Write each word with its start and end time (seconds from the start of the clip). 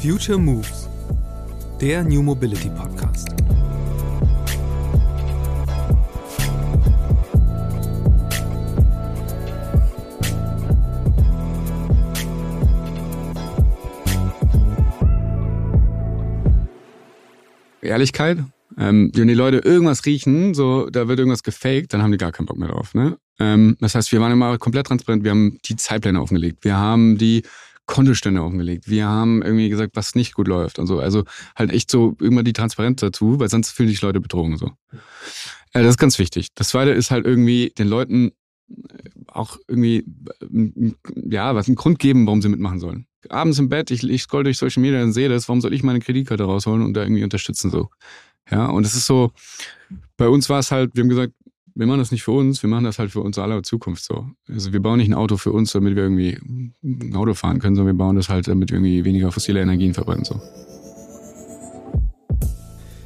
Future 0.00 0.38
Moves, 0.38 0.88
der 1.80 2.04
New 2.04 2.22
Mobility 2.22 2.70
Podcast. 2.70 3.30
Ehrlichkeit. 17.82 18.38
Ähm, 18.78 19.10
wenn 19.14 19.26
die 19.26 19.34
Leute 19.34 19.56
irgendwas 19.58 20.06
riechen, 20.06 20.54
so 20.54 20.88
da 20.90 21.08
wird 21.08 21.18
irgendwas 21.18 21.42
gefaked, 21.42 21.92
dann 21.92 22.02
haben 22.02 22.12
die 22.12 22.18
gar 22.18 22.30
keinen 22.30 22.46
Bock 22.46 22.56
mehr 22.56 22.68
drauf. 22.68 22.94
Ne? 22.94 23.18
Ähm, 23.40 23.76
das 23.80 23.96
heißt, 23.96 24.12
wir 24.12 24.20
waren 24.20 24.30
immer 24.30 24.56
komplett 24.58 24.86
transparent. 24.86 25.24
Wir 25.24 25.32
haben 25.32 25.58
die 25.64 25.74
Zeitpläne 25.74 26.20
aufgelegt. 26.20 26.62
Wir 26.62 26.76
haben 26.76 27.18
die 27.18 27.42
Kontostände 27.88 28.42
aufgelegt. 28.42 28.88
Wir 28.88 29.08
haben 29.08 29.42
irgendwie 29.42 29.68
gesagt, 29.68 29.96
was 29.96 30.14
nicht 30.14 30.34
gut 30.34 30.46
läuft 30.46 30.78
und 30.78 30.86
so. 30.86 31.00
Also 31.00 31.24
halt 31.56 31.72
echt 31.72 31.90
so 31.90 32.16
immer 32.20 32.44
die 32.44 32.52
Transparenz 32.52 33.00
dazu, 33.00 33.40
weil 33.40 33.48
sonst 33.48 33.70
fühlen 33.70 33.88
sich 33.88 34.02
Leute 34.02 34.20
betrogen 34.20 34.56
so. 34.56 34.70
Äh, 35.72 35.82
das 35.82 35.90
ist 35.90 35.98
ganz 35.98 36.18
wichtig. 36.18 36.48
Das 36.54 36.68
zweite 36.68 36.90
ist 36.90 37.10
halt 37.10 37.26
irgendwie 37.26 37.72
den 37.76 37.88
Leuten 37.88 38.32
äh, 38.68 39.08
auch 39.26 39.56
irgendwie 39.66 40.04
äh, 40.52 40.92
ja 41.28 41.54
was 41.54 41.66
einen 41.66 41.76
Grund 41.76 41.98
geben, 41.98 42.26
warum 42.26 42.42
sie 42.42 42.50
mitmachen 42.50 42.78
sollen. 42.78 43.06
Abends 43.30 43.58
im 43.58 43.68
Bett, 43.68 43.90
ich, 43.90 44.04
ich 44.04 44.22
scroll 44.22 44.44
durch 44.44 44.58
Social 44.58 44.82
Media 44.82 45.02
und 45.02 45.12
sehe 45.12 45.28
das, 45.28 45.48
warum 45.48 45.60
soll 45.60 45.72
ich 45.72 45.82
meine 45.82 45.98
Kreditkarte 45.98 46.44
rausholen 46.44 46.84
und 46.84 46.94
da 46.94 47.02
irgendwie 47.02 47.24
unterstützen 47.24 47.70
so. 47.70 47.88
Ja, 48.50 48.66
und 48.66 48.84
es 48.86 48.94
ist 48.94 49.06
so, 49.06 49.32
bei 50.16 50.28
uns 50.28 50.48
war 50.48 50.60
es 50.60 50.70
halt, 50.70 50.94
wir 50.94 51.02
haben 51.02 51.08
gesagt, 51.08 51.32
wir 51.78 51.86
machen 51.86 52.00
das 52.00 52.10
nicht 52.10 52.24
für 52.24 52.32
uns, 52.32 52.60
wir 52.64 52.68
machen 52.68 52.82
das 52.82 52.98
halt 52.98 53.12
für 53.12 53.20
unsere 53.20 53.44
aller 53.44 53.62
Zukunft 53.62 54.02
so. 54.02 54.26
Also 54.48 54.72
wir 54.72 54.82
bauen 54.82 54.98
nicht 54.98 55.08
ein 55.08 55.14
Auto 55.14 55.36
für 55.36 55.52
uns, 55.52 55.70
damit 55.70 55.94
wir 55.94 56.02
irgendwie 56.02 56.36
ein 56.82 57.14
Auto 57.14 57.34
fahren 57.34 57.60
können, 57.60 57.76
sondern 57.76 57.94
wir 57.94 57.98
bauen 58.04 58.16
das 58.16 58.28
halt, 58.28 58.48
damit 58.48 58.70
wir 58.70 58.78
irgendwie 58.78 59.04
weniger 59.04 59.30
fossile 59.30 59.60
Energien 59.60 59.94
verbrennen 59.94 60.24
so. 60.24 60.40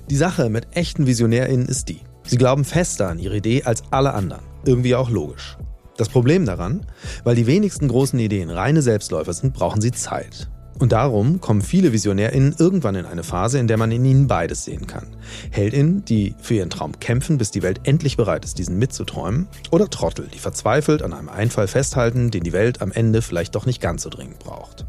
Die 0.09 0.17
Sache 0.17 0.48
mit 0.48 0.75
echten 0.75 1.06
VisionärInnen 1.06 1.67
ist 1.67 1.91
die. 1.91 2.00
Sie 2.25 2.39
glauben 2.39 2.65
fester 2.65 3.11
an 3.11 3.19
ihre 3.19 3.37
Idee 3.37 3.65
als 3.65 3.83
alle 3.91 4.15
anderen. 4.15 4.43
Irgendwie 4.65 4.95
auch 4.95 5.11
logisch. 5.11 5.59
Das 5.98 6.09
Problem 6.09 6.47
daran, 6.47 6.87
weil 7.25 7.37
die 7.37 7.47
wenigsten 7.47 7.89
großen 7.89 8.19
Ideen 8.19 8.48
reine 8.48 8.81
Selbstläufer 8.81 9.34
sind, 9.34 9.53
brauchen 9.53 9.83
sie 9.83 9.93
Zeit. 9.93 10.50
Und 10.78 10.92
darum 10.92 11.41
kommen 11.41 11.62
viele 11.62 11.92
VisionärInnen 11.92 12.56
irgendwann 12.59 12.95
in 12.95 13.06
eine 13.06 13.23
Phase, 13.23 13.59
in 13.59 13.69
der 13.69 13.77
man 13.77 13.92
in 13.92 14.05
ihnen 14.05 14.27
beides 14.27 14.65
sehen 14.65 14.87
kann. 14.87 15.06
HeldInnen, 15.51 16.05
die 16.05 16.34
für 16.41 16.55
ihren 16.55 16.70
Traum 16.70 16.98
kämpfen, 16.98 17.39
bis 17.39 17.51
die 17.51 17.62
Welt 17.62 17.81
endlich 17.84 18.17
bereit 18.17 18.45
ist, 18.45 18.59
diesen 18.59 18.78
mitzuträumen. 18.78 19.48
Oder 19.70 19.89
Trottel, 19.89 20.28
die 20.33 20.39
verzweifelt 20.39 21.03
an 21.03 21.12
einem 21.12 21.28
Einfall 21.28 21.69
festhalten, 21.69 22.31
den 22.31 22.43
die 22.43 22.53
Welt 22.53 22.83
am 22.83 22.93
Ende 22.93 23.23
vielleicht 23.23 23.55
doch 23.55 23.67
nicht 23.67 23.81
ganz 23.81 24.03
so 24.03 24.11
dringend 24.11 24.39
braucht. 24.39 24.87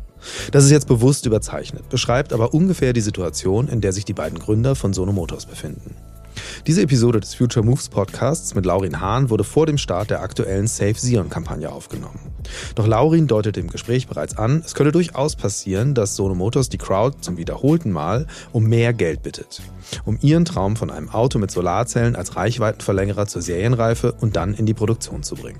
Das 0.51 0.63
ist 0.63 0.71
jetzt 0.71 0.87
bewusst 0.87 1.25
überzeichnet, 1.25 1.89
beschreibt 1.89 2.33
aber 2.33 2.53
ungefähr 2.53 2.93
die 2.93 3.01
Situation, 3.01 3.67
in 3.67 3.81
der 3.81 3.91
sich 3.91 4.05
die 4.05 4.13
beiden 4.13 4.39
Gründer 4.39 4.75
von 4.75 4.93
Sono 4.93 5.11
Motors 5.11 5.45
befinden. 5.45 5.95
Diese 6.67 6.81
Episode 6.81 7.19
des 7.19 7.35
Future 7.35 7.65
Moves 7.65 7.89
Podcasts 7.89 8.55
mit 8.55 8.65
Laurin 8.65 9.01
Hahn 9.01 9.29
wurde 9.29 9.43
vor 9.43 9.65
dem 9.65 9.77
Start 9.77 10.09
der 10.09 10.21
aktuellen 10.21 10.67
Save 10.67 10.95
Sion-Kampagne 10.95 11.71
aufgenommen. 11.71 12.19
Doch 12.75 12.87
Laurin 12.87 13.27
deutete 13.27 13.59
im 13.59 13.69
Gespräch 13.69 14.07
bereits 14.07 14.37
an, 14.37 14.61
es 14.65 14.75
könnte 14.75 14.91
durchaus 14.91 15.35
passieren, 15.35 15.93
dass 15.93 16.15
Sono 16.15 16.35
Motors 16.35 16.69
die 16.69 16.77
Crowd 16.77 17.17
zum 17.21 17.37
wiederholten 17.37 17.91
Mal 17.91 18.27
um 18.51 18.65
mehr 18.65 18.93
Geld 18.93 19.23
bittet. 19.23 19.61
Um 20.05 20.17
ihren 20.21 20.45
Traum 20.45 20.75
von 20.75 20.89
einem 20.89 21.09
Auto 21.09 21.39
mit 21.39 21.51
Solarzellen 21.51 22.15
als 22.15 22.35
Reichweitenverlängerer 22.35 23.27
zur 23.27 23.41
Serienreife 23.41 24.13
und 24.13 24.35
dann 24.35 24.53
in 24.53 24.65
die 24.65 24.73
Produktion 24.73 25.23
zu 25.23 25.35
bringen. 25.35 25.59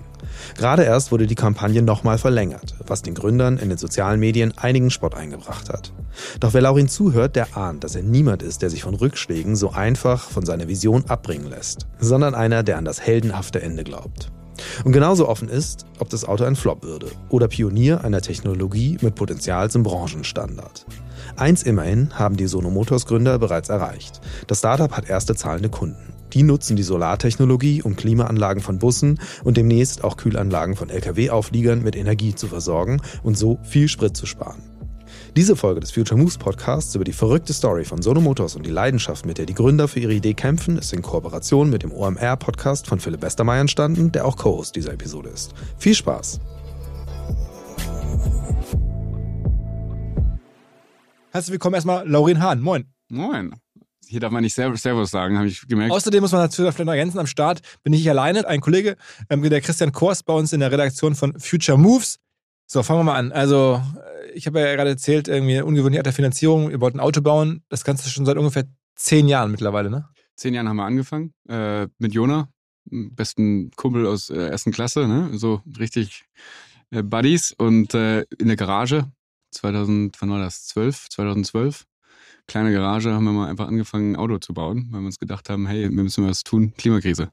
Gerade 0.58 0.84
erst 0.84 1.12
wurde 1.12 1.28
die 1.28 1.36
Kampagne 1.36 1.82
nochmal 1.82 2.18
verlängert, 2.18 2.76
was 2.86 3.02
den 3.02 3.14
Gründern 3.14 3.58
in 3.58 3.70
den 3.70 3.78
sozialen 3.78 4.20
Medien 4.20 4.54
einigen 4.58 4.90
Spott 4.90 5.16
eingebracht 5.16 5.70
hat. 5.70 5.94
Doch 6.40 6.54
wer 6.54 6.62
Laurin 6.62 6.88
zuhört, 6.88 7.36
der 7.36 7.58
ahnt, 7.58 7.84
dass 7.84 7.96
er 7.96 8.04
niemand 8.04 8.44
ist, 8.44 8.62
der 8.62 8.70
sich 8.70 8.84
von 8.84 8.96
Rückschlägen 8.96 9.56
so 9.56 9.72
einfach 9.72 10.30
von 10.30 10.46
seiner 10.46 10.68
Vision 10.68 11.06
abbringen 11.08 11.50
lässt, 11.50 11.88
sondern 12.00 12.36
einer, 12.36 12.64
der 12.64 12.78
an 12.78 12.86
das 12.86 13.02
heldenhafte 13.02 13.62
Ende 13.62 13.84
glaubt. 13.84 14.32
Und 14.84 14.92
genauso 14.92 15.28
offen 15.28 15.50
ist, 15.50 15.86
ob 16.00 16.10
das 16.10 16.26
Auto 16.26 16.44
ein 16.44 16.56
Flop 16.56 16.84
würde 16.84 17.08
oder 17.30 17.48
Pionier 17.48 18.04
einer 18.04 18.22
Technologie 18.22 18.98
mit 19.02 19.16
Potenzial 19.16 19.70
zum 19.70 19.84
Branchenstandard. 19.84 20.86
Eins 21.36 21.64
immerhin 21.64 22.18
haben 22.18 22.38
die 22.38 22.48
Sono 22.48 22.70
Motors 22.70 23.06
Gründer 23.06 23.40
bereits 23.40 23.70
erreicht. 23.70 24.22
Das 24.48 24.60
Startup 24.60 24.92
hat 24.92 25.10
erste 25.10 25.36
zahlende 25.36 25.70
Kunden. 25.70 26.13
Die 26.34 26.44
nutzen 26.44 26.76
die 26.76 26.84
Solartechnologie, 26.84 27.84
um 27.84 27.96
Klimaanlagen 27.96 28.62
von 28.62 28.80
Bussen 28.80 29.20
und 29.44 29.58
demnächst 29.58 30.04
auch 30.04 30.18
Kühlanlagen 30.18 30.76
von 30.76 30.90
Lkw-Aufliegern 30.90 31.84
mit 31.84 31.96
Energie 31.96 32.34
zu 32.34 32.48
versorgen 32.48 33.02
und 33.22 33.38
so 33.38 33.60
viel 33.64 33.88
Sprit 33.88 34.18
zu 34.18 34.26
sparen. 34.26 34.62
Diese 35.36 35.56
Folge 35.56 35.80
des 35.80 35.92
Future 35.92 36.20
Moves 36.20 36.38
Podcasts 36.38 36.94
über 36.96 37.04
die 37.04 37.14
verrückte 37.14 37.54
Story 37.54 37.86
von 37.86 38.02
Sono 38.02 38.22
Motors 38.22 38.56
und 38.56 38.66
die 38.66 38.72
Leidenschaft, 38.72 39.26
mit 39.26 39.38
der 39.38 39.46
die 39.46 39.54
Gründer 39.54 39.88
für 39.88 40.00
ihre 40.00 40.14
Idee 40.14 40.34
kämpfen, 40.34 40.78
ist 40.78 40.94
in 40.94 41.02
Kooperation 41.02 41.70
mit 41.70 41.84
dem 41.84 41.92
OMR 41.92 42.38
Podcast 42.38 42.88
von 42.88 43.00
Philipp 43.00 43.22
Westermeier 43.22 43.62
entstanden, 43.62 44.12
der 44.12 44.26
auch 44.26 44.38
Co-Host 44.38 44.76
dieser 44.76 44.94
Episode 44.94 45.30
ist. 45.30 45.54
Viel 45.78 45.96
Spaß! 45.96 46.40
Herzlich 51.32 51.54
willkommen 51.54 51.74
erstmal 51.74 52.08
Laurin 52.08 52.42
Hahn. 52.42 52.62
Moin. 52.62 52.86
Moin. 53.10 53.56
Hier 54.08 54.20
darf 54.20 54.32
man 54.32 54.44
nicht 54.44 54.54
Servus 54.54 55.12
sagen, 55.12 55.38
habe 55.38 55.48
ich 55.48 55.68
gemerkt. 55.68 55.92
Außerdem 55.94 56.22
muss 56.22 56.32
man 56.32 56.42
natürlich 56.42 56.74
vielleicht 56.74 56.86
noch 56.86 56.94
ergänzen, 56.94 57.20
am 57.20 57.28
Start 57.28 57.62
bin 57.84 57.94
ich 57.94 58.02
nicht 58.02 58.10
alleine. 58.10 58.48
Ein 58.48 58.62
Kollege, 58.62 58.96
ähm, 59.30 59.42
der 59.42 59.62
Christian 59.62 59.92
Kors 59.92 60.24
bei 60.24 60.34
uns 60.34 60.54
in 60.54 60.60
der 60.60 60.72
Redaktion 60.72 61.16
von 61.16 61.40
Future 61.40 61.78
Moves. 61.78 62.20
So, 62.66 62.82
fangen 62.84 63.02
wir 63.02 63.04
mal 63.04 63.16
an. 63.16 63.32
Also, 63.32 63.82
ich 64.34 64.48
habe 64.48 64.60
ja 64.60 64.76
gerade 64.76 64.92
erzählt, 64.92 65.28
irgendwie 65.28 65.56
eine 65.56 65.66
ungewöhnliche 65.66 66.00
Art 66.00 66.06
der 66.06 66.14
Finanzierung. 66.14 66.72
Ihr 66.72 66.82
wollt 66.82 66.96
ein 66.96 67.00
Auto 67.00 67.22
bauen. 67.22 67.64
Das 67.70 67.84
Ganze 67.84 68.10
schon 68.10 68.26
seit 68.26 68.38
ungefähr 68.38 68.66
zehn 68.96 69.28
Jahren 69.28 69.52
mittlerweile, 69.52 69.90
ne? 69.90 70.08
Zehn 70.36 70.54
Jahren 70.54 70.68
haben 70.68 70.78
wir 70.78 70.86
angefangen 70.86 71.34
äh, 71.48 71.88
mit 72.00 72.14
Jona, 72.14 72.50
besten 72.86 73.72
Kumpel 73.76 74.08
aus 74.08 74.30
äh, 74.30 74.48
ersten 74.48 74.72
Klasse, 74.72 75.08
ne? 75.08 75.30
So 75.34 75.62
richtig 75.78 76.26
äh, 76.92 77.04
Buddies 77.04 77.52
und 77.52 77.94
äh, 77.94 78.22
in 78.38 78.48
der 78.48 78.56
Garage 78.56 79.12
2000, 79.52 80.20
wann 80.22 80.30
war 80.32 80.40
das? 80.40 80.66
12, 80.66 81.10
2012. 81.10 81.86
Kleine 82.48 82.74
Garage 82.74 83.14
haben 83.14 83.24
wir 83.24 83.32
mal 83.32 83.50
einfach 83.50 83.68
angefangen, 83.68 84.14
ein 84.14 84.16
Auto 84.16 84.38
zu 84.38 84.54
bauen, 84.54 84.88
weil 84.92 85.02
wir 85.02 85.06
uns 85.06 85.20
gedacht 85.20 85.50
haben, 85.50 85.66
hey, 85.68 85.84
wir 85.84 86.04
müssen 86.04 86.28
was 86.28 86.44
tun, 86.44 86.74
Klimakrise. 86.78 87.30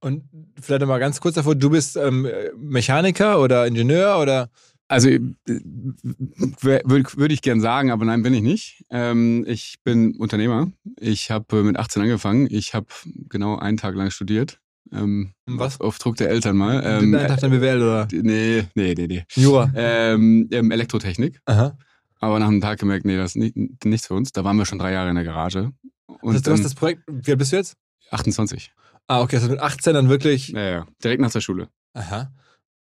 Und 0.00 0.24
vielleicht 0.60 0.86
mal 0.86 0.98
ganz 0.98 1.20
kurz 1.20 1.34
davor, 1.34 1.54
du 1.54 1.70
bist 1.70 1.96
ähm, 1.96 2.28
Mechaniker 2.56 3.40
oder 3.40 3.66
Ingenieur 3.66 4.18
oder? 4.20 4.50
Also 4.86 5.10
äh, 5.10 5.20
würde 5.46 7.04
würd 7.16 7.32
ich 7.32 7.42
gern 7.42 7.60
sagen, 7.60 7.90
aber 7.90 8.04
nein, 8.06 8.22
bin 8.22 8.32
ich 8.32 8.42
nicht. 8.42 8.84
Ähm, 8.90 9.44
ich 9.46 9.76
bin 9.84 10.16
Unternehmer. 10.16 10.72
Ich 10.98 11.30
habe 11.30 11.62
mit 11.62 11.76
18 11.76 12.02
angefangen. 12.02 12.48
Ich 12.50 12.74
habe 12.74 12.86
genau 13.28 13.58
einen 13.58 13.76
Tag 13.76 13.94
lang 13.96 14.10
studiert. 14.10 14.60
Ähm, 14.90 15.34
Was? 15.46 15.80
Auf, 15.80 15.98
Druck 15.98 16.16
der 16.16 16.30
Eltern 16.30 16.56
mal. 16.56 16.82
Ähm, 16.84 17.14
einen 17.14 17.28
Tag 17.28 17.40
dann 17.40 17.50
BWL 17.50 17.82
oder? 17.82 18.08
Nee, 18.10 18.64
nee, 18.74 18.94
nee, 18.96 19.06
nee. 19.06 19.24
Jura. 19.34 19.70
Ähm, 19.74 20.48
Elektrotechnik. 20.50 21.40
Aha. 21.44 21.76
Aber 22.20 22.38
nach 22.38 22.48
einem 22.48 22.60
Tag 22.60 22.78
gemerkt, 22.80 23.04
nee, 23.04 23.16
das 23.16 23.36
ist 23.36 23.36
nicht, 23.36 23.84
nichts 23.84 24.06
für 24.06 24.14
uns. 24.14 24.32
Da 24.32 24.44
waren 24.44 24.56
wir 24.56 24.66
schon 24.66 24.78
drei 24.78 24.92
Jahre 24.92 25.08
in 25.08 25.14
der 25.14 25.24
Garage. 25.24 25.72
Und 26.20 26.34
das, 26.34 26.42
du 26.42 26.52
hast 26.52 26.64
das 26.64 26.74
Projekt, 26.74 27.02
wie 27.06 27.30
alt 27.30 27.38
bist 27.38 27.52
du 27.52 27.56
jetzt? 27.56 27.76
28. 28.10 28.72
Ah, 29.06 29.22
okay, 29.22 29.36
also 29.36 29.48
mit 29.48 29.60
18 29.60 29.94
dann 29.94 30.08
wirklich. 30.08 30.48
Ja, 30.48 30.70
ja. 30.70 30.86
Direkt 31.02 31.20
nach 31.20 31.30
der 31.30 31.40
Schule. 31.40 31.68
Aha. 31.94 32.30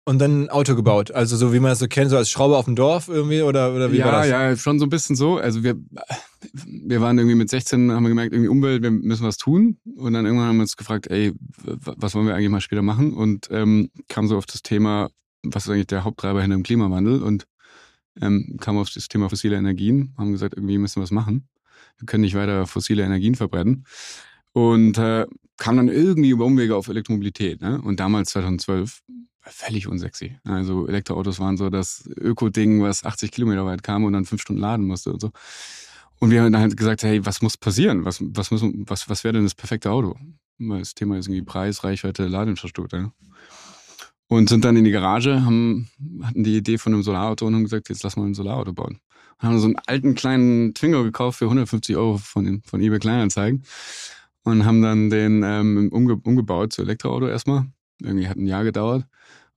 Und 0.06 0.19
dann 0.19 0.44
ein 0.44 0.50
Auto 0.50 0.75
gebaut. 0.75 1.11
Also 1.12 1.37
so 1.37 1.55
wie 1.55 1.61
man 1.61 1.71
das 1.71 1.78
so 1.78 1.89
kennt, 1.89 2.11
so 2.11 2.17
als 2.19 2.28
Schrauber 2.28 2.59
auf 2.59 2.67
dem 2.67 2.77
Dorf 2.77 3.09
irgendwie 3.09 3.41
oder, 3.41 3.75
oder 3.75 3.91
wie 3.91 3.99
ja, 3.99 4.05
war 4.05 4.12
das? 4.12 4.28
Ja, 4.28 4.55
schon 4.56 4.78
so 4.78 4.84
ein 4.84 4.91
bisschen 4.91 5.17
so. 5.17 5.39
Also 5.39 5.62
wir, 5.62 5.77
wir 6.53 7.00
waren 7.00 7.17
irgendwie 7.17 7.37
mit 7.37 7.49
16, 7.49 7.91
haben 7.91 8.03
wir 8.03 8.11
gemerkt, 8.11 8.34
irgendwie 8.34 8.50
Umwelt, 8.50 8.83
wir 8.83 8.91
müssen 8.91 9.27
was 9.27 9.39
tun. 9.39 9.78
Und 9.97 10.12
dann 10.12 10.27
irgendwann 10.27 10.49
haben 10.49 10.56
wir 10.56 10.62
uns 10.62 10.77
gefragt, 10.77 11.06
ey, 11.06 11.33
was 11.62 12.15
wollen 12.15 12.27
wir 12.27 12.34
eigentlich 12.34 12.50
mal 12.50 12.61
später 12.61 12.83
machen? 12.83 13.15
Und 13.15 13.49
ähm, 13.50 13.91
kam 14.09 14.28
so 14.28 14.37
auf 14.37 14.44
das 14.44 14.62
Thema, 14.62 15.09
was 15.43 15.65
ist 15.65 15.71
eigentlich 15.71 15.87
der 15.87 16.05
Haupttreiber 16.05 16.43
hinter 16.43 16.56
dem 16.56 16.65
Klimawandel? 16.65 17.23
Und 17.23 17.47
ähm, 18.20 18.56
kam 18.61 18.78
auf 18.78 18.90
das 18.90 19.08
Thema 19.08 19.28
fossile 19.28 19.56
Energien, 19.56 20.14
haben 20.16 20.32
gesagt, 20.32 20.55
irgendwie 20.55 20.78
müssen 20.78 20.96
wir 20.96 21.02
was 21.02 21.11
machen. 21.11 21.49
Wir 21.99 22.06
können 22.06 22.22
nicht 22.22 22.34
weiter 22.34 22.66
fossile 22.66 23.02
Energien 23.02 23.34
verbrennen. 23.34 23.87
Und 24.52 24.99
äh, 24.99 25.26
kam 25.56 25.76
dann 25.76 25.88
irgendwie 25.88 26.31
über 26.31 26.44
Umwege 26.44 26.76
auf 26.76 26.88
Elektromobilität. 26.88 27.61
Ne? 27.61 27.81
Und 27.81 28.00
damals, 28.00 28.31
2012, 28.31 29.02
völlig 29.43 29.87
unsexy. 29.87 30.38
Also 30.44 30.87
Elektroautos 30.87 31.38
waren 31.38 31.56
so 31.56 31.70
das 31.70 32.08
Öko-Ding, 32.16 32.82
was 32.82 33.05
80 33.05 33.31
Kilometer 33.31 33.66
weit 33.66 33.82
kam 33.82 34.05
und 34.05 34.12
dann 34.12 34.25
fünf 34.25 34.43
Stunden 34.43 34.61
laden 34.61 34.87
musste 34.87 35.12
und 35.12 35.20
so. 35.20 35.31
Und 36.20 36.31
wir 36.31 36.43
haben 36.43 36.52
dann 36.52 36.62
halt 36.62 36.76
gesagt, 36.76 37.02
hey, 37.02 37.25
was 37.26 37.43
muss 37.43 37.56
passieren? 37.56 38.05
Was, 38.05 38.19
was, 38.20 38.50
was, 38.50 39.08
was 39.08 39.25
wäre 39.25 39.34
denn 39.34 39.43
das 39.43 39.55
perfekte 39.55 39.90
Auto? 39.90 40.16
Weil 40.58 40.78
das 40.78 40.94
Thema 40.94 41.19
ist 41.19 41.26
irgendwie 41.26 41.43
Preis, 41.43 41.84
Reichweite, 41.84 42.26
Ladeinfrastruktur. 42.26 42.99
Ne? 42.99 43.12
Und 44.29 44.49
sind 44.49 44.65
dann 44.65 44.76
in 44.76 44.85
die 44.85 44.91
Garage, 44.91 45.44
haben, 45.44 45.88
hatten 46.23 46.44
die 46.44 46.56
Idee 46.56 46.79
von 46.79 46.94
einem 46.94 47.03
Solarauto 47.03 47.47
und 47.47 47.55
haben 47.55 47.65
gesagt, 47.65 47.88
jetzt 47.88 48.03
lass 48.03 48.17
mal 48.17 48.25
ein 48.25 48.35
Solarauto 48.35 48.73
bauen. 48.73 48.99
Und 49.41 49.49
haben 49.49 49.59
so 49.59 49.67
einen 49.67 49.76
alten 49.87 50.15
kleinen 50.15 50.75
Twingo 50.75 51.03
gekauft 51.03 51.38
für 51.38 51.44
150 51.44 51.97
Euro 51.97 52.19
von, 52.19 52.62
von 52.65 52.81
eBay 52.81 52.99
Kleinanzeigen 52.99 53.65
und 54.44 54.65
haben 54.65 54.82
dann 54.82 55.11
den 55.11 55.43
ähm, 55.43 55.88
umge 55.93 56.17
umgebaut 56.17 56.73
zu 56.73 56.82
Elektroauto 56.82 57.26
erstmal. 57.29 57.67
Irgendwie 58.00 58.29
hat 58.29 58.37
ein 58.37 58.47
Jahr 58.47 58.65
gedauert. 58.65 59.05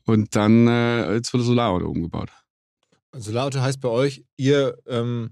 Und 0.06 0.36
dann 0.36 0.68
äh, 0.68 1.14
jetzt 1.14 1.34
wurde 1.34 1.44
Solarauto 1.44 1.88
umgebaut. 1.88 2.30
Solarauto 3.14 3.60
heißt 3.60 3.82
bei 3.82 3.90
euch, 3.90 4.26
ihr 4.38 4.78
ähm, 4.88 5.32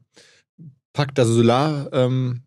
packt 0.94 1.20
also 1.20 1.34
Solarplatten 1.34 2.42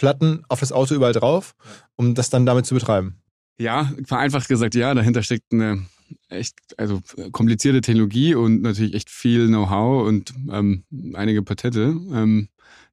ähm, 0.00 0.44
auf 0.48 0.60
das 0.60 0.72
Auto 0.72 0.94
überall 0.94 1.12
drauf, 1.12 1.54
um 1.96 2.14
das 2.14 2.30
dann 2.30 2.46
damit 2.46 2.66
zu 2.66 2.74
betreiben. 2.74 3.16
Ja, 3.58 3.92
vereinfacht 4.04 4.48
gesagt, 4.48 4.74
ja, 4.74 4.94
dahinter 4.94 5.22
steckt 5.22 5.52
eine 5.52 5.86
echt, 6.28 6.56
also 6.78 7.00
komplizierte 7.32 7.80
Technologie 7.80 8.34
und 8.34 8.62
natürlich 8.62 8.94
echt 8.94 9.10
viel 9.10 9.48
Know-how 9.48 10.06
und 10.06 10.32
ähm, 10.50 10.84
einige 11.14 11.42
Patente, 11.42 11.96
ähm, 12.12 12.48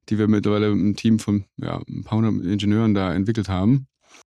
die 0.08 0.18
wir 0.18 0.28
mittlerweile 0.28 0.70
im 0.70 0.96
Team 0.96 1.18
von 1.18 1.44
ja, 1.56 1.80
ein 1.88 2.04
paar 2.04 2.18
hundert 2.18 2.44
Ingenieuren 2.44 2.94
da 2.94 3.14
entwickelt 3.14 3.48
haben. 3.48 3.86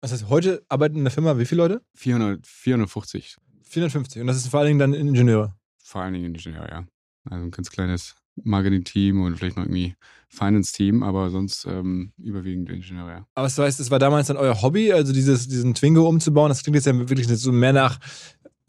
Das 0.00 0.12
heißt, 0.12 0.28
heute 0.28 0.64
arbeiten 0.68 0.96
in 0.96 1.04
der 1.04 1.12
Firma 1.12 1.38
wie 1.38 1.46
viele 1.46 1.62
Leute? 1.62 1.82
400, 1.94 2.46
450. 2.46 3.36
450. 3.62 4.20
Und 4.20 4.26
das 4.26 4.36
ist 4.36 4.48
vor 4.48 4.60
allen 4.60 4.68
Dingen 4.68 4.78
dann 4.78 4.94
Ingenieure? 4.94 5.54
Vor 5.82 6.02
allen 6.02 6.14
Dingen 6.14 6.34
Ingenieure, 6.34 6.68
ja. 6.68 6.84
Also 7.30 7.44
ein 7.44 7.50
ganz 7.50 7.70
kleines 7.70 8.16
Marketing-Team 8.42 9.22
und 9.22 9.36
vielleicht 9.36 9.56
noch 9.56 9.64
irgendwie 9.64 9.94
Finance-Team, 10.28 11.02
aber 11.02 11.30
sonst 11.30 11.66
ähm, 11.66 12.12
überwiegend 12.18 12.70
Ingenieure, 12.70 13.10
ja. 13.10 13.26
Aber 13.34 13.46
das 13.46 13.58
heißt, 13.58 13.80
es 13.80 13.90
war 13.90 13.98
damals 13.98 14.28
dann 14.28 14.36
euer 14.36 14.60
Hobby, 14.62 14.92
also 14.92 15.12
dieses, 15.12 15.48
diesen 15.48 15.74
Twingo 15.74 16.08
umzubauen? 16.08 16.48
Das 16.48 16.62
klingt 16.62 16.76
jetzt 16.76 16.86
ja 16.86 17.08
wirklich 17.08 17.28
so 17.28 17.52
mehr 17.52 17.72
nach 17.72 17.98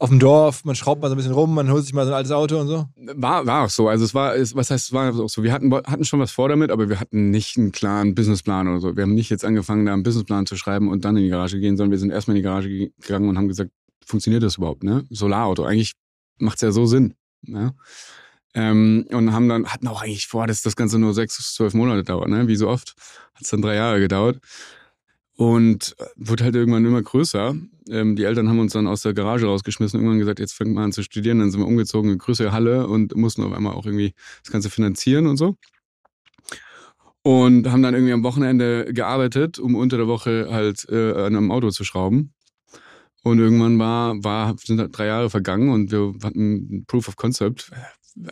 auf 0.04 0.10
dem 0.10 0.18
Dorf, 0.18 0.64
man 0.64 0.76
schraubt 0.76 1.00
mal 1.00 1.08
so 1.08 1.14
ein 1.14 1.16
bisschen 1.16 1.32
rum, 1.32 1.54
man 1.54 1.70
holt 1.70 1.82
sich 1.82 1.94
mal 1.94 2.04
so 2.04 2.12
ein 2.12 2.16
altes 2.16 2.30
Auto 2.30 2.60
und 2.60 2.68
so? 2.68 2.86
War, 2.96 3.46
war 3.46 3.64
auch 3.64 3.70
so. 3.70 3.88
Also 3.88 4.04
es 4.04 4.14
war, 4.14 4.36
es, 4.36 4.54
was 4.54 4.70
heißt, 4.70 4.86
es 4.86 4.92
war 4.92 5.18
auch 5.18 5.28
so. 5.28 5.42
Wir 5.42 5.52
hatten, 5.52 5.72
hatten 5.72 6.04
schon 6.04 6.20
was 6.20 6.30
vor 6.30 6.50
damit, 6.50 6.70
aber 6.70 6.90
wir 6.90 7.00
hatten 7.00 7.30
nicht 7.30 7.56
einen 7.56 7.72
klaren 7.72 8.14
Businessplan 8.14 8.68
oder 8.68 8.80
so. 8.80 8.96
Wir 8.96 9.04
haben 9.04 9.14
nicht 9.14 9.30
jetzt 9.30 9.46
angefangen, 9.46 9.86
da 9.86 9.94
einen 9.94 10.02
Businessplan 10.02 10.44
zu 10.44 10.56
schreiben 10.56 10.90
und 10.90 11.06
dann 11.06 11.16
in 11.16 11.22
die 11.22 11.30
Garage 11.30 11.58
gehen, 11.58 11.78
sondern 11.78 11.90
wir 11.90 11.98
sind 11.98 12.10
erstmal 12.10 12.36
in 12.36 12.42
die 12.42 12.46
Garage 12.46 12.68
gegangen 12.68 13.30
und 13.30 13.38
haben 13.38 13.48
gesagt, 13.48 13.70
funktioniert 14.04 14.42
das 14.42 14.58
überhaupt, 14.58 14.84
ne? 14.84 15.06
Solarauto. 15.08 15.64
Eigentlich 15.64 15.94
macht 16.38 16.56
es 16.56 16.60
ja 16.60 16.70
so 16.70 16.84
Sinn. 16.84 17.14
Ne? 17.40 17.74
Ähm, 18.54 19.06
und 19.10 19.32
haben 19.32 19.48
dann, 19.48 19.66
hatten 19.66 19.88
auch 19.88 20.02
eigentlich 20.02 20.26
vor, 20.26 20.46
dass 20.46 20.62
das 20.62 20.76
Ganze 20.76 20.98
nur 20.98 21.14
sechs 21.14 21.36
bis 21.38 21.54
zwölf 21.54 21.74
Monate 21.74 22.04
dauert, 22.04 22.28
ne? 22.28 22.46
Wie 22.46 22.56
so 22.56 22.68
oft. 22.68 22.94
Hat 23.34 23.42
es 23.42 23.50
dann 23.50 23.62
drei 23.62 23.74
Jahre 23.74 24.00
gedauert. 24.00 24.38
Und 25.36 25.96
äh, 25.98 26.04
wurde 26.16 26.44
halt 26.44 26.54
irgendwann 26.54 26.84
immer 26.84 27.02
größer. 27.02 27.56
Ähm, 27.88 28.16
die 28.16 28.24
Eltern 28.24 28.48
haben 28.48 28.60
uns 28.60 28.72
dann 28.72 28.86
aus 28.86 29.02
der 29.02 29.14
Garage 29.14 29.46
rausgeschmissen, 29.46 29.98
irgendwann 29.98 30.18
gesagt, 30.18 30.38
jetzt 30.38 30.54
fängt 30.54 30.74
man 30.74 30.84
an 30.84 30.92
zu 30.92 31.02
studieren. 31.02 31.40
Dann 31.40 31.50
sind 31.50 31.60
wir 31.60 31.66
umgezogen 31.66 32.08
in 32.08 32.14
eine 32.14 32.18
größere 32.18 32.52
Halle 32.52 32.86
und 32.86 33.16
mussten 33.16 33.42
auf 33.42 33.52
einmal 33.52 33.74
auch 33.74 33.86
irgendwie 33.86 34.14
das 34.42 34.52
Ganze 34.52 34.70
finanzieren 34.70 35.26
und 35.26 35.36
so. 35.36 35.56
Und 37.22 37.70
haben 37.70 37.82
dann 37.82 37.94
irgendwie 37.94 38.12
am 38.12 38.22
Wochenende 38.22 38.92
gearbeitet, 38.92 39.58
um 39.58 39.74
unter 39.74 39.96
der 39.96 40.06
Woche 40.06 40.48
halt 40.50 40.86
äh, 40.90 41.12
an 41.12 41.34
einem 41.34 41.50
Auto 41.50 41.70
zu 41.70 41.82
schrauben. 41.82 42.34
Und 43.22 43.38
irgendwann 43.38 43.78
war, 43.78 44.22
war, 44.22 44.54
sind 44.62 44.78
halt 44.78 44.96
drei 44.96 45.06
Jahre 45.06 45.30
vergangen 45.30 45.70
und 45.70 45.90
wir 45.90 46.12
hatten 46.22 46.84
Proof 46.86 47.08
of 47.08 47.16
Concept. 47.16 47.70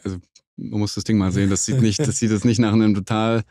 Also 0.05 0.19
man 0.57 0.81
muss 0.81 0.95
das 0.95 1.05
Ding 1.05 1.17
mal 1.17 1.33
sehen. 1.33 1.49
Das 1.49 1.65
sieht 1.65 1.81
nicht, 1.81 1.99
das 2.01 2.19
sieht 2.19 2.31
jetzt 2.31 2.45
nicht 2.45 2.59
nach 2.59 2.75
einem 2.75 2.95
total 2.95 3.43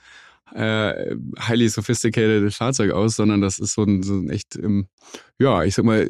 äh, 0.55 1.15
highly 1.39 1.69
sophisticated 1.69 2.53
Fahrzeug 2.53 2.91
aus, 2.91 3.15
sondern 3.15 3.41
das 3.41 3.59
ist 3.59 3.73
so 3.73 3.83
ein, 3.83 4.03
so 4.03 4.15
ein 4.15 4.29
echt, 4.29 4.55
ähm, 4.55 4.87
ja, 5.39 5.63
ich 5.63 5.75
sag 5.75 5.85
mal, 5.85 6.09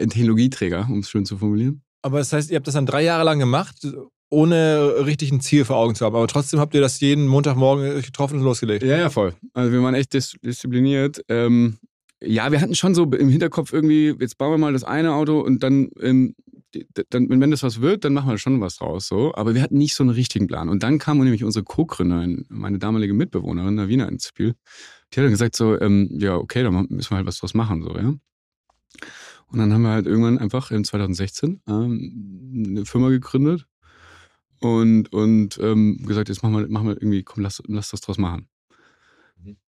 ein 0.00 0.10
Technologieträger, 0.10 0.86
um 0.90 1.00
es 1.00 1.10
schön 1.10 1.24
zu 1.24 1.36
formulieren. 1.38 1.82
Aber 2.02 2.18
das 2.18 2.32
heißt, 2.32 2.50
ihr 2.50 2.56
habt 2.56 2.66
das 2.66 2.74
dann 2.74 2.86
drei 2.86 3.02
Jahre 3.02 3.24
lang 3.24 3.38
gemacht, 3.38 3.86
ohne 4.28 5.04
richtig 5.04 5.30
ein 5.30 5.40
Ziel 5.40 5.64
vor 5.64 5.76
Augen 5.76 5.94
zu 5.94 6.04
haben. 6.04 6.16
Aber 6.16 6.26
trotzdem 6.26 6.58
habt 6.58 6.74
ihr 6.74 6.80
das 6.80 6.98
jeden 7.00 7.26
Montagmorgen 7.26 8.00
getroffen 8.02 8.38
und 8.38 8.44
losgelegt. 8.44 8.82
Ja, 8.82 8.96
ja, 8.96 9.10
voll. 9.10 9.34
Also 9.52 9.70
wir 9.70 9.82
waren 9.82 9.94
echt 9.94 10.14
dis 10.14 10.34
diszipliniert. 10.42 11.22
Ähm, 11.28 11.78
ja, 12.24 12.52
wir 12.52 12.60
hatten 12.60 12.74
schon 12.74 12.94
so 12.94 13.04
im 13.04 13.28
Hinterkopf 13.28 13.72
irgendwie, 13.72 14.14
jetzt 14.18 14.38
bauen 14.38 14.52
wir 14.52 14.58
mal 14.58 14.72
das 14.72 14.84
eine 14.84 15.14
Auto 15.14 15.40
und 15.40 15.62
dann 15.62 15.90
ähm, 16.00 16.34
dann, 17.10 17.28
wenn 17.28 17.50
das 17.50 17.62
was 17.62 17.80
wird, 17.80 18.04
dann 18.04 18.14
machen 18.14 18.30
wir 18.30 18.38
schon 18.38 18.60
was 18.60 18.76
draus. 18.76 19.06
So. 19.08 19.34
Aber 19.34 19.54
wir 19.54 19.62
hatten 19.62 19.78
nicht 19.78 19.94
so 19.94 20.02
einen 20.02 20.10
richtigen 20.10 20.46
Plan. 20.46 20.68
Und 20.68 20.82
dann 20.82 20.98
kam 20.98 21.18
nämlich 21.18 21.44
unsere 21.44 21.64
Co-Gründerin, 21.64 22.46
meine 22.48 22.78
damalige 22.78 23.14
Mitbewohnerin, 23.14 23.74
Navina, 23.74 24.06
ins 24.08 24.26
Spiel. 24.26 24.54
Die 25.12 25.20
hat 25.20 25.24
dann 25.24 25.32
gesagt 25.32 25.56
so, 25.56 25.78
ähm, 25.80 26.08
ja, 26.18 26.36
okay, 26.36 26.62
dann 26.62 26.86
müssen 26.88 27.10
wir 27.10 27.16
halt 27.16 27.26
was 27.26 27.38
draus 27.38 27.54
machen. 27.54 27.82
So, 27.82 27.94
ja. 27.96 28.14
Und 29.46 29.58
dann 29.58 29.72
haben 29.72 29.82
wir 29.82 29.90
halt 29.90 30.06
irgendwann 30.06 30.38
einfach 30.38 30.70
in 30.70 30.84
2016 30.84 31.60
ähm, 31.68 32.64
eine 32.68 32.86
Firma 32.86 33.10
gegründet 33.10 33.66
und, 34.60 35.12
und 35.12 35.58
ähm, 35.60 35.98
gesagt, 36.06 36.30
jetzt 36.30 36.42
machen 36.42 36.58
wir, 36.58 36.68
machen 36.68 36.88
wir 36.88 36.94
irgendwie, 36.94 37.22
komm, 37.22 37.42
lass, 37.42 37.62
lass 37.66 37.90
das 37.90 38.00
draus 38.00 38.16
machen. 38.16 38.48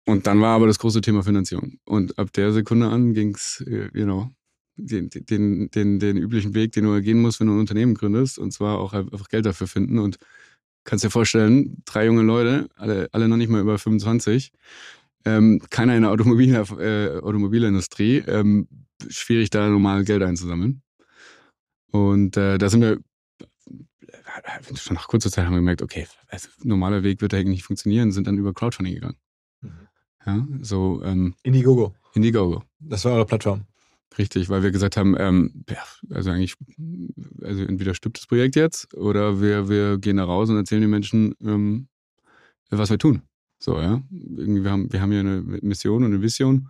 Und 0.06 0.28
dann 0.28 0.42
war 0.42 0.56
aber 0.56 0.68
das 0.68 0.80
große 0.80 1.02
Thema 1.02 1.24
Finanzierung. 1.24 1.80
Und 1.86 2.18
ab 2.20 2.34
der 2.34 2.52
Sekunde 2.52 2.88
an 2.88 3.14
ging 3.14 3.36
es, 3.36 3.64
äh, 3.68 3.90
you 3.94 4.04
know, 4.04 4.30
den, 4.76 5.10
den, 5.10 5.70
den, 5.70 6.00
den 6.00 6.18
üblichen 6.18 6.54
Weg, 6.54 6.74
den 6.74 6.86
du 6.86 7.02
gehen 7.02 7.22
musst, 7.22 7.40
wenn 7.40 7.48
du 7.48 7.54
ein 7.54 7.60
Unternehmen 7.60 7.94
gründest, 7.94 8.40
und 8.40 8.52
zwar 8.52 8.80
auch 8.80 8.94
einfach 8.94 9.30
Geld 9.30 9.46
dafür 9.46 9.68
finden. 9.68 10.00
Und 10.00 10.18
kannst 10.84 11.06
dir 11.06 11.10
vorstellen, 11.10 11.82
drei 11.86 12.06
junge 12.06 12.24
Leute, 12.24 12.70
alle, 12.76 13.08
alle 13.12 13.28
noch 13.28 13.38
nicht 13.38 13.50
mal 13.50 13.62
über 13.62 13.78
25, 13.78 14.52
ähm, 15.26 15.62
keiner 15.70 15.96
in 15.96 16.02
der 16.02 16.12
Automobil, 16.12 16.54
äh, 16.54 17.20
Automobilindustrie, 17.22 18.18
ähm, 18.28 18.68
schwierig 19.08 19.50
da 19.52 19.70
normal 19.70 20.04
Geld 20.04 20.24
einzusammeln. 20.24 20.82
Und 21.92 22.36
äh, 22.38 22.58
da 22.58 22.70
sind 22.70 22.82
wir 22.82 23.00
schon 24.76 24.96
nach 24.96 25.08
kurzer 25.08 25.32
Zeit 25.32 25.46
haben 25.46 25.54
wir 25.54 25.60
gemerkt, 25.60 25.82
okay, 25.82 26.08
also, 26.28 26.50
normaler 26.64 27.04
Weg 27.04 27.22
wird 27.22 27.34
da 27.34 27.42
nicht 27.44 27.64
funktionieren, 27.64 28.12
sind 28.12 28.28
dann 28.28 28.38
über 28.38 28.54
Crowdfunding 28.54 28.96
gegangen. 28.96 29.18
Ja, 30.26 30.48
so 30.62 31.02
ähm, 31.04 31.36
Indiegogo. 31.44 31.94
Indiegogo. 32.14 32.64
Das 32.80 33.06
war 33.06 33.14
eure 33.14 33.26
Plattform. 33.26 33.66
Richtig, 34.18 34.50
weil 34.50 34.62
wir 34.62 34.72
gesagt 34.72 34.96
haben, 34.96 35.16
ähm, 35.18 35.66
also 36.10 36.30
eigentlich, 36.30 36.56
also 37.42 37.64
entweder 37.64 37.96
stirbt 37.96 38.20
das 38.20 38.28
Projekt 38.28 38.56
jetzt 38.56 38.94
oder 38.94 39.42
wir, 39.42 39.70
wir 39.70 39.98
gehen 39.98 40.18
da 40.18 40.26
raus 40.26 40.50
und 40.50 40.58
erzählen 40.58 40.82
den 40.82 40.92
Menschen, 40.92 41.36
ähm, 41.44 41.88
was 42.70 42.90
wir 42.90 43.00
tun. 43.00 43.24
So, 43.60 43.80
ja. 43.80 44.02
Irgendwie, 44.12 44.64
wir 44.64 44.72
haben, 44.72 44.92
wir 44.92 45.02
haben 45.02 45.12
hier 45.12 45.22
eine 45.22 45.42
Mission 45.42 46.04
und 46.04 46.14
eine 46.14 46.22
Vision. 46.22 46.70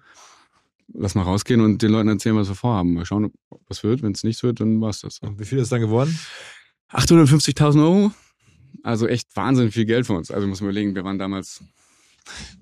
Lass 0.94 1.16
mal 1.16 1.24
rausgehen 1.24 1.60
und 1.60 1.82
den 1.82 1.92
Leuten 1.92 2.10
erzählen, 2.10 2.36
was 2.36 2.50
wir 2.50 2.56
vorhaben. 2.56 2.94
Mal 2.94 3.06
schauen, 3.06 3.32
was 3.68 3.84
wird. 3.84 4.04
Wenn 4.04 4.12
es 4.12 4.24
nichts 4.24 4.44
wird, 4.44 4.60
dann 4.60 4.80
war 4.80 4.92
es 4.92 5.02
das. 5.02 5.20
Und 5.20 5.40
wie 5.40 5.46
viel 5.46 5.58
ist 5.58 5.72
dann 5.72 5.82
geworden? 5.82 6.18
850.000 6.92 7.84
Euro. 7.84 8.12
Also 8.84 9.08
echt 9.08 9.36
wahnsinnig 9.36 9.74
viel 9.74 9.86
Geld 9.86 10.06
für 10.06 10.14
uns. 10.14 10.30
Also 10.30 10.46
muss 10.48 10.62
man 10.62 10.70
überlegen, 10.70 10.94
wir 10.96 11.04
waren 11.04 11.18
damals 11.18 11.64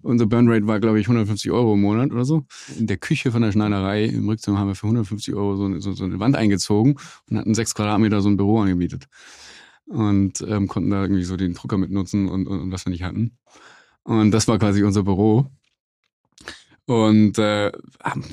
unser 0.01 0.25
Burnrate 0.25 0.67
war, 0.67 0.79
glaube 0.79 0.99
ich, 0.99 1.07
150 1.07 1.51
Euro 1.51 1.73
im 1.73 1.81
Monat 1.81 2.11
oder 2.11 2.25
so. 2.25 2.45
In 2.77 2.87
der 2.87 2.97
Küche 2.97 3.31
von 3.31 3.41
der 3.41 3.51
Schneiderei 3.51 4.05
im 4.05 4.27
Rückzimmer 4.27 4.59
haben 4.59 4.67
wir 4.67 4.75
für 4.75 4.87
150 4.87 5.33
Euro 5.33 5.55
so 5.55 5.65
eine, 5.65 5.81
so, 5.81 5.93
so 5.93 6.03
eine 6.03 6.19
Wand 6.19 6.35
eingezogen 6.35 6.97
und 7.29 7.37
hatten 7.37 7.53
sechs 7.53 7.75
Quadratmeter 7.75 8.21
so 8.21 8.29
ein 8.29 8.37
Büro 8.37 8.59
angemietet. 8.59 9.05
Und 9.85 10.41
ähm, 10.47 10.67
konnten 10.67 10.89
da 10.89 11.01
irgendwie 11.01 11.23
so 11.23 11.35
den 11.37 11.53
Drucker 11.53 11.77
mitnutzen 11.77 12.29
und, 12.29 12.47
und, 12.47 12.59
und 12.59 12.71
was 12.71 12.85
wir 12.85 12.91
nicht 12.91 13.03
hatten. 13.03 13.37
Und 14.03 14.31
das 14.31 14.47
war 14.47 14.57
quasi 14.57 14.83
unser 14.83 15.03
Büro. 15.03 15.47
Und 16.85 17.37
äh, 17.37 17.71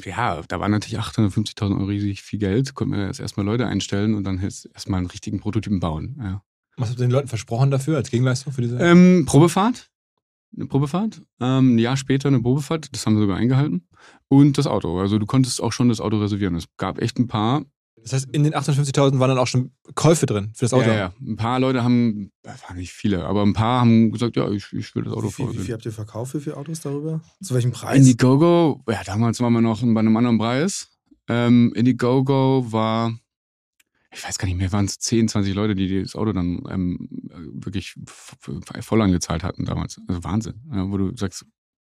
ja, 0.04 0.42
da 0.48 0.60
war 0.60 0.68
natürlich 0.68 0.98
850.000 0.98 1.72
Euro 1.72 1.84
riesig 1.84 2.22
viel 2.22 2.38
Geld. 2.38 2.74
Konnten 2.74 2.94
wir 2.94 3.06
jetzt 3.06 3.20
erstmal 3.20 3.44
Leute 3.44 3.66
einstellen 3.66 4.14
und 4.14 4.24
dann 4.24 4.38
erstmal 4.40 4.98
einen 4.98 5.06
richtigen 5.08 5.40
Prototypen 5.40 5.80
bauen. 5.80 6.16
Ja. 6.20 6.42
Was 6.76 6.90
habt 6.90 7.00
ihr 7.00 7.06
den 7.06 7.10
Leuten 7.10 7.28
versprochen 7.28 7.70
dafür 7.70 7.96
als 7.96 8.10
Gegenleistung 8.10 8.52
für 8.52 8.62
diese? 8.62 8.78
Ähm, 8.78 9.24
Probefahrt 9.26 9.90
eine 10.56 10.66
Probefahrt. 10.66 11.22
Ähm, 11.40 11.74
ein 11.74 11.78
Jahr 11.78 11.96
später 11.96 12.28
eine 12.28 12.40
Probefahrt, 12.40 12.88
das 12.92 13.06
haben 13.06 13.14
wir 13.14 13.22
sogar 13.22 13.36
eingehalten. 13.36 13.86
Und 14.28 14.58
das 14.58 14.66
Auto. 14.66 14.98
Also 14.98 15.18
du 15.18 15.26
konntest 15.26 15.62
auch 15.62 15.72
schon 15.72 15.88
das 15.88 16.00
Auto 16.00 16.18
reservieren. 16.18 16.54
Es 16.54 16.66
gab 16.76 17.00
echt 17.00 17.18
ein 17.18 17.28
paar. 17.28 17.64
Das 18.02 18.12
heißt, 18.12 18.28
in 18.32 18.44
den 18.44 18.54
58.000 18.54 19.18
waren 19.18 19.30
dann 19.30 19.38
auch 19.38 19.46
schon 19.46 19.72
Käufe 19.94 20.26
drin 20.26 20.52
für 20.54 20.64
das 20.64 20.72
Auto? 20.72 20.88
Ja, 20.88 20.94
ja. 20.94 21.12
Ein 21.20 21.36
paar 21.36 21.58
Leute 21.58 21.82
haben, 21.82 22.30
waren 22.42 22.76
nicht 22.76 22.92
viele, 22.92 23.24
aber 23.24 23.42
ein 23.42 23.54
paar 23.54 23.80
haben 23.80 24.12
gesagt, 24.12 24.36
ja, 24.36 24.48
ich, 24.50 24.72
ich 24.72 24.94
will 24.94 25.04
das 25.04 25.12
Auto 25.12 25.30
fahren. 25.30 25.52
Wie, 25.52 25.58
wie 25.58 25.62
viel 25.64 25.74
habt 25.74 25.84
ihr 25.84 25.92
verkauft? 25.92 26.34
Wie 26.34 26.40
viele 26.40 26.56
Autos 26.56 26.80
darüber? 26.80 27.20
Zu 27.42 27.54
welchem 27.54 27.72
Preis? 27.72 27.98
Indiegogo, 27.98 28.82
ja, 28.88 29.02
damals 29.04 29.40
waren 29.40 29.52
wir 29.52 29.60
noch 29.60 29.80
bei 29.82 30.00
einem 30.00 30.16
anderen 30.16 30.38
Preis. 30.38 30.88
Ähm, 31.28 31.72
Indiegogo 31.74 32.66
war 32.70 33.12
ich 34.10 34.24
weiß 34.24 34.38
gar 34.38 34.46
nicht 34.46 34.56
mehr, 34.56 34.72
waren 34.72 34.86
es 34.86 34.98
10, 34.98 35.28
20 35.28 35.54
Leute, 35.54 35.74
die 35.74 36.02
das 36.02 36.16
Auto 36.16 36.32
dann 36.32 36.62
ähm, 36.70 37.08
wirklich 37.52 37.94
voll 38.80 39.02
angezahlt 39.02 39.44
hatten 39.44 39.64
damals. 39.64 40.00
Also 40.08 40.24
Wahnsinn, 40.24 40.54
ja, 40.72 40.90
wo 40.90 40.96
du 40.96 41.16
sagst, 41.16 41.44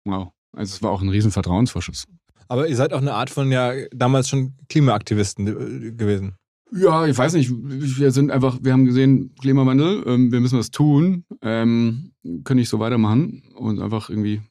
wow. 0.06 0.32
Also 0.54 0.76
es 0.76 0.84
war 0.84 0.92
auch 0.92 1.02
ein 1.02 1.10
riesen 1.10 1.32
Vertrauensvorschuss. 1.32 2.06
Aber 2.50 2.68
ihr 2.68 2.76
seid 2.76 2.92
auch 2.92 3.00
eine 3.00 3.14
Art 3.14 3.30
von 3.30 3.50
ja 3.50 3.72
damals 3.94 4.28
schon 4.28 4.56
Klimaaktivisten 4.68 5.48
äh, 5.48 5.92
gewesen. 5.94 6.36
Ja, 6.74 7.06
ich 7.06 7.18
weiß 7.18 7.34
nicht. 7.34 7.52
Wir 7.52 8.12
sind 8.12 8.32
einfach, 8.32 8.60
wir 8.62 8.74
haben 8.74 8.86
gesehen, 8.86 9.34
Klimawandel, 9.40 10.04
ähm, 10.06 10.32
wir 10.32 10.40
müssen 10.40 10.60
was 10.60 10.72
tun, 10.72 11.26
ähm, 11.42 12.14
können 12.44 12.60
nicht 12.60 12.70
so 12.70 12.80
weitermachen 12.80 13.44
und 13.56 13.82
einfach 13.82 14.10
irgendwie 14.10 14.42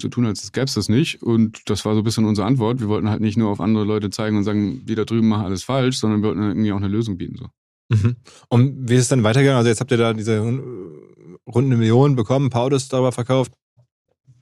so 0.00 0.08
tun, 0.08 0.26
als 0.26 0.52
gäbe 0.52 0.64
es 0.64 0.74
das 0.74 0.88
nicht. 0.88 1.22
Und 1.22 1.68
das 1.68 1.84
war 1.84 1.94
so 1.94 2.00
ein 2.00 2.04
bisschen 2.04 2.24
unsere 2.24 2.46
Antwort. 2.46 2.80
Wir 2.80 2.88
wollten 2.88 3.10
halt 3.10 3.20
nicht 3.20 3.36
nur 3.36 3.50
auf 3.50 3.60
andere 3.60 3.84
Leute 3.84 4.10
zeigen 4.10 4.36
und 4.36 4.44
sagen, 4.44 4.84
die 4.86 4.94
da 4.94 5.04
drüben 5.04 5.28
machen 5.28 5.46
alles 5.46 5.64
falsch, 5.64 5.98
sondern 5.98 6.22
wir 6.22 6.28
wollten 6.28 6.42
irgendwie 6.42 6.72
auch 6.72 6.76
eine 6.76 6.88
Lösung 6.88 7.18
bieten. 7.18 7.36
So. 7.36 7.48
Mhm. 7.90 8.16
Und 8.48 8.88
wie 8.88 8.94
ist 8.94 9.02
es 9.02 9.08
dann 9.08 9.24
weitergegangen? 9.24 9.58
Also 9.58 9.68
jetzt 9.68 9.80
habt 9.80 9.90
ihr 9.90 9.96
da 9.96 10.12
diese 10.12 10.40
rund 10.40 11.66
eine 11.66 11.76
Million 11.76 12.16
bekommen, 12.16 12.46
ein 12.46 12.50
paar 12.50 12.62
Autos 12.62 12.88
darüber 12.88 13.12
verkauft. 13.12 13.52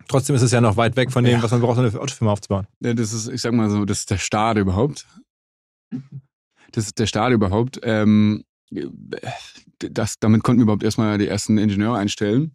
Trotzdem 0.08 0.36
ist 0.36 0.42
es 0.42 0.52
ja 0.52 0.60
noch 0.60 0.76
weit 0.76 0.96
weg 0.96 1.10
von 1.10 1.25
dem, 1.25 1.34
ja. 1.34 1.42
was 1.42 1.50
man 1.50 1.60
braucht, 1.60 1.78
um 1.78 1.84
eine 1.84 2.00
Autofirma 2.00 2.32
aufzubauen. 2.32 2.66
Ja, 2.80 2.94
das 2.94 3.12
ist, 3.12 3.28
ich 3.28 3.40
sag 3.40 3.52
mal 3.52 3.70
so, 3.70 3.84
das 3.84 4.00
ist 4.00 4.10
der 4.10 4.18
Start 4.18 4.58
überhaupt. 4.58 5.06
Das 6.72 6.86
ist 6.86 6.98
der 6.98 7.06
Start 7.06 7.32
überhaupt. 7.32 7.80
Ähm, 7.82 8.44
das, 9.78 10.18
damit 10.18 10.42
konnten 10.42 10.60
wir 10.60 10.64
überhaupt 10.64 10.82
erstmal 10.82 11.18
die 11.18 11.28
ersten 11.28 11.58
Ingenieure 11.58 11.98
einstellen. 11.98 12.54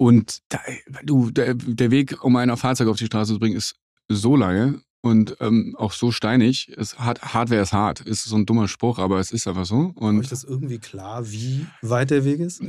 Und 0.00 0.38
da, 0.48 0.60
du, 1.04 1.30
der, 1.30 1.52
der 1.52 1.90
Weg, 1.90 2.24
um 2.24 2.34
ein 2.36 2.56
Fahrzeug 2.56 2.88
auf 2.88 2.96
die 2.96 3.04
Straße 3.04 3.34
zu 3.34 3.38
bringen, 3.38 3.54
ist 3.54 3.74
so 4.08 4.34
lange 4.34 4.80
und 5.02 5.36
ähm, 5.40 5.76
auch 5.76 5.92
so 5.92 6.10
steinig. 6.10 6.72
Es 6.74 6.98
hat, 6.98 7.20
Hardware 7.34 7.60
ist 7.60 7.74
hart. 7.74 8.00
Ist 8.00 8.24
so 8.24 8.34
ein 8.34 8.46
dummer 8.46 8.66
Spruch, 8.66 8.98
aber 8.98 9.18
es 9.18 9.30
ist 9.30 9.46
einfach 9.46 9.66
so. 9.66 9.92
Und 9.94 10.22
Ist 10.22 10.32
das 10.32 10.44
irgendwie 10.44 10.78
klar, 10.78 11.30
wie 11.30 11.66
weit 11.82 12.10
der 12.10 12.24
Weg 12.24 12.40
ist? 12.40 12.62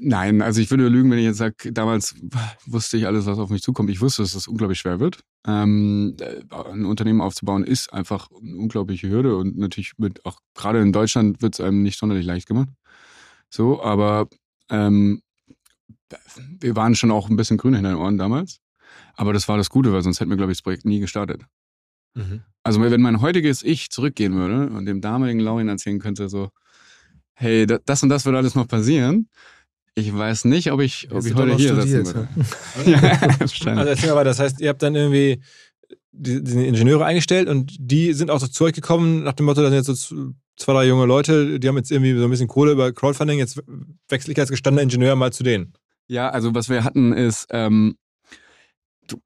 Nein, 0.00 0.40
also 0.40 0.62
ich 0.62 0.70
würde 0.70 0.88
lügen, 0.88 1.10
wenn 1.10 1.18
ich 1.18 1.26
jetzt 1.26 1.36
sage, 1.36 1.74
damals 1.74 2.14
wusste 2.64 2.96
ich 2.96 3.06
alles, 3.06 3.26
was 3.26 3.38
auf 3.38 3.50
mich 3.50 3.60
zukommt. 3.60 3.90
Ich 3.90 4.00
wusste, 4.00 4.22
dass 4.22 4.32
das 4.32 4.48
unglaublich 4.48 4.78
schwer 4.78 4.98
wird. 4.98 5.20
Ähm, 5.46 6.16
äh, 6.18 6.40
ein 6.72 6.86
Unternehmen 6.86 7.20
aufzubauen 7.20 7.64
ist 7.64 7.92
einfach 7.92 8.30
eine 8.30 8.56
unglaubliche 8.56 9.10
Hürde 9.10 9.36
und 9.36 9.58
natürlich 9.58 9.92
mit, 9.98 10.24
auch 10.24 10.38
gerade 10.54 10.80
in 10.80 10.94
Deutschland 10.94 11.42
wird 11.42 11.52
es 11.52 11.60
einem 11.60 11.82
nicht 11.82 11.98
sonderlich 11.98 12.24
leicht 12.24 12.48
gemacht. 12.48 12.70
So, 13.50 13.82
aber 13.82 14.30
ähm, 14.70 15.20
wir 16.60 16.76
waren 16.76 16.94
schon 16.94 17.10
auch 17.10 17.28
ein 17.28 17.36
bisschen 17.36 17.56
grün 17.56 17.74
hinter 17.74 17.90
den 17.90 17.98
Ohren 17.98 18.18
damals. 18.18 18.60
Aber 19.14 19.32
das 19.32 19.48
war 19.48 19.56
das 19.56 19.70
Gute, 19.70 19.92
weil 19.92 20.02
sonst 20.02 20.20
hätten 20.20 20.30
wir, 20.30 20.36
glaube 20.36 20.52
ich, 20.52 20.58
das 20.58 20.62
Projekt 20.62 20.84
nie 20.84 21.00
gestartet. 21.00 21.42
Mhm. 22.14 22.42
Also 22.62 22.80
wenn 22.80 23.00
mein 23.00 23.20
heutiges 23.20 23.62
Ich 23.62 23.90
zurückgehen 23.90 24.34
würde 24.34 24.72
und 24.74 24.86
dem 24.86 25.00
damaligen 25.00 25.40
Laurin 25.40 25.68
erzählen 25.68 25.98
könnte, 25.98 26.28
so, 26.28 26.50
hey, 27.34 27.66
da- 27.66 27.78
das 27.84 28.02
und 28.02 28.08
das 28.08 28.24
wird 28.24 28.36
alles 28.36 28.54
noch 28.54 28.68
passieren. 28.68 29.28
Ich 29.94 30.14
weiß 30.16 30.44
nicht, 30.44 30.72
ob 30.72 30.80
ich, 30.80 31.10
ob 31.10 31.24
ich 31.24 31.34
heute 31.34 31.56
hier 31.56 31.74
studiert, 31.74 32.06
sitzen 32.06 32.28
würde. 32.84 32.90
ja, 32.90 33.40
wahrscheinlich. 33.40 33.78
Also 33.78 33.90
erzähl 33.90 34.08
mal 34.10 34.16
weiter. 34.16 34.30
Das 34.30 34.38
heißt, 34.38 34.60
ihr 34.60 34.68
habt 34.68 34.82
dann 34.82 34.94
irgendwie 34.94 35.40
die, 36.12 36.42
die 36.42 36.66
Ingenieure 36.66 37.04
eingestellt 37.04 37.48
und 37.48 37.74
die 37.78 38.12
sind 38.12 38.30
auch 38.30 38.40
so 38.40 38.46
zu 38.46 38.64
euch 38.64 38.72
gekommen 38.74 39.24
nach 39.24 39.32
dem 39.34 39.46
Motto, 39.46 39.62
da 39.62 39.68
sind 39.70 39.86
jetzt 39.86 40.08
so 40.08 40.32
zwei, 40.56 40.72
drei 40.72 40.86
junge 40.86 41.06
Leute, 41.06 41.58
die 41.60 41.68
haben 41.68 41.76
jetzt 41.76 41.90
irgendwie 41.90 42.16
so 42.16 42.24
ein 42.24 42.30
bisschen 42.30 42.48
Kohle 42.48 42.72
über 42.72 42.92
Crowdfunding, 42.92 43.38
jetzt 43.38 43.62
wechsle 44.08 44.32
ich 44.32 44.40
als 44.40 44.50
gestandener 44.50 44.82
Ingenieur 44.82 45.16
mal 45.16 45.32
zu 45.32 45.42
denen. 45.42 45.72
Ja, 46.08 46.28
also 46.28 46.54
was 46.54 46.68
wir 46.68 46.84
hatten 46.84 47.12
ist, 47.12 47.46
ähm, 47.50 47.96
du, 49.08 49.20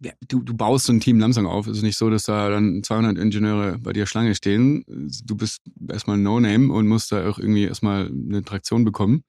ja, 0.00 0.12
du, 0.28 0.42
du 0.42 0.54
baust 0.54 0.86
so 0.86 0.92
ein 0.92 1.00
Team 1.00 1.18
langsam 1.18 1.46
auf. 1.46 1.66
Es 1.66 1.78
ist 1.78 1.82
nicht 1.82 1.96
so, 1.96 2.10
dass 2.10 2.24
da 2.24 2.50
dann 2.50 2.82
200 2.82 3.18
Ingenieure 3.18 3.78
bei 3.78 3.92
dir 3.92 4.06
Schlange 4.06 4.34
stehen. 4.34 4.84
Du 5.24 5.36
bist 5.36 5.62
erstmal 5.88 6.18
No-Name 6.18 6.72
und 6.72 6.86
musst 6.86 7.12
da 7.12 7.28
auch 7.28 7.38
irgendwie 7.38 7.64
erstmal 7.64 8.06
eine 8.06 8.44
Traktion 8.44 8.84
bekommen. 8.84 9.24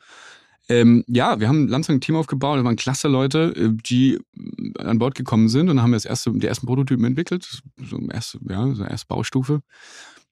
Ähm, 0.70 1.06
ja, 1.08 1.39
wir 1.39 1.48
haben 1.48 1.68
langsam 1.70 1.96
ein 1.96 2.01
Team 2.01 2.16
aufgebaut. 2.16 2.60
Da 2.60 2.63
waren 2.66 2.75
klasse 2.75 3.08
Leute, 3.08 3.54
äh, 3.56 3.70
die 3.72 4.20
an 4.77 5.00
Bord 5.00 5.16
gekommen 5.16 5.48
sind 5.48 5.70
und 5.70 5.82
haben 5.82 5.94
das 5.94 6.04
erste, 6.04 6.32
die 6.34 6.48
ersten 6.48 6.66
Prototypen 6.66 7.06
entwickelt. 7.06 7.62
So 7.82 8.00
erste, 8.12 8.39
ja, 8.50 8.74
so 8.74 8.84
erste 8.84 9.08
Baustufe. 9.08 9.62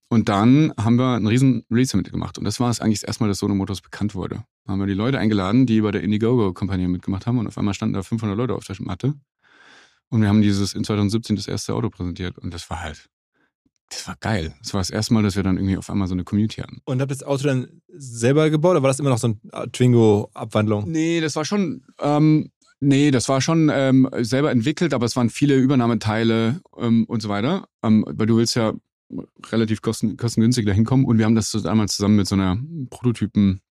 Und 0.08 0.30
dann 0.30 0.72
haben 0.80 0.98
wir 0.98 1.16
einen 1.16 1.28
riesen 1.28 1.66
Release 1.72 1.98
mitgemacht. 1.98 2.38
Und 2.38 2.46
das 2.46 2.60
war 2.60 2.70
es 2.70 2.80
eigentlich 2.80 3.02
das 3.02 3.08
erste 3.08 3.24
Mal, 3.24 3.28
dass 3.28 3.40
Sono 3.40 3.56
Motors 3.56 3.82
bekannt 3.82 4.14
wurde. 4.14 4.44
Da 4.66 4.74
haben 4.74 4.80
wir 4.80 4.88
die 4.88 4.94
Leute 4.94 5.18
eingeladen, 5.18 5.66
die 5.66 5.82
bei 5.82 5.92
der 5.92 6.04
Indiegogo-Kampagne 6.04 6.88
mitgemacht 6.88 7.26
haben. 7.26 7.40
Und 7.40 7.48
auf 7.48 7.58
einmal 7.58 7.74
standen 7.74 7.94
da 7.94 8.04
500 8.04 8.38
Leute 8.38 8.54
auf 8.54 8.66
der 8.66 8.76
Matte. 8.80 9.16
Und 10.10 10.22
wir 10.22 10.28
haben 10.28 10.42
dieses 10.42 10.74
in 10.74 10.84
2017 10.84 11.36
das 11.36 11.48
erste 11.48 11.74
Auto 11.74 11.90
präsentiert. 11.90 12.38
Und 12.38 12.54
das 12.54 12.70
war 12.70 12.82
halt, 12.82 13.10
das 13.90 14.08
war 14.08 14.16
geil. 14.20 14.54
Das 14.62 14.74
war 14.74 14.82
das 14.82 14.92
erste 14.92 15.14
Mal, 15.14 15.24
dass 15.24 15.36
wir 15.36 15.44
dann 15.44 15.58
irgendwie 15.58 15.78
auf 15.78 15.90
einmal 15.90 16.08
so 16.08 16.14
eine 16.14 16.24
Community 16.24 16.62
hatten. 16.62 16.82
Und 16.86 17.02
habt 17.02 17.12
ihr 17.12 17.16
das 17.16 17.24
Auto 17.24 17.46
dann 17.46 17.82
selber 17.88 18.50
gebaut 18.50 18.72
oder 18.72 18.84
war 18.84 18.90
das 18.90 19.00
immer 19.00 19.10
noch 19.10 19.18
so 19.18 19.28
eine 19.52 19.72
Twingo-Abwandlung? 19.72 20.90
Nee, 20.90 21.20
das 21.22 21.36
war 21.36 21.46
schon, 21.46 21.84
ähm, 22.00 22.52
nee, 22.80 23.10
das 23.10 23.28
war 23.28 23.42
schon 23.42 23.72
ähm, 23.74 24.08
selber 24.22 24.52
entwickelt, 24.52 24.94
aber 24.94 25.06
es 25.06 25.16
waren 25.16 25.30
viele 25.30 25.56
Übernahmeteile 25.56 26.62
ähm, 26.78 27.06
und 27.06 27.22
so 27.22 27.30
weiter. 27.30 27.68
Ähm, 27.84 28.06
weil 28.08 28.28
du 28.28 28.38
willst 28.38 28.56
ja 28.56 28.74
relativ 29.52 29.82
kosten, 29.82 30.18
kostengünstig 30.18 30.66
dahin 30.66 30.86
kommen 30.86 31.06
und 31.06 31.18
wir 31.18 31.26
haben 31.26 31.36
das 31.36 31.52
so 31.52 31.60
damals 31.60 31.96
zusammen 31.96 32.16
mit 32.18 32.28
so 32.28 32.36
einer 32.36 32.58
Prototypen 32.90 33.62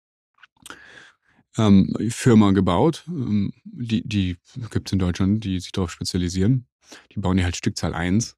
ähm, 1.56 1.94
Firma 2.10 2.50
gebaut. 2.52 3.04
Ähm, 3.08 3.52
die 3.64 4.06
die 4.06 4.36
gibt's 4.70 4.92
in 4.92 4.98
Deutschland, 4.98 5.44
die 5.44 5.60
sich 5.60 5.72
darauf 5.72 5.90
spezialisieren. 5.90 6.66
Die 7.12 7.20
bauen 7.20 7.36
die 7.36 7.44
halt 7.44 7.56
Stückzahl 7.56 7.94
1. 7.94 8.36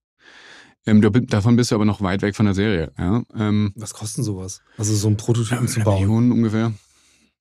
Ähm, 0.87 1.01
da- 1.03 1.11
davon 1.11 1.57
bist 1.57 1.71
du 1.71 1.75
aber 1.75 1.85
noch 1.85 2.01
weit 2.01 2.23
weg 2.23 2.37
von 2.37 2.47
der 2.47 2.55
Serie. 2.55 2.93
Ja? 2.99 3.23
Ähm, 3.35 3.73
Was 3.77 3.93
kostet 3.93 4.25
sowas? 4.25 4.61
Also 4.79 4.95
so 4.95 5.09
einen 5.09 5.17
Prototypen 5.17 5.67
zu 5.69 5.81
bauen. 5.81 6.01
Million 6.01 6.33
ungefähr. 6.33 6.73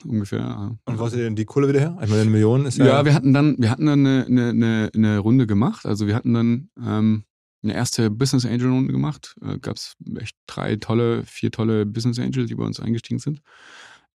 Ungefähr. 0.03 0.39
ja. 0.39 0.77
Und 0.85 0.99
wo 0.99 1.05
hast 1.05 1.13
ihr 1.13 1.23
denn 1.23 1.35
die 1.35 1.45
Kohle 1.45 1.67
wieder 1.69 1.79
her? 1.79 1.97
Meine, 1.99 2.21
eine 2.21 2.29
Million 2.29 2.65
ist 2.65 2.77
ja. 2.77 2.85
Ja, 2.85 3.05
wir 3.05 3.13
hatten 3.13 3.33
dann, 3.33 3.55
wir 3.59 3.69
hatten 3.69 3.85
dann 3.85 4.05
eine, 4.05 4.25
eine, 4.25 4.49
eine, 4.49 4.91
eine 4.93 5.19
Runde 5.19 5.47
gemacht. 5.47 5.85
Also 5.85 6.05
wir 6.07 6.15
hatten 6.15 6.33
dann 6.33 6.69
ähm, 6.83 7.23
eine 7.65 7.73
erste 7.73 8.09
Business 8.09 8.45
Angel 8.45 8.69
Runde 8.69 8.93
gemacht. 8.93 9.35
Äh, 9.41 9.59
Gab 9.59 9.75
es 9.75 9.95
echt 10.17 10.37
drei 10.47 10.77
tolle, 10.77 11.23
vier 11.23 11.51
tolle 11.51 11.85
Business 11.85 12.19
Angels, 12.19 12.47
die 12.47 12.55
bei 12.55 12.63
uns 12.63 12.79
eingestiegen 12.79 13.19
sind. 13.19 13.41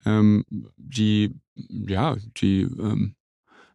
Ähm, 0.06 0.44
die, 0.76 1.34
ja, 1.54 2.16
die 2.38 2.62
ähm, 2.62 3.14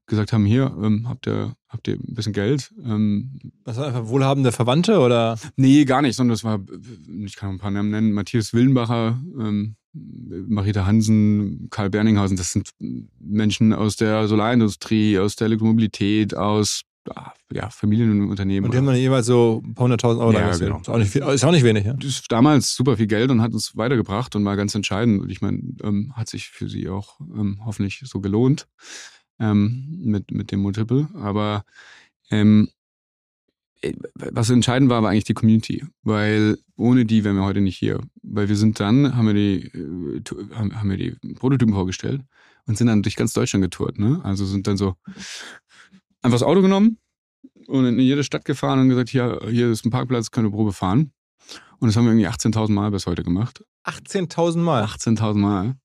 gesagt 0.08 0.34
haben, 0.34 0.46
hier, 0.46 0.76
ähm, 0.82 1.08
habt 1.08 1.28
ihr, 1.28 1.56
habt 1.68 1.88
ihr 1.88 1.96
ein 1.96 2.14
bisschen 2.14 2.34
Geld? 2.34 2.74
Ähm, 2.84 3.40
das 3.64 3.78
waren 3.78 3.88
einfach 3.88 4.08
wohlhabende 4.08 4.52
Verwandte 4.52 5.00
oder? 5.00 5.38
Nee, 5.56 5.86
gar 5.86 6.02
nicht, 6.02 6.16
sondern 6.16 6.34
das 6.34 6.44
war, 6.44 6.60
ich 7.26 7.36
kann 7.36 7.52
ein 7.52 7.60
paar 7.60 7.72
Namen 7.72 7.92
nennen, 7.92 8.12
Matthias 8.12 8.54
Willenbacher, 8.54 9.20
ähm, 9.40 9.76
Marita 9.94 10.86
Hansen, 10.86 11.68
Karl 11.70 11.90
Berninghausen, 11.90 12.38
das 12.38 12.52
sind 12.52 12.72
Menschen 13.20 13.74
aus 13.74 13.96
der 13.96 14.28
Solarindustrie, 14.28 15.18
aus 15.20 15.36
der 15.36 15.46
Elektromobilität, 15.46 16.36
aus 16.36 16.82
ja, 17.52 17.70
Familienunternehmen. 17.70 18.66
Und 18.66 18.74
die 18.74 18.78
haben 18.78 18.86
dann 18.86 18.96
jeweils 18.96 19.28
so 19.28 19.62
ein 19.64 19.74
paar 19.76 19.84
hunderttausend 19.84 20.22
Euro 20.22 20.34
Ja, 20.34 20.40
investiert. 20.40 20.70
genau. 20.70 20.82
Ist 20.82 20.90
auch 20.90 20.98
nicht, 20.98 21.12
viel, 21.12 21.22
ist 21.24 21.44
auch 21.44 21.52
nicht 21.52 21.64
wenig, 21.64 21.86
ja? 21.86 21.94
das 21.94 22.06
ist 22.06 22.32
damals 22.32 22.76
super 22.76 22.98
viel 22.98 23.08
Geld 23.08 23.32
und 23.32 23.42
hat 23.42 23.54
uns 23.54 23.76
weitergebracht 23.78 24.36
und 24.36 24.46
war 24.46 24.56
ganz 24.56 24.76
entscheidend. 24.76 25.22
Und 25.22 25.30
ich 25.30 25.42
meine, 25.42 25.60
ähm, 25.84 26.14
hat 26.16 26.30
sich 26.30 26.50
für 26.50 26.70
sie 26.70 26.90
auch 26.90 27.20
ähm, 27.20 27.62
hoffentlich 27.66 28.02
so 28.06 28.20
gelohnt 28.22 28.68
ähm, 29.40 30.00
mit, 30.04 30.32
mit 30.32 30.52
dem 30.52 30.62
Multiple. 30.62 31.08
Aber 31.14 31.64
ähm, 32.32 32.70
äh, 33.82 33.94
was 34.16 34.50
entscheidend 34.50 34.90
war, 34.90 35.04
war 35.04 35.12
eigentlich 35.12 35.26
die 35.26 35.34
Community, 35.34 35.86
weil 36.02 36.58
ohne 36.76 37.06
die 37.06 37.24
wären 37.24 37.36
wir 37.36 37.46
heute 37.46 37.62
nicht 37.62 37.78
hier. 37.78 38.02
Weil 38.24 38.50
wir 38.50 38.56
sind 38.56 38.80
dann, 38.80 39.16
haben 39.16 39.28
wir 39.28 39.34
die, 39.34 39.66
äh, 39.68 40.22
haben 40.56 40.90
wir 40.90 40.98
die 40.98 41.12
Prototypen 41.36 41.74
vorgestellt 41.74 42.22
und 42.66 42.78
sind 42.78 42.88
dann 42.88 43.04
durch 43.04 43.16
ganz 43.16 43.34
Deutschland 43.34 43.64
getourt. 43.64 44.00
Ne? 44.00 44.22
Also 44.24 44.46
sind 44.46 44.66
dann 44.68 44.78
so 44.78 44.96
einfach 46.26 46.40
das 46.40 46.48
Auto 46.48 46.62
genommen 46.62 46.98
und 47.68 47.86
in 47.86 48.00
jede 48.00 48.24
Stadt 48.24 48.46
gefahren 48.46 48.80
und 48.80 48.90
gesagt, 48.90 49.10
hier, 49.10 49.40
hier 49.50 49.72
ist 49.72 49.86
ein 49.86 49.92
Parkplatz, 49.92 50.32
können 50.32 50.48
wir 50.48 50.52
Probe 50.52 50.74
fahren. 50.74 51.12
Und 51.80 51.90
das 51.90 51.98
haben 51.98 52.06
wir 52.06 52.12
irgendwie 52.12 52.28
18.000 52.28 52.72
Mal 52.72 52.92
bis 52.92 53.06
heute 53.06 53.24
gemacht. 53.24 53.64
18.000 53.86 54.58
Mal. 54.58 54.84
18.000 54.84 55.36
Mal. 55.36 55.76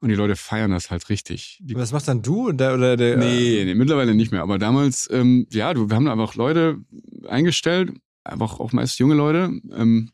Und 0.00 0.08
die 0.08 0.14
Leute 0.14 0.36
feiern 0.36 0.70
das 0.70 0.90
halt 0.90 1.08
richtig. 1.08 1.58
Die 1.62 1.74
Was 1.74 1.92
machst 1.92 2.08
dann 2.08 2.22
du 2.22 2.52
der, 2.52 2.74
oder 2.74 2.96
der? 2.96 3.16
Nee, 3.16 3.64
nee, 3.64 3.74
mittlerweile 3.74 4.14
nicht 4.14 4.32
mehr. 4.32 4.42
Aber 4.42 4.58
damals, 4.58 5.08
ähm, 5.12 5.46
ja, 5.50 5.74
du, 5.74 5.90
wir 5.90 5.96
haben 5.96 6.08
einfach 6.08 6.34
Leute 6.34 6.78
eingestellt, 7.28 7.92
einfach 8.24 8.58
auch 8.58 8.72
meist 8.72 8.98
junge 8.98 9.14
Leute, 9.14 9.50
ähm, 9.72 10.10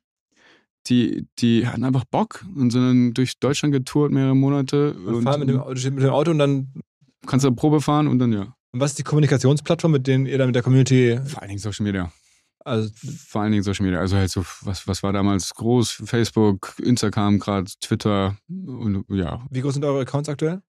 die, 0.89 1.27
die 1.39 1.67
hatten 1.67 1.85
einfach 1.85 2.05
Bock 2.05 2.45
und 2.55 2.71
sind 2.71 2.83
dann 2.83 3.15
durch 3.15 3.39
Deutschland 3.39 3.73
getourt 3.73 4.13
mehrere 4.13 4.37
Monate. 4.37 4.95
Und 4.95 5.23
fahren 5.23 5.41
mit 5.41 5.49
dem, 5.49 5.63
mit 5.95 6.03
dem 6.05 6.11
Auto 6.11 6.31
und 6.31 6.39
dann. 6.39 6.73
kannst 7.27 7.45
du 7.45 7.53
Probe 7.53 7.81
fahren 7.81 8.09
und 8.09 8.19
dann 8.19 8.33
ja. 8.33 8.56
Und 8.73 8.81
was 8.81 8.93
ist 8.93 8.99
die 8.99 9.05
Kommunikationsplattform, 9.05 9.93
mit 9.93 10.07
denen 10.07 10.27
ihr 10.27 10.39
dann 10.39 10.49
mit 10.49 10.55
der 10.55 10.63
Community. 10.63 11.19
Vor 11.25 11.41
allen 11.41 11.49
Dingen 11.49 11.61
Social 11.61 11.85
Media. 11.85 12.13
Also, 12.67 12.91
Vor 13.29 13.43
allen 13.43 13.53
Dingen 13.53 13.63
Social 13.63 13.85
Media. 13.85 14.01
Also 14.01 14.17
halt 14.17 14.31
so, 14.31 14.45
was, 14.63 14.89
was 14.89 15.03
war 15.05 15.13
damals 15.13 15.55
groß? 15.55 16.03
Facebook, 16.05 16.75
Instagram 16.83 17.39
gerade, 17.39 17.71
Twitter 17.81 18.37
und 18.49 19.05
ja. 19.09 19.47
wie 19.51 19.61
groß 19.61 19.75
sind 19.75 19.85
eure 19.85 20.01
Accounts 20.01 20.29
aktuell? 20.29 20.63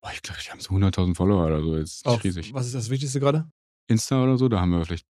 Boah, 0.00 0.12
ich 0.14 0.22
glaube, 0.22 0.40
die 0.42 0.50
haben 0.50 0.60
so 0.60 0.70
100.000 0.70 1.14
Follower 1.14 1.46
oder 1.46 1.60
so. 1.62 1.76
Jetzt 1.76 1.96
ist 1.96 2.06
Auf- 2.06 2.24
riesig. 2.24 2.54
Was 2.54 2.66
ist 2.66 2.74
das 2.74 2.88
Wichtigste 2.88 3.20
gerade? 3.20 3.50
Insta 3.86 4.22
oder 4.22 4.38
so, 4.38 4.48
da 4.48 4.60
haben 4.60 4.70
wir 4.70 4.84
vielleicht 4.84 5.06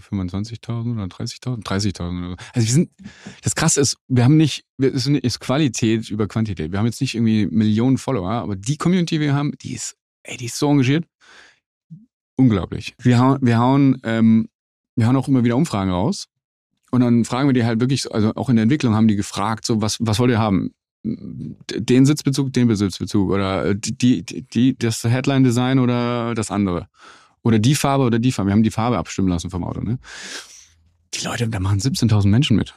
25.000 0.00 0.94
oder 0.94 1.04
30.000, 1.04 1.62
30.000 1.64 2.18
oder 2.18 2.30
so. 2.30 2.36
Also 2.54 2.66
wir 2.66 2.72
sind, 2.72 2.90
das 3.42 3.54
Krasse 3.54 3.80
ist, 3.80 3.96
wir 4.08 4.24
haben 4.24 4.36
nicht, 4.36 4.64
es 4.78 5.06
ist 5.06 5.40
Qualität 5.40 6.10
über 6.10 6.26
Quantität. 6.28 6.72
Wir 6.72 6.78
haben 6.78 6.86
jetzt 6.86 7.00
nicht 7.00 7.14
irgendwie 7.14 7.46
Millionen 7.46 7.98
Follower, 7.98 8.30
aber 8.30 8.56
die 8.56 8.76
Community, 8.76 9.16
die 9.16 9.20
wir 9.20 9.34
haben, 9.34 9.52
die 9.62 9.74
ist, 9.74 9.96
ey, 10.24 10.36
die 10.36 10.46
ist 10.46 10.58
so 10.58 10.70
engagiert. 10.70 11.04
Unglaublich. 12.36 12.94
Wir 12.98 13.18
hauen, 13.18 13.38
wir 13.42 13.58
hauen, 13.58 14.00
ähm, 14.04 14.48
wir 14.96 15.06
hauen 15.06 15.16
auch 15.16 15.28
immer 15.28 15.44
wieder 15.44 15.56
Umfragen 15.56 15.90
raus. 15.90 16.26
Und 16.90 17.00
dann 17.00 17.24
fragen 17.24 17.48
wir 17.48 17.54
die 17.54 17.64
halt 17.64 17.80
wirklich, 17.80 18.02
so- 18.02 18.10
also 18.10 18.34
auch 18.34 18.48
in 18.50 18.56
der 18.56 18.64
Entwicklung 18.64 18.94
haben 18.94 19.08
die 19.08 19.16
gefragt, 19.16 19.64
so, 19.66 19.80
was, 19.80 19.96
was 20.00 20.18
wollt 20.18 20.30
ihr 20.30 20.38
haben? 20.38 20.74
Den 21.04 22.06
Sitzbezug, 22.06 22.52
den 22.52 22.74
Sitzbezug 22.76 23.30
oder 23.30 23.66
äh, 23.66 23.76
die, 23.76 24.22
die, 24.24 24.42
die, 24.42 24.78
das 24.78 25.02
Headline-Design 25.02 25.78
oder 25.78 26.34
das 26.34 26.50
andere. 26.50 26.88
Oder 27.42 27.58
die 27.58 27.74
Farbe 27.74 28.04
oder 28.04 28.18
die 28.18 28.30
Farbe. 28.30 28.50
Wir 28.50 28.52
haben 28.52 28.62
die 28.62 28.70
Farbe 28.70 28.98
abstimmen 28.98 29.28
lassen 29.28 29.50
vom 29.50 29.64
Auto, 29.64 29.80
ne? 29.80 29.98
Die 31.14 31.24
Leute, 31.24 31.48
da 31.48 31.58
machen 31.60 31.80
17.000 31.80 32.28
Menschen 32.28 32.56
mit. 32.56 32.74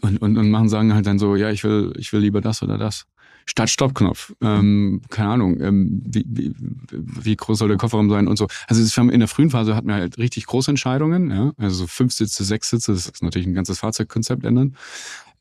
Und, 0.00 0.20
und, 0.20 0.36
und 0.36 0.50
machen, 0.50 0.68
sagen 0.68 0.92
halt 0.94 1.06
dann 1.06 1.18
so, 1.18 1.36
ja, 1.36 1.50
ich 1.50 1.62
will, 1.64 1.92
ich 1.96 2.12
will 2.12 2.20
lieber 2.20 2.40
das 2.40 2.62
oder 2.62 2.76
das. 2.76 3.04
Statt 3.46 3.70
Stoppknopf. 3.70 4.34
Ähm, 4.40 5.02
keine 5.10 5.30
Ahnung, 5.30 5.60
ähm, 5.60 6.02
wie, 6.04 6.24
wie, 6.26 6.54
wie 6.90 7.36
groß 7.36 7.58
soll 7.58 7.68
der 7.68 7.76
Kofferraum 7.76 8.10
sein 8.10 8.28
und 8.28 8.36
so. 8.36 8.46
Also 8.66 9.02
in 9.02 9.18
der 9.18 9.28
frühen 9.28 9.50
Phase 9.50 9.74
hatten 9.74 9.88
wir 9.88 9.94
halt 9.94 10.18
richtig 10.18 10.46
große 10.46 10.70
Entscheidungen, 10.70 11.30
ja. 11.30 11.52
Also 11.56 11.76
so 11.76 11.86
fünf 11.86 12.12
Sitze, 12.12 12.44
sechs 12.44 12.70
Sitze, 12.70 12.92
das 12.92 13.06
ist 13.06 13.22
natürlich 13.22 13.46
ein 13.46 13.54
ganzes 13.54 13.80
Fahrzeugkonzept 13.80 14.44
ändern. 14.44 14.76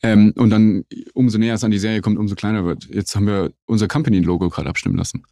Ähm, 0.03 0.33
und 0.35 0.49
dann, 0.49 0.83
umso 1.13 1.37
näher 1.37 1.55
es 1.55 1.63
an 1.63 1.71
die 1.71 1.79
Serie 1.79 2.01
kommt, 2.01 2.17
umso 2.17 2.35
kleiner 2.35 2.65
wird. 2.65 2.85
Jetzt 2.85 3.15
haben 3.15 3.27
wir 3.27 3.53
unser 3.65 3.87
Company-Logo 3.87 4.49
gerade 4.49 4.69
abstimmen 4.69 4.97
lassen. 4.97 5.23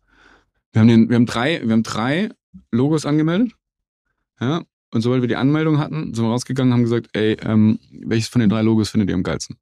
Wir 0.71 0.81
haben, 0.81 0.88
den, 0.88 1.09
wir 1.09 1.15
haben, 1.15 1.25
drei, 1.25 1.61
wir 1.63 1.73
haben 1.73 1.83
drei 1.83 2.29
Logos 2.71 3.05
angemeldet. 3.05 3.53
Ja. 4.39 4.63
Und 4.91 5.01
sobald 5.01 5.21
wir 5.21 5.27
die 5.27 5.35
Anmeldung 5.35 5.79
hatten, 5.79 6.13
sind 6.13 6.23
wir 6.23 6.29
rausgegangen 6.29 6.71
und 6.71 6.77
haben 6.77 6.83
gesagt, 6.83 7.09
ey, 7.13 7.38
ähm, 7.43 7.79
welches 7.91 8.29
von 8.29 8.41
den 8.41 8.49
drei 8.49 8.61
Logos 8.61 8.89
findet 8.89 9.09
ihr 9.09 9.15
am 9.15 9.23
geilsten? 9.23 9.57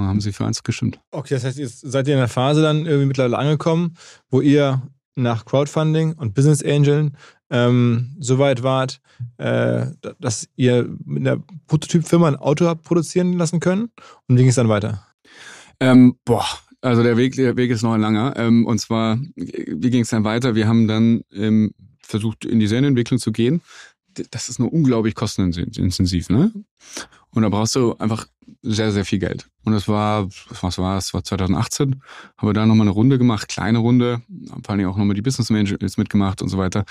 Und 0.00 0.08
haben 0.08 0.20
sie 0.20 0.32
für 0.32 0.46
eins 0.46 0.62
gestimmt. 0.62 0.98
Okay, 1.10 1.34
das 1.34 1.44
heißt, 1.44 1.58
jetzt 1.58 1.80
seid 1.80 2.08
ihr 2.08 2.14
in 2.14 2.20
der 2.20 2.28
Phase 2.28 2.62
dann 2.62 2.86
irgendwie 2.86 3.06
mittlerweile 3.06 3.38
angekommen, 3.38 3.96
wo 4.30 4.40
ihr 4.40 4.82
nach 5.14 5.44
Crowdfunding 5.44 6.14
und 6.14 6.34
Business 6.34 6.64
Angeln 6.64 7.16
ähm, 7.50 8.16
so 8.18 8.38
weit 8.38 8.62
wart, 8.62 9.00
äh, 9.36 9.86
dass 10.18 10.48
ihr 10.56 10.88
mit 11.04 11.26
einer 11.26 11.42
Prototypfirma 11.66 12.28
ein 12.28 12.36
Auto 12.36 12.66
habt 12.66 12.84
produzieren 12.84 13.34
lassen 13.34 13.60
können? 13.60 13.90
Und 14.28 14.36
wie 14.36 14.42
ging 14.42 14.48
es 14.48 14.54
dann 14.54 14.68
weiter? 14.68 15.06
Ähm, 15.80 16.16
boah, 16.24 16.46
also 16.80 17.02
der 17.02 17.16
Weg, 17.16 17.36
der 17.36 17.56
Weg 17.56 17.70
ist 17.70 17.82
noch 17.82 17.92
ein 17.92 18.00
langer. 18.00 18.34
Ähm, 18.36 18.66
und 18.66 18.78
zwar, 18.78 19.18
wie 19.36 19.90
ging 19.90 20.02
es 20.02 20.10
dann 20.10 20.24
weiter? 20.24 20.54
Wir 20.54 20.66
haben 20.66 20.88
dann 20.88 21.22
ähm, 21.32 21.72
versucht, 22.00 22.44
in 22.44 22.60
die 22.60 22.66
Serienentwicklung 22.66 23.18
zu 23.18 23.32
gehen. 23.32 23.62
Das 24.30 24.48
ist 24.48 24.58
nur 24.58 24.72
unglaublich 24.72 25.14
kostenintensiv, 25.14 26.30
ne? 26.30 26.52
Und 27.32 27.42
da 27.42 27.48
brauchst 27.48 27.76
du 27.76 27.96
einfach 27.98 28.26
sehr, 28.62 28.92
sehr 28.92 29.04
viel 29.04 29.18
Geld. 29.18 29.48
Und 29.64 29.72
das 29.72 29.86
war, 29.88 30.28
was 30.60 30.78
war 30.78 30.98
es? 30.98 31.14
war 31.14 31.22
2018. 31.22 32.02
Haben 32.36 32.48
wir 32.48 32.52
da 32.52 32.66
nochmal 32.66 32.86
eine 32.86 32.90
Runde 32.90 33.18
gemacht, 33.18 33.48
kleine 33.48 33.78
Runde. 33.78 34.22
Haben 34.50 34.64
vor 34.64 34.74
allem 34.74 34.88
auch 34.88 34.96
nochmal 34.96 35.14
die 35.14 35.22
Business 35.22 35.50
Angels 35.50 35.96
mitgemacht 35.96 36.42
und 36.42 36.48
so 36.48 36.58
weiter. 36.58 36.84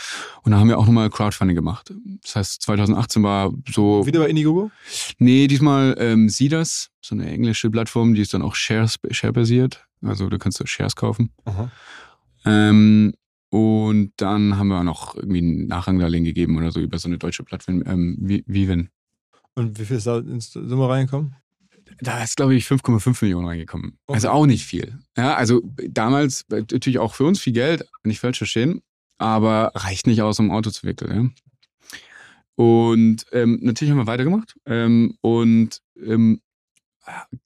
Und 0.44 0.52
da 0.52 0.60
haben 0.60 0.70
wir 0.70 0.78
auch 0.78 0.86
nochmal 0.86 1.10
Crowdfunding 1.10 1.56
gemacht. 1.56 1.94
Das 2.24 2.36
heißt, 2.36 2.62
2018 2.62 3.24
war 3.24 3.52
so. 3.70 4.06
Wieder 4.06 4.20
bei 4.20 4.30
Indiegogo? 4.30 4.72
Nee, 5.18 5.48
diesmal 5.48 5.96
ähm, 6.00 6.30
Seeders, 6.30 6.90
so 7.02 7.16
eine 7.16 7.30
englische 7.30 7.70
Plattform, 7.70 8.14
die 8.14 8.22
ist 8.22 8.34
dann 8.34 8.42
auch 8.42 8.56
Shares, 8.56 8.98
Share-basiert. 9.12 9.86
Also 10.02 10.30
da 10.30 10.38
kannst 10.38 10.60
du 10.60 10.66
Shares 10.66 10.96
kaufen. 10.96 11.32
Ähm, 12.46 13.14
und 13.50 14.14
dann 14.18 14.58
haben 14.58 14.68
wir 14.68 14.84
noch 14.84 15.16
irgendwie 15.16 15.40
einen 15.40 15.68
Nachrangdarlehen 15.68 16.24
gegeben 16.24 16.58
oder 16.58 16.72
so 16.72 16.80
über 16.80 17.00
so 17.00 17.10
eine 17.10 17.18
deutsche 17.18 17.44
Plattform, 17.44 17.84
ähm, 17.86 18.18
Viven. 18.20 18.90
Und 19.56 19.80
wie 19.80 19.86
viel 19.86 19.98
ist 19.98 20.08
da 20.08 20.20
ins 20.20 20.52
Summe 20.52 20.88
reingekommen? 20.88 21.36
Da 22.02 22.24
ist, 22.24 22.38
glaube 22.38 22.56
ich, 22.56 22.66
5,5 22.66 23.24
Millionen 23.24 23.48
reingekommen. 23.48 23.98
Okay. 24.06 24.16
Also 24.16 24.30
auch 24.30 24.46
nicht 24.46 24.66
viel. 24.66 25.00
Ja, 25.18 25.36
also 25.36 25.62
damals 25.90 26.46
natürlich 26.50 27.00
auch 27.00 27.14
für 27.14 27.26
uns 27.26 27.40
viel 27.40 27.54
Geld, 27.54 27.86
nicht 28.04 28.20
falsch 28.20 28.38
verstehen, 28.38 28.82
aber 29.18 29.72
reicht 29.76 30.08
nicht 30.08 30.22
aus, 30.22 30.40
um 30.40 30.50
ein 30.50 30.56
Auto 30.56 30.70
zu 30.70 30.84
wickeln. 30.84 31.34
Ja? 31.36 32.00
Und 32.56 33.26
ähm, 33.32 33.60
natürlich 33.62 33.92
haben 33.92 34.00
wir 34.00 34.08
weitergemacht. 34.08 34.56
Ähm, 34.66 35.18
und 35.22 35.82
ähm, 35.96 36.42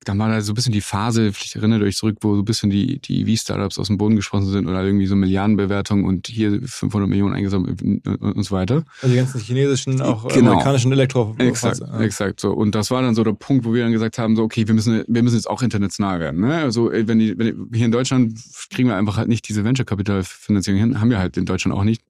dann 0.03 0.19
war 0.19 0.29
da 0.29 0.41
so 0.41 0.51
ein 0.51 0.55
bisschen 0.55 0.73
die 0.73 0.81
Phase, 0.81 1.27
ich 1.27 1.55
erinnere 1.55 1.85
euch 1.85 1.95
zurück, 1.95 2.17
wo 2.21 2.35
so 2.35 2.41
ein 2.41 2.45
bisschen 2.45 2.69
die, 2.69 2.99
die 2.99 3.25
V-Startups 3.25 3.79
aus 3.79 3.87
dem 3.87 3.97
Boden 3.97 4.15
gesprochen 4.15 4.45
sind 4.45 4.67
oder 4.67 4.83
irgendwie 4.83 5.05
so 5.05 5.15
Milliardenbewertungen 5.15 6.05
und 6.05 6.27
hier 6.27 6.59
500 6.63 7.09
Millionen 7.09 7.33
eingesammelt 7.33 7.81
und 7.81 8.43
so 8.43 8.55
weiter. 8.55 8.83
Also 9.01 9.13
die 9.13 9.19
ganzen 9.19 9.39
chinesischen, 9.39 10.01
auch 10.01 10.27
genau. 10.27 10.51
amerikanischen 10.51 10.91
Elektro. 10.91 11.35
Exakt, 11.37 11.79
ja. 11.79 11.99
exakt 12.01 12.39
so. 12.39 12.51
Und 12.51 12.75
das 12.75 12.91
war 12.91 13.01
dann 13.01 13.15
so 13.15 13.23
der 13.23 13.33
Punkt, 13.33 13.65
wo 13.65 13.73
wir 13.73 13.83
dann 13.83 13.91
gesagt 13.91 14.17
haben, 14.17 14.35
so, 14.35 14.43
okay, 14.43 14.67
wir 14.67 14.73
müssen, 14.73 15.03
wir 15.07 15.23
müssen 15.23 15.35
jetzt 15.35 15.49
auch 15.49 15.61
international 15.61 16.19
werden. 16.19 16.41
Ne? 16.41 16.55
Also 16.55 16.91
wenn, 16.91 17.19
die, 17.19 17.37
wenn 17.37 17.69
die, 17.71 17.77
hier 17.77 17.85
in 17.85 17.91
Deutschland 17.91 18.37
kriegen 18.69 18.89
wir 18.89 18.95
einfach 18.95 19.17
halt 19.17 19.29
nicht 19.29 19.47
diese 19.47 19.63
Venture-Capital-Finanzierung 19.63 20.79
hin, 20.79 20.99
haben 20.99 21.09
wir 21.09 21.19
halt 21.19 21.37
in 21.37 21.45
Deutschland 21.45 21.77
auch 21.77 21.83
nicht. 21.83 22.01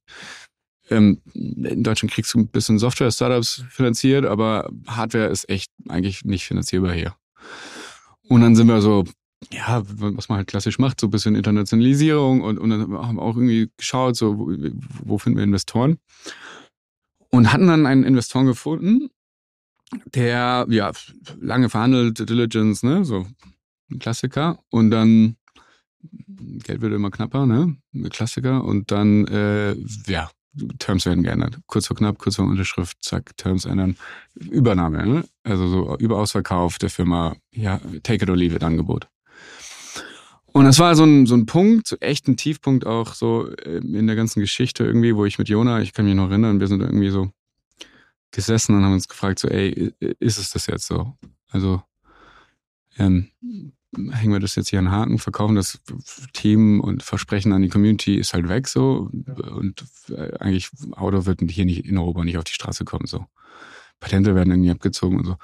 Ähm, 0.90 1.22
in 1.34 1.84
Deutschland 1.84 2.12
kriegst 2.12 2.34
du 2.34 2.40
ein 2.40 2.48
bisschen 2.48 2.80
Software-Startups 2.80 3.64
finanziert, 3.70 4.26
aber 4.26 4.70
Hardware 4.88 5.28
ist 5.28 5.48
echt 5.50 5.72
eigentlich 5.88 6.26
nicht 6.26 6.46
finanzierbar 6.46 6.94
hier. 6.94 7.16
Und 8.30 8.42
dann 8.42 8.56
sind 8.56 8.68
wir 8.68 8.82
so, 8.82 9.04
ja, 9.52 9.84
was 9.86 10.30
man 10.30 10.38
halt 10.38 10.48
klassisch 10.48 10.80
macht, 10.80 11.00
so 11.00 11.08
ein 11.08 11.12
bisschen 11.12 11.36
Internationalisierung 11.36 12.42
und, 12.42 12.58
und 12.58 12.70
dann 12.70 12.82
haben 12.94 13.18
wir 13.18 13.22
auch 13.22 13.36
irgendwie 13.36 13.70
geschaut, 13.78 14.16
so, 14.16 14.38
wo, 14.38 14.52
wo 15.04 15.18
finden 15.18 15.38
wir 15.38 15.44
Investoren? 15.44 15.98
Und 17.30 17.52
hatten 17.52 17.68
dann 17.68 17.86
einen 17.86 18.04
Investoren 18.04 18.46
gefunden, 18.46 19.10
der, 20.06 20.66
ja, 20.70 20.92
lange 21.40 21.70
verhandelt, 21.70 22.28
Diligence, 22.30 22.84
ne, 22.84 23.06
so 23.06 23.28
ein 23.92 24.00
Klassiker. 24.00 24.60
Und 24.70 24.92
dann, 24.92 25.38
Geld 26.64 26.82
wird 26.82 26.94
immer 26.94 27.12
knapper, 27.12 27.46
ne, 27.46 27.78
Klassiker. 28.10 28.64
Und 28.64 28.92
dann, 28.92 29.28
äh, 29.28 29.74
ja, 30.08 30.30
Terms 30.80 31.06
werden 31.06 31.24
geändert. 31.24 31.60
Kurz 31.68 31.88
vor 31.88 31.98
knapp, 31.98 32.20
kurz 32.20 32.36
vor 32.36 32.46
Unterschrift, 32.46 32.98
zack, 33.02 33.36
Terms 33.38 33.66
ändern. 33.66 33.98
Übernahme, 34.36 35.06
ne? 35.06 35.26
also 35.44 35.68
so 35.68 35.98
Überausverkauf 35.98 36.78
der 36.78 36.90
Firma, 36.90 37.36
ja, 37.52 37.80
take 38.04 38.24
it 38.24 38.30
or 38.30 38.38
leave 38.38 38.56
it 38.56 38.64
Angebot. 38.64 39.08
Und 40.54 40.66
das 40.66 40.78
war 40.78 40.96
so 40.96 41.04
ein, 41.04 41.26
so 41.26 41.36
ein 41.36 41.48
Punkt, 41.48 41.88
so 41.88 41.96
echt 42.00 42.28
ein 42.28 42.38
Tiefpunkt 42.38 42.86
auch 42.86 43.16
so 43.16 43.50
ähm, 43.66 43.96
in 43.96 44.06
der 44.06 44.16
ganzen 44.16 44.40
Geschichte 44.40 44.84
irgendwie, 44.84 45.16
wo 45.16 45.26
ich 45.26 45.40
mit 45.40 45.50
Jona, 45.50 45.82
ich 45.82 45.94
kann 45.94 46.06
mich 46.06 46.14
noch 46.14 46.30
erinnern, 46.30 46.60
wir 46.60 46.68
sind 46.68 46.82
irgendwie 46.82 47.10
so 47.10 47.32
gesessen 48.32 48.76
und 48.76 48.84
haben 48.84 48.94
uns 48.94 49.08
gefragt, 49.08 49.40
so, 49.40 49.48
ey, 49.48 49.94
ist 50.20 50.38
es 50.38 50.52
das 50.52 50.68
jetzt 50.68 50.86
so? 50.86 51.18
Also, 51.50 51.82
ähm, 52.98 53.30
hängen 54.12 54.34
wir 54.34 54.40
das 54.40 54.56
jetzt 54.56 54.70
hier 54.70 54.80
an 54.80 54.92
Haken, 54.92 55.20
verkaufen 55.20 55.56
das 55.56 55.80
Team 56.34 56.82
und 56.82 57.04
Versprechen 57.04 57.54
an 57.54 57.62
die 57.62 57.70
Community 57.70 58.16
ist 58.16 58.34
halt 58.34 58.50
weg 58.50 58.68
so 58.68 59.10
und 59.52 59.84
äh, 60.10 60.38
eigentlich 60.40 60.70
Auto 60.92 61.26
wird 61.26 61.42
hier 61.50 61.66
nicht 61.66 61.86
in 61.86 61.98
Europa 61.98 62.24
nicht 62.24 62.38
auf 62.38 62.44
die 62.44 62.54
Straße 62.54 62.86
kommen 62.86 63.06
so. 63.06 63.26
Patente 64.00 64.36
werden 64.36 64.52
irgendwie 64.52 64.72
abgezogen 64.72 65.20
und 65.20 65.26
so. 65.26 65.38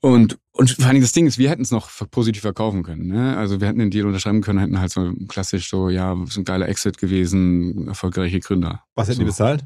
Und, 0.00 0.38
und 0.52 0.70
vor 0.70 0.86
allem 0.86 1.00
das 1.00 1.12
Ding 1.12 1.26
ist, 1.26 1.38
wir 1.38 1.50
hätten 1.50 1.62
es 1.62 1.70
noch 1.70 1.90
positiv 2.10 2.42
verkaufen 2.42 2.82
können. 2.82 3.06
Ne? 3.06 3.36
Also 3.36 3.60
wir 3.60 3.68
hätten 3.68 3.78
den 3.78 3.90
Deal 3.90 4.06
unterschreiben 4.06 4.42
können, 4.42 4.58
hätten 4.58 4.78
halt 4.78 4.92
so 4.92 5.12
klassisch 5.28 5.68
so, 5.68 5.88
ja, 5.88 6.14
ist 6.22 6.36
ein 6.36 6.44
geiler 6.44 6.68
Exit 6.68 6.98
gewesen, 6.98 7.88
erfolgreiche 7.88 8.40
Gründer. 8.40 8.82
Was 8.94 9.08
hätten 9.08 9.16
so. 9.16 9.22
die 9.22 9.28
bezahlt? 9.28 9.64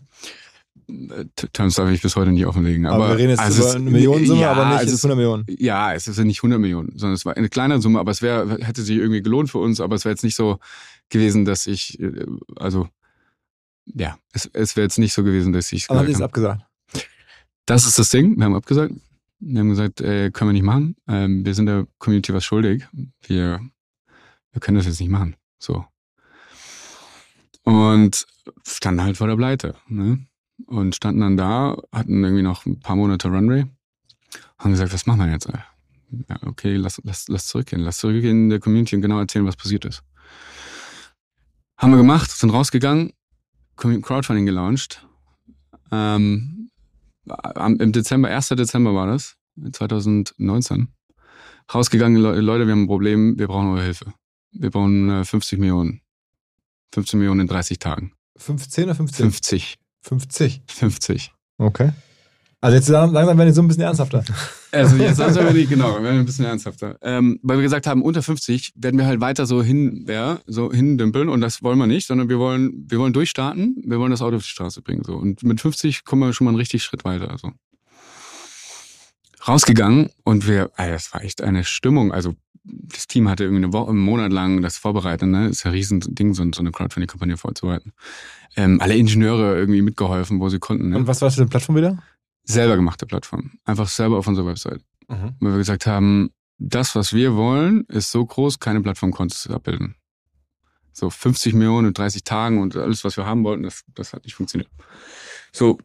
Terms 1.52 1.74
darf 1.74 1.90
ich 1.90 2.00
bis 2.00 2.16
heute 2.16 2.32
nicht 2.32 2.46
offenlegen. 2.46 2.86
Aber, 2.86 3.04
aber 3.04 3.08
wir 3.10 3.18
reden 3.18 3.30
jetzt 3.30 3.40
also 3.40 3.62
über 3.62 3.74
eine 3.74 3.90
Millionensumme, 3.90 4.40
ja, 4.40 4.52
aber 4.52 4.82
nicht 4.82 4.92
100 4.92 5.16
Millionen. 5.16 5.46
Ja, 5.58 5.92
es 5.92 6.08
ist 6.08 6.16
ja 6.16 6.24
nicht 6.24 6.38
100 6.38 6.58
Millionen, 6.58 6.92
sondern 6.96 7.14
es 7.14 7.26
war 7.26 7.36
eine 7.36 7.50
kleinere 7.50 7.80
Summe, 7.82 8.00
aber 8.00 8.10
es 8.10 8.22
wäre, 8.22 8.58
hätte 8.64 8.82
sich 8.82 8.96
irgendwie 8.96 9.20
gelohnt 9.20 9.50
für 9.50 9.58
uns, 9.58 9.80
aber 9.80 9.96
es 9.96 10.06
wäre 10.06 10.14
jetzt 10.14 10.24
nicht 10.24 10.34
so 10.34 10.58
gewesen, 11.10 11.44
dass 11.44 11.66
ich, 11.66 12.00
äh, 12.00 12.24
also, 12.56 12.88
ja, 13.84 14.18
es, 14.32 14.48
es 14.52 14.76
wäre 14.76 14.84
jetzt 14.84 14.98
nicht 14.98 15.12
so 15.12 15.22
gewesen, 15.22 15.52
dass 15.52 15.72
ich. 15.72 15.90
Aber 15.90 16.08
es 16.08 16.20
abgesagt? 16.20 16.64
Das 17.66 17.86
ist 17.86 17.98
das 17.98 18.08
Ding, 18.08 18.38
wir 18.38 18.44
haben 18.46 18.54
abgesagt. 18.54 18.94
Wir 19.40 19.60
haben 19.60 19.68
gesagt, 19.68 20.00
äh, 20.00 20.30
können 20.30 20.48
wir 20.48 20.52
nicht 20.54 20.62
machen. 20.62 20.96
Ähm, 21.06 21.44
wir 21.44 21.54
sind 21.54 21.66
der 21.66 21.86
Community 21.98 22.32
was 22.32 22.44
schuldig. 22.44 22.88
Wir, 23.26 23.60
wir 24.52 24.60
können 24.60 24.78
das 24.78 24.86
jetzt 24.86 25.00
nicht 25.00 25.10
machen. 25.10 25.36
So. 25.58 25.84
Und 27.62 28.26
standen 28.66 29.02
halt 29.02 29.16
vor 29.18 29.26
der 29.26 29.36
Pleite. 29.36 29.74
Ne? 29.86 30.26
Und 30.66 30.94
standen 30.94 31.20
dann 31.20 31.36
da, 31.36 31.76
hatten 31.92 32.22
irgendwie 32.22 32.42
noch 32.42 32.66
ein 32.66 32.80
paar 32.80 32.96
Monate 32.96 33.28
Runway, 33.28 33.66
haben 34.58 34.70
gesagt, 34.70 34.92
was 34.92 35.06
machen 35.06 35.20
wir 35.20 35.30
jetzt? 35.30 35.48
Ja, 35.48 36.36
okay, 36.46 36.76
lass, 36.76 37.00
lass, 37.04 37.28
lass 37.28 37.46
zurückgehen, 37.46 37.82
lass 37.82 37.98
zurückgehen 37.98 38.44
in 38.44 38.50
der 38.50 38.60
Community 38.60 38.96
und 38.96 39.02
genau 39.02 39.18
erzählen, 39.18 39.46
was 39.46 39.56
passiert 39.56 39.84
ist. 39.84 40.02
Haben 41.76 41.92
wir 41.92 41.98
gemacht, 41.98 42.30
sind 42.30 42.50
rausgegangen, 42.50 43.12
Crowdfunding 43.76 44.46
gelauncht. 44.46 45.06
Ähm, 45.92 46.70
Im 47.56 47.92
Dezember, 47.92 48.28
1. 48.28 48.48
Dezember 48.48 48.94
war 48.94 49.06
das, 49.06 49.36
2019. 49.72 50.88
Rausgegangen, 51.72 52.16
Leute, 52.20 52.66
wir 52.66 52.72
haben 52.72 52.84
ein 52.84 52.86
Problem, 52.86 53.38
wir 53.38 53.46
brauchen 53.46 53.68
eure 53.68 53.84
Hilfe. 53.84 54.12
Wir 54.52 54.70
brauchen 54.70 55.24
50 55.24 55.58
Millionen. 55.58 56.00
15 56.94 57.18
Millionen 57.18 57.40
in 57.40 57.46
30 57.46 57.78
Tagen. 57.78 58.12
15 58.38 58.84
oder 58.84 58.94
15? 58.94 59.30
50. 59.30 59.78
50. 60.08 60.62
50. 60.66 61.32
Okay. 61.58 61.92
Also 62.60 62.76
jetzt 62.76 62.88
langsam 62.88 63.38
werden 63.38 63.46
die 63.46 63.54
so 63.54 63.62
ein 63.62 63.68
bisschen 63.68 63.84
ernsthafter. 63.84 64.24
Also 64.72 64.96
jetzt 64.96 65.18
langsam 65.18 65.44
werden 65.44 65.56
die, 65.56 65.66
genau, 65.66 65.92
werden 65.94 66.04
wir 66.04 66.10
ein 66.10 66.26
bisschen 66.26 66.44
ernsthafter. 66.44 66.98
Ähm, 67.02 67.38
weil 67.42 67.58
wir 67.58 67.62
gesagt 67.62 67.86
haben, 67.86 68.02
unter 68.02 68.20
50 68.20 68.72
werden 68.74 68.98
wir 68.98 69.06
halt 69.06 69.20
weiter 69.20 69.46
so 69.46 69.62
hin, 69.62 70.06
ja, 70.08 70.40
so 70.46 70.72
hindümpeln 70.72 71.28
und 71.28 71.40
das 71.40 71.62
wollen 71.62 71.78
wir 71.78 71.86
nicht, 71.86 72.08
sondern 72.08 72.28
wir 72.28 72.40
wollen, 72.40 72.86
wir 72.88 72.98
wollen 72.98 73.12
durchstarten, 73.12 73.76
wir 73.86 74.00
wollen 74.00 74.10
das 74.10 74.22
Auto 74.22 74.36
auf 74.36 74.42
die 74.42 74.48
Straße 74.48 74.82
bringen. 74.82 75.04
So. 75.04 75.14
Und 75.14 75.44
mit 75.44 75.60
50 75.60 76.04
kommen 76.04 76.22
wir 76.22 76.32
schon 76.32 76.46
mal 76.46 76.50
einen 76.50 76.58
richtig 76.58 76.82
Schritt 76.82 77.04
weiter. 77.04 77.30
Also. 77.30 77.52
Rausgegangen 79.46 80.10
und 80.24 80.46
wir, 80.48 80.70
also 80.76 80.92
das 80.92 81.12
war 81.14 81.22
echt 81.22 81.42
eine 81.42 81.64
Stimmung. 81.64 82.12
Also 82.12 82.34
das 82.64 83.06
Team 83.06 83.28
hatte 83.28 83.44
irgendwie 83.44 83.64
eine 83.64 83.72
Woche, 83.72 83.90
einen 83.90 84.00
Monat 84.00 84.32
lang 84.32 84.62
das 84.62 84.76
vorbereitet, 84.76 85.28
ne? 85.28 85.48
Das 85.48 85.58
ist 85.58 85.64
ja 85.64 85.70
ein 85.70 85.74
Riesending, 85.74 86.34
so, 86.34 86.44
so 86.52 86.60
eine 86.60 86.70
Crowdfunding-Kampagne 86.70 87.36
vorzubereiten. 87.36 87.92
Ähm, 88.56 88.80
alle 88.80 88.96
Ingenieure 88.96 89.56
irgendwie 89.56 89.82
mitgeholfen, 89.82 90.40
wo 90.40 90.48
sie 90.48 90.58
konnten. 90.58 90.90
Ne? 90.90 90.96
Und 90.96 91.06
was 91.06 91.20
war 91.20 91.28
das 91.28 91.36
für 91.36 91.42
eine 91.42 91.50
Plattform 91.50 91.76
wieder? 91.76 92.02
Selber 92.44 92.76
gemachte 92.76 93.06
Plattform. 93.06 93.52
Einfach 93.64 93.88
selber 93.88 94.18
auf 94.18 94.26
unserer 94.26 94.46
Website. 94.46 94.82
Mhm. 95.08 95.34
Weil 95.40 95.52
wir 95.52 95.58
gesagt 95.58 95.86
haben, 95.86 96.30
das, 96.58 96.94
was 96.94 97.12
wir 97.12 97.36
wollen, 97.36 97.84
ist 97.84 98.10
so 98.10 98.24
groß, 98.24 98.58
keine 98.58 98.80
Plattform 98.80 99.12
konnte 99.12 99.34
es 99.34 99.46
abbilden. 99.48 99.94
So 100.92 101.10
50 101.10 101.54
Millionen 101.54 101.88
in 101.88 101.94
30 101.94 102.24
Tagen 102.24 102.60
und 102.60 102.76
alles, 102.76 103.04
was 103.04 103.16
wir 103.16 103.24
haben 103.24 103.44
wollten, 103.44 103.62
das, 103.62 103.84
das 103.94 104.12
hat 104.12 104.24
nicht 104.24 104.34
funktioniert. 104.34 104.68
So, 105.52 105.78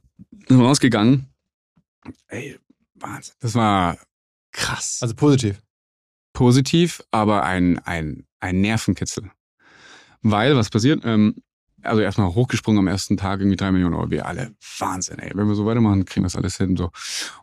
sind 0.48 0.58
wir 0.58 0.66
rausgegangen. 0.66 1.28
Ey, 2.28 2.58
Wahnsinn. 3.04 3.36
Das 3.40 3.54
war 3.56 3.98
krass. 4.52 5.00
Also 5.02 5.14
positiv 5.16 5.62
positiv, 6.34 7.02
aber 7.12 7.44
ein, 7.44 7.80
ein, 7.80 8.26
ein 8.40 8.60
Nervenkitzel. 8.62 9.32
Weil, 10.22 10.56
was 10.56 10.70
passiert? 10.70 11.04
Ähm, 11.06 11.36
also 11.82 12.02
erstmal 12.02 12.34
hochgesprungen 12.34 12.80
am 12.80 12.88
ersten 12.88 13.18
Tag, 13.18 13.42
irgendwie 13.42 13.58
drei 13.58 13.72
Millionen 13.72 13.94
Euro. 13.94 14.10
Wir 14.10 14.26
alle, 14.26 14.54
Wahnsinn, 14.80 15.20
ey. 15.20 15.32
Wenn 15.36 15.48
wir 15.48 15.56
so 15.56 15.66
weitermachen, 15.66 16.06
kriegen 16.06 16.24
wir 16.24 16.28
das 16.28 16.36
alles 16.36 16.58
hin. 16.58 16.78
So. 16.78 16.92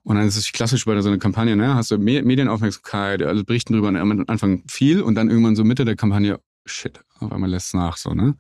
Und 0.03 0.17
dann 0.17 0.27
ist 0.27 0.37
es 0.37 0.51
klassisch 0.53 0.85
bei 0.87 0.99
so 1.01 1.09
einer 1.09 1.19
Kampagne, 1.19 1.57
ne? 1.57 1.75
Hast 1.75 1.91
du 1.91 1.99
Me 1.99 2.23
Medienaufmerksamkeit, 2.23 3.23
alle 3.23 3.45
berichten 3.45 3.75
drüber, 3.75 3.89
am 3.89 4.25
Anfang 4.27 4.65
viel 4.67 5.03
und 5.03 5.15
dann 5.15 5.29
irgendwann 5.29 5.57
so 5.57 5.65
Mitte 5.65 5.85
der 5.85 5.97
Kampagne, 5.97 6.41
shit, 6.65 7.01
auf 7.19 7.33
einmal 7.33 7.51
lässt 7.51 7.69
es 7.69 7.75
nach, 7.75 7.97
so, 7.99 8.15
ne? 8.15 8.35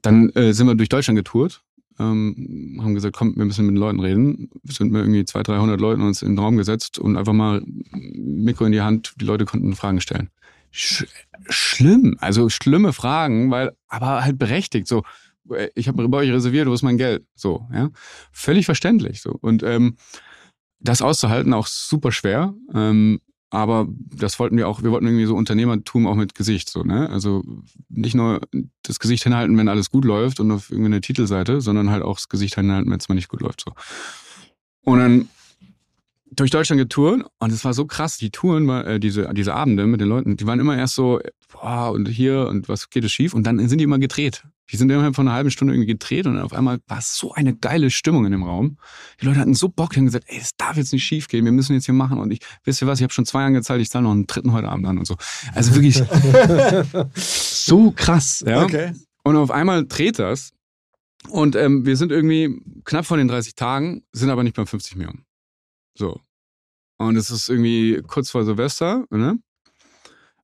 Dann 0.00 0.30
äh, 0.30 0.52
sind 0.52 0.66
wir 0.66 0.74
durch 0.74 0.88
Deutschland 0.88 1.18
getourt, 1.18 1.62
ähm, 1.98 2.78
haben 2.82 2.94
gesagt, 2.94 3.16
komm, 3.16 3.36
wir 3.36 3.44
müssen 3.44 3.66
mit 3.66 3.74
den 3.74 3.80
Leuten 3.80 4.00
reden. 4.00 4.50
Sind 4.64 4.92
wir 4.92 5.00
irgendwie 5.00 5.24
200, 5.24 5.48
300 5.48 5.80
Leuten 5.80 6.02
uns 6.02 6.22
in 6.22 6.32
den 6.32 6.38
Raum 6.38 6.56
gesetzt 6.56 6.98
und 6.98 7.16
einfach 7.16 7.32
mal 7.32 7.62
Mikro 7.92 8.64
in 8.66 8.72
die 8.72 8.82
Hand, 8.82 9.14
die 9.20 9.24
Leute 9.24 9.44
konnten 9.44 9.74
Fragen 9.74 10.00
stellen. 10.00 10.30
Sch 10.70 11.04
schlimm, 11.48 12.16
also 12.20 12.48
schlimme 12.48 12.92
Fragen, 12.92 13.50
weil, 13.50 13.72
aber 13.88 14.24
halt 14.24 14.38
berechtigt, 14.38 14.88
so, 14.88 15.04
ich 15.74 15.88
habe 15.88 16.08
bei 16.08 16.18
euch 16.18 16.30
reserviert, 16.30 16.68
wo 16.68 16.74
ist 16.74 16.82
mein 16.82 16.98
Geld? 16.98 17.24
So, 17.34 17.66
ja. 17.72 17.90
Völlig 18.32 18.66
verständlich. 18.66 19.22
So. 19.22 19.30
Und 19.40 19.62
ähm, 19.62 19.96
das 20.80 21.02
auszuhalten, 21.02 21.54
auch 21.54 21.66
super 21.66 22.12
schwer. 22.12 22.54
Ähm, 22.74 23.20
aber 23.50 23.86
das 23.88 24.38
wollten 24.38 24.56
wir 24.56 24.68
auch, 24.68 24.82
wir 24.82 24.90
wollten 24.90 25.06
irgendwie 25.06 25.26
so 25.26 25.36
Unternehmertum 25.36 26.06
auch 26.06 26.16
mit 26.16 26.34
Gesicht, 26.34 26.68
so, 26.68 26.82
ne? 26.82 27.08
Also 27.10 27.44
nicht 27.88 28.14
nur 28.14 28.40
das 28.82 28.98
Gesicht 28.98 29.22
hinhalten, 29.22 29.56
wenn 29.56 29.68
alles 29.68 29.90
gut 29.90 30.04
läuft 30.04 30.40
und 30.40 30.50
auf 30.50 30.70
irgendeine 30.70 31.00
Titelseite, 31.00 31.60
sondern 31.60 31.90
halt 31.90 32.02
auch 32.02 32.16
das 32.16 32.28
Gesicht 32.28 32.56
hinhalten, 32.56 32.90
wenn 32.90 32.98
es 32.98 33.08
mal 33.08 33.14
nicht 33.14 33.28
gut 33.28 33.40
läuft, 33.40 33.62
so. 33.64 33.72
Und 34.82 34.98
dann 34.98 35.28
durch 36.30 36.50
Deutschland 36.50 36.80
getourt 36.80 37.24
und 37.38 37.52
es 37.52 37.64
war 37.64 37.72
so 37.72 37.86
krass, 37.86 38.18
die 38.18 38.30
Touren, 38.30 38.68
äh, 38.68 38.98
diese, 38.98 39.32
diese 39.32 39.54
Abende 39.54 39.86
mit 39.86 40.00
den 40.00 40.08
Leuten, 40.08 40.36
die 40.36 40.46
waren 40.46 40.58
immer 40.58 40.76
erst 40.76 40.94
so, 40.94 41.20
boah, 41.52 41.92
und 41.92 42.08
hier 42.08 42.48
und 42.48 42.68
was 42.68 42.90
geht 42.90 43.04
es 43.04 43.12
schief 43.12 43.34
und 43.34 43.46
dann 43.46 43.66
sind 43.68 43.78
die 43.78 43.84
immer 43.84 43.98
gedreht. 43.98 44.42
Die 44.72 44.76
sind 44.76 44.90
innerhalb 44.90 45.14
von 45.14 45.28
einer 45.28 45.36
halben 45.36 45.52
Stunde 45.52 45.74
irgendwie 45.74 45.92
gedreht 45.92 46.26
und 46.26 46.38
auf 46.38 46.52
einmal 46.52 46.80
war 46.88 46.98
es 46.98 47.16
so 47.16 47.32
eine 47.32 47.54
geile 47.54 47.90
Stimmung 47.90 48.26
in 48.26 48.32
dem 48.32 48.42
Raum. 48.42 48.78
Die 49.20 49.26
Leute 49.26 49.38
hatten 49.38 49.54
so 49.54 49.68
Bock, 49.68 49.90
die 49.90 49.98
haben 49.98 50.06
gesagt, 50.06 50.24
ey, 50.26 50.38
es 50.40 50.56
darf 50.56 50.76
jetzt 50.76 50.92
nicht 50.92 51.04
schief 51.04 51.28
gehen, 51.28 51.44
wir 51.44 51.52
müssen 51.52 51.74
jetzt 51.74 51.84
hier 51.84 51.94
machen 51.94 52.18
und 52.18 52.32
ich, 52.32 52.40
wisst 52.64 52.82
ihr 52.82 52.88
was, 52.88 52.98
ich 52.98 53.04
habe 53.04 53.12
schon 53.12 53.26
zwei 53.26 53.42
Jahre 53.42 53.52
gezahlt, 53.52 53.80
ich 53.80 53.90
zahle 53.90 54.04
noch 54.04 54.10
einen 54.10 54.26
dritten 54.26 54.52
heute 54.52 54.68
Abend 54.68 54.86
an 54.86 54.98
und 54.98 55.06
so. 55.06 55.16
Also 55.54 55.74
wirklich 55.74 56.02
so 57.14 57.92
krass, 57.92 58.42
ja. 58.44 58.64
Okay. 58.64 58.92
Und 59.22 59.36
auf 59.36 59.52
einmal 59.52 59.86
dreht 59.86 60.18
das 60.18 60.50
und 61.28 61.54
ähm, 61.54 61.86
wir 61.86 61.96
sind 61.96 62.10
irgendwie 62.10 62.60
knapp 62.84 63.06
vor 63.06 63.16
den 63.16 63.28
30 63.28 63.54
Tagen, 63.54 64.02
sind 64.12 64.30
aber 64.30 64.42
nicht 64.42 64.56
beim 64.56 64.66
50 64.66 64.96
Millionen. 64.96 65.25
So. 65.96 66.20
Und 66.98 67.16
es 67.16 67.30
ist 67.30 67.48
irgendwie 67.48 68.02
kurz 68.06 68.30
vor 68.30 68.44
Silvester, 68.44 69.04
ne? 69.10 69.38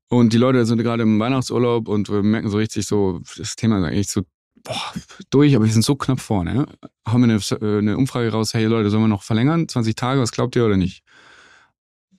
Und 0.08 0.34
die 0.34 0.38
Leute 0.38 0.66
sind 0.66 0.82
gerade 0.82 1.04
im 1.04 1.18
Weihnachtsurlaub 1.18 1.88
und 1.88 2.10
wir 2.10 2.22
merken 2.22 2.50
so 2.50 2.58
richtig 2.58 2.86
so, 2.86 3.22
das 3.38 3.56
Thema 3.56 3.78
ist 3.78 3.84
eigentlich 3.84 4.10
so 4.10 4.22
boah, 4.62 4.92
durch, 5.30 5.56
aber 5.56 5.64
wir 5.64 5.72
sind 5.72 5.86
so 5.86 5.96
knapp 5.96 6.20
vorne. 6.20 6.54
Ne? 6.54 6.66
Haben 7.06 7.26
wir 7.26 7.40
eine, 7.62 7.78
eine 7.78 7.96
Umfrage 7.96 8.30
raus, 8.30 8.52
hey 8.52 8.66
Leute, 8.66 8.90
sollen 8.90 9.04
wir 9.04 9.08
noch 9.08 9.22
verlängern? 9.22 9.68
20 9.68 9.94
Tage, 9.94 10.20
was 10.20 10.32
glaubt 10.32 10.54
ihr 10.54 10.66
oder 10.66 10.76
nicht? 10.76 11.02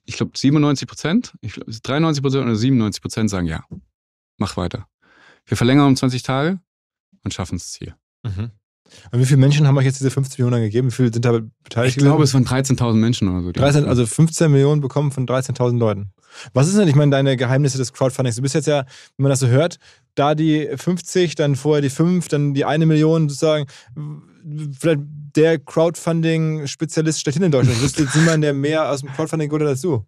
Ich 0.05 0.17
glaube 0.17 0.31
97 0.35 0.87
Prozent, 0.87 1.33
ich 1.41 1.53
glaub, 1.53 1.67
93 1.67 2.23
Prozent 2.23 2.45
oder 2.45 2.55
97 2.55 2.99
Prozent 2.99 3.29
sagen 3.29 3.45
ja. 3.45 3.63
Mach 4.37 4.57
weiter. 4.57 4.87
Wir 5.45 5.55
verlängern 5.55 5.87
um 5.87 5.95
20 5.95 6.23
Tage 6.23 6.59
und 7.23 7.31
schaffen 7.31 7.57
das 7.57 7.71
Ziel. 7.73 7.95
Mhm. 8.23 8.49
Und 9.11 9.19
wie 9.19 9.25
viele 9.25 9.37
Menschen 9.37 9.67
haben 9.67 9.77
euch 9.77 9.85
jetzt 9.85 9.99
diese 9.99 10.11
50 10.11 10.39
Millionen 10.39 10.61
gegeben? 10.61 10.87
Wie 10.87 10.95
viele 10.95 11.13
sind 11.13 11.25
da 11.25 11.39
beteiligt? 11.63 11.97
Ich 11.97 12.03
glaube, 12.03 12.23
es 12.23 12.33
waren 12.33 12.45
13.000 12.45 12.93
Menschen 12.93 13.27
oder 13.27 13.43
so. 13.43 13.51
13, 13.51 13.85
also 13.85 14.05
15 14.05 14.51
Millionen 14.51 14.81
bekommen 14.81 15.11
von 15.11 15.27
13.000 15.27 15.77
Leuten. 15.77 16.11
Was 16.53 16.67
ist 16.67 16.77
denn, 16.77 16.87
ich 16.87 16.95
meine, 16.95 17.11
deine 17.11 17.37
Geheimnisse 17.37 17.77
des 17.77 17.93
Crowdfundings? 17.93 18.35
Du 18.35 18.41
bist 18.41 18.55
jetzt 18.55 18.67
ja, 18.67 18.85
wenn 19.17 19.23
man 19.23 19.29
das 19.29 19.39
so 19.39 19.47
hört, 19.47 19.77
da 20.15 20.35
die 20.35 20.69
50, 20.75 21.35
dann 21.35 21.55
vorher 21.55 21.81
die 21.81 21.89
5, 21.89 22.27
dann 22.27 22.53
die 22.53 22.65
eine 22.65 22.85
Million 22.85 23.29
sozusagen. 23.29 23.65
Vielleicht 24.79 25.01
der 25.35 25.59
Crowdfunding-Spezialist 25.59 27.21
schlechthin 27.21 27.43
in 27.43 27.51
Deutschland. 27.51 27.77
Du 27.79 27.83
bist 27.83 27.99
jetzt 27.99 28.15
niemand, 28.15 28.43
der 28.43 28.53
mehr 28.53 28.89
aus 28.89 29.01
dem 29.01 29.09
Crowdfunding 29.09 29.51
als 29.61 29.81
du. 29.81 30.05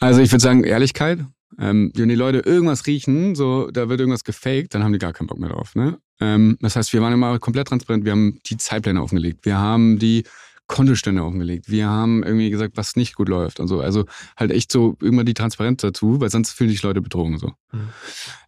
Also 0.00 0.20
ich 0.20 0.32
würde 0.32 0.42
sagen, 0.42 0.64
Ehrlichkeit. 0.64 1.20
Ähm, 1.58 1.92
wenn 1.94 2.08
die 2.08 2.16
Leute 2.16 2.40
irgendwas 2.40 2.86
riechen, 2.86 3.34
so 3.34 3.70
da 3.70 3.88
wird 3.88 4.00
irgendwas 4.00 4.24
gefaked, 4.24 4.74
dann 4.74 4.84
haben 4.84 4.92
die 4.92 4.98
gar 4.98 5.12
keinen 5.12 5.28
Bock 5.28 5.38
mehr 5.38 5.50
drauf. 5.50 5.74
Ne? 5.74 5.98
Ähm, 6.20 6.56
das 6.60 6.76
heißt, 6.76 6.92
wir 6.92 7.02
waren 7.02 7.12
immer 7.12 7.38
komplett 7.38 7.68
transparent. 7.68 8.04
Wir 8.04 8.12
haben 8.12 8.40
die 8.46 8.56
Zeitpläne 8.56 9.02
offengelegt. 9.02 9.44
Wir 9.44 9.58
haben 9.58 9.98
die 9.98 10.24
Kontostände 10.66 11.22
offengelegt. 11.22 11.70
Wir 11.70 11.88
haben 11.88 12.22
irgendwie 12.22 12.50
gesagt, 12.50 12.76
was 12.76 12.96
nicht 12.96 13.14
gut 13.14 13.28
läuft 13.28 13.60
und 13.60 13.68
so. 13.68 13.80
Also 13.80 14.04
halt 14.36 14.50
echt 14.50 14.72
so 14.72 14.96
immer 15.00 15.24
die 15.24 15.34
Transparenz 15.34 15.82
dazu, 15.82 16.20
weil 16.20 16.30
sonst 16.30 16.52
fühlen 16.52 16.70
sich 16.70 16.82
Leute 16.82 17.00
betrogen 17.00 17.38
so. 17.38 17.52
Mhm. 17.72 17.90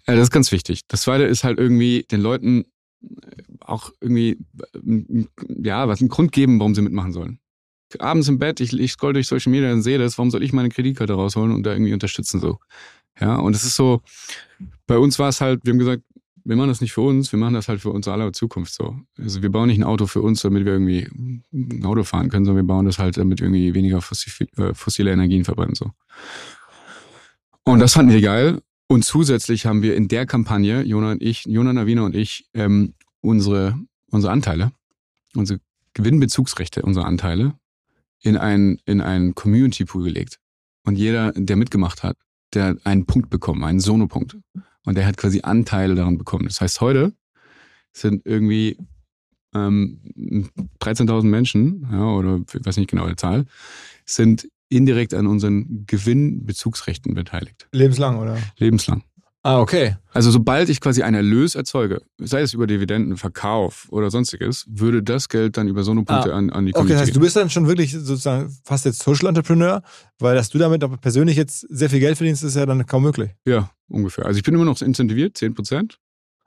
Äh, 0.07 0.17
das 0.17 0.25
ist 0.25 0.31
ganz 0.31 0.51
wichtig. 0.51 0.83
Das 0.89 1.03
zweite 1.03 1.25
ist 1.25 1.45
halt 1.45 1.59
irgendwie 1.59 2.07
den 2.11 2.21
Leuten 2.21 2.65
äh, 3.03 3.43
auch 3.61 3.93
irgendwie 4.01 4.39
äh, 4.75 5.25
ja 5.63 5.87
was 5.87 6.01
einen 6.01 6.09
Grund 6.09 6.33
geben, 6.33 6.59
warum 6.59 6.75
sie 6.75 6.83
mitmachen 6.83 7.13
sollen. 7.13 7.39
Abends 8.01 8.29
im 8.29 8.39
Bett, 8.39 8.61
ich, 8.61 8.79
ich 8.79 8.93
scroll 8.93 9.15
durch 9.15 9.29
Social 9.29 9.51
Media 9.51 9.73
und 9.73 9.83
sehe 9.83 9.99
das, 9.99 10.19
warum 10.19 10.31
soll 10.31 10.43
ich 10.43 10.53
meine 10.53 10.69
Kreditkarte 10.69 11.15
rausholen 11.15 11.55
und 11.55 11.63
da 11.63 11.73
irgendwie 11.73 11.95
unterstützen 11.95 12.41
so. 12.41 12.59
Ja, 13.19 13.37
und 13.37 13.55
es 13.55 13.65
ist 13.65 13.77
so, 13.77 14.03
bei 14.87 14.99
uns 14.99 15.19
war 15.19 15.29
es 15.31 15.41
halt, 15.41 15.61
wir 15.65 15.73
haben 15.73 15.79
gesagt, 15.79 16.03
wir 16.45 16.57
machen 16.57 16.69
das 16.69 16.81
nicht 16.81 16.93
für 16.93 17.01
uns, 17.03 17.33
wir 17.33 17.39
machen 17.39 17.55
das 17.55 17.69
halt 17.69 17.81
für 17.81 17.91
unsere 17.91 18.15
aller 18.15 18.33
Zukunft 18.33 18.73
so. 18.73 18.97
Also 19.19 19.43
wir 19.43 19.51
bauen 19.51 19.69
nicht 19.69 19.79
ein 19.79 19.85
Auto 19.85 20.07
für 20.07 20.23
uns, 20.23 20.43
damit 20.43 20.65
wir 20.65 20.73
irgendwie 20.73 21.09
ein 21.53 21.85
Auto 21.85 22.05
fahren 22.05 22.29
können, 22.29 22.45
sondern 22.45 22.65
wir 22.65 22.69
bauen 22.69 22.87
das 22.87 22.99
halt, 22.99 23.17
damit 23.17 23.41
wir 23.41 23.47
irgendwie 23.47 23.75
weniger 23.75 23.99
äh, 23.99 24.75
fossile 24.75 25.13
Energien 25.13 25.45
verbrennen 25.45 25.75
so. 25.75 25.91
Und 27.65 27.81
das 27.81 27.93
fanden 27.93 28.13
wir 28.13 28.21
geil. 28.21 28.63
Und 28.87 29.05
zusätzlich 29.05 29.67
haben 29.67 29.83
wir 29.83 29.95
in 29.95 30.09
der 30.09 30.25
Kampagne, 30.25 30.83
Jona 30.83 31.13
und 31.13 31.23
ich, 31.23 31.45
Jona 31.45 31.75
Navina 31.75 32.03
und 32.03 32.17
ich, 32.17 32.49
ähm, 32.55 32.95
unsere, 33.21 33.79
unsere 34.11 34.33
Anteile, 34.33 34.73
unsere 35.35 35.61
Gewinnbezugsrechte, 35.93 36.83
unsere 36.83 37.05
Anteile 37.05 37.55
in 38.23 38.37
ein, 38.37 38.79
in 38.87 39.01
einen 39.01 39.35
Community 39.35 39.85
Pool 39.85 40.05
gelegt. 40.05 40.39
Und 40.85 40.97
jeder, 40.97 41.33
der 41.33 41.57
mitgemacht 41.57 42.03
hat, 42.03 42.17
der 42.55 42.77
einen 42.85 43.05
Punkt 43.05 43.29
bekommen, 43.29 43.65
einen 43.65 43.81
Sono-Punkt. 43.81 44.39
Und 44.89 44.95
der 44.95 45.05
hat 45.05 45.19
quasi 45.19 45.43
Anteile 45.43 45.95
daran 45.95 46.17
bekommen. 46.17 46.47
Das 46.47 46.63
heißt, 46.63 46.81
heute 46.81 47.13
sind 47.93 48.25
irgendwie 48.25 48.79
ähm, 49.55 50.01
13.000 50.81 51.25
Menschen, 51.25 51.87
ja, 51.93 52.07
oder 52.07 52.41
ich 52.55 52.65
weiß 52.65 52.79
nicht 52.79 52.89
genau 52.89 53.07
die 53.07 53.17
Zahl, 53.17 53.45
sind 54.07 54.49
indirekt 54.71 55.13
an 55.13 55.27
unseren 55.27 55.85
Gewinnbezugsrechten 55.87 57.13
beteiligt. 57.13 57.69
Lebenslang, 57.71 58.19
oder? 58.19 58.39
Lebenslang. 58.57 59.05
Ah, 59.49 59.61
okay. 59.61 59.97
Also 60.13 60.31
sobald 60.31 60.69
ich 60.69 60.79
quasi 60.79 61.03
einen 61.03 61.17
Erlös 61.17 61.55
erzeuge, 61.55 62.03
sei 62.19 62.43
es 62.43 62.53
über 62.53 62.67
Dividenden, 62.67 63.17
Verkauf 63.17 63.87
oder 63.89 64.11
sonstiges, 64.11 64.67
würde 64.69 65.03
das 65.03 65.31
Geld 65.31 65.57
dann 65.57 65.69
über 65.69 65.85
so 65.85 65.93
eine 65.93 66.03
Punkte 66.03 66.35
ah, 66.35 66.37
an, 66.37 66.51
an 66.51 66.67
die 66.67 66.73
Community 66.73 66.79
Okay, 66.81 66.93
das 66.93 67.01
heißt, 67.01 67.17
du 67.17 67.21
bist 67.21 67.35
dann 67.35 67.49
schon 67.49 67.67
wirklich 67.67 67.93
sozusagen 67.93 68.55
fast 68.65 68.85
jetzt 68.85 69.03
Social 69.03 69.27
Entrepreneur, 69.27 69.81
weil 70.19 70.35
dass 70.35 70.51
du 70.51 70.59
damit 70.59 70.85
auch 70.85 71.01
persönlich 71.01 71.39
jetzt 71.39 71.61
sehr 71.71 71.89
viel 71.89 72.01
Geld 72.01 72.19
verdienst, 72.19 72.45
ist 72.45 72.57
ja 72.57 72.67
dann 72.67 72.85
kaum 72.85 73.05
möglich. 73.05 73.31
Ja, 73.47 73.71
ungefähr. 73.89 74.27
Also 74.27 74.37
ich 74.37 74.45
bin 74.45 74.55
immer 74.55 74.67
noch 74.67 74.83
incentiviert, 74.83 75.39
10 75.39 75.55
Prozent. 75.55 75.99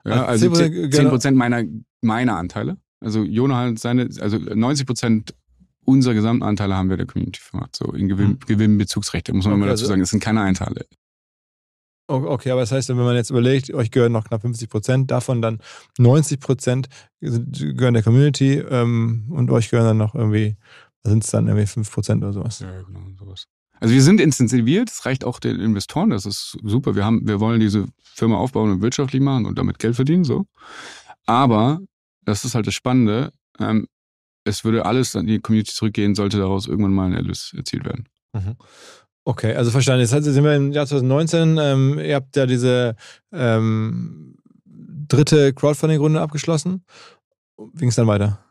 Ja, 0.04 0.24
also 0.24 0.44
10 0.44 0.50
Prozent, 0.52 0.74
10 0.74 0.90
genau. 0.90 1.10
Prozent 1.10 1.36
meiner, 1.36 1.64
meiner 2.02 2.36
Anteile. 2.36 2.76
Also 3.00 3.24
Jona 3.24 3.56
hat 3.56 3.80
seine, 3.80 4.10
also 4.20 4.38
90 4.38 4.86
Prozent 4.86 5.34
unserer 5.84 6.14
gesamten 6.14 6.44
Anteile 6.44 6.76
haben 6.76 6.88
wir 6.88 6.96
der 6.96 7.06
Community 7.06 7.40
gemacht, 7.50 7.74
so 7.74 7.92
in 7.94 8.08
Gewinn, 8.08 8.28
hm. 8.28 8.38
Gewinnbezugsrechte, 8.46 9.32
muss 9.32 9.44
man 9.44 9.54
okay, 9.54 9.62
immer 9.62 9.66
dazu 9.66 9.82
also 9.82 9.88
sagen. 9.88 10.02
Es 10.02 10.10
sind 10.10 10.22
keine 10.22 10.42
Anteile. 10.42 10.86
Okay, 12.08 12.50
aber 12.50 12.60
das 12.60 12.72
heißt, 12.72 12.88
wenn 12.88 12.96
man 12.96 13.14
jetzt 13.14 13.30
überlegt, 13.30 13.72
euch 13.72 13.90
gehören 13.90 14.12
noch 14.12 14.24
knapp 14.24 14.42
50 14.42 14.68
Prozent, 14.68 15.10
davon 15.10 15.40
dann 15.40 15.60
90 15.98 16.40
Prozent 16.40 16.88
gehören 17.20 17.94
der 17.94 18.02
Community 18.02 18.58
ähm, 18.58 19.26
und 19.30 19.50
euch 19.50 19.70
gehören 19.70 19.86
dann 19.86 19.98
noch 19.98 20.14
irgendwie, 20.14 20.56
sind 21.04 21.24
es 21.24 21.30
dann 21.30 21.46
irgendwie 21.46 21.66
5 21.66 21.90
Prozent 21.90 22.22
oder 22.22 22.32
sowas? 22.32 22.60
Ja, 22.60 22.82
genau, 22.82 23.00
sowas. 23.18 23.46
Also 23.80 23.94
wir 23.94 24.02
sind 24.02 24.20
incentiviert, 24.20 24.90
das 24.90 25.06
reicht 25.06 25.24
auch 25.24 25.40
den 25.40 25.58
Investoren, 25.58 26.10
das 26.10 26.26
ist 26.26 26.56
super. 26.62 26.94
Wir, 26.94 27.04
haben, 27.04 27.26
wir 27.26 27.40
wollen 27.40 27.60
diese 27.60 27.86
Firma 28.02 28.36
aufbauen 28.36 28.70
und 28.70 28.82
wirtschaftlich 28.82 29.22
machen 29.22 29.46
und 29.46 29.58
damit 29.58 29.78
Geld 29.78 29.96
verdienen, 29.96 30.24
so. 30.24 30.46
Aber, 31.26 31.80
das 32.24 32.44
ist 32.44 32.54
halt 32.54 32.66
das 32.66 32.74
Spannende, 32.74 33.32
ähm, 33.58 33.86
es 34.44 34.64
würde 34.64 34.86
alles 34.86 35.16
an 35.16 35.26
die 35.26 35.40
Community 35.40 35.72
zurückgehen, 35.72 36.14
sollte 36.14 36.38
daraus 36.38 36.66
irgendwann 36.66 36.94
mal 36.94 37.06
ein 37.06 37.14
Erlös 37.14 37.52
erzielt 37.56 37.84
werden. 37.84 38.08
Mhm. 38.32 38.56
Okay, 39.24 39.54
also 39.54 39.70
verstanden. 39.70 40.00
Jetzt 40.00 40.10
sind 40.10 40.44
wir 40.44 40.56
im 40.56 40.72
Jahr 40.72 40.86
2019. 40.86 41.58
Ähm, 41.58 41.98
ihr 41.98 42.16
habt 42.16 42.34
ja 42.36 42.46
diese 42.46 42.96
ähm, 43.32 44.36
dritte 44.64 45.52
Crowdfunding-Runde 45.52 46.20
abgeschlossen. 46.20 46.84
Wie 47.56 47.78
ging 47.78 47.88
es 47.88 47.94
dann 47.94 48.08
weiter? 48.08 48.44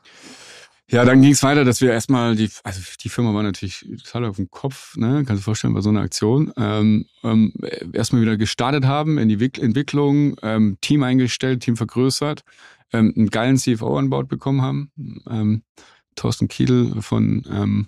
Ja, 0.91 1.05
dann 1.05 1.21
ging 1.21 1.31
es 1.31 1.41
weiter, 1.41 1.63
dass 1.63 1.79
wir 1.79 1.91
erstmal 1.91 2.36
die, 2.36 2.49
also 2.63 2.81
die 3.01 3.07
Firma 3.07 3.34
war 3.34 3.43
natürlich 3.43 3.86
total 4.03 4.25
auf 4.25 4.36
dem 4.36 4.51
Kopf, 4.51 4.97
ne? 4.97 5.23
Kannst 5.25 5.29
du 5.29 5.36
dir 5.36 5.41
vorstellen, 5.41 5.73
bei 5.73 5.79
so 5.79 5.89
einer 5.89 6.01
Aktion. 6.01 6.51
Ähm, 6.57 7.05
ähm, 7.23 7.53
erstmal 7.93 8.21
wieder 8.21 8.36
gestartet 8.36 8.86
haben 8.86 9.17
in 9.17 9.29
die 9.29 9.41
Entwicklung, 9.41 10.36
ähm, 10.41 10.77
Team 10.81 11.03
eingestellt, 11.03 11.62
Team 11.62 11.77
vergrößert, 11.77 12.43
ähm, 12.91 13.13
einen 13.15 13.29
geilen 13.29 13.57
CFO 13.57 13.97
an 13.97 14.10
Bord 14.10 14.27
bekommen 14.27 14.62
haben. 14.62 14.91
Ähm, 15.29 15.63
Thorsten 16.15 16.49
Kiedl 16.49 17.01
von 17.01 17.45
ähm, 17.49 17.88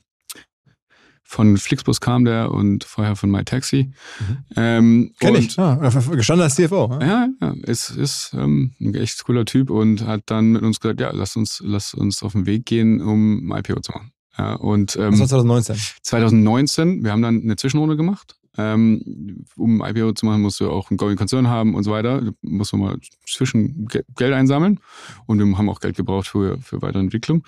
von 1.33 1.57
Flixbus 1.57 1.99
kam 1.99 2.25
der 2.25 2.51
und 2.51 2.83
vorher 2.83 3.15
von 3.15 3.31
MyTaxi. 3.31 3.91
Mhm. 4.19 4.37
Ähm, 4.55 5.11
Kenn 5.19 5.35
ich. 5.35 5.55
Gestanden 5.55 6.41
als 6.43 6.55
CFO. 6.55 6.97
Ja? 7.01 7.07
Ja, 7.07 7.27
ja, 7.41 7.53
ist, 7.65 7.89
ist 7.89 8.33
ähm, 8.37 8.71
ein 8.79 8.93
echt 8.93 9.23
cooler 9.23 9.43
Typ 9.45 9.69
und 9.71 10.05
hat 10.05 10.21
dann 10.27 10.51
mit 10.51 10.61
uns 10.61 10.79
gesagt, 10.79 10.99
ja, 11.01 11.09
lass 11.11 11.35
uns, 11.35 11.61
lass 11.65 11.93
uns 11.95 12.21
auf 12.21 12.33
den 12.33 12.45
Weg 12.45 12.65
gehen, 12.65 13.01
um 13.01 13.51
ein 13.51 13.59
IPO 13.59 13.79
zu 13.81 13.91
machen. 13.93 14.11
Ja, 14.37 14.53
und 14.55 14.95
ähm, 14.95 15.11
Das 15.11 15.19
war 15.21 15.27
2019. 15.27 15.75
2019, 16.03 17.03
wir 17.03 17.11
haben 17.11 17.21
dann 17.21 17.41
eine 17.41 17.55
Zwischenrunde 17.55 17.97
gemacht. 17.97 18.35
Ähm, 18.55 19.45
um 19.55 19.81
ein 19.81 19.95
IPO 19.95 20.11
zu 20.13 20.27
machen, 20.27 20.41
musst 20.43 20.59
du 20.59 20.69
auch 20.69 20.91
einen 20.91 20.97
Going 20.97 21.17
Concern 21.17 21.47
haben 21.47 21.73
und 21.73 21.83
so 21.83 21.89
weiter. 21.91 22.21
Du 22.21 22.33
musst 22.43 22.71
du 22.71 22.77
mal 22.77 22.97
zwischen 23.25 23.87
Ge- 23.87 24.03
Geld 24.15 24.33
einsammeln. 24.33 24.79
Und 25.25 25.39
wir 25.39 25.57
haben 25.57 25.69
auch 25.69 25.79
Geld 25.79 25.97
gebraucht 25.97 26.27
für, 26.27 26.59
für 26.61 26.79
weitere 26.83 26.99
Entwicklung. 27.01 27.43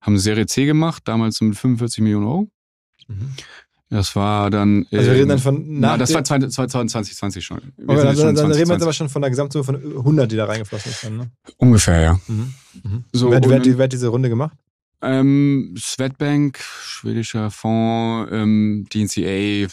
Haben 0.00 0.18
Serie 0.18 0.46
C 0.46 0.66
gemacht, 0.66 1.02
damals 1.06 1.40
mit 1.40 1.56
45 1.56 2.02
Millionen 2.02 2.26
Euro. 2.26 2.50
Das 3.90 4.14
war 4.14 4.50
dann. 4.50 4.86
Also 4.92 5.06
wir 5.06 5.12
reden 5.16 5.28
dann 5.30 5.38
von 5.38 5.64
na, 5.66 5.96
das 5.96 6.12
war 6.12 6.22
2020 6.22 7.42
schon. 7.44 7.72
Wir 7.78 7.88
Okay, 7.88 7.96
dann, 7.96 8.06
jetzt 8.08 8.18
schon 8.18 8.26
dann, 8.26 8.34
dann 8.36 8.52
reden 8.52 8.68
wir 8.68 8.74
jetzt 8.74 8.82
2020. 8.82 8.82
aber 8.82 8.92
schon 8.92 9.08
von 9.08 9.22
der 9.22 9.30
Gesamtsumme 9.30 9.64
von 9.64 9.76
100, 9.76 10.30
die 10.30 10.36
da 10.36 10.44
reingeflossen 10.44 10.92
ist. 10.92 11.04
Dann, 11.04 11.16
ne? 11.16 11.30
Ungefähr, 11.56 12.00
ja. 12.02 12.20
So, 13.12 13.30
wer, 13.30 13.38
und 13.38 13.48
wer, 13.48 13.60
dann- 13.60 13.78
wer 13.78 13.84
hat 13.84 13.92
diese 13.92 14.08
Runde 14.08 14.28
gemacht? 14.28 14.56
Ähm, 15.00 15.76
Swedbank, 15.78 16.58
schwedischer 16.58 17.52
Fonds, 17.52 18.30
ähm, 18.32 18.84
DNCA. 18.92 19.68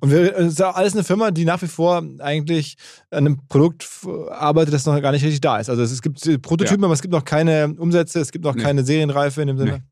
Und 0.00 0.10
wir, 0.10 0.34
es 0.38 0.52
ist 0.54 0.58
ja 0.58 0.70
alles 0.70 0.94
eine 0.94 1.04
Firma, 1.04 1.30
die 1.30 1.44
nach 1.44 1.60
wie 1.60 1.66
vor 1.66 2.02
eigentlich 2.20 2.76
an 3.10 3.26
einem 3.26 3.46
Produkt 3.46 3.86
arbeitet, 4.30 4.72
das 4.72 4.86
noch 4.86 4.98
gar 5.02 5.12
nicht 5.12 5.22
richtig 5.22 5.42
da 5.42 5.58
ist. 5.58 5.68
Also 5.68 5.82
es 5.82 6.00
gibt 6.00 6.24
die 6.24 6.38
Prototypen, 6.38 6.82
aber 6.82 6.94
es 6.94 7.02
gibt 7.02 7.12
noch 7.12 7.26
keine 7.26 7.74
Umsätze, 7.76 8.20
es 8.20 8.32
gibt 8.32 8.46
noch 8.46 8.54
Nee. 8.54 8.62
keine 8.62 8.84
Serienreife 8.84 9.42
in 9.42 9.48
dem 9.48 9.58
Sinne. 9.58 9.84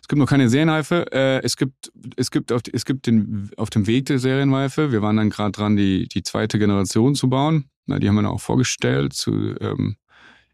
Es 0.00 0.08
gibt 0.08 0.18
noch 0.18 0.28
keine 0.28 0.48
Serienreife. 0.48 1.06
Äh, 1.12 1.42
es 1.42 1.56
gibt, 1.56 1.92
es 2.16 2.30
gibt, 2.30 2.52
auf, 2.52 2.62
es 2.72 2.84
gibt 2.84 3.06
den, 3.06 3.50
auf 3.56 3.70
dem 3.70 3.86
Weg 3.86 4.06
der 4.06 4.18
Serienreife. 4.18 4.92
Wir 4.92 5.02
waren 5.02 5.16
dann 5.16 5.30
gerade 5.30 5.52
dran, 5.52 5.76
die, 5.76 6.08
die 6.08 6.22
zweite 6.22 6.58
Generation 6.58 7.14
zu 7.14 7.28
bauen. 7.28 7.66
Na, 7.86 7.98
die 7.98 8.08
haben 8.08 8.14
wir 8.14 8.22
dann 8.22 8.30
auch 8.30 8.40
vorgestellt 8.40 9.12
zu 9.12 9.54
ähm, 9.60 9.96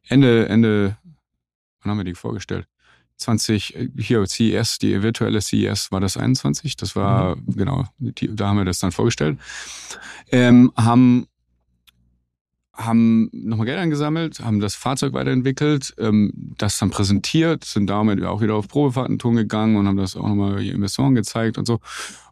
Ende, 0.08 0.48
Ende, 0.48 0.96
wann 1.82 1.90
haben 1.90 1.98
wir 1.98 2.04
die 2.04 2.14
vorgestellt? 2.14 2.66
20, 3.16 3.76
äh, 3.76 3.88
hier 3.98 4.26
CES, 4.26 4.78
die 4.78 5.02
virtuelle 5.02 5.40
CES 5.40 5.92
war 5.92 6.00
das 6.00 6.16
21. 6.16 6.76
Das 6.76 6.96
war, 6.96 7.36
genau, 7.46 7.86
die, 7.98 8.34
da 8.34 8.48
haben 8.48 8.58
wir 8.58 8.64
das 8.64 8.80
dann 8.80 8.92
vorgestellt. 8.92 9.38
Ähm, 10.32 10.72
haben 10.76 11.26
haben 12.84 13.28
nochmal 13.32 13.66
Geld 13.66 13.78
eingesammelt, 13.78 14.40
haben 14.40 14.60
das 14.60 14.74
Fahrzeug 14.74 15.12
weiterentwickelt, 15.12 15.94
ähm, 15.98 16.32
das 16.56 16.78
dann 16.78 16.90
präsentiert, 16.90 17.64
sind 17.64 17.88
damit 17.88 18.22
auch 18.24 18.40
wieder 18.40 18.54
auf 18.54 18.68
Probefahrtentouren 18.68 19.36
gegangen 19.36 19.76
und 19.76 19.86
haben 19.86 19.96
das 19.96 20.16
auch 20.16 20.26
nochmal 20.26 20.64
Investoren 20.64 21.14
gezeigt 21.14 21.58
und 21.58 21.66
so. 21.66 21.80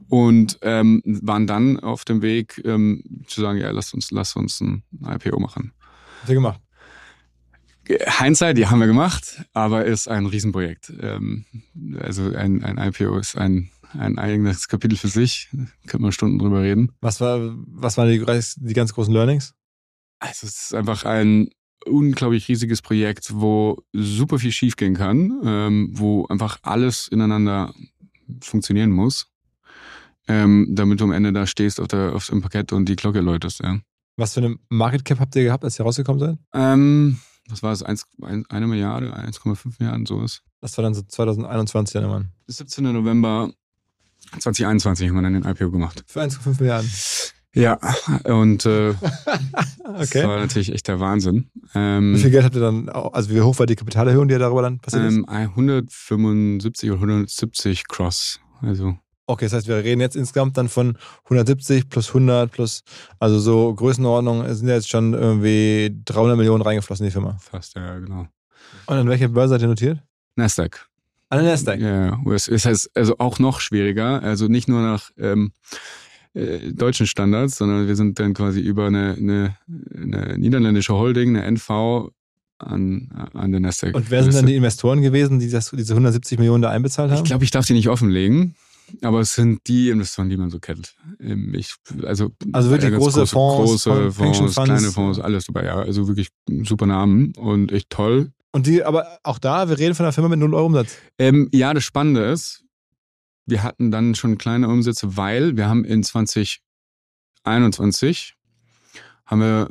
Und 0.08 0.58
ähm, 0.62 1.02
waren 1.04 1.46
dann 1.46 1.78
auf 1.80 2.04
dem 2.04 2.22
Weg 2.22 2.62
ähm, 2.64 3.04
zu 3.26 3.42
sagen, 3.42 3.58
ja, 3.58 3.70
lasst 3.70 3.94
uns, 3.94 4.10
lasst 4.10 4.36
uns 4.36 4.60
ein 4.60 4.82
IPO 5.04 5.38
machen. 5.38 5.72
Habt 6.20 6.30
ihr 6.30 6.34
gemacht? 6.34 6.60
Hindsight, 7.88 8.58
die 8.58 8.66
haben 8.66 8.80
wir 8.80 8.86
gemacht, 8.86 9.42
aber 9.54 9.84
ist 9.84 10.08
ein 10.08 10.26
Riesenprojekt. 10.26 10.92
Ähm, 11.00 11.46
also 11.98 12.34
ein, 12.34 12.62
ein 12.62 12.76
IPO 12.76 13.18
ist 13.18 13.36
ein, 13.36 13.70
ein 13.98 14.18
eigenes 14.18 14.68
Kapitel 14.68 14.96
für 14.96 15.08
sich. 15.08 15.48
Können 15.86 16.04
wir 16.04 16.12
Stunden 16.12 16.38
drüber 16.38 16.62
reden. 16.62 16.92
Was, 17.00 17.20
war, 17.20 17.54
was 17.66 17.96
waren 17.96 18.10
die, 18.10 18.24
die 18.56 18.74
ganz 18.74 18.92
großen 18.92 19.12
Learnings? 19.12 19.54
Also 20.20 20.46
es 20.46 20.64
ist 20.66 20.74
einfach 20.74 21.04
ein 21.04 21.48
unglaublich 21.86 22.48
riesiges 22.48 22.82
Projekt, 22.82 23.30
wo 23.34 23.82
super 23.92 24.38
viel 24.38 24.52
schiefgehen 24.52 24.94
kann, 24.94 25.40
ähm, 25.44 25.90
wo 25.92 26.26
einfach 26.26 26.58
alles 26.62 27.08
ineinander 27.08 27.72
funktionieren 28.42 28.90
muss, 28.90 29.28
ähm, 30.26 30.66
damit 30.70 31.00
du 31.00 31.04
am 31.04 31.12
Ende 31.12 31.32
da 31.32 31.46
stehst 31.46 31.80
auf, 31.80 31.88
der, 31.88 32.14
auf 32.14 32.26
dem 32.26 32.42
Parkett 32.42 32.72
und 32.72 32.86
die 32.88 32.96
Glocke 32.96 33.20
läutest. 33.20 33.60
Ja. 33.60 33.80
Was 34.16 34.34
für 34.34 34.40
eine 34.40 34.56
Market 34.68 35.04
Cap 35.04 35.20
habt 35.20 35.36
ihr 35.36 35.44
gehabt, 35.44 35.64
als 35.64 35.78
ihr 35.78 35.84
rausgekommen 35.84 36.18
seid? 36.20 36.38
Ähm, 36.52 37.18
was 37.48 37.62
war 37.62 37.72
es? 37.72 37.82
Eins- 37.82 38.04
ein- 38.20 38.44
Eine 38.50 38.66
Milliarde, 38.66 39.14
1,5 39.16 39.76
Milliarden, 39.78 40.04
sowas. 40.04 40.42
Das 40.60 40.76
war 40.76 40.82
dann 40.82 40.94
so 40.94 41.02
2021 41.02 41.92
dann 41.94 42.04
immer. 42.04 42.24
17. 42.48 42.92
November 42.92 43.50
2021 44.40 45.08
haben 45.08 45.14
wir 45.16 45.22
dann 45.22 45.34
den 45.34 45.44
IPO 45.44 45.70
gemacht. 45.70 46.04
Für 46.06 46.20
1,5 46.22 46.58
Milliarden. 46.60 46.90
Ja, 47.62 47.78
und 48.24 48.64
äh, 48.66 48.94
das 49.96 50.10
Okay. 50.10 50.26
war 50.26 50.38
natürlich 50.38 50.72
echt 50.72 50.86
der 50.88 51.00
Wahnsinn. 51.00 51.50
Ähm, 51.74 52.14
Wie 52.14 52.18
viel 52.20 52.30
Geld 52.30 52.44
habt 52.44 52.54
ihr 52.54 52.60
dann, 52.60 52.88
also 52.88 53.30
wie 53.30 53.40
hoch 53.40 53.58
war 53.58 53.66
die 53.66 53.74
Kapitalerhöhung, 53.76 54.28
die 54.28 54.32
ja 54.32 54.38
darüber 54.38 54.62
dann 54.62 54.78
passiert 54.78 55.04
ist? 55.04 55.14
ähm, 55.16 55.24
175 55.28 56.90
oder 56.90 57.00
170 57.00 57.88
Cross. 57.88 58.40
Also 58.62 58.96
Okay, 59.30 59.44
das 59.44 59.52
heißt, 59.52 59.68
wir 59.68 59.76
reden 59.76 60.00
jetzt 60.00 60.16
insgesamt 60.16 60.56
dann 60.56 60.70
von 60.70 60.96
170 61.24 61.90
plus 61.90 62.08
100 62.08 62.50
plus, 62.50 62.82
also 63.18 63.38
so 63.38 63.74
Größenordnung, 63.74 64.42
sind 64.54 64.68
ja 64.68 64.74
jetzt 64.74 64.88
schon 64.88 65.12
irgendwie 65.12 65.94
300 66.06 66.34
Millionen 66.38 66.62
reingeflossen 66.62 67.04
in 67.04 67.10
die 67.10 67.12
Firma. 67.12 67.36
fast, 67.38 67.74
ja, 67.76 67.98
genau. 67.98 68.26
Und 68.86 68.96
an 68.96 69.06
welcher 69.08 69.28
Börse 69.28 69.50
seid 69.50 69.60
ihr 69.62 69.68
notiert? 69.68 69.98
Nasdaq. 70.36 70.88
An 71.28 71.40
der 71.42 71.50
Nasdaq. 71.50 71.78
Ja, 71.78 72.18
ist 72.32 72.64
heißt 72.64 72.90
also 72.94 73.16
auch 73.18 73.38
noch 73.38 73.60
schwieriger. 73.60 74.22
Also 74.22 74.48
nicht 74.48 74.66
nur 74.66 74.80
nach 74.80 75.10
ähm, 75.18 75.52
äh, 76.34 76.72
deutschen 76.72 77.06
Standards, 77.06 77.56
sondern 77.56 77.86
wir 77.86 77.96
sind 77.96 78.18
dann 78.18 78.34
quasi 78.34 78.60
über 78.60 78.86
eine, 78.86 79.14
eine, 79.18 79.56
eine 79.94 80.38
niederländische 80.38 80.94
Holding, 80.94 81.36
eine 81.36 81.44
NV, 81.44 82.10
an, 82.58 83.08
an 83.34 83.52
der 83.52 83.60
Nasdaq. 83.60 83.94
Und 83.94 84.10
wer 84.10 84.22
sind 84.24 84.34
dann 84.34 84.46
die 84.46 84.56
Investoren 84.56 85.00
gewesen, 85.00 85.38
die 85.38 85.48
das, 85.48 85.70
diese 85.70 85.92
170 85.92 86.38
Millionen 86.38 86.62
da 86.62 86.70
einbezahlt 86.70 87.10
haben? 87.10 87.18
Ich 87.18 87.24
glaube, 87.24 87.44
ich 87.44 87.50
darf 87.50 87.66
die 87.66 87.72
nicht 87.72 87.88
offenlegen. 87.88 88.54
Aber 89.02 89.20
es 89.20 89.34
sind 89.34 89.60
die 89.66 89.90
Investoren, 89.90 90.30
die 90.30 90.38
man 90.38 90.48
so 90.48 90.60
kennt. 90.60 90.94
Ähm, 91.20 91.52
Ich, 91.54 91.74
also, 92.04 92.30
Also 92.52 92.70
wirklich 92.70 92.88
äh, 92.88 92.92
ganz 92.92 93.04
große 93.04 93.26
Fonds, 93.26 93.84
große 93.84 94.12
Fonds, 94.12 94.38
Funds. 94.38 94.54
kleine 94.54 94.90
Fonds, 94.90 95.20
alles 95.20 95.44
dabei. 95.44 95.64
Ja, 95.66 95.76
also 95.76 96.08
wirklich 96.08 96.28
super 96.64 96.86
Namen 96.86 97.32
und 97.36 97.70
echt 97.70 97.90
toll. 97.90 98.32
Und 98.50 98.66
die, 98.66 98.82
aber 98.82 99.18
auch 99.24 99.38
da, 99.38 99.68
wir 99.68 99.78
reden 99.78 99.94
von 99.94 100.06
einer 100.06 100.12
Firma 100.14 100.30
mit 100.30 100.38
0 100.38 100.54
Euro 100.54 100.66
Umsatz. 100.66 100.96
Ähm, 101.18 101.50
ja, 101.52 101.74
das 101.74 101.84
Spannende 101.84 102.24
ist, 102.24 102.64
wir 103.48 103.62
hatten 103.62 103.90
dann 103.90 104.14
schon 104.14 104.38
kleine 104.38 104.68
Umsätze, 104.68 105.16
weil 105.16 105.56
wir 105.56 105.68
haben 105.68 105.84
in 105.84 106.02
2021 106.02 108.34
haben 109.24 109.40
wir 109.40 109.68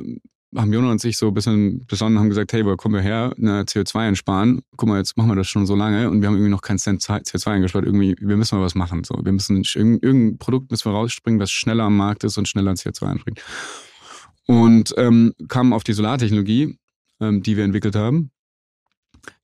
haben 0.56 0.72
Jona 0.72 0.90
und 0.90 1.00
sich 1.00 1.18
so 1.18 1.28
ein 1.28 1.34
bisschen 1.34 1.84
besonnen, 1.86 2.18
haben 2.18 2.30
gesagt, 2.30 2.54
hey, 2.54 2.64
wo 2.64 2.74
kommen 2.76 2.94
wir 2.94 3.02
her, 3.02 3.34
eine 3.36 3.64
CO2 3.64 3.98
einsparen. 3.98 4.62
Guck 4.76 4.88
mal, 4.88 4.96
jetzt 4.96 5.14
machen 5.16 5.28
wir 5.28 5.36
das 5.36 5.46
schon 5.46 5.66
so 5.66 5.76
lange 5.76 6.08
und 6.08 6.22
wir 6.22 6.28
haben 6.28 6.36
irgendwie 6.36 6.50
noch 6.50 6.62
keinen 6.62 6.78
Cent 6.78 7.02
CO2 7.02 7.50
eingespart. 7.50 7.84
Irgendwie, 7.84 8.16
wir 8.18 8.36
müssen 8.36 8.56
mal 8.56 8.64
was 8.64 8.74
machen. 8.74 9.04
So, 9.04 9.14
wir 9.22 9.32
müssen 9.32 9.62
irgendein, 9.62 9.98
irgendein 10.00 10.38
Produkt 10.38 10.70
müssen 10.70 10.90
wir 10.90 10.96
rausspringen, 10.96 11.38
was 11.38 11.50
schneller 11.50 11.84
am 11.84 11.98
Markt 11.98 12.24
ist 12.24 12.38
und 12.38 12.48
schneller 12.48 12.72
CO2 12.72 13.06
einspringt. 13.06 13.42
Und 14.46 14.94
ähm, 14.96 15.34
kamen 15.48 15.74
auf 15.74 15.84
die 15.84 15.92
Solartechnologie, 15.92 16.78
ähm, 17.20 17.42
die 17.42 17.58
wir 17.58 17.64
entwickelt 17.64 17.94
haben, 17.94 18.30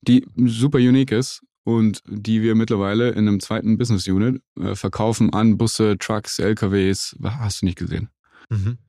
die 0.01 0.25
super 0.35 0.79
unique 0.79 1.11
ist 1.11 1.44
und 1.65 2.01
die 2.07 2.41
wir 2.41 2.55
mittlerweile 2.55 3.09
in 3.09 3.27
einem 3.27 3.41
zweiten 3.41 3.77
Business 3.77 4.07
Unit 4.07 4.41
äh, 4.57 4.75
verkaufen 4.75 5.33
an 5.33 5.57
Busse, 5.57 5.97
Trucks, 5.99 6.39
LKWs. 6.39 7.17
Hast 7.23 7.61
du 7.61 7.65
nicht 7.65 7.77
gesehen? 7.77 8.07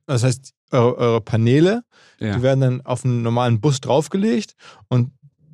Das 0.05 0.23
heißt, 0.23 0.53
eure, 0.71 0.95
eure 0.97 1.21
Paneele, 1.21 1.81
Ja. 2.19 2.35
die 2.37 2.43
werden 2.43 2.61
dann 2.61 2.81
auf 2.81 3.03
einen 3.03 3.23
normalen 3.23 3.59
Bus 3.59 3.81
draufgelegt 3.81 4.53
und 4.87 5.11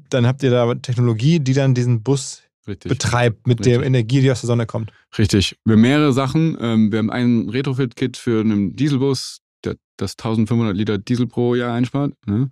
dann 0.09 0.27
habt 0.27 0.43
ihr 0.43 0.51
da 0.51 0.75
Technologie, 0.75 1.39
die 1.39 1.53
dann 1.53 1.73
diesen 1.73 2.03
Bus 2.03 2.43
Richtig. 2.67 2.89
betreibt 2.89 3.47
mit 3.47 3.59
der 3.65 3.77
Richtig. 3.77 3.87
Energie, 3.87 4.19
die 4.21 4.29
aus 4.31 4.41
der 4.41 4.47
Sonne 4.47 4.65
kommt. 4.65 4.91
Richtig. 5.17 5.57
Wir 5.63 5.73
haben 5.75 5.81
mehrere 5.81 6.11
Sachen. 6.13 6.57
Ähm, 6.59 6.91
wir 6.91 6.99
haben 6.99 7.09
ein 7.09 7.49
Retrofit-Kit 7.49 8.17
für 8.17 8.41
einen 8.41 8.75
Dieselbus, 8.75 9.39
der 9.63 9.75
das 9.97 10.11
1500 10.17 10.75
Liter 10.75 10.97
Diesel 10.97 11.27
pro 11.27 11.55
Jahr 11.55 11.73
einspart. 11.73 12.13
Ne? 12.25 12.49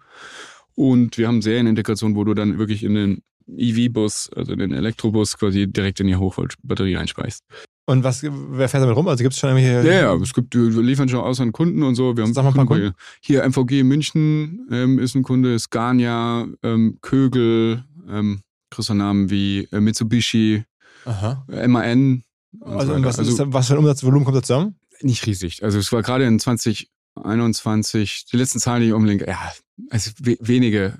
Und 0.76 1.18
wir 1.18 1.28
haben 1.28 1.42
Serienintegration, 1.42 2.16
wo 2.16 2.24
du 2.24 2.34
dann 2.34 2.58
wirklich 2.58 2.84
in 2.84 2.96
den 2.96 3.22
EV-Bus, 3.58 4.30
also 4.36 4.56
den 4.56 4.72
Elektrobus, 4.74 5.38
quasi 5.38 5.68
direkt 5.68 6.00
in 6.00 6.08
die 6.08 6.16
Hochvolt-Batterie 6.16 6.98
einspeist. 6.98 7.44
Und 7.86 8.04
was, 8.04 8.24
wer 8.24 8.70
fährt 8.70 8.84
damit 8.84 8.96
rum? 8.96 9.08
Also 9.08 9.24
gibt 9.24 9.34
es 9.34 9.40
schon 9.40 9.50
irgendwelche. 9.58 9.88
Ja, 9.88 10.02
ja, 10.02 10.16
es 10.16 10.34
gibt, 10.34 10.56
wir 10.56 10.82
liefern 10.82 11.10
schon 11.10 11.20
aus 11.20 11.42
an 11.42 11.52
Kunden 11.52 11.84
und 11.84 11.96
so. 11.96 12.16
Wir 12.16 12.24
haben 12.24 12.34
Sag 12.34 12.44
mal 12.56 12.66
Kunden 12.66 12.92
bei- 12.92 12.96
Hier 13.22 13.44
MVG 13.44 13.80
in 13.82 13.88
München 13.88 14.68
ähm, 14.72 15.00
ist 15.00 15.16
ein 15.16 15.24
Kunde, 15.24 15.58
Scania, 15.60 16.48
ähm, 16.64 17.00
Kögel, 17.02 17.84
ähm, 18.10 18.42
größere 18.70 18.96
Namen 18.96 19.30
wie 19.30 19.68
äh, 19.72 19.80
Mitsubishi, 19.82 20.64
Aha. 21.06 21.46
äh, 21.52 21.68
MAN. 21.68 22.24
Und 22.60 22.72
Also, 22.74 22.96
so 22.96 23.04
was, 23.04 23.18
ist 23.20 23.40
da, 23.40 23.52
was 23.52 23.68
für 23.68 23.74
ein 23.74 23.80
Umsatzvolumen 23.80 24.24
kommt 24.26 24.38
da 24.38 24.44
zusammen? 24.44 24.76
nicht 25.02 25.26
riesig. 25.26 25.64
Also 25.64 25.80
es 25.80 25.92
war 25.92 26.04
gerade 26.04 26.26
in 26.26 26.40
2021, 26.40 28.26
die 28.32 28.38
letzten 28.38 28.60
Zahlen, 28.60 28.82
die 28.82 28.88
ich 28.90 28.94
umlenke, 28.94 29.26
ja, 29.28 29.52
also 29.90 30.12
we 30.20 30.38
wenige. 30.40 30.98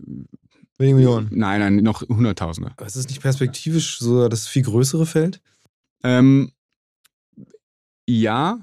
Wenige 0.82 0.96
Millionen. 0.96 1.30
Nein, 1.32 1.60
nein, 1.62 1.76
noch 1.78 2.02
Hunderttausende. 2.02 2.72
Aber 2.76 2.86
ist 2.86 2.96
es 2.96 3.08
nicht 3.08 3.22
perspektivisch 3.22 4.00
so 4.00 4.28
das 4.28 4.48
viel 4.48 4.64
größere 4.64 5.06
Feld? 5.06 5.40
Ähm, 6.04 6.52
ja, 8.08 8.60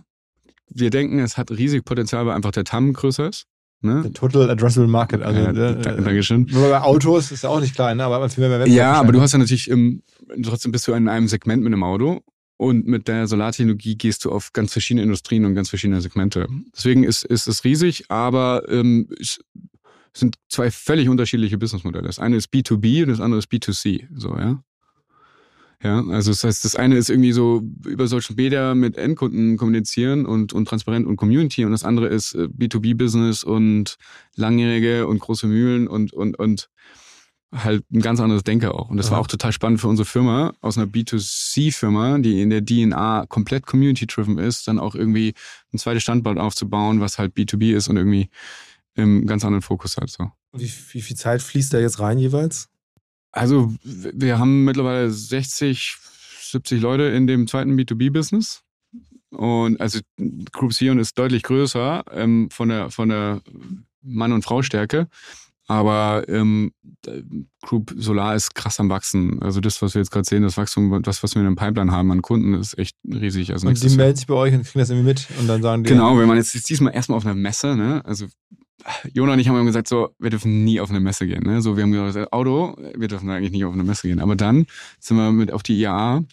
wir 0.71 0.91
denken, 0.91 1.19
es 1.21 1.37
hat 1.39 1.51
riesig 1.51 1.85
Potenzial, 1.85 2.27
weil 2.27 2.35
einfach 2.35 2.51
der 2.51 2.65
TAM 2.65 2.93
größer 2.93 3.29
ist. 3.29 3.47
Ne? 3.81 4.03
Der 4.03 4.13
Total 4.13 4.51
Addressable 4.51 4.89
Market. 4.89 5.23
Also, 5.23 5.41
ja, 5.41 5.53
da- 5.53 5.73
Dankeschön. 5.73 6.47
Nur 6.51 6.69
bei 6.69 6.81
Autos 6.81 7.31
ist 7.31 7.45
ja 7.45 7.49
auch 7.51 7.61
nicht 7.61 7.75
klein, 7.75 7.97
ne? 7.97 8.05
aber 8.05 8.17
hat 8.17 8.23
man 8.23 8.31
viel 8.31 8.41
mehr 8.49 8.51
Wettbewerb 8.59 8.77
Ja, 8.77 8.93
aber 8.95 9.13
du 9.13 9.21
hast 9.21 9.33
ja 9.33 9.39
natürlich 9.39 9.69
im, 9.71 10.03
trotzdem 10.43 10.73
bist 10.73 10.87
du 10.89 10.93
in 10.93 11.09
einem 11.09 11.29
Segment 11.29 11.63
mit 11.63 11.73
einem 11.73 11.85
Auto 11.85 12.21
Und 12.57 12.87
mit 12.89 13.07
der 13.07 13.29
Solartechnologie 13.29 13.97
gehst 13.97 14.25
du 14.25 14.33
auf 14.33 14.53
ganz 14.53 14.73
verschiedene 14.73 15.05
Industrien 15.05 15.45
und 15.45 15.55
ganz 15.55 15.69
verschiedene 15.69 16.01
Segmente. 16.01 16.49
Deswegen 16.77 17.05
ist, 17.05 17.25
ist 17.25 17.47
es 17.47 17.63
riesig, 17.63 18.11
aber 18.11 18.65
ähm, 18.69 19.09
es 20.13 20.21
sind 20.21 20.37
zwei 20.49 20.71
völlig 20.71 21.09
unterschiedliche 21.09 21.59
Businessmodelle. 21.59 22.07
Das 22.07 22.19
eine 22.19 22.37
ist 22.37 22.53
B2B 22.53 23.03
und 23.03 23.11
das 23.11 23.21
andere 23.21 23.39
ist 23.39 23.51
B2C. 23.51 24.07
So, 24.15 24.37
ja. 24.37 24.63
Ja, 25.83 26.05
also 26.09 26.33
das 26.33 26.43
heißt, 26.43 26.65
das 26.65 26.75
eine 26.75 26.97
ist 26.97 27.09
irgendwie 27.09 27.31
so 27.31 27.63
über 27.87 28.09
Social 28.09 28.35
Media 28.35 28.75
mit 28.75 28.97
Endkunden 28.97 29.57
kommunizieren 29.57 30.27
und, 30.27 30.53
und 30.53 30.67
transparent 30.67 31.07
und 31.07 31.17
Community 31.17 31.65
und 31.65 31.71
das 31.71 31.85
andere 31.85 32.09
ist 32.09 32.35
äh, 32.35 32.49
B2B-Business 32.49 33.45
und 33.45 33.97
langjährige 34.35 35.07
und 35.07 35.21
große 35.21 35.47
Mühlen 35.47 35.87
und, 35.87 36.13
und, 36.13 36.37
und 36.37 36.69
halt 37.53 37.85
ein 37.93 38.03
ganz 38.03 38.21
anderes 38.21 38.43
Denker 38.43 38.75
auch. 38.75 38.91
Und 38.91 38.99
das 38.99 39.11
war 39.11 39.21
auch 39.21 39.27
total 39.27 39.53
spannend 39.53 39.81
für 39.81 39.89
unsere 39.89 40.05
Firma, 40.05 40.53
aus 40.61 40.77
einer 40.77 40.87
B2C-Firma, 40.87 42.19
die 42.19 42.43
in 42.43 42.51
der 42.51 42.65
DNA 42.65 43.27
komplett 43.29 43.65
community-driven 43.65 44.37
ist, 44.39 44.69
dann 44.69 44.79
auch 44.79 44.95
irgendwie 44.95 45.35
ein 45.73 45.79
zweites 45.79 46.03
Standbein 46.03 46.39
aufzubauen, 46.39 47.01
was 47.01 47.19
halt 47.19 47.35
B2B 47.37 47.75
ist 47.75 47.89
und 47.89 47.97
irgendwie 47.97 48.29
im 48.99 49.27
ganz 49.27 49.45
anderen 49.45 49.63
Fokus 49.63 49.97
hat. 49.97 50.11
So. 50.11 50.31
Wie, 50.53 50.71
wie 50.93 51.01
viel 51.01 51.17
Zeit 51.17 51.43
fließt 51.43 51.73
da 51.73 51.79
jetzt 51.79 52.01
rein 52.01 52.19
jeweils? 52.19 52.69
Also 53.31 53.73
wir 53.83 54.39
haben 54.39 54.65
mittlerweile 54.65 55.11
60, 55.11 55.97
70 56.43 56.81
Leute 56.81 57.05
in 57.05 57.27
dem 57.27 57.47
zweiten 57.47 57.79
B2B-Business. 57.79 58.63
Und 59.31 59.81
also 59.81 60.01
Group 60.53 60.73
Sion 60.73 60.99
ist 60.99 61.19
deutlich 61.19 61.43
größer 61.43 62.05
ähm, 62.13 62.49
von 62.51 62.71
der 62.71 62.91
von 62.91 63.11
der 63.11 63.43
Mann- 64.03 64.33
und 64.33 64.43
Frau-Stärke. 64.43 65.09
Aber 65.71 66.25
ähm, 66.29 66.73
Group 67.61 67.95
Solar 67.99 68.35
ist 68.35 68.55
krass 68.55 68.81
am 68.81 68.89
Wachsen. 68.89 69.43
Also 69.43 69.61
das, 69.61 69.83
was 69.83 69.95
wir 69.95 70.01
jetzt 70.01 70.11
gerade 70.11 70.27
sehen, 70.27 70.43
das 70.43 70.57
Wachstum, 70.57 71.03
das, 71.03 71.23
was 71.23 71.35
wir 71.35 71.41
in 71.41 71.47
dem 71.47 71.57
Pipeline 71.57 71.93
haben 71.93 72.11
an 72.11 72.23
Kunden, 72.23 72.55
ist 72.55 72.79
echt 72.79 72.97
riesig. 73.07 73.53
Also 73.53 73.69
und 73.69 73.83
die 73.83 73.97
melden 73.97 74.17
sich 74.17 74.27
bei 74.27 74.35
euch 74.35 74.55
und 74.55 74.65
kriegen 74.65 74.79
das 74.79 74.89
irgendwie 74.89 75.09
mit 75.09 75.29
und 75.39 75.47
dann 75.47 75.61
sagen 75.61 75.85
die. 75.85 75.91
Genau, 75.91 76.19
wenn 76.19 76.27
man 76.27 76.39
jetzt 76.39 76.55
diesmal 76.71 76.95
erstmal 76.95 77.19
auf 77.19 77.27
einer 77.27 77.35
Messe, 77.35 77.77
ne, 77.77 78.03
also 78.07 78.27
Jona 79.13 79.33
und 79.33 79.39
ich 79.39 79.49
haben 79.49 79.57
immer 79.57 79.65
gesagt, 79.65 79.89
so, 79.89 80.15
wir 80.19 80.31
dürfen 80.31 80.65
nie 80.65 80.81
auf 80.81 80.91
eine 80.91 81.01
Messe 81.01 81.27
gehen. 81.27 81.43
Ne? 81.43 81.61
So, 81.63 81.77
wir 81.77 81.83
haben 81.83 81.93
gesagt, 81.93 82.33
Auto, 82.33 82.77
wir 82.97 83.09
dürfen 83.09 83.29
eigentlich 83.31 83.53
nicht 83.53 83.65
auf 83.65 83.75
eine 83.75 83.85
Messe 83.85 84.09
gehen. 84.09 84.21
Aber 84.21 84.37
dann 84.37 84.67
sind 85.01 85.17
wir 85.17 85.33
mit 85.33 85.53
auf 85.53 85.63
die 85.63 85.81
IAA, 85.81 86.25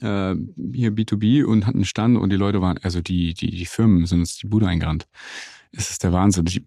äh, 0.00 0.34
hier 0.74 0.92
B2B 0.92 1.44
und 1.44 1.66
hatten 1.66 1.78
einen 1.78 1.84
Stand 1.84 2.16
und 2.16 2.30
die 2.30 2.36
Leute 2.36 2.60
waren, 2.60 2.78
also 2.78 3.00
die, 3.00 3.34
die, 3.34 3.50
die 3.50 3.66
Firmen 3.66 4.06
sind 4.06 4.20
uns 4.20 4.36
die 4.36 4.46
Bude 4.46 4.66
eingerannt. 4.66 5.06
Es 5.70 5.90
ist 5.90 6.02
der 6.02 6.12
Wahnsinn. 6.12 6.44
Das 6.44 6.62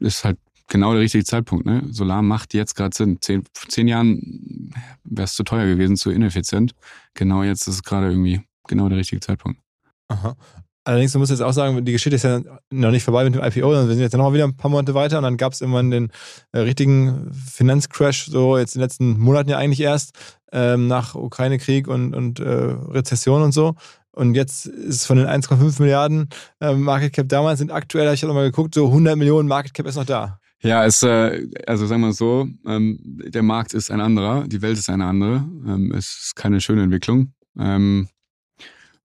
ist 0.00 0.24
halt 0.24 0.38
genau 0.68 0.92
der 0.92 1.02
richtige 1.02 1.24
Zeitpunkt. 1.24 1.66
Ne? 1.66 1.82
Solar 1.90 2.22
macht 2.22 2.54
jetzt 2.54 2.74
gerade 2.74 2.94
Sinn. 2.94 3.18
Zehn, 3.20 3.44
zehn 3.68 3.88
Jahren 3.88 4.72
wäre 5.04 5.24
es 5.24 5.34
zu 5.34 5.42
teuer 5.42 5.66
gewesen, 5.66 5.96
zu 5.96 6.10
ineffizient. 6.10 6.74
Genau 7.14 7.42
jetzt 7.42 7.66
ist 7.66 7.74
es 7.74 7.82
gerade 7.82 8.08
irgendwie 8.08 8.42
genau 8.66 8.88
der 8.88 8.98
richtige 8.98 9.20
Zeitpunkt. 9.20 9.60
Aha. 10.08 10.36
Allerdings, 10.86 11.10
du 11.10 11.18
musst 11.18 11.32
jetzt 11.32 11.42
auch 11.42 11.52
sagen, 11.52 11.84
die 11.84 11.90
Geschichte 11.90 12.14
ist 12.14 12.22
ja 12.22 12.40
noch 12.70 12.92
nicht 12.92 13.02
vorbei 13.02 13.24
mit 13.24 13.34
dem 13.34 13.42
IPO, 13.42 13.72
sondern 13.72 13.88
wir 13.88 13.96
sind 13.96 14.04
jetzt 14.04 14.16
noch 14.16 14.32
wieder 14.32 14.44
ein 14.44 14.56
paar 14.56 14.70
Monate 14.70 14.94
weiter 14.94 15.18
und 15.18 15.24
dann 15.24 15.36
gab 15.36 15.52
es 15.52 15.60
irgendwann 15.60 15.90
den 15.90 16.12
äh, 16.52 16.60
richtigen 16.60 17.32
Finanzcrash, 17.32 18.26
so 18.26 18.56
jetzt 18.56 18.76
in 18.76 18.78
den 18.78 18.84
letzten 18.84 19.18
Monaten 19.18 19.50
ja 19.50 19.58
eigentlich 19.58 19.80
erst, 19.80 20.12
ähm, 20.52 20.86
nach 20.86 21.16
Ukraine-Krieg 21.16 21.88
und, 21.88 22.14
und 22.14 22.38
äh, 22.38 22.44
Rezession 22.46 23.42
und 23.42 23.50
so. 23.50 23.74
Und 24.12 24.36
jetzt 24.36 24.66
ist 24.66 25.06
von 25.06 25.16
den 25.16 25.26
1,5 25.26 25.82
Milliarden 25.82 26.28
äh, 26.60 26.72
Market 26.72 27.14
Cap 27.14 27.28
damals 27.28 27.58
sind 27.58 27.72
aktuell, 27.72 28.06
habe 28.06 28.14
ich 28.14 28.22
mal 28.22 28.44
geguckt, 28.44 28.72
so 28.72 28.86
100 28.86 29.16
Millionen 29.16 29.48
Market 29.48 29.74
Cap 29.74 29.86
ist 29.88 29.96
noch 29.96 30.06
da. 30.06 30.38
Ja, 30.62 30.84
es, 30.84 31.02
äh, 31.02 31.48
also 31.66 31.86
sagen 31.86 32.02
wir 32.02 32.12
so, 32.12 32.46
ähm, 32.64 33.00
der 33.02 33.42
Markt 33.42 33.74
ist 33.74 33.90
ein 33.90 34.00
anderer, 34.00 34.46
die 34.46 34.62
Welt 34.62 34.78
ist 34.78 34.88
eine 34.88 35.06
andere. 35.06 35.44
Ähm, 35.66 35.92
es 35.98 36.26
ist 36.26 36.36
keine 36.36 36.60
schöne 36.60 36.84
Entwicklung. 36.84 37.32
Ähm, 37.58 38.08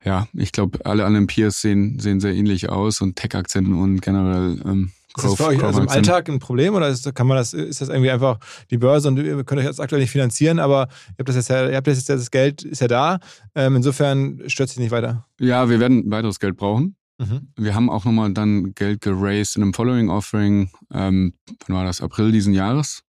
ja, 0.04 0.28
ich 0.34 0.52
glaube, 0.52 0.86
alle 0.86 1.06
anderen 1.06 1.28
Peers 1.28 1.62
sehen, 1.62 2.00
sehen 2.00 2.20
sehr 2.20 2.34
ähnlich 2.34 2.70
aus 2.70 3.02
und 3.02 3.16
Tech-Aktien 3.16 3.74
und 3.74 4.02
generell 4.02 4.62
ähm, 4.66 4.92
ist 5.18 5.26
das 5.26 5.36
für 5.36 5.48
euch 5.48 5.64
also 5.64 5.82
im 5.82 5.90
Alltag 5.90 6.30
ein 6.30 6.40
Problem 6.40 6.74
oder 6.74 6.88
ist, 6.88 7.14
kann 7.14 7.28
man 7.28 7.38
das, 7.38 7.54
ist 7.54 7.82
das 7.82 7.90
irgendwie 7.90 8.12
einfach 8.12 8.40
die 8.70 8.78
Börse 8.78 9.10
und 9.10 9.18
ihr 9.18 9.44
könnt 9.44 9.60
euch 9.60 9.68
das 9.68 9.80
aktuell 9.80 10.02
nicht 10.02 10.12
finanzieren, 10.12 10.60
aber 10.60 10.88
ihr 11.10 11.16
habt 11.20 11.30
das 11.30 11.36
jetzt 11.36 11.50
ja, 11.50 11.70
ihr 11.70 11.76
habt 11.76 11.88
das 11.88 11.98
jetzt 11.98 12.10
das 12.10 12.32
Geld 12.32 12.64
ist 12.64 12.80
ja 12.80 12.88
da. 12.88 13.20
Ähm, 13.54 13.76
insofern 13.76 14.42
stört 14.48 14.70
sich 14.70 14.80
nicht 14.80 14.92
weiter. 14.92 15.26
Ja, 15.40 15.70
wir 15.70 15.80
werden 15.80 16.10
weiteres 16.10 16.40
Geld 16.40 16.56
brauchen. 16.56 16.96
Mhm. 17.18 17.50
Wir 17.58 17.76
haben 17.76 17.90
auch 17.90 18.06
nochmal 18.06 18.34
dann 18.34 18.74
Geld 18.74 19.02
geraced 19.02 19.58
in 19.58 19.64
einem 19.64 19.74
Following 19.74 20.10
Offering, 20.10 20.72
ähm, 20.94 21.34
wann 21.68 21.76
war 21.76 21.84
das? 21.84 22.02
April 22.02 22.32
diesen 22.32 22.54
Jahres. 22.54 23.04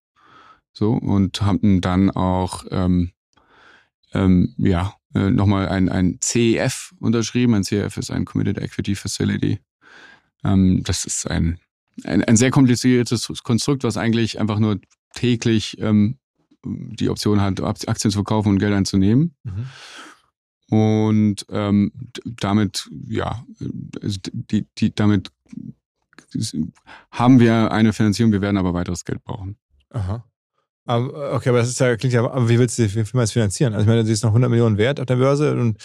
So, 0.72 0.92
und 0.92 1.40
haben 1.42 1.80
dann 1.80 2.10
auch 2.10 2.64
ähm, 2.70 3.12
ähm, 4.12 4.54
ja, 4.58 4.94
äh, 5.14 5.30
nochmal 5.30 5.68
ein, 5.68 5.88
ein 5.88 6.18
CEF 6.22 6.94
unterschrieben. 7.00 7.54
Ein 7.54 7.64
CEF 7.64 7.96
ist 7.96 8.10
ein 8.10 8.24
Committed 8.24 8.58
Equity 8.58 8.94
Facility. 8.94 9.60
Ähm, 10.44 10.82
das 10.84 11.04
ist 11.04 11.30
ein, 11.30 11.58
ein, 12.04 12.24
ein 12.24 12.36
sehr 12.36 12.50
kompliziertes 12.50 13.42
Konstrukt, 13.42 13.84
was 13.84 13.96
eigentlich 13.96 14.40
einfach 14.40 14.58
nur 14.58 14.80
täglich 15.14 15.78
ähm, 15.80 16.18
die 16.64 17.08
Option 17.08 17.40
hat, 17.40 17.60
Aktien 17.60 18.10
zu 18.10 18.18
verkaufen 18.18 18.50
und 18.50 18.58
Geld 18.58 18.72
einzunehmen. 18.72 19.34
Mhm. 19.42 19.66
Und 20.70 21.46
ähm, 21.50 21.92
damit, 22.24 22.88
ja, 23.06 23.44
also 24.00 24.18
die, 24.32 24.66
die, 24.78 24.94
damit 24.94 25.30
haben 27.10 27.40
wir 27.40 27.72
eine 27.72 27.92
Finanzierung, 27.92 28.32
wir 28.32 28.40
werden 28.40 28.56
aber 28.56 28.72
weiteres 28.72 29.04
Geld 29.04 29.22
brauchen. 29.22 29.58
Aha. 29.90 30.24
Okay, 30.84 31.48
aber 31.48 31.58
das 31.58 31.68
ist 31.68 31.78
ja, 31.78 31.96
klingt 31.96 32.12
ja, 32.12 32.24
aber 32.24 32.48
wie 32.48 32.58
willst 32.58 32.78
du 32.78 32.82
die 32.82 32.88
Firma 32.88 33.22
jetzt 33.22 33.32
finanzieren? 33.32 33.72
Also 33.72 33.82
ich 33.84 33.88
meine, 33.88 34.04
sie 34.04 34.12
ist 34.12 34.24
noch 34.24 34.30
100 34.30 34.50
Millionen 34.50 34.78
wert 34.78 34.98
auf 34.98 35.06
der 35.06 35.16
Börse 35.16 35.52
und 35.54 35.76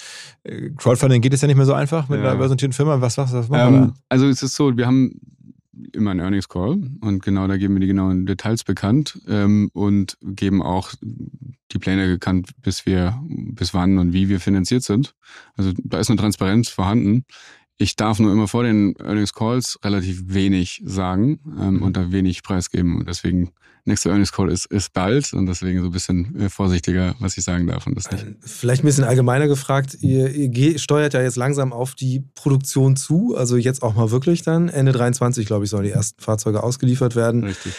äh, 0.44 0.72
Crowdfunding 0.76 1.22
geht 1.22 1.34
es 1.34 1.42
ja 1.42 1.48
nicht 1.48 1.58
mehr 1.58 1.68
so 1.68 1.74
einfach 1.74 2.10
mit 2.10 2.20
ja. 2.20 2.30
einer 2.30 2.38
börsennotierten 2.38 2.74
Firma. 2.74 3.00
Was, 3.00 3.18
was, 3.18 3.32
was 3.32 3.48
machen 3.48 3.74
ähm, 3.74 3.82
wir 3.82 3.88
da? 3.88 3.94
Also 4.10 4.28
es 4.28 4.42
ist 4.42 4.56
so, 4.56 4.76
wir 4.76 4.88
haben 4.88 5.20
immer 5.94 6.12
einen 6.12 6.20
Earnings 6.22 6.50
Call 6.50 6.82
und 7.02 7.24
genau 7.24 7.48
da 7.48 7.58
geben 7.58 7.76
wir 7.76 7.82
die 7.82 7.88
genauen 7.88 8.26
Details 8.26 8.64
bekannt 8.64 9.20
ähm, 9.28 9.70
und 9.74 10.18
geben 10.22 10.64
auch 10.64 10.94
die 11.72 11.80
Pläne 11.80 12.08
bekannt, 12.08 12.50
bis 12.62 12.86
wir, 12.86 13.20
bis 13.28 13.74
wann 13.74 13.98
und 14.00 14.14
wie 14.14 14.30
wir 14.30 14.40
finanziert 14.40 14.84
sind. 14.84 15.14
Also 15.56 15.74
da 15.84 16.00
ist 16.00 16.10
eine 16.10 16.20
Transparenz 16.20 16.70
vorhanden. 16.70 17.26
Ich 17.78 17.96
darf 17.96 18.20
nur 18.20 18.32
immer 18.32 18.48
vor 18.48 18.64
den 18.64 18.96
Earnings 18.98 19.34
Calls 19.34 19.78
relativ 19.84 20.24
wenig 20.26 20.82
sagen 20.84 21.40
ähm, 21.60 21.76
mhm. 21.76 21.82
und 21.84 21.98
da 21.98 22.12
wenig 22.12 22.42
preisgeben 22.42 22.98
und 22.98 23.08
deswegen 23.08 23.52
nächste 23.88 24.10
Earnings 24.10 24.32
Call 24.32 24.50
ist, 24.50 24.66
ist 24.66 24.94
bald 24.94 25.34
und 25.34 25.46
deswegen 25.46 25.82
so 25.82 25.88
ein 25.88 25.92
bisschen 25.92 26.40
äh, 26.40 26.50
vorsichtiger, 26.50 27.16
was 27.20 27.38
ich 27.38 27.44
sagen 27.44 27.68
darf 27.68 27.88
und 27.88 27.96
das 27.96 28.12
nicht. 28.12 28.26
Vielleicht 28.42 28.84
ein 28.84 28.88
bisschen 28.88 29.04
allgemeiner 29.04 29.48
gefragt, 29.48 29.98
ihr, 30.02 30.30
ihr 30.30 30.78
steuert 30.80 31.14
ja 31.14 31.22
jetzt 31.22 31.38
langsam 31.38 31.74
auf 31.74 31.96
die 31.96 32.24
Produktion 32.36 32.96
zu, 32.96 33.36
also 33.36 33.58
jetzt 33.58 33.82
auch 33.84 33.96
mal 33.96 34.12
wirklich 34.12 34.44
dann. 34.44 34.70
Ende 34.70 34.92
23, 34.92 35.46
glaube 35.46 35.66
ich, 35.66 35.72
sollen 35.72 35.84
die 35.84 35.92
ersten 35.92 36.22
Fahrzeuge 36.22 36.64
ausgeliefert 36.64 37.16
werden. 37.16 37.44
Richtig. 37.44 37.74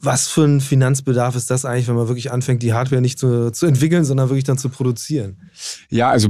Was 0.00 0.28
für 0.28 0.44
ein 0.44 0.60
Finanzbedarf 0.60 1.34
ist 1.34 1.50
das 1.50 1.64
eigentlich, 1.64 1.88
wenn 1.88 1.96
man 1.96 2.06
wirklich 2.06 2.30
anfängt, 2.30 2.62
die 2.62 2.72
Hardware 2.72 3.02
nicht 3.02 3.18
zu, 3.18 3.50
zu 3.50 3.66
entwickeln, 3.66 4.04
sondern 4.04 4.28
wirklich 4.28 4.44
dann 4.44 4.56
zu 4.56 4.68
produzieren? 4.68 5.50
Ja, 5.90 6.10
also 6.10 6.28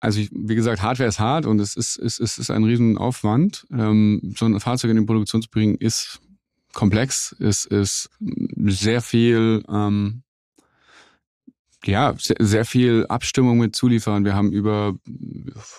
also 0.00 0.18
ich, 0.18 0.30
wie 0.32 0.54
gesagt, 0.54 0.82
Hardware 0.82 1.08
ist 1.08 1.20
hart 1.20 1.44
und 1.44 1.60
es 1.60 1.76
ist, 1.76 1.98
es 1.98 2.18
ist, 2.18 2.32
es 2.32 2.38
ist 2.38 2.50
ein 2.50 2.64
Riesenaufwand. 2.64 3.66
Ähm, 3.70 4.34
so 4.36 4.46
ein 4.46 4.58
Fahrzeug 4.58 4.90
in 4.90 4.96
die 4.96 5.04
Produktion 5.04 5.42
zu 5.42 5.50
bringen, 5.50 5.76
ist 5.76 6.20
komplex. 6.72 7.34
Es 7.38 7.64
ist 7.64 8.10
sehr 8.18 9.02
viel, 9.02 9.64
ähm, 9.68 10.22
ja, 11.84 12.14
sehr, 12.18 12.36
sehr 12.38 12.64
viel 12.64 13.06
Abstimmung 13.08 13.58
mit 13.58 13.74
Zulieferern. 13.74 14.24
Wir 14.24 14.34
haben 14.34 14.52
über 14.52 14.94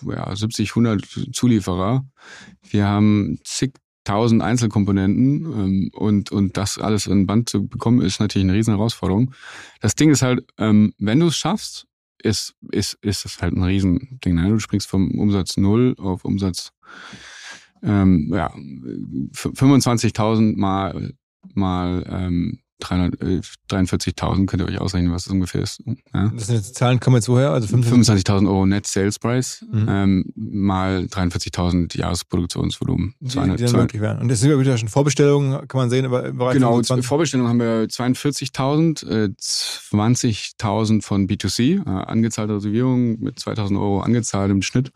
ja, 0.08 0.36
70, 0.36 0.72
100 0.72 1.06
Zulieferer. 1.34 2.06
Wir 2.70 2.88
haben 2.88 3.40
zigtausend 3.44 4.42
Einzelkomponenten 4.42 5.46
ähm, 5.46 5.92
und, 5.94 6.32
und 6.32 6.58
das 6.58 6.78
alles 6.78 7.08
in 7.08 7.28
Band 7.28 7.50
zu 7.50 7.68
bekommen, 7.68 8.02
ist 8.02 8.20
natürlich 8.20 8.46
eine 8.46 8.58
riesen 8.58 8.76
Herausforderung. 8.76 9.34
Das 9.80 9.96
Ding 9.96 10.10
ist 10.10 10.22
halt, 10.22 10.44
ähm, 10.58 10.94
wenn 10.98 11.20
du 11.20 11.28
es 11.28 11.38
schaffst, 11.38 11.88
ist, 12.24 12.56
ist, 12.72 12.98
ist 13.02 13.26
das 13.26 13.42
halt 13.42 13.56
ein 13.56 13.64
Riesending. 13.64 14.36
Ne? 14.36 14.50
Du 14.50 14.60
springst 14.60 14.88
vom 14.88 15.20
Umsatz 15.20 15.58
null 15.58 15.96
auf 15.98 16.26
Umsatz 16.26 16.72
ähm, 17.84 18.32
ja, 18.34 18.52
25.000 19.34 20.58
mal, 20.58 21.14
mal 21.54 22.06
ähm, 22.10 22.60
43.000 22.82 24.46
könnt 24.48 24.62
ihr 24.62 24.68
euch 24.68 24.80
ausrechnen, 24.80 25.12
was 25.12 25.26
das 25.26 25.34
ungefähr 25.34 25.62
ist. 25.62 25.84
Ja. 26.14 26.32
Das 26.36 26.48
sind 26.48 26.56
jetzt 26.56 26.76
Zahlen, 26.76 27.00
kommen 27.00 27.18
jetzt 27.18 27.30
woher? 27.30 27.52
Also 27.52 27.76
25.000 27.76 28.48
Euro 28.48 28.66
Net 28.66 28.88
Sales 28.88 29.20
Price 29.20 29.66
mhm. 29.72 29.86
ähm, 29.88 30.34
mal 30.36 31.08
43.000 31.10 31.98
Jahresproduktionsvolumen. 31.98 33.14
Die, 33.20 33.30
200, 33.30 33.60
die 33.60 33.66
dann 33.66 33.76
möglich 33.76 34.02
wären. 34.02 34.20
Und 34.20 34.30
das 34.30 34.40
sind 34.40 34.50
ja 34.50 34.60
wieder 34.60 34.78
schon 34.78 34.90
Vorbestellungen, 34.90 35.68
kann 35.68 35.80
man 35.80 35.90
sehen. 35.90 36.06
Im 36.06 36.12
Bereich 36.12 36.54
genau, 36.54 36.82
Vorbestellungen 37.02 37.50
haben 37.50 37.60
wir 37.60 37.88
42.000, 37.88 39.08
äh, 39.08 39.30
20.000 39.40 41.02
von 41.04 41.28
B2C, 41.28 41.86
äh, 41.86 41.90
angezahlte 41.90 42.56
Reservierung 42.56 43.20
mit 43.20 43.40
2.000 43.40 43.80
Euro 43.80 44.02
angezahlt 44.02 44.52
im 44.52 44.62
Schnitt 44.62 44.92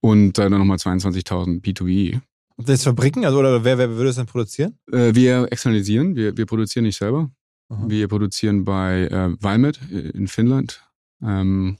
und 0.00 0.38
dann 0.38 0.52
nochmal 0.52 0.76
22.000 0.76 1.62
B2E. 1.62 2.20
Das 2.58 2.82
Fabriken, 2.82 3.24
also 3.24 3.38
oder 3.38 3.62
wer, 3.64 3.78
wer 3.78 3.90
würde 3.90 4.06
das 4.06 4.16
dann 4.16 4.26
produzieren? 4.26 4.78
Äh, 4.90 5.14
wir 5.14 5.46
externalisieren, 5.50 6.16
wir, 6.16 6.36
wir 6.36 6.46
produzieren 6.46 6.84
nicht 6.84 6.96
selber. 6.96 7.30
Aha. 7.68 7.84
Wir 7.86 8.08
produzieren 8.08 8.64
bei 8.64 9.06
äh, 9.06 9.36
Valmet 9.40 9.80
in 9.90 10.26
Finnland. 10.26 10.82
Ähm, 11.22 11.76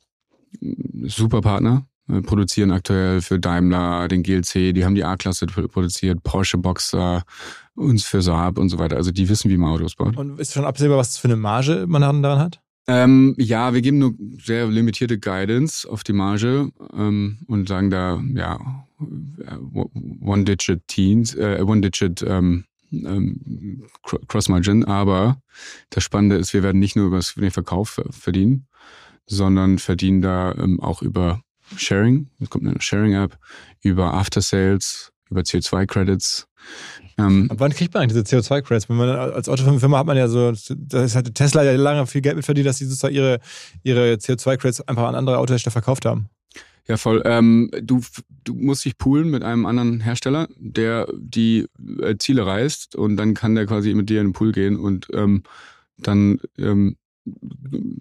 super 1.06 1.40
Partner. 1.40 1.86
Wir 2.06 2.22
produzieren 2.22 2.70
aktuell 2.70 3.20
für 3.20 3.38
Daimler 3.38 4.08
den 4.08 4.22
GLC, 4.22 4.72
die 4.72 4.84
haben 4.84 4.94
die 4.94 5.04
A-Klasse 5.04 5.46
produziert, 5.46 6.22
Porsche 6.22 6.56
Boxer, 6.56 7.22
uns 7.74 8.04
für 8.04 8.22
Saab 8.22 8.58
und 8.58 8.70
so 8.70 8.78
weiter. 8.78 8.96
Also 8.96 9.10
die 9.10 9.28
wissen, 9.28 9.50
wie 9.50 9.58
man 9.58 9.70
Autos 9.70 9.94
baut. 9.94 10.16
Und 10.16 10.40
ist 10.40 10.54
schon 10.54 10.64
absehbar, 10.64 10.96
was 10.96 11.18
für 11.18 11.28
eine 11.28 11.36
Marge 11.36 11.84
man 11.86 12.22
daran 12.22 12.38
hat? 12.38 12.62
Ähm, 12.90 13.34
ja, 13.36 13.74
wir 13.74 13.82
geben 13.82 13.98
nur 13.98 14.14
sehr 14.42 14.66
limitierte 14.66 15.18
Guidance 15.18 15.88
auf 15.88 16.04
die 16.04 16.14
Marge 16.14 16.72
ähm, 16.94 17.36
und 17.46 17.68
sagen 17.68 17.90
da, 17.90 18.18
ja, 18.34 18.58
One-Digit 20.22 20.88
Teens, 20.88 21.34
äh, 21.34 21.62
One-Digit 21.62 22.24
ähm, 22.26 22.64
ähm, 22.90 23.84
Cross-Margin. 24.02 24.84
Aber 24.84 25.42
das 25.90 26.02
Spannende 26.02 26.36
ist, 26.36 26.54
wir 26.54 26.62
werden 26.62 26.78
nicht 26.78 26.96
nur 26.96 27.08
über 27.08 27.20
den 27.36 27.50
Verkauf 27.50 28.00
verdienen, 28.08 28.66
sondern 29.26 29.78
verdienen 29.78 30.22
da 30.22 30.54
ähm, 30.54 30.80
auch 30.80 31.02
über 31.02 31.42
Sharing. 31.76 32.30
Es 32.40 32.48
kommt 32.48 32.66
eine 32.66 32.80
Sharing-App, 32.80 33.38
über 33.82 34.14
After-Sales, 34.14 35.12
über 35.30 35.42
CO2-Credits. 35.42 36.48
Ähm, 37.18 37.50
Ab 37.50 37.58
wann 37.60 37.72
kriegt 37.72 37.94
man 37.94 38.02
eigentlich 38.02 38.22
diese 38.22 38.38
CO2-Credits? 38.38 38.88
Wenn 38.88 38.96
man 38.96 39.08
als 39.10 39.48
Autofirma 39.48 39.98
hat 39.98 40.06
man 40.06 40.16
ja 40.16 40.28
so, 40.28 40.52
das 40.52 41.14
hat 41.14 41.34
Tesla 41.34 41.62
ja 41.64 41.72
lange 41.72 42.06
viel 42.06 42.20
Geld 42.20 42.36
mit 42.36 42.44
verdient, 42.44 42.66
dass 42.66 42.78
sie 42.78 42.86
sozusagen 42.86 43.14
ihre, 43.14 43.40
ihre 43.82 44.14
CO2-Credits 44.14 44.82
einfach 44.82 45.04
an 45.04 45.14
andere 45.14 45.38
Autohersteller 45.38 45.72
verkauft 45.72 46.04
haben. 46.04 46.28
Ja, 46.86 46.96
voll. 46.96 47.22
Ähm, 47.26 47.70
du, 47.82 48.00
du 48.44 48.54
musst 48.54 48.84
dich 48.86 48.96
poolen 48.96 49.30
mit 49.30 49.42
einem 49.42 49.66
anderen 49.66 50.00
Hersteller, 50.00 50.48
der 50.56 51.06
die 51.14 51.66
äh, 52.00 52.16
Ziele 52.18 52.46
reißt 52.46 52.96
und 52.96 53.16
dann 53.18 53.34
kann 53.34 53.54
der 53.54 53.66
quasi 53.66 53.92
mit 53.92 54.08
dir 54.08 54.20
in 54.20 54.28
den 54.28 54.32
Pool 54.32 54.52
gehen 54.52 54.78
und 54.78 55.06
ähm, 55.12 55.42
dann 55.98 56.40
ähm, 56.56 56.96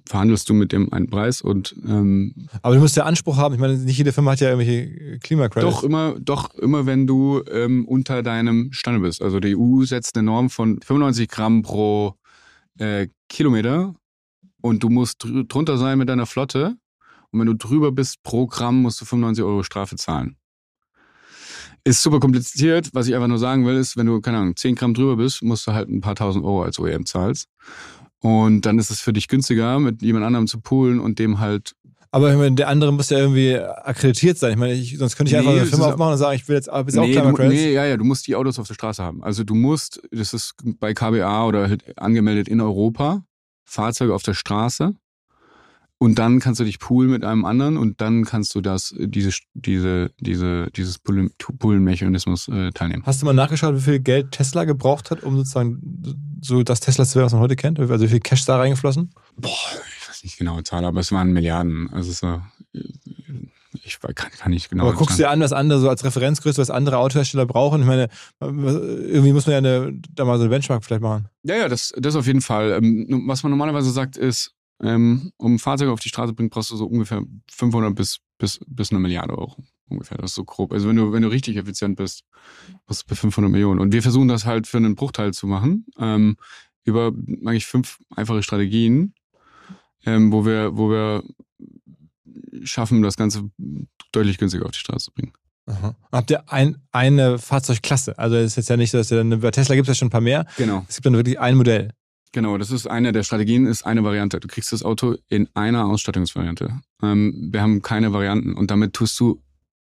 verhandelst 0.05 0.49
du 0.49 0.53
mit 0.53 0.71
dem 0.71 0.91
einen 0.93 1.09
Preis 1.09 1.41
und 1.41 1.75
ähm, 1.85 2.33
aber 2.61 2.75
du 2.75 2.81
musst 2.81 2.95
ja 2.95 3.03
Anspruch 3.03 3.37
haben. 3.37 3.53
Ich 3.55 3.59
meine, 3.59 3.77
nicht 3.77 3.97
jede 3.97 4.13
Firma 4.13 4.31
hat 4.31 4.39
ja 4.39 4.49
irgendwelche 4.49 5.19
Klimacredits. 5.19 5.75
Doch 5.75 5.83
immer, 5.83 6.15
doch 6.19 6.53
immer, 6.55 6.85
wenn 6.85 7.07
du 7.07 7.41
ähm, 7.51 7.85
unter 7.85 8.23
deinem 8.23 8.71
Standard 8.71 9.03
bist. 9.03 9.21
Also 9.21 9.39
die 9.39 9.55
EU 9.57 9.83
setzt 9.83 10.17
eine 10.17 10.25
Norm 10.25 10.49
von 10.49 10.79
95 10.81 11.27
Gramm 11.27 11.61
pro 11.61 12.15
äh, 12.77 13.07
Kilometer 13.29 13.95
und 14.61 14.83
du 14.83 14.89
musst 14.89 15.23
dr 15.23 15.43
drunter 15.43 15.77
sein 15.77 15.97
mit 15.97 16.09
deiner 16.09 16.25
Flotte 16.25 16.77
und 17.31 17.39
wenn 17.39 17.47
du 17.47 17.55
drüber 17.55 17.91
bist 17.91 18.23
pro 18.23 18.47
Gramm, 18.47 18.81
musst 18.81 19.01
du 19.01 19.05
95 19.05 19.43
Euro 19.43 19.63
Strafe 19.63 19.95
zahlen. 19.95 20.37
Ist 21.83 22.01
super 22.01 22.19
kompliziert. 22.19 22.89
Was 22.93 23.07
ich 23.07 23.15
einfach 23.15 23.27
nur 23.27 23.37
sagen 23.37 23.65
will, 23.65 23.75
ist, 23.75 23.95
wenn 23.95 24.07
du, 24.07 24.19
keine 24.21 24.39
Ahnung, 24.39 24.55
10 24.55 24.75
Gramm 24.75 24.93
drüber 24.93 25.15
bist, 25.15 25.41
musst 25.41 25.67
du 25.67 25.73
halt 25.73 25.89
ein 25.89 26.01
paar 26.01 26.15
tausend 26.15 26.43
Euro 26.43 26.63
als 26.63 26.79
OEM 26.79 27.05
zahlst. 27.05 27.47
Und 28.27 28.65
dann 28.65 28.77
ist 28.77 28.89
es 28.89 28.99
für 28.99 29.13
dich 29.13 29.29
günstiger, 29.29 29.79
mit 29.79 30.01
jemand 30.01 30.25
anderem 30.25 30.47
zu 30.47 30.59
poolen 30.59 30.99
und 30.99 31.17
dem 31.17 31.39
halt. 31.39 31.75
Aber 32.11 32.29
ich 32.29 32.37
meine, 32.37 32.55
der 32.55 32.67
andere 32.67 32.91
muss 32.91 33.09
ja 33.09 33.19
irgendwie 33.19 33.57
akkreditiert 33.57 34.37
sein. 34.37 34.51
Ich 34.51 34.57
meine, 34.57 34.73
ich, 34.73 34.97
sonst 34.97 35.15
könnte 35.15 35.31
ich 35.31 35.37
einfach 35.37 35.53
nee, 35.53 35.61
eine 35.61 35.65
Firma 35.65 35.93
aufmachen 35.93 36.11
und 36.11 36.17
sagen, 36.17 36.35
ich 36.35 36.45
will 36.49 36.57
jetzt 36.57 36.69
bis 36.85 36.95
nee, 36.95 37.17
auch 37.17 37.33
du, 37.33 37.47
Nee, 37.47 37.71
ja, 37.71 37.85
ja, 37.85 37.95
du 37.95 38.03
musst 38.03 38.27
die 38.27 38.35
Autos 38.35 38.59
auf 38.59 38.67
der 38.67 38.73
Straße 38.73 39.01
haben. 39.01 39.23
Also 39.23 39.45
du 39.45 39.55
musst, 39.55 40.01
das 40.11 40.33
ist 40.33 40.55
bei 40.77 40.93
KBA 40.93 41.45
oder 41.45 41.69
halt 41.69 41.97
angemeldet 41.97 42.49
in 42.49 42.59
Europa, 42.59 43.23
Fahrzeuge 43.63 44.13
auf 44.13 44.23
der 44.23 44.33
Straße. 44.33 44.93
Und 45.99 46.19
dann 46.19 46.39
kannst 46.39 46.59
du 46.59 46.63
dich 46.63 46.77
poolen 46.77 47.09
mit 47.09 47.23
einem 47.23 47.43
anderen 47.43 47.75
und 47.75 48.01
dann 48.01 48.23
kannst 48.23 48.53
du 48.53 48.61
das, 48.61 48.93
diese, 48.97 49.31
diese, 49.55 50.11
diese, 50.19 50.69
dieses 50.71 50.99
Poolen-Mechanismus 50.99 52.47
äh, 52.49 52.69
teilnehmen. 52.71 53.03
Hast 53.05 53.21
du 53.21 53.25
mal 53.25 53.33
nachgeschaut, 53.33 53.75
wie 53.75 53.81
viel 53.81 53.99
Geld 53.99 54.31
Tesla 54.31 54.65
gebraucht 54.65 55.09
hat, 55.09 55.23
um 55.23 55.37
sozusagen 55.37 55.81
so 56.41 56.61
das 56.61 56.81
Tesla 56.81 57.03
zu 57.05 57.15
werden, 57.15 57.25
was 57.25 57.33
man 57.33 57.41
heute 57.41 57.55
kennt? 57.55 57.79
Also 57.79 58.05
wie 58.05 58.09
viel 58.09 58.19
Cash 58.19 58.45
da 58.45 58.57
reingeflossen? 58.57 59.09
Boah, 59.37 59.49
ich 59.99 60.09
weiß 60.09 60.23
nicht 60.23 60.37
genau 60.37 60.61
Zahl, 60.61 60.85
aber 60.85 60.99
es 60.99 61.11
waren 61.11 61.33
Milliarden. 61.33 61.89
Also 61.91 62.11
so, 62.11 62.41
ich 63.83 63.99
kann, 63.99 64.31
kann 64.31 64.51
nicht 64.51 64.69
genau. 64.69 64.83
Aber 64.83 64.93
guckst 64.93 65.17
du 65.17 65.23
dir 65.23 65.29
an, 65.29 65.39
was 65.39 65.53
andere 65.53 65.79
so 65.79 65.89
als 65.89 66.03
Referenzgröße, 66.03 66.61
was 66.61 66.69
andere 66.69 66.97
Autohersteller 66.97 67.45
brauchen? 67.45 67.81
Ich 67.81 67.87
meine, 67.87 68.07
irgendwie 68.39 69.33
muss 69.33 69.47
man 69.47 69.53
ja 69.53 69.57
eine, 69.57 69.99
da 70.13 70.25
mal 70.25 70.37
so 70.37 70.43
eine 70.43 70.49
Benchmark 70.49 70.83
vielleicht 70.83 71.01
machen. 71.01 71.27
Ja, 71.43 71.55
ja, 71.55 71.69
das, 71.69 71.93
das 71.97 72.15
auf 72.15 72.27
jeden 72.27 72.41
Fall. 72.41 72.71
Ähm, 72.73 73.23
was 73.27 73.43
man 73.43 73.49
normalerweise 73.49 73.91
sagt, 73.91 74.17
ist, 74.17 74.53
ähm, 74.81 75.31
um 75.37 75.59
Fahrzeuge 75.59 75.91
auf 75.91 75.99
die 75.99 76.09
Straße 76.09 76.29
zu 76.29 76.35
bringen, 76.35 76.49
brauchst 76.49 76.71
du 76.71 76.75
so 76.75 76.85
ungefähr 76.85 77.23
500 77.51 77.95
bis, 77.95 78.19
bis, 78.37 78.59
bis 78.67 78.91
eine 78.91 78.99
Milliarde 78.99 79.37
Euro. 79.37 79.63
Ungefähr, 79.89 80.17
das 80.17 80.31
ist 80.31 80.35
so 80.35 80.43
grob. 80.43 80.73
Also 80.73 80.87
wenn 80.89 80.97
du, 80.97 81.13
wenn 81.13 81.21
du 81.21 81.29
richtig 81.29 81.55
effizient 81.55 81.95
bist, 81.95 82.23
brauchst 82.85 83.03
du 83.03 83.07
bei 83.07 83.15
500 83.15 83.51
Millionen. 83.51 83.79
Und 83.79 83.93
wir 83.93 84.01
versuchen 84.01 84.27
das 84.27 84.45
halt 84.45 84.67
für 84.67 84.77
einen 84.77 84.95
Bruchteil 84.95 85.33
zu 85.33 85.47
machen, 85.47 85.85
ähm, 85.97 86.37
über 86.83 87.07
eigentlich 87.45 87.65
fünf 87.65 87.99
einfache 88.15 88.43
Strategien, 88.43 89.13
ähm, 90.05 90.31
wo 90.31 90.45
wir, 90.45 90.77
wo 90.77 90.89
wir 90.89 91.23
schaffen, 92.63 93.01
das 93.01 93.17
Ganze 93.17 93.49
deutlich 94.11 94.37
günstiger 94.37 94.65
auf 94.65 94.71
die 94.71 94.79
Straße 94.79 95.05
zu 95.05 95.13
bringen. 95.13 95.33
Aha. 95.67 95.95
Habt 96.11 96.31
ihr 96.31 96.49
ein, 96.51 96.77
eine 96.91 97.39
Fahrzeugklasse? 97.39 98.17
Also 98.17 98.37
es 98.37 98.51
ist 98.51 98.55
jetzt 98.55 98.69
ja 98.69 98.77
nicht, 98.77 98.93
dass 98.93 99.11
ihr 99.11 99.17
dann, 99.17 99.41
bei 99.41 99.51
Tesla 99.51 99.75
gibt 99.75 99.87
es 99.87 99.95
ja 99.95 99.99
schon 99.99 100.07
ein 100.07 100.11
paar 100.11 100.21
mehr. 100.21 100.45
Genau. 100.57 100.85
Es 100.87 100.95
gibt 100.95 101.05
dann 101.05 101.13
wirklich 101.13 101.39
ein 101.39 101.57
Modell. 101.57 101.91
Genau, 102.33 102.57
das 102.57 102.71
ist 102.71 102.87
eine 102.87 103.11
der 103.11 103.23
Strategien, 103.23 103.65
ist 103.65 103.85
eine 103.85 104.03
Variante. 104.03 104.39
Du 104.39 104.47
kriegst 104.47 104.71
das 104.71 104.83
Auto 104.83 105.15
in 105.29 105.47
einer 105.53 105.85
Ausstattungsvariante. 105.85 106.81
Ähm, 107.01 107.49
wir 107.51 107.61
haben 107.61 107.81
keine 107.81 108.13
Varianten 108.13 108.53
und 108.53 108.69
damit 108.69 108.93
tust 108.93 109.19
du 109.19 109.41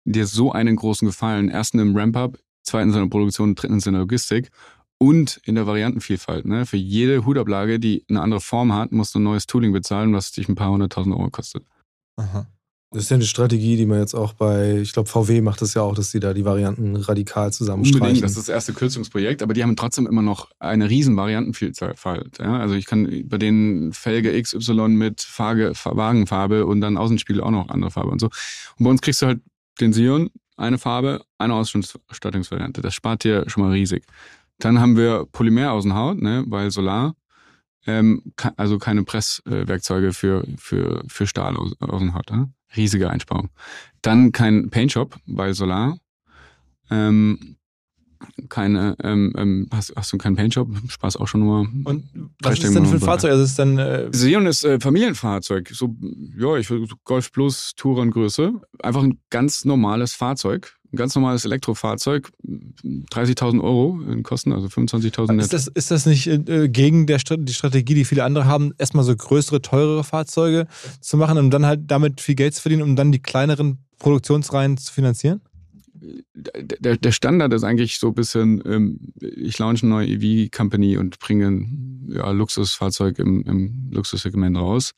dir 0.05 0.27
so 0.27 0.53
einen 0.53 0.77
großen 0.77 1.07
Gefallen. 1.07 1.49
Erstens 1.49 1.83
im 1.83 1.97
Ramp-Up, 1.97 2.39
zweitens 2.63 2.95
in 2.95 3.03
der 3.03 3.09
Produktion, 3.09 3.55
drittens 3.55 3.87
in 3.87 3.95
der 3.95 4.03
Logistik 4.03 4.51
und 4.99 5.41
in 5.45 5.55
der 5.55 5.67
Variantenvielfalt. 5.67 6.47
Ne? 6.47 6.67
Für 6.67 6.77
jede 6.77 7.25
Hutablage, 7.25 7.79
die 7.79 8.05
eine 8.09 8.21
andere 8.23 8.41
Form 8.41 8.73
hat, 8.73 8.93
musst 8.93 9.15
du 9.15 9.19
ein 9.19 9.25
neues 9.25 9.47
Tooling 9.47 9.73
bezahlen, 9.73 10.13
was 10.13 10.33
dich 10.33 10.49
ein 10.49 10.55
paar 10.55 10.71
hunderttausend 10.71 11.15
Euro 11.15 11.31
kostet. 11.31 11.65
Aha. 12.17 12.47
Das 12.93 13.03
ist 13.03 13.11
ja 13.11 13.17
eine 13.17 13.25
Strategie, 13.25 13.77
die 13.77 13.85
man 13.85 13.99
jetzt 13.99 14.15
auch 14.15 14.33
bei, 14.33 14.77
ich 14.77 14.93
glaube, 14.93 15.09
VW 15.09 15.41
macht 15.41 15.61
das 15.61 15.75
ja 15.75 15.83
auch, 15.83 15.95
dass 15.95 16.13
sie 16.13 16.21
da 16.21 16.33
die 16.33 16.45
Varianten 16.45 16.95
radikal 16.95 17.53
zusammenstreichen. 17.53 18.01
Unbedingt, 18.01 18.25
das 18.25 18.33
ist 18.33 18.39
das 18.39 18.49
erste 18.49 18.73
Kürzungsprojekt, 18.75 19.43
aber 19.43 19.55
die 19.55 19.65
haben 19.65 19.75
trotzdem 19.75 20.07
immer 20.07 20.23
noch 20.23 20.51
eine 20.61 20.89
riesen 20.89 21.17
Variantenvielfalt. 21.17 22.39
Ja? 22.39 22.59
Also 22.59 22.75
ich 22.75 22.87
kann 22.87 23.25
bei 23.29 23.39
denen 23.39 23.93
Felge 23.93 24.41
XY 24.41 24.89
mit 24.89 25.21
Farbe, 25.21 25.73
Wagenfarbe 25.85 26.65
und 26.65 26.81
dann 26.81 26.97
Außenspiegel 26.97 27.43
auch 27.43 27.51
noch 27.51 27.69
andere 27.69 27.91
Farbe 27.91 28.11
und 28.11 28.21
so. 28.21 28.27
Und 28.79 28.85
bei 28.85 28.91
uns 28.91 29.03
kriegst 29.03 29.21
du 29.21 29.27
halt 29.27 29.41
den 29.81 29.93
Sion, 29.93 30.31
eine 30.57 30.79
Farbe, 30.79 31.25
eine 31.39 31.55
Ausstattungsvariante. 31.55 32.83
Das 32.83 32.95
spart 32.95 33.25
dir 33.25 33.51
schon 33.51 33.65
mal 33.65 33.73
riesig. 33.73 34.05
Dann 34.59 34.81
haben 34.81 34.97
wir 34.97 35.27
Polymer-Außenhaut, 35.33 36.23
ne, 36.23 36.45
weil 36.47 36.71
Solar. 36.71 37.15
Ähm, 37.87 38.33
also 38.57 38.79
keine 38.79 39.05
Presswerkzeuge 39.05 40.13
für, 40.13 40.45
für, 40.57 41.05
für 41.07 41.27
Stahl-Außenhaut. 41.27 42.31
Ne? 42.31 42.51
Riesige 42.75 43.11
Einsparung. 43.11 43.51
Dann 44.03 44.33
kein 44.33 44.71
Paintshop 44.71 45.17
bei 45.27 45.53
Solar. 45.53 45.99
Ähm, 46.91 47.57
keine, 48.49 48.97
ähm, 49.03 49.33
ähm, 49.37 49.69
hast, 49.73 49.93
hast 49.97 50.13
du 50.13 50.19
keinen 50.19 50.37
Paintshop? 50.37 50.69
Spaß 50.89 51.17
auch 51.17 51.29
schon 51.29 51.41
nur. 51.41 51.69
Und 51.85 52.09
was 52.41 52.59
ist 52.59 52.75
denn 52.75 52.87
für 52.87 52.95
ein 52.95 53.01
Fahrzeug? 53.01 53.33
Also 53.33 53.45
ist 53.45 53.59
dann, 53.59 53.79
äh 53.79 54.09
Sion 54.13 54.47
ist 54.47 54.65
äh, 54.65 54.81
Familienfahrzeug. 54.81 55.71
So, 55.73 55.95
ja, 56.37 56.57
ich 56.57 56.71
würde 56.71 56.87
Golf 57.05 57.33
Plus 57.33 57.75
Tourengröße. 57.77 58.61
Einfach 58.83 59.03
ein 59.03 59.21
ganz 59.31 59.65
normales 59.65 60.15
Fahrzeug 60.15 60.76
ein 60.93 60.97
ganz 60.97 61.15
normales 61.15 61.45
Elektrofahrzeug, 61.45 62.31
30.000 62.45 63.63
Euro 63.63 64.01
in 64.03 64.23
Kosten, 64.23 64.53
also 64.53 64.69
25.000 64.69 65.41
ist 65.41 65.53
das, 65.53 65.67
ist 65.67 65.91
das 65.91 66.07
nicht 66.07 66.27
äh, 66.27 66.69
gegen 66.69 67.07
der, 67.07 67.19
die 67.19 67.53
Strategie, 67.53 67.95
die 67.95 68.05
viele 68.05 68.25
andere 68.25 68.47
haben, 68.47 68.73
erstmal 68.79 69.05
so 69.05 69.15
größere, 69.15 69.63
teurere 69.63 70.05
Fahrzeuge 70.05 70.67
zu 71.01 71.17
machen 71.17 71.39
und 71.39 71.51
dann 71.51 71.67
halt 71.67 71.91
damit 71.91 72.21
viel 72.21 72.35
Geld 72.35 72.55
zu 72.55 72.63
verdienen, 72.63 72.83
um 72.83 72.97
dann 72.97 73.13
die 73.13 73.21
kleineren 73.21 73.79
Produktionsreihen 73.99 74.77
zu 74.77 74.93
finanzieren? 74.93 75.41
Der, 76.55 76.97
der 76.97 77.13
Standard 77.13 77.53
ist 77.53 77.65
eigentlich 77.65 77.99
so 77.99 78.09
ein 78.09 78.15
bisschen, 78.15 78.63
ähm, 78.67 79.13
ich 79.21 79.59
launche 79.59 79.87
eine 79.87 79.95
neue 79.95 80.09
EV-Company 80.09 80.99
und 80.99 81.19
bringe 81.19 81.47
ein 81.47 82.09
ja, 82.09 82.31
Luxusfahrzeug 82.31 83.19
im, 83.19 83.43
im 83.43 83.91
Luxussegment 83.91 84.57
raus. 84.57 84.93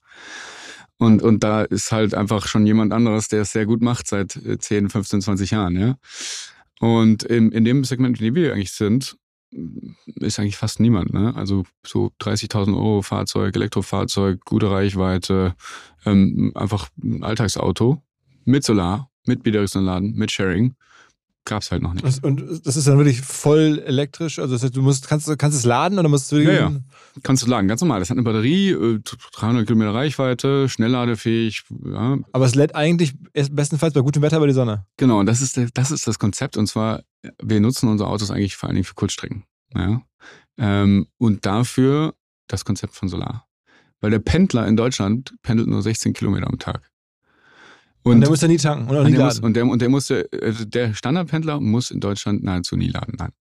Und, 0.99 1.23
und 1.23 1.45
da 1.45 1.63
ist 1.63 1.93
halt 1.93 2.15
einfach 2.15 2.47
schon 2.49 2.67
jemand 2.67 2.93
anderes, 2.93 3.29
der 3.29 3.43
es 3.43 3.53
sehr 3.53 3.67
gut 3.67 3.83
macht 3.83 4.09
seit 4.09 4.33
10, 4.33 4.91
15, 4.91 5.23
20 5.23 5.51
Jahren, 5.53 5.77
ja. 5.77 5.97
Und 6.81 7.23
in, 7.25 7.51
in 7.53 7.65
dem 7.65 7.85
Segment, 7.85 8.19
in 8.19 8.25
dem 8.27 8.35
wir 8.35 8.53
eigentlich 8.53 8.73
sind, 8.73 9.17
ist 10.17 10.39
eigentlich 10.39 10.57
fast 10.57 10.81
niemand. 10.81 11.13
Ne? 11.13 11.35
Also 11.35 11.65
so 11.85 12.13
30.000 12.21 12.77
Euro 12.77 13.03
Fahrzeug, 13.03 13.57
Elektrofahrzeug, 13.57 14.45
gute 14.45 14.71
Reichweite, 14.71 15.55
ähm, 16.05 16.53
einfach 16.55 16.89
ein 17.03 17.25
Alltagsauto 17.25 18.03
mit 18.45 18.65
Solar, 18.65 19.11
mit 19.27 19.43
Bidirektionalladen, 19.43 20.15
mit 20.15 20.31
Sharing 20.31 20.75
gab 21.45 21.63
es 21.63 21.71
halt 21.71 21.83
noch 21.83 21.95
nicht. 21.95 22.23
Und 22.25 22.67
das 22.67 22.77
ist 22.77 22.87
dann 22.87 22.99
wirklich 22.99 23.21
voll 23.21 23.83
elektrisch? 23.85 24.39
Also 24.39 24.55
das 24.55 24.63
heißt, 24.63 24.77
du 24.77 24.83
musst, 24.83 25.09
kannst, 25.09 25.37
kannst 25.39 25.59
es 25.59 25.65
laden 25.65 25.99
oder 25.99 26.09
musst 26.09 26.31
du 26.31 26.39
ja, 26.39 26.53
ja, 26.53 26.73
kannst 27.23 27.43
du 27.43 27.51
laden, 27.51 27.69
ganz 27.69 27.81
normal. 27.81 28.01
Das 28.01 28.11
hat 28.11 28.17
eine 28.17 28.25
Batterie, 28.25 28.77
300 29.33 29.63
äh, 29.63 29.67
Kilometer 29.67 29.95
Reichweite, 29.95 30.69
schnellladefähig. 30.69 31.65
Ja. 31.85 32.19
Aber 32.33 32.45
es 32.45 32.55
lädt 32.55 32.75
eigentlich 32.75 33.15
bestenfalls 33.51 33.95
bei 33.95 34.01
gutem 34.01 34.23
Wetter 34.23 34.41
bei 34.41 34.47
die 34.47 34.53
Sonne. 34.53 34.87
Genau, 34.97 35.21
und 35.21 35.27
das 35.27 35.41
ist, 35.41 35.61
das 35.75 35.91
ist 35.91 36.07
das 36.07 36.19
Konzept. 36.19 36.57
Und 36.57 36.67
zwar, 36.67 37.03
wir 37.43 37.61
nutzen 37.61 37.89
unsere 37.89 38.11
Autos 38.11 38.31
eigentlich 38.31 38.57
vor 38.57 38.69
allen 38.69 38.77
Dingen 38.77 38.85
für 38.85 38.95
Kurzstrecken. 38.95 39.45
Ja. 39.75 40.03
Ähm, 40.59 41.07
und 41.19 41.47
dafür 41.47 42.15
das 42.49 42.65
Konzept 42.65 42.95
von 42.95 43.09
Solar. 43.09 43.47
Weil 44.01 44.11
der 44.11 44.21
Pendler 44.21 44.67
in 44.67 44.77
Deutschland 44.77 45.35
pendelt 45.43 45.69
nur 45.69 45.83
16 45.83 46.13
Kilometer 46.13 46.47
am 46.47 46.59
Tag. 46.59 46.91
Und, 48.03 48.15
Und, 48.15 48.21
der 48.21 48.31
muss 48.31 48.41
ja 48.41 48.49
nie 48.49 48.57
tanken 48.57 48.89
und 48.89 48.97
auch 48.97 49.05
nie 49.05 49.13
der, 49.13 49.25
muss, 49.25 49.35
laden. 49.35 49.45
und 49.45 49.55
der 49.55 49.67
und 49.67 49.83
der 49.83 49.89
musste, 49.89 50.29
also 50.43 50.65
der 50.65 50.95
Standardpendler 50.95 51.61
muss 51.61 51.91
in 51.91 52.01
Deutschland 52.01 52.43
nahezu 52.43 52.77
nie 52.77 52.89
laden. 52.89 53.15
Nein. 53.19 53.33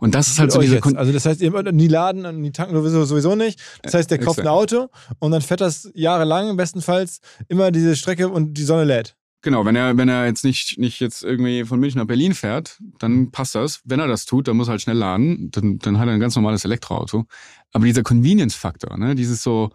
Und 0.00 0.14
das 0.14 0.28
ist 0.28 0.38
halt 0.38 0.48
Mit 0.48 0.52
so 0.52 0.60
diese. 0.60 0.80
Kon 0.80 0.96
Also 0.96 1.12
das 1.12 1.24
heißt, 1.26 1.40
ihr 1.40 1.72
nie 1.72 1.88
laden 1.88 2.26
und 2.26 2.40
nie 2.40 2.50
tanken 2.52 2.74
sowieso, 2.74 3.04
sowieso 3.04 3.34
nicht. 3.36 3.60
Das 3.82 3.94
heißt, 3.94 4.10
der 4.10 4.18
kauft 4.18 4.38
ein 4.38 4.46
exakt. 4.46 4.72
Auto 4.72 4.88
und 5.18 5.30
dann 5.30 5.42
fährt 5.42 5.60
das 5.60 5.90
jahrelang 5.94 6.56
bestenfalls 6.56 7.20
immer 7.48 7.70
diese 7.70 7.96
Strecke 7.96 8.28
und 8.28 8.54
die 8.54 8.64
Sonne 8.64 8.84
lädt. 8.84 9.16
Genau, 9.44 9.64
wenn 9.64 9.74
er, 9.74 9.96
wenn 9.96 10.08
er 10.08 10.26
jetzt 10.26 10.44
nicht, 10.44 10.78
nicht 10.78 11.00
jetzt 11.00 11.24
irgendwie 11.24 11.64
von 11.64 11.80
München 11.80 11.98
nach 11.98 12.06
Berlin 12.06 12.32
fährt, 12.32 12.78
dann 13.00 13.32
passt 13.32 13.56
das. 13.56 13.80
Wenn 13.84 13.98
er 13.98 14.06
das 14.06 14.24
tut, 14.24 14.46
dann 14.46 14.56
muss 14.56 14.68
er 14.68 14.72
halt 14.72 14.82
schnell 14.82 14.96
laden, 14.96 15.50
dann, 15.50 15.78
dann 15.78 15.98
hat 15.98 16.06
er 16.06 16.14
ein 16.14 16.20
ganz 16.20 16.36
normales 16.36 16.64
Elektroauto. 16.64 17.24
Aber 17.72 17.84
dieser 17.84 18.04
Convenience-Faktor, 18.04 18.96
ne, 18.98 19.16
dieses 19.16 19.42
so, 19.42 19.70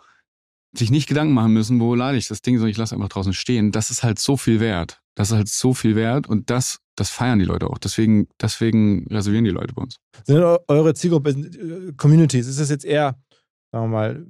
sich 0.78 0.92
nicht 0.92 1.08
Gedanken 1.08 1.34
machen 1.34 1.54
müssen, 1.54 1.80
wo 1.80 1.96
lade 1.96 2.18
ich 2.18 2.28
das 2.28 2.42
Ding, 2.42 2.56
sondern 2.56 2.72
ich 2.72 2.78
lasse 2.78 2.96
einfach 2.96 3.10
draußen 3.10 3.34
stehen, 3.34 3.72
das 3.72 3.92
ist 3.92 4.04
halt 4.04 4.20
so 4.20 4.38
viel 4.38 4.60
wert. 4.60 5.02
Das 5.16 5.32
ist 5.32 5.36
halt 5.38 5.50
so 5.50 5.74
viel 5.74 5.96
wert 5.96 6.28
und 6.28 6.50
das, 6.52 6.80
das 6.96 7.10
feiern 7.10 7.40
die 7.40 7.46
Leute 7.46 7.68
auch. 7.68 7.80
Deswegen, 7.80 8.28
deswegen 8.40 9.08
reservieren 9.10 9.46
die 9.46 9.50
Leute 9.52 9.74
bei 9.74 9.82
uns. 9.82 9.98
Sind 10.26 10.38
eu- 10.38 10.58
eure 10.68 10.94
Zielgruppe 10.94 11.32
äh, 11.32 11.94
Communities? 11.98 12.48
Ist 12.48 12.60
das 12.60 12.70
jetzt 12.70 12.86
eher, 12.86 13.16
sagen 13.72 13.86
wir 13.86 13.98
mal, 13.98 14.26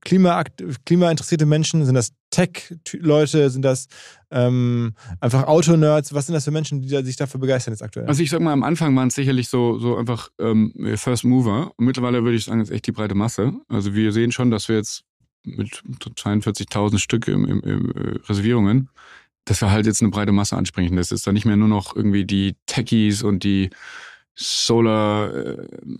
Klimaakt 0.00 0.62
klimainteressierte 0.84 1.46
Menschen? 1.46 1.84
Sind 1.84 1.94
das 1.94 2.12
Tech-Leute? 2.30 3.50
Sind 3.50 3.62
das 3.62 3.86
ähm, 4.30 4.94
einfach 5.20 5.44
Autonerds? 5.44 6.12
Was 6.12 6.26
sind 6.26 6.34
das 6.34 6.44
für 6.44 6.50
Menschen, 6.50 6.82
die 6.82 6.88
sich 7.04 7.16
dafür 7.16 7.40
begeistern 7.40 7.72
jetzt 7.72 7.82
aktuell? 7.82 8.06
Also 8.06 8.22
ich 8.22 8.30
sag 8.30 8.40
mal, 8.40 8.52
am 8.52 8.62
Anfang 8.62 8.94
waren 8.96 9.08
es 9.08 9.14
sicherlich 9.14 9.48
so, 9.48 9.78
so 9.78 9.96
einfach 9.96 10.28
ähm, 10.40 10.72
First 10.96 11.24
Mover. 11.24 11.72
Und 11.76 11.86
mittlerweile 11.86 12.22
würde 12.22 12.36
ich 12.36 12.44
sagen, 12.44 12.60
ist 12.60 12.70
echt 12.70 12.86
die 12.86 12.92
breite 12.92 13.14
Masse. 13.14 13.52
Also 13.68 13.94
wir 13.94 14.12
sehen 14.12 14.32
schon, 14.32 14.50
dass 14.50 14.68
wir 14.68 14.76
jetzt 14.76 15.02
mit 15.46 15.82
42.000 15.82 16.98
Stück 16.98 17.28
im, 17.28 17.44
im, 17.46 17.60
im 17.60 17.90
äh, 17.92 18.18
Reservierungen, 18.28 18.90
dass 19.44 19.60
wir 19.60 19.70
halt 19.70 19.86
jetzt 19.86 20.02
eine 20.02 20.10
breite 20.10 20.32
Masse 20.32 20.56
ansprechen. 20.56 20.96
Das 20.96 21.12
ist 21.12 21.26
dann 21.26 21.34
nicht 21.34 21.46
mehr 21.46 21.56
nur 21.56 21.68
noch 21.68 21.94
irgendwie 21.94 22.24
die 22.24 22.56
Techies 22.66 23.22
und 23.22 23.44
die 23.44 23.70
Solar 24.38 25.34
äh, 25.34 25.56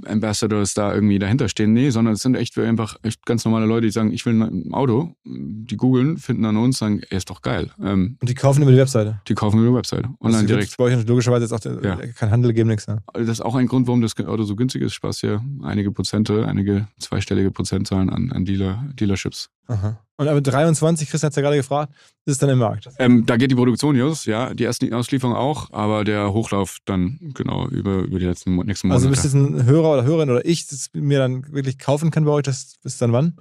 Ambassadors 0.06 0.74
da 0.74 0.94
irgendwie 0.94 1.18
dahinter 1.18 1.48
stehen. 1.48 1.72
Nee, 1.72 1.90
sondern 1.90 2.14
es 2.14 2.20
sind 2.20 2.34
echt 2.36 2.56
einfach 2.58 2.96
echt 3.02 3.24
ganz 3.24 3.44
normale 3.44 3.64
Leute, 3.66 3.86
die 3.86 3.90
sagen, 3.90 4.12
ich 4.12 4.24
will 4.26 4.40
ein 4.40 4.72
Auto. 4.74 5.14
Die 5.24 5.76
googeln, 5.76 6.18
finden 6.18 6.44
an 6.44 6.56
uns, 6.56 6.78
sagen, 6.78 7.00
ey, 7.08 7.16
ist 7.16 7.30
doch 7.30 7.40
geil. 7.42 7.70
Ähm, 7.82 8.18
und 8.20 8.28
die 8.28 8.34
kaufen 8.34 8.62
über 8.62 8.70
die 8.70 8.76
Webseite. 8.78 9.20
die 9.26 9.34
kaufen 9.34 9.58
über 9.58 9.68
die 9.68 9.74
Webseite. 9.74 10.08
Und 10.18 10.34
Also 10.34 10.46
direkt. 10.46 10.76
Bei 10.76 10.84
euch 10.84 11.06
logischerweise 11.06 11.44
jetzt 11.44 11.52
auch 11.52 11.60
der, 11.60 11.82
Ja. 11.82 11.96
kein 11.96 12.30
Handel 12.30 12.52
geben, 12.52 12.68
nichts. 12.68 12.86
Ne? 12.86 13.02
Das 13.14 13.28
ist 13.28 13.40
auch 13.40 13.54
ein 13.54 13.66
Grund, 13.66 13.86
warum 13.86 14.02
das 14.02 14.14
Auto 14.18 14.42
so 14.42 14.54
günstig 14.54 14.82
ist. 14.82 14.92
Spaß 14.94 15.20
hier 15.20 15.42
einige 15.62 15.90
Prozente, 15.90 16.46
einige 16.46 16.88
zweistellige 16.98 17.50
Prozentzahlen 17.50 18.10
an, 18.10 18.30
an 18.32 18.44
Dealer, 18.44 18.84
Dealerships. 19.00 19.48
Aha. 19.68 19.98
Und 20.18 20.28
aber 20.28 20.40
23, 20.40 21.10
Chris 21.10 21.22
hat 21.22 21.30
es 21.30 21.36
ja 21.36 21.42
gerade 21.42 21.56
gefragt, 21.56 21.92
ist 22.24 22.32
es 22.32 22.38
dann 22.38 22.48
im 22.48 22.58
Markt. 22.58 22.88
Ähm, 22.98 23.26
da 23.26 23.36
geht 23.36 23.50
die 23.50 23.54
Produktion 23.54 23.96
los, 23.96 24.24
ja, 24.24 24.54
die 24.54 24.64
ersten 24.64 24.92
Auslieferungen 24.94 25.36
auch, 25.36 25.70
aber 25.72 26.04
der 26.04 26.32
Hochlauf 26.32 26.78
dann 26.86 27.18
genau 27.34 27.68
über, 27.68 27.98
über 27.98 28.18
die 28.18 28.24
letzten 28.24 28.56
nächsten 28.56 28.88
Monate. 28.88 29.06
Also 29.06 29.10
bis 29.10 29.24
jetzt 29.24 29.34
ein 29.34 29.64
Hörer 29.64 29.92
oder 29.92 30.04
Hörerin 30.04 30.30
oder 30.30 30.44
ich 30.46 30.66
das 30.68 30.88
mir 30.94 31.18
dann 31.18 31.52
wirklich 31.52 31.78
kaufen 31.78 32.10
kann 32.10 32.24
bei 32.24 32.30
euch, 32.30 32.44
das 32.44 32.76
ist 32.82 33.02
dann 33.02 33.12
wann? 33.12 33.38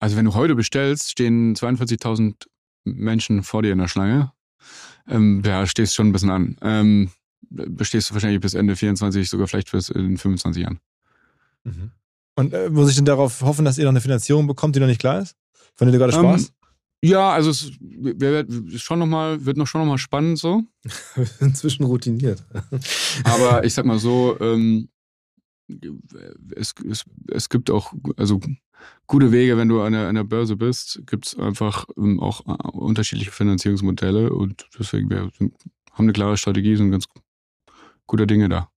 also 0.00 0.16
wenn 0.16 0.24
du 0.24 0.34
heute 0.34 0.54
bestellst, 0.54 1.10
stehen 1.10 1.54
42.000 1.54 2.46
Menschen 2.84 3.42
vor 3.42 3.62
dir 3.62 3.72
in 3.72 3.78
der 3.78 3.88
Schlange. 3.88 4.32
Ähm, 5.08 5.42
ja, 5.44 5.66
stehst 5.66 5.94
schon 5.94 6.08
ein 6.08 6.12
bisschen 6.12 6.30
an. 6.30 6.56
Ähm, 6.62 7.10
bestehst 7.50 8.10
du 8.10 8.14
wahrscheinlich 8.14 8.40
bis 8.40 8.54
Ende 8.54 8.76
24, 8.76 9.28
sogar 9.28 9.48
vielleicht 9.48 9.72
bis 9.72 9.88
in 9.88 10.18
25 10.18 10.62
Jahren. 10.62 10.80
Und 12.34 12.52
äh, 12.52 12.70
muss 12.70 12.90
ich 12.90 12.96
denn 12.96 13.04
darauf 13.04 13.42
hoffen, 13.42 13.64
dass 13.64 13.78
ihr 13.78 13.84
noch 13.84 13.90
eine 13.90 14.00
Finanzierung 14.00 14.46
bekommt, 14.46 14.76
die 14.76 14.80
noch 14.80 14.86
nicht 14.86 15.00
klar 15.00 15.20
ist? 15.20 15.34
Der 15.80 15.92
du 15.92 15.98
gerade 15.98 16.12
Ähm, 16.14 16.20
Spaß? 16.20 16.52
Ja, 17.04 17.30
also 17.30 17.50
es 17.50 17.70
wir- 17.80 18.18
wir- 18.18 18.48
ist 18.74 18.82
schon 18.82 18.98
noch 18.98 19.06
mal, 19.06 19.44
wird 19.46 19.56
noch 19.56 19.66
schon 19.68 19.80
noch 19.80 19.86
mal 19.88 19.98
spannend 19.98 20.38
so. 20.38 20.64
Inzwischen 21.40 21.84
routiniert. 21.84 22.44
Aber 23.24 23.62
ich 23.64 23.74
sag 23.74 23.84
mal 23.84 23.98
so, 24.00 24.36
ähm, 24.40 24.88
es, 26.56 26.74
es, 26.88 27.04
es 27.30 27.48
gibt 27.48 27.70
auch 27.70 27.92
also 28.16 28.40
gute 29.06 29.32
Wege, 29.32 29.56
wenn 29.56 29.68
du 29.68 29.82
an 29.82 29.92
der, 29.92 30.08
an 30.08 30.14
der 30.14 30.24
Börse 30.24 30.56
bist, 30.56 31.02
gibt 31.06 31.26
es 31.26 31.36
einfach 31.38 31.84
ähm, 31.96 32.20
auch 32.20 32.46
äh, 32.46 32.68
unterschiedliche 32.76 33.30
Finanzierungsmodelle 33.30 34.32
und 34.32 34.66
deswegen 34.78 35.10
wir 35.10 35.30
sind, 35.38 35.54
haben 35.92 36.04
eine 36.04 36.12
klare 36.12 36.36
Strategie, 36.36 36.74
sind 36.76 36.90
ganz 36.90 37.06
guter 38.06 38.26
Dinge 38.26 38.48
da. 38.48 38.70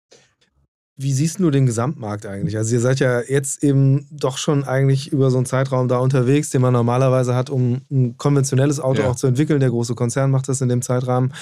Wie 1.01 1.13
siehst 1.13 1.39
du 1.39 1.49
den 1.49 1.65
Gesamtmarkt 1.65 2.25
eigentlich? 2.25 2.57
Also 2.57 2.75
ihr 2.75 2.81
seid 2.81 2.99
ja 2.99 3.21
jetzt 3.21 3.63
eben 3.63 4.05
doch 4.11 4.37
schon 4.37 4.65
eigentlich 4.65 5.13
über 5.13 5.31
so 5.31 5.37
einen 5.37 5.45
Zeitraum 5.45 5.87
da 5.87 5.97
unterwegs, 5.99 6.49
den 6.49 6.61
man 6.61 6.73
normalerweise 6.73 7.35
hat, 7.35 7.49
um 7.49 7.81
ein 7.89 8.17
konventionelles 8.17 8.81
Auto 8.81 9.03
Ja. 9.03 9.09
auch 9.09 9.15
zu 9.15 9.25
entwickeln. 9.27 9.61
Der 9.61 9.69
große 9.69 9.95
Konzern 9.95 10.29
macht 10.29 10.49
das 10.49 10.59
in 10.59 10.67
dem 10.67 10.81
Zeitrahmen. 10.81 11.33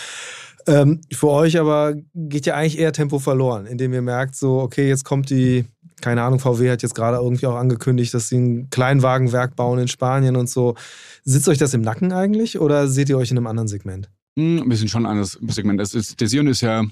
Ähm, 0.68 1.02
für 1.12 1.30
euch 1.30 1.60
aber 1.60 1.96
geht 2.14 2.46
ja 2.46 2.54
eigentlich 2.54 2.78
eher 2.78 2.94
Tempo 2.94 3.18
verloren, 3.18 3.66
indem 3.66 3.94
ihr 3.94 4.04
merkt, 4.04 4.36
so, 4.36 4.60
okay, 4.60 4.88
jetzt 4.88 5.06
kommt 5.06 5.32
die, 5.32 5.66
keine 6.02 6.22
Ahnung, 6.22 6.40
VW 6.40 6.70
hat 6.70 6.84
jetzt 6.84 6.94
gerade 6.94 7.18
irgendwie 7.18 7.48
auch 7.48 7.56
angekündigt, 7.56 8.14
dass 8.14 8.30
sie 8.30 8.38
ein 8.38 8.70
Kleinwagenwerk 8.70 9.56
bauen 9.56 9.80
in 9.80 9.88
Spanien 9.88 10.36
und 10.36 10.50
so. 10.52 10.76
Sitzt 11.24 11.48
euch 11.50 11.58
das 11.58 11.74
im 11.74 11.82
Nacken 11.82 12.12
eigentlich 12.12 12.60
oder 12.60 12.88
seht 12.88 13.10
ihr 13.10 13.18
euch 13.18 13.32
in 13.32 13.38
einem 13.38 13.48
anderen 13.48 13.68
Segment? 13.70 14.12
Hm, 14.38 14.62
Ein 14.62 14.70
bisschen 14.70 14.88
schon 14.88 15.08
anderes 15.08 15.40
Segment. 15.48 15.82
Ist, 15.82 16.20
der 16.22 16.28
Sion 16.28 16.46
ist 16.46 16.62
ja 16.62 16.84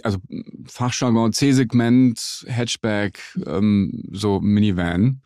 also 0.00 0.18
Fachjargon 0.66 1.32
C-Segment, 1.32 2.46
Hatchback, 2.48 3.20
ähm, 3.46 4.04
so 4.12 4.40
Minivan, 4.40 5.22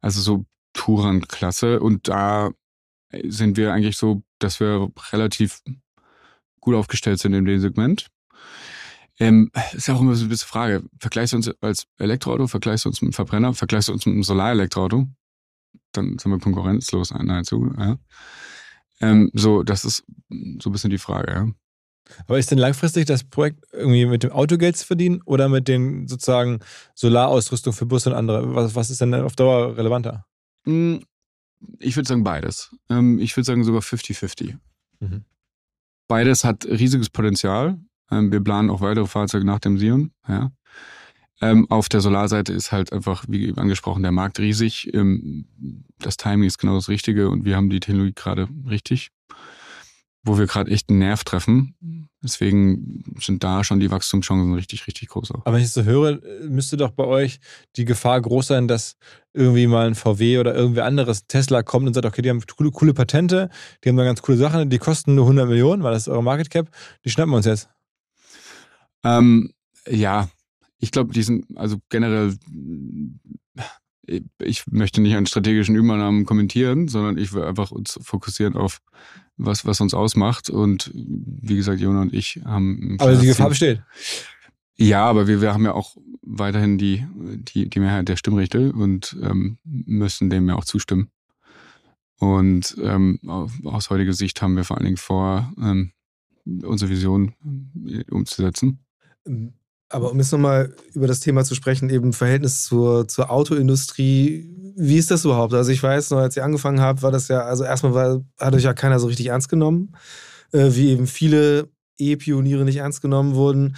also 0.00 0.20
so 0.20 0.46
Touran-Klasse. 0.72 1.80
Und 1.80 2.08
da 2.08 2.50
sind 3.24 3.56
wir 3.56 3.72
eigentlich 3.72 3.96
so, 3.96 4.22
dass 4.38 4.60
wir 4.60 4.90
relativ 5.12 5.62
gut 6.60 6.74
aufgestellt 6.74 7.18
sind 7.18 7.34
in 7.34 7.44
dem 7.44 7.60
Segment. 7.60 8.08
Ähm, 9.18 9.50
ist 9.72 9.88
ja 9.88 9.94
auch 9.94 10.00
immer 10.00 10.14
so 10.14 10.26
ein 10.26 10.28
bisschen 10.28 10.48
Frage. 10.48 10.84
Vergleichst 11.00 11.32
du 11.32 11.38
uns 11.38 11.50
als 11.60 11.86
Elektroauto, 11.98 12.46
vergleichst 12.46 12.84
du 12.84 12.90
uns 12.90 13.00
mit 13.00 13.08
einem 13.08 13.12
Verbrenner, 13.14 13.54
vergleichst 13.54 13.88
du 13.88 13.92
uns 13.92 14.04
mit 14.04 14.12
einem 14.12 14.22
Solarelektroauto? 14.22 15.08
Dann 15.92 16.18
sind 16.18 16.30
wir 16.30 16.38
konkurrenzlos 16.38 17.12
nahezu. 17.12 17.72
Ja. 17.78 17.98
Ähm, 19.00 19.30
so, 19.32 19.62
das 19.62 19.84
ist 19.84 20.04
so 20.60 20.68
ein 20.68 20.72
bisschen 20.72 20.90
die 20.90 20.98
Frage, 20.98 21.32
ja. 21.32 21.48
Aber 22.26 22.38
ist 22.38 22.50
denn 22.50 22.58
langfristig 22.58 23.06
das 23.06 23.24
Projekt 23.24 23.64
irgendwie 23.72 24.06
mit 24.06 24.22
dem 24.22 24.30
Auto 24.32 24.56
Geld 24.58 24.76
zu 24.76 24.86
verdienen 24.86 25.22
oder 25.24 25.48
mit 25.48 25.68
den 25.68 26.06
sozusagen 26.08 26.60
Solarausrüstung 26.94 27.72
für 27.72 27.86
Busse 27.86 28.10
und 28.10 28.16
andere? 28.16 28.54
Was, 28.54 28.74
was 28.74 28.90
ist 28.90 29.00
denn 29.00 29.14
auf 29.14 29.36
Dauer 29.36 29.76
relevanter? 29.76 30.24
Mm, 30.64 30.96
Ich 31.78 31.96
würde 31.96 32.08
sagen 32.08 32.24
beides. 32.24 32.74
Ähm, 32.88 33.18
Ich 33.18 33.36
würde 33.36 33.44
sagen 33.46 33.64
sogar 33.64 33.82
50-50. 33.82 34.56
Mhm. 35.00 35.24
Beides 36.08 36.44
hat 36.44 36.64
riesiges 36.66 37.10
Potenzial. 37.10 37.78
Ähm, 38.10 38.30
Wir 38.30 38.40
planen 38.40 38.70
auch 38.70 38.80
weitere 38.80 39.06
Fahrzeuge 39.06 39.44
nach 39.44 39.58
dem 39.58 39.78
Sion. 39.78 40.12
Ja. 40.28 40.52
Ähm, 41.42 41.68
Auf 41.70 41.88
der 41.88 42.00
Solarseite 42.00 42.52
ist 42.52 42.72
halt 42.72 42.92
einfach, 42.92 43.24
wie 43.28 43.52
angesprochen, 43.56 44.02
der 44.02 44.12
Markt 44.12 44.38
riesig. 44.38 44.90
Das 45.98 46.16
Timing 46.16 46.46
ist 46.46 46.58
genau 46.58 46.76
das 46.76 46.88
Richtige 46.88 47.28
und 47.28 47.44
wir 47.44 47.56
haben 47.56 47.68
die 47.68 47.80
Technologie 47.80 48.14
gerade 48.14 48.48
richtig, 48.70 49.10
wo 50.26 50.38
wir 50.38 50.46
gerade 50.46 50.70
echt 50.70 50.90
einen 50.90 50.98
Nerv 50.98 51.24
treffen. 51.24 51.74
Deswegen 52.22 53.04
sind 53.20 53.44
da 53.44 53.62
schon 53.62 53.78
die 53.78 53.90
Wachstumschancen 53.90 54.54
richtig, 54.54 54.86
richtig 54.86 55.08
groß 55.08 55.30
auch. 55.30 55.46
Aber 55.46 55.52
wenn 55.52 55.60
ich 55.60 55.68
es 55.68 55.74
so 55.74 55.84
höre, 55.84 56.20
müsste 56.48 56.76
doch 56.76 56.90
bei 56.90 57.04
euch 57.04 57.38
die 57.76 57.84
Gefahr 57.84 58.20
groß 58.20 58.48
sein, 58.48 58.66
dass 58.66 58.96
irgendwie 59.32 59.66
mal 59.66 59.86
ein 59.86 59.94
VW 59.94 60.38
oder 60.38 60.54
irgendwer 60.54 60.86
anderes 60.86 61.26
Tesla 61.26 61.62
kommt 61.62 61.86
und 61.86 61.94
sagt, 61.94 62.06
okay, 62.06 62.22
die 62.22 62.30
haben 62.30 62.42
coole, 62.56 62.70
coole 62.72 62.94
Patente, 62.94 63.48
die 63.84 63.88
haben 63.88 63.96
da 63.96 64.04
ganz 64.04 64.22
coole 64.22 64.38
Sachen, 64.38 64.68
die 64.70 64.78
kosten 64.78 65.14
nur 65.14 65.26
100 65.26 65.48
Millionen, 65.48 65.82
weil 65.82 65.92
das 65.92 66.02
ist 66.02 66.08
eure 66.08 66.22
Market 66.22 66.50
Cap, 66.50 66.68
die 67.04 67.10
schnappen 67.10 67.32
wir 67.32 67.36
uns 67.36 67.46
jetzt. 67.46 67.68
Ähm, 69.04 69.52
ja, 69.88 70.28
ich 70.78 70.90
glaube, 70.90 71.12
diesen, 71.12 71.46
also 71.54 71.76
generell, 71.90 72.36
ich 74.38 74.66
möchte 74.66 75.00
nicht 75.00 75.14
an 75.14 75.26
strategischen 75.26 75.76
Übernahmen 75.76 76.24
kommentieren, 76.24 76.88
sondern 76.88 77.18
ich 77.18 77.32
will 77.32 77.44
einfach 77.44 77.70
uns 77.70 77.98
fokussieren 78.02 78.56
auf 78.56 78.80
was, 79.36 79.64
was 79.66 79.80
uns 79.80 79.94
ausmacht. 79.94 80.50
Und 80.50 80.90
wie 80.94 81.56
gesagt, 81.56 81.80
Jona 81.80 82.02
und 82.02 82.12
ich 82.14 82.40
haben. 82.44 82.96
Aber 83.00 83.14
die 83.16 83.26
Gefahr 83.26 83.48
besteht. 83.48 83.82
Ja, 84.76 85.06
aber 85.06 85.26
wir, 85.26 85.40
wir 85.40 85.54
haben 85.54 85.64
ja 85.64 85.72
auch 85.72 85.96
weiterhin 86.22 86.76
die, 86.76 87.06
die, 87.14 87.68
die 87.70 87.80
Mehrheit 87.80 88.08
der 88.08 88.16
Stimmrechte 88.16 88.72
und 88.72 89.16
ähm, 89.22 89.58
müssen 89.64 90.28
dem 90.28 90.48
ja 90.48 90.56
auch 90.56 90.64
zustimmen. 90.64 91.08
Und 92.18 92.76
ähm, 92.82 93.18
au- 93.26 93.48
aus 93.64 93.90
heutiger 93.90 94.12
Sicht 94.12 94.40
haben 94.42 94.56
wir 94.56 94.64
vor 94.64 94.76
allen 94.76 94.84
Dingen 94.86 94.96
vor, 94.96 95.52
ähm, 95.60 95.92
unsere 96.44 96.90
Vision 96.90 97.34
äh, 97.86 98.04
umzusetzen. 98.10 98.80
Aber 99.88 100.10
um 100.10 100.18
jetzt 100.18 100.32
nochmal 100.32 100.74
über 100.94 101.06
das 101.06 101.20
Thema 101.20 101.44
zu 101.44 101.54
sprechen, 101.54 101.90
eben 101.90 102.12
Verhältnis 102.12 102.64
zur, 102.64 103.06
zur 103.06 103.30
Autoindustrie, 103.30 104.52
wie 104.76 104.96
ist 104.98 105.10
das 105.10 105.24
überhaupt? 105.24 105.54
Also 105.54 105.70
ich 105.70 105.82
weiß 105.82 106.10
noch, 106.10 106.18
als 106.18 106.36
ihr 106.36 106.44
angefangen 106.44 106.80
habt, 106.80 107.02
war 107.02 107.12
das 107.12 107.28
ja, 107.28 107.42
also 107.42 107.64
erstmal 107.64 107.94
war, 107.94 108.24
hat 108.38 108.54
euch 108.54 108.64
ja 108.64 108.74
keiner 108.74 108.98
so 108.98 109.06
richtig 109.06 109.26
ernst 109.26 109.48
genommen, 109.48 109.92
äh, 110.52 110.70
wie 110.72 110.90
eben 110.90 111.06
viele 111.06 111.68
E-Pioniere 111.98 112.64
nicht 112.64 112.76
ernst 112.76 113.00
genommen 113.00 113.34
wurden. 113.34 113.76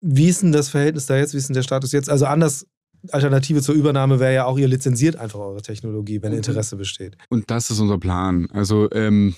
Wie 0.00 0.28
ist 0.28 0.42
denn 0.42 0.52
das 0.52 0.70
Verhältnis 0.70 1.06
da 1.06 1.16
jetzt? 1.16 1.34
Wie 1.34 1.38
ist 1.38 1.48
denn 1.48 1.54
der 1.54 1.62
Status 1.62 1.92
jetzt? 1.92 2.08
Also 2.08 2.24
anders, 2.24 2.66
Alternative 3.12 3.62
zur 3.62 3.74
Übernahme 3.74 4.18
wäre 4.18 4.34
ja 4.34 4.44
auch, 4.46 4.58
ihr 4.58 4.68
lizenziert 4.68 5.16
einfach 5.16 5.38
eure 5.38 5.62
Technologie, 5.62 6.22
wenn 6.22 6.32
Mhm. 6.32 6.38
Interesse 6.38 6.76
besteht. 6.76 7.16
Und 7.28 7.50
das 7.50 7.70
ist 7.70 7.78
unser 7.80 7.98
Plan. 7.98 8.48
Also 8.52 8.90
ähm, 8.92 9.34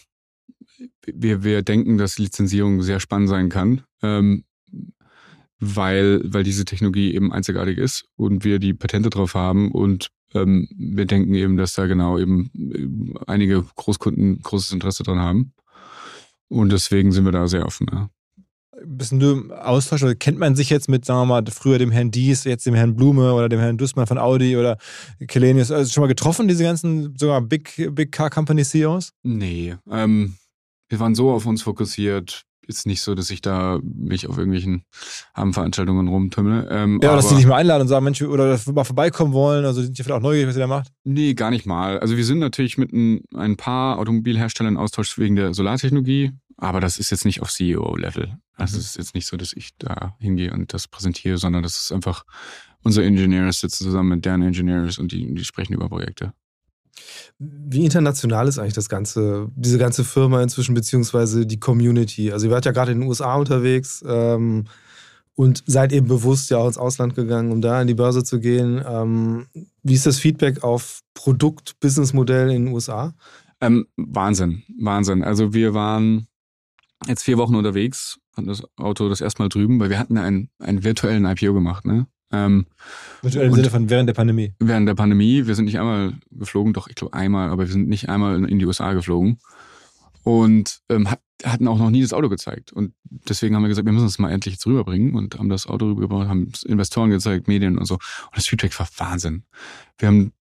wir, 1.04 1.42
wir 1.42 1.62
denken, 1.62 1.98
dass 1.98 2.18
Lizenzierung 2.18 2.82
sehr 2.82 3.00
spannend 3.00 3.28
sein 3.28 3.48
kann, 3.48 3.82
ähm, 4.02 4.44
weil, 5.64 6.20
weil 6.24 6.42
diese 6.42 6.64
Technologie 6.64 7.14
eben 7.14 7.32
einzigartig 7.32 7.78
ist 7.78 8.04
und 8.16 8.44
wir 8.44 8.58
die 8.58 8.74
Patente 8.74 9.10
drauf 9.10 9.34
haben 9.34 9.70
und 9.70 10.08
ähm, 10.34 10.68
wir 10.76 11.06
denken 11.06 11.34
eben, 11.34 11.56
dass 11.56 11.74
da 11.74 11.86
genau 11.86 12.18
eben 12.18 12.50
äh, 12.56 13.20
einige 13.28 13.64
Großkunden 13.76 14.40
großes 14.42 14.72
Interesse 14.72 15.04
dran 15.04 15.20
haben. 15.20 15.52
Und 16.48 16.72
deswegen 16.72 17.12
sind 17.12 17.24
wir 17.24 17.32
da 17.32 17.46
sehr 17.46 17.64
offen. 17.64 17.86
Ja. 17.92 18.10
Bist 18.84 19.12
du 19.12 19.30
im 19.30 19.52
Austausch 19.52 20.02
oder 20.02 20.16
kennt 20.16 20.38
man 20.38 20.56
sich 20.56 20.68
jetzt 20.68 20.88
mit, 20.88 21.04
sagen 21.04 21.20
wir 21.20 21.26
mal, 21.26 21.44
früher 21.46 21.78
dem 21.78 21.92
Herrn 21.92 22.10
Dies, 22.10 22.42
jetzt 22.42 22.66
dem 22.66 22.74
Herrn 22.74 22.96
Blume 22.96 23.32
oder 23.32 23.48
dem 23.48 23.60
Herrn 23.60 23.78
Dussmann 23.78 24.08
von 24.08 24.18
Audi 24.18 24.56
oder 24.56 24.78
Kelenius? 25.28 25.70
Also 25.70 25.92
schon 25.92 26.00
mal 26.00 26.08
getroffen, 26.08 26.48
diese 26.48 26.64
ganzen 26.64 27.16
sogar 27.16 27.40
Big, 27.40 27.90
Big 27.94 28.10
Car 28.10 28.30
Company 28.30 28.64
CEOs? 28.64 29.12
Nee. 29.22 29.76
Ähm, 29.88 30.34
wir 30.88 30.98
waren 30.98 31.14
so 31.14 31.30
auf 31.30 31.46
uns 31.46 31.62
fokussiert, 31.62 32.42
ist 32.66 32.86
nicht 32.86 33.02
so, 33.02 33.14
dass 33.14 33.30
ich 33.30 33.40
da 33.40 33.80
mich 33.82 34.26
auf 34.28 34.38
irgendwelchen 34.38 34.84
Abendveranstaltungen 35.34 36.08
rumtümmel. 36.08 36.68
Ähm, 36.70 37.00
ja, 37.02 37.10
aber 37.10 37.16
dass 37.16 37.28
die 37.28 37.34
nicht 37.34 37.46
mehr 37.46 37.56
einladen 37.56 37.82
und 37.82 37.88
sagen, 37.88 38.04
Mensch, 38.04 38.22
oder 38.22 38.48
dass 38.48 38.66
wir 38.66 38.72
mal 38.72 38.84
vorbeikommen 38.84 39.32
wollen, 39.32 39.64
also 39.64 39.82
sind 39.82 39.98
die 39.98 40.02
vielleicht 40.02 40.18
auch 40.18 40.22
neugierig, 40.22 40.48
was 40.48 40.56
ihr 40.56 40.60
da 40.60 40.66
macht? 40.66 40.88
Nee, 41.04 41.34
gar 41.34 41.50
nicht 41.50 41.66
mal. 41.66 41.98
Also 41.98 42.16
wir 42.16 42.24
sind 42.24 42.38
natürlich 42.38 42.78
mit 42.78 42.92
ein, 42.92 43.22
ein 43.34 43.56
paar 43.56 43.98
Automobilherstellern 43.98 44.74
in 44.74 44.80
Austausch 44.80 45.18
wegen 45.18 45.36
der 45.36 45.54
Solartechnologie, 45.54 46.32
aber 46.56 46.80
das 46.80 46.98
ist 46.98 47.10
jetzt 47.10 47.24
nicht 47.24 47.42
auf 47.42 47.50
CEO-Level. 47.50 48.36
Also 48.56 48.76
mhm. 48.76 48.80
es 48.80 48.86
ist 48.86 48.96
jetzt 48.96 49.14
nicht 49.14 49.26
so, 49.26 49.36
dass 49.36 49.52
ich 49.52 49.70
da 49.78 50.16
hingehe 50.20 50.52
und 50.52 50.72
das 50.72 50.88
präsentiere, 50.88 51.38
sondern 51.38 51.62
das 51.62 51.78
ist 51.78 51.92
einfach, 51.92 52.24
unsere 52.82 53.06
Engineers 53.06 53.60
sitzen 53.60 53.84
zusammen 53.84 54.10
mit 54.10 54.24
deren 54.24 54.42
Engineers 54.42 54.98
und 54.98 55.12
die, 55.12 55.34
die 55.34 55.44
sprechen 55.44 55.74
über 55.74 55.88
Projekte. 55.88 56.32
Wie 57.38 57.84
international 57.84 58.49
ist 58.49 58.59
eigentlich 58.59 58.74
das 58.74 58.88
ganze, 58.88 59.49
diese 59.57 59.78
ganze 59.78 60.05
Firma 60.05 60.43
inzwischen, 60.43 60.74
beziehungsweise 60.74 61.47
die 61.47 61.61
Community? 61.61 62.32
Also 62.32 62.47
ihr 62.47 62.53
wart 62.53 62.64
ja 62.64 62.72
gerade 62.72 62.93
in 62.93 63.01
den 63.01 63.09
USA 63.09 63.34
unterwegs 63.36 64.05
ähm, 64.07 64.64
und 65.34 65.64
seid 65.66 65.93
eben 65.93 66.07
bewusst 66.07 66.51
ja 66.51 66.59
auch 66.59 66.66
ins 66.66 66.78
Ausland 66.78 67.14
gegangen, 67.14 67.51
um 67.51 67.61
da 67.61 67.80
an 67.80 67.86
die 67.86 67.95
Börse 67.95 68.22
zu 68.22 68.38
gehen. 68.40 68.82
Ähm, 68.86 69.47
wie 69.82 69.95
ist 69.95 70.07
das 70.07 70.18
Feedback 70.18 70.62
auf 70.62 71.01
Produkt, 71.14 71.80
Businessmodell 71.80 72.51
in 72.51 72.66
den 72.66 72.74
USA? 72.74 73.14
Ähm, 73.61 73.86
Wahnsinn, 73.97 74.62
Wahnsinn. 74.78 75.22
Also 75.22 75.55
wir 75.55 75.74
waren 75.74 76.26
jetzt 77.07 77.22
vier 77.22 77.38
Wochen 77.38 77.55
unterwegs, 77.55 78.18
hatten 78.36 78.49
das 78.49 78.62
Auto 78.76 79.09
das 79.09 79.20
erste 79.20 79.43
Mal 79.43 79.49
drüben, 79.49 79.80
weil 79.80 79.90
wir 79.90 79.99
hatten 79.99 80.18
einen, 80.18 80.51
einen 80.59 80.84
virtuellen 80.84 81.24
IPO 81.24 81.55
gemacht, 81.55 81.84
ne? 81.84 82.07
Ähm, 82.33 82.66
Virtuell 83.20 83.47
im 83.47 83.55
Sinne 83.55 83.70
von 83.70 83.91
während 83.91 84.09
der 84.09 84.14
Pandemie? 84.14 84.55
Während 84.59 84.89
der 84.89 84.95
Pandemie. 84.95 85.47
Wir 85.47 85.55
sind 85.55 85.66
nicht 85.66 85.78
einmal 85.78 86.14
geflogen, 86.30 86.72
doch 86.72 86.89
ich 86.89 86.95
glaube 86.95 87.14
einmal, 87.14 87.51
aber 87.51 87.66
wir 87.66 87.72
sind 87.72 87.89
nicht 87.89 88.09
einmal 88.09 88.45
in 88.49 88.59
die 88.59 88.66
USA 88.66 88.93
geflogen. 88.95 89.39
Und 90.24 90.80
ähm, 90.89 91.11
hat, 91.11 91.20
hatten 91.45 91.68
auch 91.68 91.78
noch 91.78 91.91
nie 91.91 92.03
das 92.03 92.12
Auto 92.12 92.28
gezeigt. 92.28 92.72
Und 92.72 92.95
deswegen 93.28 93.55
haben 93.55 93.62
wir 93.62 93.68
gesagt, 93.68 93.87
wir 93.87 93.93
müssen 93.93 94.07
es 94.07 94.18
mal 94.18 94.30
endlich 94.30 94.55
jetzt 94.55 94.66
rüberbringen 94.66 95.14
und 95.14 95.39
haben 95.39 95.49
das 95.49 95.66
Auto 95.66 95.87
rübergebracht, 95.87 96.28
haben 96.28 96.53
Investoren 96.64 97.11
gezeigt, 97.11 97.49
Medien 97.49 97.78
und 97.78 97.87
so. 97.87 97.95
Und 97.95 98.37
das 98.37 98.47
Feedback 98.47 98.78
war 98.78 98.89
Wahnsinn. 98.99 99.45
Wir 99.99 100.09
haben 100.09 100.33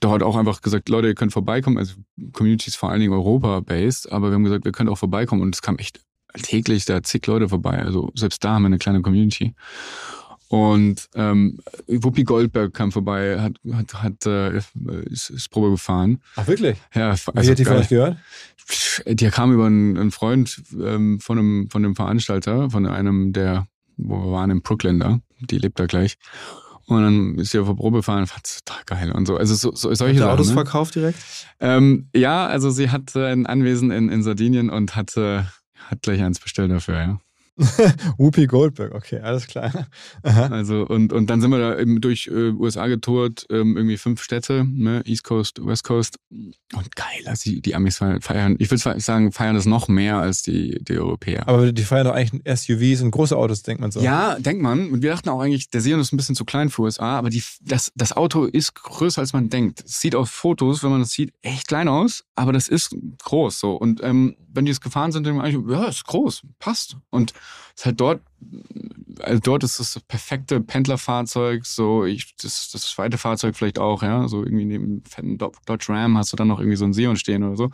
dort 0.00 0.22
auch 0.22 0.36
einfach 0.36 0.60
gesagt, 0.60 0.88
Leute, 0.88 1.08
ihr 1.08 1.14
könnt 1.14 1.32
vorbeikommen. 1.32 1.78
Also 1.78 1.94
Community 2.32 2.68
ist 2.68 2.76
vor 2.76 2.90
allen 2.90 3.00
Dingen 3.00 3.12
Europa-based, 3.12 4.10
aber 4.10 4.30
wir 4.30 4.34
haben 4.34 4.44
gesagt, 4.44 4.64
wir 4.64 4.72
können 4.72 4.88
auch 4.88 4.98
vorbeikommen. 4.98 5.42
Und 5.42 5.54
es 5.54 5.62
kam 5.62 5.76
echt 5.76 6.00
täglich 6.42 6.84
da 6.84 7.02
zig 7.02 7.26
Leute 7.26 7.48
vorbei. 7.48 7.78
Also 7.78 8.10
selbst 8.14 8.44
da 8.44 8.54
haben 8.54 8.62
wir 8.62 8.66
eine 8.66 8.78
kleine 8.78 9.02
Community. 9.02 9.54
Und 10.48 11.10
ähm, 11.14 11.58
Whoopi 11.86 12.24
Goldberg 12.24 12.72
kam 12.72 12.90
vorbei, 12.90 13.38
hat, 13.38 13.52
hat, 13.70 13.94
hat 14.02 14.26
äh, 14.26 14.56
ist, 15.04 15.28
ist 15.28 15.50
Probe 15.50 15.70
gefahren. 15.70 16.22
Ach 16.36 16.46
wirklich? 16.46 16.78
Ja, 16.94 17.10
also 17.10 17.32
Wie 17.34 17.50
hat 17.50 17.58
die 17.58 17.64
von 17.66 17.76
euch 17.76 17.88
gehört? 17.88 18.16
Die 19.06 19.28
kam 19.28 19.52
über 19.52 19.66
einen, 19.66 19.98
einen 19.98 20.10
Freund 20.10 20.62
ähm, 20.72 21.20
von 21.20 21.38
einem 21.38 21.70
von 21.70 21.82
dem 21.82 21.94
Veranstalter, 21.94 22.70
von 22.70 22.86
einem 22.86 23.32
der, 23.32 23.66
wo 23.98 24.16
wir 24.24 24.32
waren 24.32 24.50
in 24.50 24.62
Brooklyn 24.62 24.98
da, 24.98 25.20
die 25.40 25.58
lebt 25.58 25.78
da 25.78 25.86
gleich. 25.86 26.16
Und 26.86 27.02
dann 27.02 27.34
ist 27.38 27.50
sie 27.50 27.58
auf 27.58 27.66
der 27.66 27.74
Probe 27.74 27.98
gefahren 27.98 28.20
und 28.20 28.28
fand 28.28 28.64
total 28.64 28.82
geil 28.86 29.12
und 29.12 29.26
so. 29.26 29.36
Also 29.36 29.54
so, 29.54 29.74
so 29.74 29.92
solche 29.92 30.22
hat 30.22 30.30
Autos 30.30 30.48
ne? 30.48 30.54
verkauft 30.54 30.94
direkt? 30.94 31.18
Ähm, 31.60 32.08
ja, 32.14 32.46
also 32.46 32.70
sie 32.70 32.88
hat 32.88 33.14
ein 33.14 33.44
Anwesen 33.44 33.90
in, 33.90 34.08
in 34.08 34.22
Sardinien 34.22 34.70
und 34.70 34.96
hat, 34.96 35.14
hat 35.14 36.02
gleich 36.02 36.22
eins 36.22 36.40
bestellt 36.40 36.70
dafür, 36.70 36.94
ja. 36.94 37.20
Whoopi 38.18 38.46
Goldberg, 38.46 38.94
okay, 38.94 39.18
alles 39.20 39.46
klar. 39.46 39.88
Aha. 40.22 40.46
Also 40.46 40.86
und, 40.86 41.12
und 41.12 41.28
dann 41.28 41.40
sind 41.40 41.50
wir 41.50 41.58
da 41.58 41.78
eben 41.78 42.00
durch 42.00 42.28
äh, 42.28 42.50
USA 42.52 42.86
getourt, 42.86 43.46
ähm, 43.50 43.76
irgendwie 43.76 43.96
fünf 43.96 44.22
Städte, 44.22 44.64
ne? 44.64 45.02
East 45.04 45.24
Coast, 45.24 45.64
West 45.64 45.84
Coast. 45.84 46.18
Und 46.30 46.96
geil, 46.96 47.26
also 47.26 47.50
die, 47.50 47.60
die 47.60 47.74
Amis 47.74 47.98
feiern, 47.98 48.56
ich 48.58 48.70
würde 48.70 49.00
sagen, 49.00 49.32
feiern 49.32 49.56
das 49.56 49.66
noch 49.66 49.88
mehr 49.88 50.18
als 50.18 50.42
die, 50.42 50.82
die 50.84 50.98
Europäer. 50.98 51.48
Aber 51.48 51.72
die 51.72 51.82
feiern 51.82 52.06
doch 52.06 52.14
eigentlich 52.14 52.42
SUVs 52.46 53.02
und 53.02 53.10
große 53.10 53.36
Autos, 53.36 53.62
denkt 53.62 53.80
man 53.80 53.90
so. 53.90 54.00
Ja, 54.00 54.38
denkt 54.38 54.62
man. 54.62 54.90
Und 54.90 55.02
wir 55.02 55.10
dachten 55.10 55.28
auch 55.28 55.40
eigentlich, 55.40 55.70
der 55.70 55.80
Sion 55.80 56.00
ist 56.00 56.12
ein 56.12 56.16
bisschen 56.16 56.36
zu 56.36 56.44
klein 56.44 56.70
für 56.70 56.82
USA, 56.82 57.18
aber 57.18 57.30
die, 57.30 57.42
das, 57.62 57.90
das 57.96 58.12
Auto 58.12 58.44
ist 58.44 58.74
größer, 58.74 59.20
als 59.20 59.32
man 59.32 59.48
denkt. 59.48 59.82
Es 59.84 60.00
sieht 60.00 60.14
auf 60.14 60.30
Fotos, 60.30 60.84
wenn 60.84 60.90
man 60.90 61.00
das 61.00 61.10
sieht, 61.10 61.32
echt 61.42 61.68
klein 61.68 61.88
aus, 61.88 62.24
aber 62.36 62.52
das 62.52 62.68
ist 62.68 62.94
groß 63.24 63.58
so. 63.58 63.72
Und 63.72 64.02
ähm, 64.02 64.36
wenn 64.52 64.64
die 64.64 64.72
es 64.72 64.80
gefahren 64.80 65.12
sind, 65.12 65.26
dann 65.26 65.40
eigentlich, 65.40 65.70
ja, 65.70 65.86
ist 65.86 66.04
groß, 66.04 66.42
passt. 66.58 66.96
Und 67.10 67.32
ist 67.76 67.86
halt 67.86 68.00
dort, 68.00 68.20
also 69.20 69.40
dort 69.40 69.64
ist 69.64 69.78
das, 69.78 70.00
perfekte 70.00 70.60
Pendlerfahrzeug, 70.60 71.64
so 71.66 72.04
ich, 72.04 72.34
das, 72.36 72.70
das 72.70 72.82
zweite 72.82 73.18
Fahrzeug 73.18 73.56
vielleicht 73.56 73.78
auch, 73.78 74.02
ja, 74.02 74.26
so 74.28 74.44
irgendwie 74.44 74.64
neben 74.64 75.02
fetten 75.04 75.38
Dodge 75.38 75.86
Ram 75.88 76.18
hast 76.18 76.32
du 76.32 76.36
dann 76.36 76.48
noch 76.48 76.58
irgendwie 76.58 76.76
so 76.76 76.84
ein 76.84 76.92
Sion 76.92 77.16
stehen 77.16 77.44
oder 77.44 77.56
so. 77.56 77.70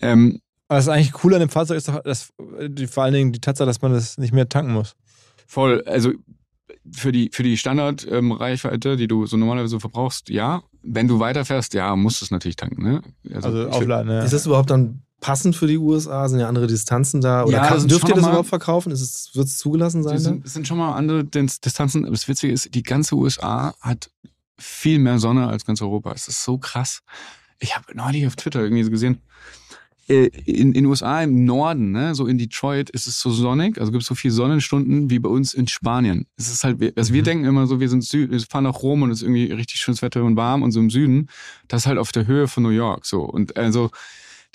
Ähm, 0.00 0.40
was 0.68 0.88
eigentlich 0.88 1.22
cool 1.22 1.34
an 1.34 1.40
dem 1.40 1.48
Fahrzeug 1.48 1.78
ist 1.78 1.88
doch, 1.88 2.02
dass, 2.02 2.32
die, 2.68 2.86
vor 2.86 3.04
allen 3.04 3.14
Dingen 3.14 3.32
die 3.32 3.40
Tatsache, 3.40 3.66
dass 3.66 3.82
man 3.82 3.92
das 3.92 4.18
nicht 4.18 4.32
mehr 4.32 4.48
tanken 4.48 4.72
muss. 4.72 4.96
Voll, 5.46 5.82
also 5.86 6.12
für 6.90 7.12
die, 7.12 7.30
für 7.32 7.42
die 7.42 7.56
Standardreichweite, 7.56 8.90
ähm, 8.90 8.96
die 8.96 9.08
du 9.08 9.26
so 9.26 9.36
normalerweise 9.36 9.78
verbrauchst, 9.78 10.28
ja. 10.28 10.62
Wenn 10.82 11.08
du 11.08 11.18
weiterfährst, 11.18 11.74
ja, 11.74 11.94
musst 11.96 12.20
du 12.20 12.24
es 12.24 12.30
natürlich 12.30 12.56
tanken. 12.56 12.82
Ne? 12.82 13.02
Also, 13.32 13.48
also 13.48 13.68
aufladen, 13.68 14.10
ja. 14.10 14.22
Ist 14.22 14.32
das 14.32 14.46
überhaupt 14.46 14.70
dann 14.70 15.02
passend 15.20 15.56
für 15.56 15.66
die 15.66 15.78
USA? 15.78 16.28
Sind 16.28 16.40
ja 16.40 16.48
andere 16.48 16.66
Distanzen 16.66 17.20
da? 17.20 17.44
Oder 17.44 17.58
ja, 17.58 17.66
kann, 17.66 17.88
dürft 17.88 18.08
ihr 18.08 18.14
das 18.14 18.22
mal, 18.22 18.28
überhaupt 18.28 18.48
verkaufen? 18.48 18.90
Wird 18.90 19.00
es 19.00 19.58
zugelassen 19.58 20.02
sein? 20.02 20.16
Es 20.16 20.24
sind, 20.24 20.48
sind, 20.48 20.68
schon 20.68 20.78
mal 20.78 20.94
andere 20.94 21.24
Distanzen. 21.24 22.04
Aber 22.04 22.14
das 22.14 22.28
Witzige 22.28 22.52
ist, 22.52 22.74
die 22.74 22.82
ganze 22.82 23.14
USA 23.14 23.74
hat 23.80 24.10
viel 24.58 24.98
mehr 24.98 25.18
Sonne 25.18 25.48
als 25.48 25.64
ganz 25.64 25.82
Europa. 25.82 26.12
Es 26.12 26.28
ist 26.28 26.42
so 26.44 26.58
krass. 26.58 27.02
Ich 27.58 27.74
habe 27.74 27.86
neulich 27.94 28.26
auf 28.26 28.36
Twitter 28.36 28.60
irgendwie 28.60 28.84
so 28.84 28.90
gesehen, 28.90 29.20
äh, 30.08 30.30
in 30.44 30.72
den 30.72 30.86
USA 30.86 31.22
im 31.22 31.44
Norden, 31.44 31.90
ne, 31.90 32.14
so 32.14 32.26
in 32.26 32.38
Detroit, 32.38 32.90
ist 32.90 33.08
es 33.08 33.20
so 33.20 33.30
sonnig, 33.30 33.80
also 33.80 33.90
gibt 33.90 34.02
es 34.02 34.08
so 34.08 34.14
viele 34.14 34.32
Sonnenstunden 34.32 35.10
wie 35.10 35.18
bei 35.18 35.28
uns 35.28 35.52
in 35.52 35.66
Spanien. 35.66 36.26
Es 36.36 36.48
ist 36.48 36.62
halt, 36.62 36.96
also 36.96 37.12
wir 37.12 37.22
mhm. 37.22 37.24
denken 37.24 37.44
immer 37.44 37.66
so, 37.66 37.80
wir 37.80 37.88
sind 37.88 38.04
Süd, 38.04 38.30
wir 38.30 38.40
fahren 38.40 38.64
nach 38.64 38.82
Rom 38.82 39.02
und 39.02 39.10
es 39.10 39.18
ist 39.18 39.22
irgendwie 39.22 39.52
richtig 39.52 39.80
schönes 39.80 40.02
Wetter 40.02 40.22
und 40.22 40.36
warm 40.36 40.62
und 40.62 40.70
so 40.70 40.78
im 40.78 40.90
Süden. 40.90 41.28
Das 41.66 41.82
ist 41.82 41.86
halt 41.86 41.98
auf 41.98 42.12
der 42.12 42.26
Höhe 42.26 42.46
von 42.46 42.62
New 42.62 42.70
York 42.70 43.04
so. 43.04 43.22
Und 43.22 43.56
also 43.56 43.90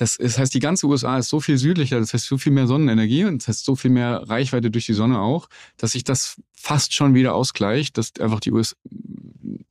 das, 0.01 0.17
das 0.17 0.39
heißt, 0.39 0.51
die 0.55 0.59
ganze 0.59 0.87
USA 0.87 1.19
ist 1.19 1.29
so 1.29 1.39
viel 1.39 1.59
südlicher, 1.59 1.99
das 1.99 2.11
heißt 2.11 2.25
so 2.25 2.39
viel 2.39 2.51
mehr 2.51 2.65
Sonnenenergie 2.65 3.23
und 3.25 3.43
das 3.43 3.49
heißt 3.49 3.65
so 3.65 3.75
viel 3.75 3.91
mehr 3.91 4.23
Reichweite 4.27 4.71
durch 4.71 4.87
die 4.87 4.93
Sonne 4.93 5.19
auch, 5.19 5.47
dass 5.77 5.91
sich 5.91 6.03
das 6.03 6.41
fast 6.53 6.95
schon 6.95 7.13
wieder 7.13 7.35
ausgleicht, 7.35 7.99
dass 7.99 8.13
einfach 8.19 8.39
die 8.39 8.51
USA, 8.51 8.75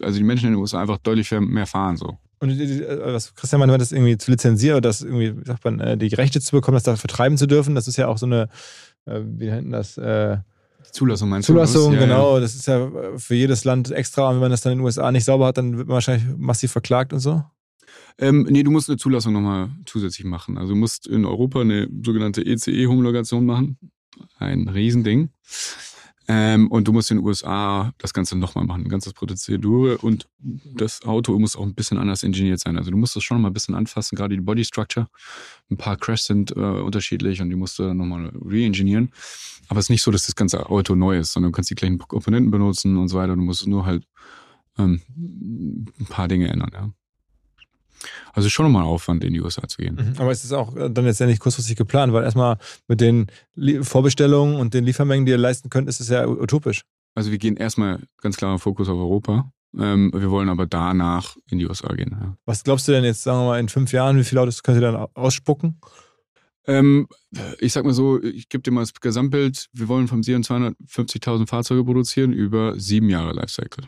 also 0.01 0.18
die 0.18 0.22
Menschen 0.22 0.47
in 0.47 0.53
den 0.53 0.61
USA 0.61 0.83
einfach 0.83 0.99
deutlich 0.99 1.33
mehr 1.33 1.66
fahren 1.66 1.97
so. 1.97 2.16
Und 2.39 2.51
äh, 2.51 3.12
was 3.12 3.35
Christian 3.35 3.59
meinte, 3.59 3.76
das 3.76 3.91
irgendwie 3.91 4.18
zu 4.18 4.31
lizenzieren 4.31 4.76
oder 4.76 4.89
das 4.89 5.03
irgendwie, 5.03 5.37
wie 5.37 5.45
sagt 5.45 5.64
man, 5.64 5.81
äh, 5.81 5.97
die 5.99 6.14
Rechte 6.14 6.41
zu 6.41 6.53
bekommen, 6.53 6.76
das 6.76 6.85
da 6.85 6.95
vertreiben 6.95 7.37
zu 7.37 7.49
dürfen, 7.49 7.74
das 7.74 7.89
ist 7.89 7.97
ja 7.97 8.07
auch 8.07 8.16
so 8.16 8.26
eine, 8.26 8.49
äh, 9.07 9.20
wie 9.24 9.47
nennt 9.47 9.72
das, 9.72 9.99
äh, 9.99 10.37
Zulassung 10.93 11.28
meinst 11.28 11.49
du? 11.49 11.55
Zulassung, 11.55 11.95
ja, 11.95 11.99
genau. 11.99 12.35
Ja. 12.35 12.41
Das 12.41 12.55
ist 12.55 12.68
ja 12.68 12.89
für 13.16 13.35
jedes 13.35 13.64
Land 13.64 13.91
extra. 13.91 14.28
Und 14.28 14.37
wenn 14.37 14.43
man 14.43 14.51
das 14.53 14.61
dann 14.61 14.72
in 14.72 14.78
den 14.78 14.85
USA 14.85 15.11
nicht 15.11 15.24
sauber 15.24 15.47
hat, 15.47 15.59
dann 15.59 15.76
wird 15.76 15.89
man 15.89 15.95
wahrscheinlich 15.95 16.24
massiv 16.37 16.70
verklagt 16.72 17.12
und 17.12 17.20
so. 17.20 17.43
Ähm, 18.18 18.47
nee, 18.49 18.62
du 18.62 18.70
musst 18.70 18.88
eine 18.88 18.99
Zulassung 18.99 19.32
nochmal 19.32 19.70
zusätzlich 19.86 20.26
machen. 20.26 20.59
Also 20.59 20.74
du 20.74 20.78
musst 20.78 21.07
in 21.07 21.24
Europa 21.24 21.61
eine 21.61 21.88
sogenannte 22.05 22.43
ECE-Homologation 22.43 23.47
machen. 23.47 23.78
Ein 24.38 24.68
Riesending. 24.68 25.30
Ähm, 26.32 26.68
und 26.68 26.86
du 26.86 26.93
musst 26.93 27.11
in 27.11 27.16
den 27.16 27.26
USA 27.26 27.93
das 27.99 28.14
Ganze 28.14 28.38
nochmal 28.38 28.64
machen, 28.64 28.82
eine 28.82 28.88
ganze 28.88 29.12
Prozedur. 29.12 30.05
Und 30.05 30.28
das 30.38 31.03
Auto 31.03 31.36
muss 31.38 31.57
auch 31.57 31.64
ein 31.64 31.74
bisschen 31.74 31.99
anders 31.99 32.22
ingeniert 32.22 32.61
sein. 32.61 32.76
Also 32.76 32.93
du 32.93 32.97
musst 32.97 33.16
das 33.16 33.24
schon 33.24 33.41
mal 33.41 33.49
ein 33.49 33.53
bisschen 33.53 33.74
anfassen, 33.74 34.14
gerade 34.14 34.36
die 34.36 34.41
Body 34.41 34.64
Structure. 34.64 35.09
Ein 35.70 35.76
paar 35.76 35.97
Crashs 35.97 36.26
sind 36.26 36.53
äh, 36.53 36.61
unterschiedlich 36.61 37.41
und 37.41 37.51
die 37.51 37.57
musst 37.57 37.80
du 37.80 37.82
dann 37.82 37.97
nochmal 37.97 38.30
re-engineeren. 38.49 39.11
Aber 39.68 39.80
es 39.80 39.86
ist 39.86 39.91
nicht 39.91 40.03
so, 40.03 40.12
dass 40.12 40.26
das 40.26 40.36
ganze 40.36 40.70
Auto 40.70 40.95
neu 40.95 41.18
ist, 41.18 41.32
sondern 41.32 41.51
du 41.51 41.57
kannst 41.57 41.70
die 41.70 41.74
gleichen 41.74 41.99
Komponenten 41.99 42.53
benutzen 42.53 42.97
und 42.97 43.09
so 43.09 43.18
weiter. 43.18 43.34
Du 43.34 43.43
musst 43.43 43.66
nur 43.66 43.84
halt 43.84 44.07
ähm, 44.78 45.01
ein 45.99 46.07
paar 46.09 46.28
Dinge 46.28 46.49
ändern, 46.49 46.70
ja. 46.72 46.91
Also 48.33 48.49
schon 48.49 48.67
nochmal 48.67 48.85
Aufwand, 48.85 49.25
in 49.25 49.33
die 49.33 49.41
USA 49.41 49.67
zu 49.69 49.79
gehen. 49.79 49.97
Mhm. 49.97 50.15
Aber 50.19 50.31
es 50.31 50.45
ist 50.45 50.53
auch 50.53 50.75
dann 50.75 51.05
letztendlich 51.05 51.39
kurzfristig 51.39 51.77
geplant, 51.77 52.13
weil 52.13 52.25
erstmal 52.25 52.57
mit 52.89 53.01
den 53.01 53.27
Vorbestellungen 53.83 54.57
und 54.57 54.75
den 54.75 54.85
Liefermengen, 54.85 55.27
die 55.27 55.33
ihr 55.33 55.39
leisten 55.39 55.71
könnt, 55.71 55.89
ist 55.89 56.01
es 56.01 56.09
ja 56.09 56.27
utopisch. 56.27 56.83
Also 57.15 57.31
wir 57.31 57.39
gehen 57.39 57.57
erstmal 57.57 58.01
ganz 58.21 58.37
klar 58.37 58.59
Fokus 58.59 58.89
auf 58.89 58.99
Europa. 58.99 59.53
Ähm, 59.79 60.11
wir 60.15 60.31
wollen 60.31 60.49
aber 60.49 60.67
danach 60.67 61.37
in 61.49 61.59
die 61.59 61.67
USA 61.67 61.93
gehen. 61.95 62.17
Ja. 62.21 62.37
Was 62.45 62.65
glaubst 62.65 62.89
du 62.89 62.93
denn 62.93 63.05
jetzt, 63.05 63.23
sagen 63.23 63.41
wir 63.41 63.47
mal, 63.47 63.61
in 63.61 63.69
fünf 63.69 63.93
Jahren, 63.93 64.19
wie 64.19 64.25
viele 64.25 64.41
Autos 64.41 64.63
könnt 64.63 64.79
ihr 64.79 64.93
dann 64.93 65.07
ausspucken? 65.15 65.81
Ähm, 66.67 67.09
ich 67.59 67.73
sag 67.73 67.85
mal 67.85 67.95
so, 67.95 68.23
ich 68.23 68.49
gebe 68.49 68.63
dir 68.63 68.71
mal 68.71 68.81
das 68.81 68.93
Gesamtbild. 68.95 69.69
Wir 69.73 69.89
wollen 69.89 70.09
vom 70.09 70.23
Sion 70.23 70.43
250.000 70.43 71.47
Fahrzeuge 71.49 71.85
produzieren 71.85 72.33
über 72.33 72.79
sieben 72.79 73.09
Jahre 73.09 73.33
Lifecycle. 73.33 73.85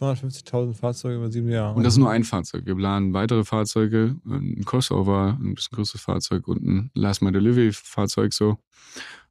250.000 0.00 0.74
Fahrzeuge 0.74 1.16
über 1.16 1.30
sieben 1.30 1.48
Jahre. 1.48 1.74
Und 1.74 1.84
das 1.84 1.94
ist 1.94 1.98
nur 1.98 2.10
ein 2.10 2.24
Fahrzeug. 2.24 2.66
Wir 2.66 2.74
planen 2.74 3.14
weitere 3.14 3.44
Fahrzeuge, 3.44 4.16
ein 4.26 4.64
Crossover, 4.64 5.38
ein 5.40 5.54
bisschen 5.54 5.76
größeres 5.76 6.00
Fahrzeug 6.00 6.48
und 6.48 6.62
ein 6.62 6.90
Last 6.94 7.22
Mile 7.22 7.32
Delivery 7.32 7.72
Fahrzeug 7.72 8.32
so. 8.32 8.58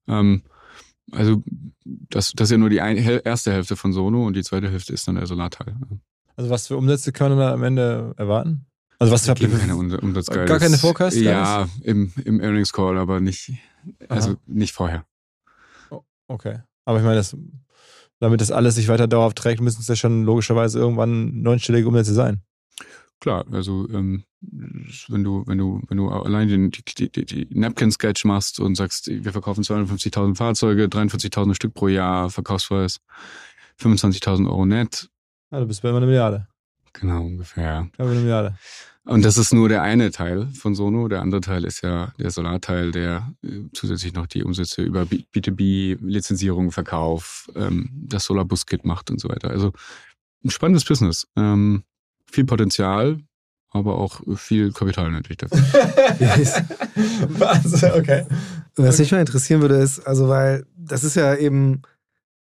Ähm, 0.07 0.43
also 1.11 1.43
das, 1.85 2.31
das 2.31 2.47
ist 2.47 2.51
ja 2.51 2.57
nur 2.57 2.69
die 2.69 2.81
ein, 2.81 2.97
erste 2.97 3.51
Hälfte 3.51 3.75
von 3.75 3.93
Sono 3.93 4.25
und 4.25 4.35
die 4.35 4.43
zweite 4.43 4.69
Hälfte 4.69 4.93
ist 4.93 5.07
dann 5.07 5.15
der 5.15 5.27
Solarteil. 5.27 5.75
Also 6.35 6.49
was 6.49 6.67
für 6.67 6.77
Umsätze 6.77 7.11
kann 7.11 7.29
man 7.29 7.39
da 7.39 7.53
am 7.53 7.63
Ende 7.63 8.13
erwarten? 8.17 8.65
Also 8.99 9.13
was 9.13 9.27
habt 9.27 9.41
ihr 9.41 9.49
keine 9.49 9.75
Umsatzguidance? 9.75 10.45
Gar 10.45 10.59
keine 10.59 10.77
Forecast? 10.77 11.17
Ja, 11.17 11.67
im, 11.81 12.13
im 12.23 12.39
Earnings 12.39 12.71
Call, 12.71 12.97
aber 12.97 13.19
nicht, 13.19 13.51
also 14.07 14.31
Aha. 14.31 14.37
nicht 14.45 14.73
vorher. 14.73 15.05
Okay. 16.27 16.59
Aber 16.85 16.97
ich 16.97 17.03
meine, 17.03 17.17
das, 17.17 17.35
damit 18.23 18.39
das 18.39 18.51
alles 18.51 18.75
sich 18.75 18.87
weiter 18.87 19.05
dauerhaft 19.05 19.37
trägt, 19.37 19.59
müssen 19.59 19.81
es 19.81 19.87
ja 19.89 19.97
schon 19.97 20.23
logischerweise 20.23 20.79
irgendwann 20.79 21.41
neunstellige 21.41 21.85
Umsätze 21.89 22.13
sein. 22.13 22.41
Klar, 23.19 23.45
also 23.51 23.85
ähm, 23.89 24.23
wenn 24.39 25.25
du, 25.25 25.43
wenn 25.45 25.57
du, 25.57 25.81
wenn 25.89 25.97
du 25.97 26.09
allein 26.09 26.47
den, 26.47 26.71
die, 26.71 27.09
die, 27.11 27.25
die 27.25 27.47
Napkin-Sketch 27.51 28.23
machst 28.23 28.61
und 28.61 28.75
sagst, 28.75 29.07
wir 29.07 29.33
verkaufen 29.33 29.63
250.000 29.63 30.35
Fahrzeuge, 30.35 30.85
43.000 30.85 31.53
Stück 31.53 31.73
pro 31.73 31.89
Jahr, 31.89 32.29
Verkaufspreis 32.29 33.01
25.000 33.81 34.47
Euro 34.47 34.65
net. 34.65 35.09
Ja, 35.51 35.59
du 35.59 35.65
bist 35.65 35.81
bei 35.81 35.89
immer 35.89 35.97
eine 35.97 36.05
Milliarde. 36.05 36.47
Genau, 36.93 37.25
ungefähr. 37.25 37.89
Ja, 37.97 38.05
eine 38.05 38.19
Milliarde. 38.21 38.55
Und 39.05 39.25
das 39.25 39.37
ist 39.37 39.53
nur 39.53 39.67
der 39.67 39.81
eine 39.81 40.11
Teil 40.11 40.47
von 40.47 40.75
Sono. 40.75 41.09
Der 41.09 41.21
andere 41.21 41.41
Teil 41.41 41.65
ist 41.65 41.81
ja 41.81 42.13
der 42.17 42.31
Solarteil, 42.31 42.91
der 42.91 43.33
äh, 43.43 43.63
zusätzlich 43.73 44.13
noch 44.13 44.27
die 44.27 44.43
Umsätze 44.43 44.81
über 44.81 45.03
B2B, 45.03 45.97
Lizenzierung, 46.01 46.71
Verkauf, 46.71 47.51
ähm, 47.55 47.89
das 47.93 48.25
Solarbus-Kit 48.25 48.85
macht 48.85 49.11
und 49.11 49.19
so 49.19 49.27
weiter. 49.27 49.49
Also 49.49 49.73
ein 50.43 50.51
spannendes 50.51 50.85
Business. 50.85 51.27
Ähm, 51.35 51.83
viel 52.31 52.45
Potenzial, 52.45 53.19
aber 53.71 53.97
auch 53.97 54.21
viel 54.35 54.71
Kapital 54.71 55.11
natürlich 55.11 55.37
dafür. 55.37 55.59
Was? 57.27 57.83
Okay. 57.83 58.25
Was 58.75 58.99
mich 58.99 59.11
mal 59.11 59.19
interessieren 59.19 59.61
würde, 59.61 59.75
ist, 59.75 59.99
also 60.07 60.29
weil 60.29 60.65
das 60.77 61.03
ist 61.03 61.15
ja 61.15 61.35
eben 61.35 61.81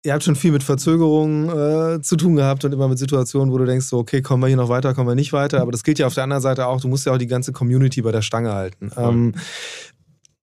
ihr 0.05 0.13
habt 0.13 0.23
schon 0.23 0.37
viel 0.37 0.53
mit 0.53 0.63
Verzögerungen 0.63 1.49
äh, 1.49 2.03
zu 2.03 2.17
tun 2.17 2.37
gehabt 2.37 2.65
und 2.65 2.73
immer 2.73 2.89
mit 2.89 2.99
Situationen, 2.99 3.53
wo 3.53 3.59
du 3.59 3.65
denkst, 3.65 3.87
so, 3.87 3.99
okay, 3.99 4.21
kommen 4.21 4.43
wir 4.43 4.49
hier 4.49 4.57
noch 4.57 4.69
weiter, 4.69 4.95
kommen 4.95 5.09
wir 5.09 5.15
nicht 5.15 5.33
weiter. 5.33 5.61
Aber 5.61 5.73
das 5.73 5.83
gilt 5.83 5.99
ja 5.99 6.07
auf 6.07 6.15
der 6.15 6.25
anderen 6.25 6.43
Seite 6.43 6.67
auch, 6.67 6.81
du 6.81 6.89
musst 6.89 7.07
ja 7.07 7.13
auch 7.13 7.19
die 7.19 7.27
ganze 7.27 7.53
Community 7.53 8.03
bei 8.03 8.13
der 8.13 8.23
Stange 8.23 8.53
halten. 8.53 8.91
Ähm, 8.97 9.35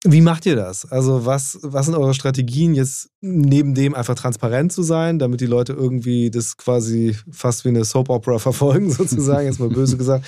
wie 0.04 0.22
macht 0.22 0.48
ihr 0.48 0.56
das? 0.56 0.92
Also, 0.92 1.28
was, 1.28 1.60
was 1.62 1.86
sind 1.86 1.94
eure 1.94 2.16
Strategien, 2.16 2.74
jetzt 2.74 3.12
neben 3.22 3.76
dem 3.76 3.94
einfach 3.94 4.16
transparent 4.16 4.74
zu 4.74 4.82
sein, 4.82 5.20
damit 5.20 5.42
die 5.42 5.46
Leute 5.46 5.74
irgendwie 5.74 6.32
das 6.32 6.58
quasi 6.58 7.16
fast 7.30 7.64
wie 7.64 7.70
eine 7.70 7.86
Soap 7.86 8.10
Opera 8.10 8.40
verfolgen, 8.40 8.92
sozusagen, 8.92 9.46
jetzt 9.46 9.60
mal 9.60 9.70
böse 9.70 9.98
gesagt. 9.98 10.26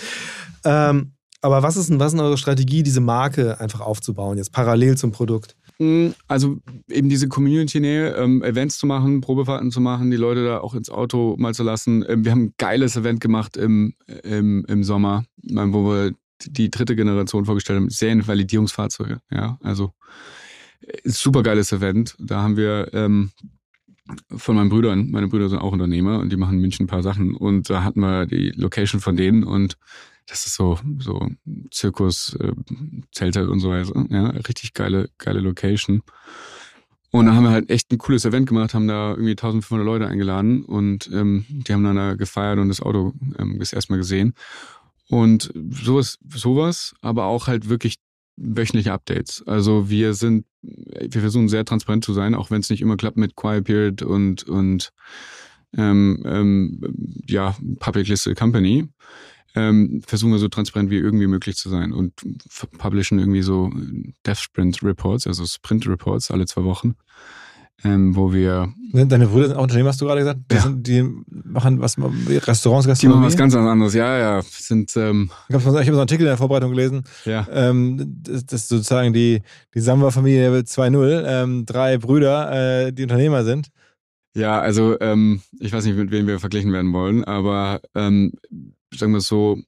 Ähm, 0.64 1.14
aber 1.42 1.64
was 1.64 1.76
ist, 1.76 1.90
denn, 1.90 2.00
was 2.00 2.14
ist 2.14 2.20
eure 2.20 2.38
Strategie, 2.38 2.84
diese 2.84 3.02
Marke 3.02 3.60
einfach 3.60 3.82
aufzubauen, 3.82 4.38
jetzt 4.38 4.52
parallel 4.52 4.96
zum 4.96 5.12
Produkt? 5.12 5.56
Also 6.28 6.58
eben 6.90 7.10
diese 7.10 7.28
Community-Nähe, 7.28 8.16
ähm, 8.16 8.44
Events 8.44 8.78
zu 8.78 8.86
machen, 8.86 9.22
Probefahrten 9.22 9.72
zu 9.72 9.82
machen, 9.82 10.12
die 10.12 10.18
Leute 10.18 10.46
da 10.46 10.60
auch 10.60 10.76
ins 10.76 10.90
Auto 10.90 11.36
mal 11.38 11.54
zu 11.54 11.64
lassen. 11.64 12.06
Ähm, 12.08 12.24
wir 12.24 12.32
haben 12.32 12.44
ein 12.44 12.54
geiles 12.58 12.96
Event 12.96 13.20
gemacht 13.20 13.58
im, 13.58 13.96
im, 14.24 14.66
im 14.66 14.84
Sommer, 14.84 15.26
ähm, 15.50 15.74
wo 15.74 15.86
wir 15.86 16.14
die 16.46 16.70
dritte 16.70 16.96
Generation 16.96 17.46
vorgestellt 17.46 17.80
haben, 17.80 17.90
Serienvalidierungsfahrzeuge. 17.90 19.20
Ja, 19.32 19.58
also 19.62 19.94
äh, 20.82 21.10
super 21.10 21.44
geiles 21.44 21.72
Event. 21.72 22.16
Da 22.20 22.42
haben 22.42 22.58
wir 22.58 22.90
ähm, 22.94 23.32
von 24.36 24.56
meinen 24.56 24.70
Brüdern, 24.70 25.10
meine 25.12 25.28
Brüder 25.28 25.50
sind 25.50 25.60
auch 25.60 25.72
Unternehmer 25.72 26.20
und 26.20 26.32
die 26.32 26.38
machen 26.38 26.56
in 26.56 26.62
München 26.62 26.86
ein 26.86 26.88
paar 26.90 27.04
Sachen 27.04 27.36
und 27.36 27.70
da 27.70 27.84
hatten 27.84 28.02
wir 28.02 28.26
die 28.26 28.50
Location 28.50 29.00
von 29.00 29.16
denen 29.16 29.44
und 29.44 29.78
das 30.28 30.46
ist 30.46 30.56
so, 30.56 30.80
so 31.00 31.28
Zirkus, 31.72 32.36
äh, 32.40 32.54
Zelte 33.12 33.50
und 33.50 33.60
so 33.60 33.70
weiter. 33.70 34.06
Ja, 34.10 34.28
richtig 34.30 34.74
geile, 34.74 35.10
geile 35.18 35.40
Location. 35.40 36.04
Und 37.12 37.28
dann 37.28 37.36
haben 37.36 37.44
wir 37.44 37.52
halt 37.52 37.70
echt 37.70 37.92
ein 37.92 38.00
cooles 38.00 38.26
Event 38.26 38.50
gemacht, 38.50 38.74
haben 38.74 38.88
da 38.88 39.12
irgendwie 39.12 39.32
1500 39.32 39.86
Leute 39.86 40.08
eingeladen 40.08 40.66
und 40.66 41.10
ähm, 41.14 41.46
die 41.48 41.72
haben 41.72 41.84
dann 41.84 41.96
da 41.96 42.16
gefeiert 42.16 42.58
und 42.58 42.70
das 42.70 42.82
Auto 42.82 43.14
ähm, 43.38 43.60
das 43.60 43.72
erstmal 43.72 44.00
gesehen. 44.00 44.34
Und 45.10 45.54
sowas, 45.70 46.18
sowas, 46.28 46.96
aber 47.02 47.26
auch 47.26 47.46
halt 47.46 47.70
wirklich 47.70 47.98
wöchentliche 48.36 48.94
Updates. 48.94 49.44
Also 49.46 49.90
wir 49.90 50.16
sind, 50.16 50.46
wir 50.62 51.22
versuchen 51.22 51.50
sehr 51.50 51.66
transparent 51.66 52.04
zu 52.04 52.14
sein, 52.14 52.34
auch 52.34 52.50
wenn 52.50 52.62
es 52.62 52.72
nicht 52.72 52.82
immer 52.82 52.98
klappt 52.98 53.18
mit 53.18 53.36
Quiet 53.36 53.66
Period 53.66 54.02
und, 54.02 54.44
und 54.46 54.92
ähm, 55.78 56.24
ähm, 56.26 56.82
ja, 57.28 57.56
Public 57.80 58.08
Listed 58.08 58.38
Company 58.38 58.88
ähm, 59.56 60.02
versuchen 60.06 60.32
wir 60.32 60.40
so 60.40 60.48
transparent 60.48 60.90
wie 60.90 60.98
irgendwie 60.98 61.28
möglich 61.28 61.56
zu 61.56 61.70
sein 61.70 61.94
und 61.94 62.14
publishen 62.78 63.20
irgendwie 63.20 63.44
so 63.44 63.72
Death 64.26 64.40
Sprint 64.40 64.82
Reports, 64.84 65.28
also 65.28 65.46
Sprint 65.46 65.88
Reports 65.88 66.32
alle 66.32 66.46
zwei 66.46 66.64
Wochen, 66.64 66.96
ähm, 67.84 68.16
wo 68.16 68.34
wir. 68.34 68.74
Deine 68.94 69.28
Brüder 69.28 69.48
sind 69.48 69.58
auch 69.58 69.64
Unternehmen, 69.64 69.90
hast 69.90 70.02
du 70.02 70.06
gerade 70.06 70.22
gesagt? 70.22 70.40
Die, 70.52 70.56
ja. 70.56 70.62
sind, 70.62 70.88
die 70.88 71.04
machen 71.30 71.82
was, 71.82 71.98
Restaurants, 71.98 72.88
Gastronomie? 72.88 72.98
Die 72.98 73.08
machen 73.08 73.24
was 73.26 73.38
ganz 73.38 73.56
anderes, 73.56 73.94
ja, 73.94 74.18
ja. 74.18 74.42
Sind, 74.42 74.96
ähm, 74.96 75.30
ich 75.50 75.56
habe 75.56 75.64
so 75.64 75.76
einen 75.76 76.00
Artikel 76.00 76.24
in 76.24 76.28
der 76.30 76.38
Vorbereitung 76.38 76.72
gelesen. 76.72 77.04
Ja. 77.26 77.48
Ähm, 77.52 78.22
das, 78.22 78.46
das 78.46 78.62
ist 78.62 78.70
sozusagen 78.70 79.14
die, 79.14 79.42
die 79.76 79.80
Samba-Familie 79.80 80.50
2.0, 80.52 81.24
ähm, 81.28 81.66
drei 81.66 81.98
Brüder, 81.98 82.86
äh, 82.86 82.94
die 82.94 83.04
Unternehmer 83.04 83.44
sind. 83.44 83.70
Ja, 84.36 84.60
also 84.60 85.00
ähm, 85.00 85.42
ich 85.60 85.72
weiß 85.72 85.86
nicht, 85.86 85.96
mit 85.96 86.10
wem 86.10 86.26
wir 86.26 86.40
verglichen 86.40 86.74
werden 86.74 86.92
wollen, 86.94 87.24
aber 87.24 87.82
sagen 88.96 89.14
wir 89.14 89.22
so, 89.22 89.60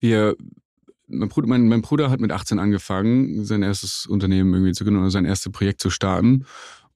wir, 0.00 0.36
mein 1.06 1.28
Bruder, 1.28 1.48
mein, 1.48 1.68
mein 1.68 1.82
Bruder 1.82 2.10
hat 2.10 2.20
mit 2.20 2.32
18 2.32 2.58
angefangen, 2.58 3.44
sein 3.44 3.62
erstes 3.62 4.06
Unternehmen 4.06 4.52
irgendwie 4.52 4.72
zu 4.72 4.84
gründen 4.84 5.00
oder 5.00 5.10
sein 5.10 5.24
erstes 5.24 5.52
Projekt 5.52 5.80
zu 5.80 5.90
starten. 5.90 6.46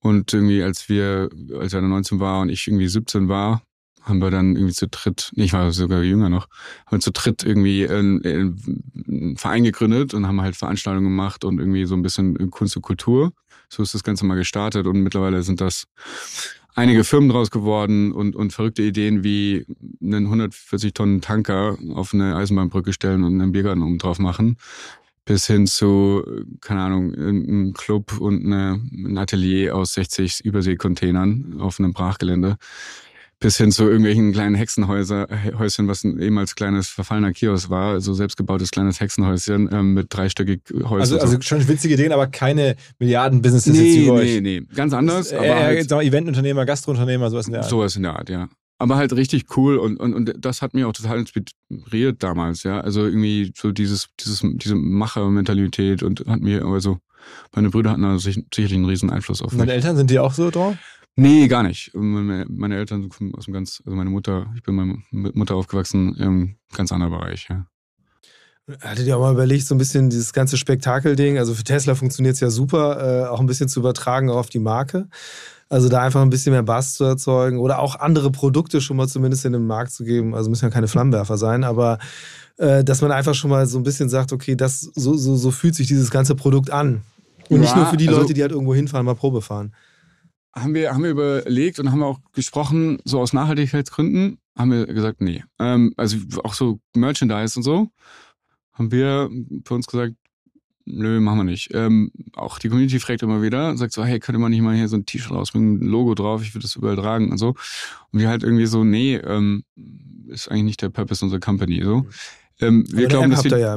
Und 0.00 0.32
irgendwie, 0.32 0.62
als 0.62 0.88
wir, 0.88 1.28
als 1.58 1.72
er 1.72 1.82
19 1.82 2.20
war 2.20 2.40
und 2.40 2.50
ich 2.50 2.66
irgendwie 2.66 2.88
17 2.88 3.28
war, 3.28 3.62
haben 4.02 4.20
wir 4.20 4.30
dann 4.30 4.56
irgendwie 4.56 4.74
zu 4.74 4.88
dritt, 4.88 5.30
nee, 5.34 5.44
ich 5.44 5.52
war 5.52 5.70
sogar 5.72 6.02
jünger 6.02 6.28
noch, 6.28 6.48
haben 6.86 6.98
wir 6.98 7.00
zu 7.00 7.12
dritt 7.12 7.44
irgendwie 7.44 7.88
einen, 7.88 8.24
einen 8.24 9.36
Verein 9.36 9.64
gegründet 9.64 10.14
und 10.14 10.26
haben 10.26 10.40
halt 10.40 10.56
Veranstaltungen 10.56 11.06
gemacht 11.06 11.44
und 11.44 11.58
irgendwie 11.58 11.84
so 11.84 11.94
ein 11.94 12.02
bisschen 12.02 12.50
Kunst 12.50 12.76
und 12.76 12.82
Kultur. 12.82 13.32
So 13.68 13.82
ist 13.82 13.94
das 13.94 14.02
Ganze 14.02 14.24
mal 14.24 14.36
gestartet 14.36 14.86
und 14.86 15.02
mittlerweile 15.02 15.42
sind 15.42 15.60
das 15.60 15.84
einige 16.78 17.04
Firmen 17.04 17.28
draus 17.28 17.50
geworden 17.50 18.12
und, 18.12 18.36
und 18.36 18.52
verrückte 18.52 18.82
Ideen 18.82 19.24
wie 19.24 19.66
einen 20.00 20.26
140 20.26 20.94
Tonnen 20.94 21.20
Tanker 21.20 21.76
auf 21.94 22.14
eine 22.14 22.36
Eisenbahnbrücke 22.36 22.92
stellen 22.92 23.24
und 23.24 23.40
einen 23.40 23.52
Biergarten 23.52 23.82
oben 23.82 23.98
drauf 23.98 24.18
machen. 24.18 24.56
Bis 25.24 25.46
hin 25.46 25.66
zu, 25.66 26.24
keine 26.62 26.80
Ahnung, 26.80 27.14
einem 27.14 27.74
Club 27.74 28.18
und 28.18 28.46
eine, 28.46 28.80
ein 28.92 29.18
Atelier 29.18 29.76
aus 29.76 29.92
60 29.94 30.44
Überseekontainern 30.44 31.56
auf 31.60 31.78
einem 31.78 31.92
Brachgelände 31.92 32.56
bis 33.40 33.56
hin 33.56 33.70
zu 33.70 33.84
irgendwelchen 33.84 34.32
kleinen 34.32 34.56
Hexenhäuschen, 34.56 35.88
was 35.88 36.02
ein 36.02 36.18
ehemals 36.18 36.56
kleines 36.56 36.88
verfallener 36.88 37.32
Kiosk 37.32 37.70
war, 37.70 38.00
so 38.00 38.12
selbstgebautes 38.12 38.70
kleines 38.70 39.00
Hexenhäuschen 39.00 39.68
ähm, 39.72 39.94
mit 39.94 40.06
dreistöckig 40.10 40.62
Häusern. 40.72 41.00
Also, 41.00 41.18
also 41.18 41.40
schon 41.40 41.66
witzige 41.68 41.94
Ideen, 41.94 42.12
aber 42.12 42.26
keine 42.26 42.74
Milliarden-Businesses 42.98 43.72
nee, 43.72 43.94
jetzt 43.94 44.08
bei 44.08 44.14
nee, 44.14 44.20
euch. 44.20 44.40
Nee, 44.40 44.60
nee, 44.60 44.66
ganz 44.74 44.92
anders. 44.92 45.32
aber 45.32 45.54
halt, 45.54 45.90
Eventunternehmer, 45.90 46.66
Gastrounternehmer, 46.66 47.30
sowas 47.30 47.46
in 47.46 47.52
der 47.52 47.62
Art. 47.62 47.70
Sowas 47.70 47.94
in 47.94 48.02
der 48.02 48.16
Art, 48.16 48.28
ja. 48.28 48.48
Aber 48.80 48.96
halt 48.96 49.12
richtig 49.12 49.56
cool 49.56 49.76
und, 49.76 49.98
und, 49.98 50.14
und 50.14 50.34
das 50.38 50.62
hat 50.62 50.74
mich 50.74 50.84
auch 50.84 50.92
total 50.92 51.18
inspiriert 51.18 52.22
damals, 52.22 52.64
ja. 52.64 52.80
Also 52.80 53.04
irgendwie 53.04 53.52
so 53.56 53.70
dieses, 53.70 54.08
dieses, 54.20 54.42
diese 54.42 54.74
Machermentalität 54.74 56.02
und 56.02 56.24
hat 56.26 56.40
mir, 56.40 56.64
also 56.64 56.98
meine 57.54 57.70
Brüder 57.70 57.90
hatten 57.90 58.02
da 58.02 58.18
sicherlich 58.18 58.74
einen 58.74 58.84
riesen 58.84 59.10
Einfluss 59.10 59.42
auf 59.42 59.52
mich. 59.52 59.58
Meine 59.58 59.72
Eltern 59.72 59.96
sind 59.96 60.10
die 60.10 60.18
auch 60.18 60.32
so 60.32 60.50
drauf? 60.50 60.76
Nee, 61.20 61.48
gar 61.48 61.64
nicht. 61.64 61.90
Meine, 61.94 62.46
meine 62.48 62.76
Eltern 62.76 63.10
sind 63.10 63.34
aus 63.34 63.46
dem 63.46 63.52
ganz, 63.54 63.82
also 63.84 63.96
meine 63.96 64.08
Mutter, 64.08 64.46
ich 64.54 64.62
bin 64.62 64.76
mit 64.76 65.02
meiner 65.10 65.32
Mutter 65.34 65.56
aufgewachsen 65.56 66.14
im 66.14 66.54
ganz 66.72 66.92
anderen 66.92 67.12
Bereich, 67.12 67.48
ja. 67.50 67.66
Hattet 68.82 69.04
ihr 69.04 69.16
auch 69.16 69.22
mal 69.22 69.32
überlegt, 69.32 69.66
so 69.66 69.74
ein 69.74 69.78
bisschen 69.78 70.10
dieses 70.10 70.32
ganze 70.32 70.56
Spektakelding, 70.56 71.36
also 71.36 71.54
für 71.54 71.64
Tesla 71.64 71.96
funktioniert 71.96 72.34
es 72.34 72.40
ja 72.40 72.50
super, 72.50 73.24
äh, 73.24 73.26
auch 73.26 73.40
ein 73.40 73.46
bisschen 73.46 73.68
zu 73.68 73.80
übertragen 73.80 74.30
auf 74.30 74.48
die 74.48 74.60
Marke. 74.60 75.08
Also 75.68 75.88
da 75.88 76.02
einfach 76.02 76.22
ein 76.22 76.30
bisschen 76.30 76.52
mehr 76.52 76.62
Bass 76.62 76.94
zu 76.94 77.02
erzeugen 77.02 77.58
oder 77.58 77.80
auch 77.80 77.96
andere 77.96 78.30
Produkte 78.30 78.80
schon 78.80 78.96
mal 78.96 79.08
zumindest 79.08 79.44
in 79.44 79.54
den 79.54 79.66
Markt 79.66 79.90
zu 79.90 80.04
geben. 80.04 80.36
Also 80.36 80.50
müssen 80.50 80.66
ja 80.66 80.70
keine 80.70 80.86
Flammenwerfer 80.86 81.36
sein, 81.36 81.64
aber 81.64 81.98
äh, 82.58 82.84
dass 82.84 83.00
man 83.00 83.10
einfach 83.10 83.34
schon 83.34 83.50
mal 83.50 83.66
so 83.66 83.76
ein 83.78 83.82
bisschen 83.82 84.08
sagt, 84.08 84.32
okay, 84.32 84.54
das, 84.54 84.82
so, 84.82 85.14
so, 85.14 85.34
so 85.34 85.50
fühlt 85.50 85.74
sich 85.74 85.88
dieses 85.88 86.12
ganze 86.12 86.36
Produkt 86.36 86.70
an. 86.70 87.02
Und 87.48 87.56
ja, 87.56 87.62
nicht 87.62 87.74
nur 87.74 87.86
für 87.86 87.96
die 87.96 88.06
also, 88.06 88.20
Leute, 88.20 88.34
die 88.34 88.42
halt 88.42 88.52
irgendwo 88.52 88.74
hinfahren, 88.74 89.04
mal 89.04 89.16
Probe 89.16 89.42
fahren 89.42 89.72
haben 90.62 90.74
wir, 90.74 90.92
haben 90.92 91.02
wir 91.02 91.10
überlegt 91.10 91.78
und 91.78 91.90
haben 91.90 92.02
auch 92.02 92.20
gesprochen, 92.32 92.98
so 93.04 93.20
aus 93.20 93.32
Nachhaltigkeitsgründen, 93.32 94.38
haben 94.56 94.72
wir 94.72 94.86
gesagt, 94.86 95.20
nee. 95.20 95.44
Ähm, 95.58 95.94
also 95.96 96.18
auch 96.44 96.54
so 96.54 96.80
Merchandise 96.94 97.58
und 97.58 97.62
so, 97.62 97.88
haben 98.72 98.90
wir 98.90 99.30
für 99.64 99.74
uns 99.74 99.86
gesagt, 99.86 100.14
nö, 100.84 101.20
machen 101.20 101.38
wir 101.38 101.44
nicht. 101.44 101.70
Ähm, 101.74 102.10
auch 102.34 102.58
die 102.58 102.68
Community 102.68 102.98
fragt 102.98 103.22
immer 103.22 103.42
wieder, 103.42 103.76
sagt 103.76 103.92
so, 103.92 104.04
hey, 104.04 104.18
könnte 104.20 104.38
man 104.38 104.50
nicht 104.50 104.62
mal 104.62 104.74
hier 104.74 104.88
so 104.88 104.96
ein 104.96 105.06
T-Shirt 105.06 105.32
rausbringen, 105.32 105.74
mit 105.74 105.82
einem 105.82 105.90
Logo 105.90 106.14
drauf, 106.14 106.42
ich 106.42 106.54
würde 106.54 106.62
das 106.62 106.76
überall 106.76 106.96
tragen 106.96 107.30
und 107.30 107.38
so. 107.38 107.54
Und 108.12 108.20
wir 108.20 108.28
halt 108.28 108.42
irgendwie 108.42 108.66
so, 108.66 108.84
nee, 108.84 109.16
ähm, 109.16 109.64
ist 110.28 110.48
eigentlich 110.48 110.64
nicht 110.64 110.82
der 110.82 110.90
Purpose 110.90 111.24
unserer 111.24 111.40
Company. 111.40 111.82
So. 111.82 112.06
Ähm, 112.60 112.84
wir 112.88 113.06
Aber 113.06 113.08
glauben, 113.08 113.30
dass 113.30 113.44
wir, 113.44 113.58
ja 113.58 113.76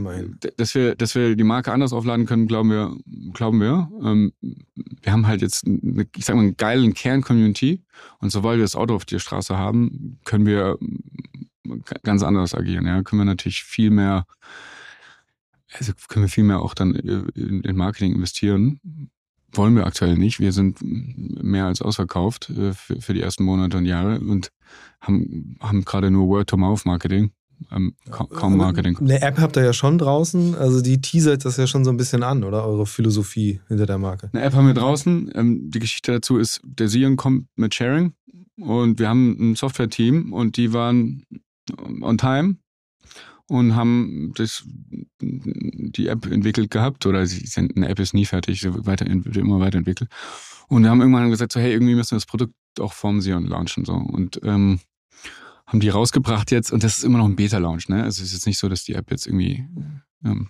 dass 0.57 0.75
wir, 0.75 0.95
dass 0.95 1.13
wir 1.13 1.35
die 1.35 1.43
Marke 1.43 1.71
anders 1.71 1.93
aufladen 1.93 2.25
können, 2.25 2.47
glauben 2.47 2.69
wir, 2.69 2.95
glauben 3.33 3.59
wir. 3.59 3.91
Ähm, 4.03 4.33
wir 4.41 5.11
haben 5.11 5.27
halt 5.27 5.41
jetzt, 5.41 5.65
eine, 5.65 6.07
ich 6.15 6.25
sag 6.25 6.35
mal, 6.35 6.41
einen 6.41 6.57
geilen 6.57 6.93
Kern-Community 6.93 7.83
und 8.19 8.31
sobald 8.31 8.57
wir 8.57 8.63
das 8.63 8.75
Auto 8.75 8.95
auf 8.95 9.05
der 9.05 9.19
Straße 9.19 9.57
haben, 9.57 10.19
können 10.25 10.45
wir 10.45 10.77
ähm, 10.81 11.83
ganz 12.03 12.23
anders 12.23 12.55
agieren. 12.55 12.87
Ja, 12.87 13.03
können 13.03 13.21
wir 13.21 13.25
natürlich 13.25 13.63
viel 13.63 13.91
mehr, 13.91 14.25
also 15.77 15.93
können 16.07 16.25
wir 16.25 16.29
viel 16.29 16.43
mehr 16.43 16.61
auch 16.61 16.73
dann 16.73 16.95
äh, 16.95 17.23
in, 17.35 17.61
in 17.61 17.75
Marketing 17.75 18.13
investieren. 18.13 18.79
Wollen 19.53 19.75
wir 19.75 19.85
aktuell 19.85 20.17
nicht. 20.17 20.39
Wir 20.39 20.53
sind 20.53 20.79
mehr 20.81 21.65
als 21.65 21.81
ausverkauft 21.81 22.49
äh, 22.49 22.73
für, 22.73 22.99
für 22.99 23.13
die 23.13 23.21
ersten 23.21 23.43
Monate 23.43 23.77
und 23.77 23.85
Jahre 23.85 24.19
und 24.21 24.51
haben, 25.01 25.57
haben 25.59 25.85
gerade 25.85 26.09
nur 26.09 26.27
Word-to-Mouth-Marketing. 26.29 27.31
Ähm, 27.71 27.93
kaum, 28.09 28.29
kaum 28.29 28.57
Marketing. 28.57 28.97
Eine 28.97 29.21
App 29.21 29.39
habt 29.39 29.57
ihr 29.57 29.63
ja 29.63 29.73
schon 29.73 29.97
draußen, 29.97 30.55
also 30.55 30.81
die 30.81 31.01
teasert 31.01 31.45
das 31.45 31.57
ja 31.57 31.67
schon 31.67 31.83
so 31.83 31.91
ein 31.91 31.97
bisschen 31.97 32.23
an, 32.23 32.43
oder? 32.43 32.65
Eure 32.65 32.85
Philosophie 32.85 33.61
hinter 33.67 33.85
der 33.85 33.97
Marke. 33.97 34.29
Eine 34.33 34.43
App 34.43 34.53
haben 34.53 34.67
wir 34.67 34.73
draußen. 34.73 35.31
Ähm, 35.35 35.69
die 35.71 35.79
Geschichte 35.79 36.11
dazu 36.11 36.37
ist, 36.37 36.61
der 36.63 36.87
Sion 36.87 37.17
kommt 37.17 37.47
mit 37.55 37.75
Sharing 37.75 38.13
und 38.57 38.99
wir 38.99 39.09
haben 39.09 39.37
ein 39.39 39.55
Software-Team 39.55 40.33
und 40.33 40.57
die 40.57 40.73
waren 40.73 41.23
on 42.01 42.17
time 42.17 42.57
und 43.47 43.75
haben 43.75 44.33
das, 44.35 44.63
die 45.19 46.07
App 46.07 46.25
entwickelt 46.25 46.71
gehabt 46.71 47.05
oder 47.05 47.25
sie 47.25 47.45
sind, 47.45 47.75
eine 47.75 47.89
App 47.89 47.99
ist 47.99 48.13
nie 48.13 48.25
fertig, 48.25 48.61
sie 48.61 48.73
wird 48.73 49.37
immer 49.37 49.59
weiterentwickelt. 49.59 50.09
Und 50.69 50.83
wir 50.83 50.89
haben 50.89 51.01
irgendwann 51.01 51.29
gesagt, 51.29 51.51
so 51.51 51.59
hey, 51.59 51.73
irgendwie 51.73 51.95
müssen 51.95 52.11
wir 52.11 52.17
das 52.17 52.25
Produkt 52.25 52.53
auch 52.79 52.93
vom 52.93 53.19
Sion 53.19 53.45
launchen 53.45 53.83
so 53.83 53.93
und 53.93 54.39
ähm, 54.43 54.79
haben 55.71 55.79
die 55.79 55.89
rausgebracht 55.89 56.51
jetzt 56.51 56.73
und 56.73 56.83
das 56.83 56.97
ist 56.97 57.03
immer 57.05 57.17
noch 57.17 57.25
ein 57.25 57.37
Beta-Launch, 57.37 57.87
ne? 57.87 58.03
Also 58.03 58.21
es 58.21 58.29
ist 58.29 58.33
jetzt 58.33 58.45
nicht 58.45 58.59
so, 58.59 58.67
dass 58.67 58.83
die 58.83 58.93
App 58.93 59.09
jetzt 59.09 59.25
irgendwie 59.25 59.65
ähm, 60.25 60.49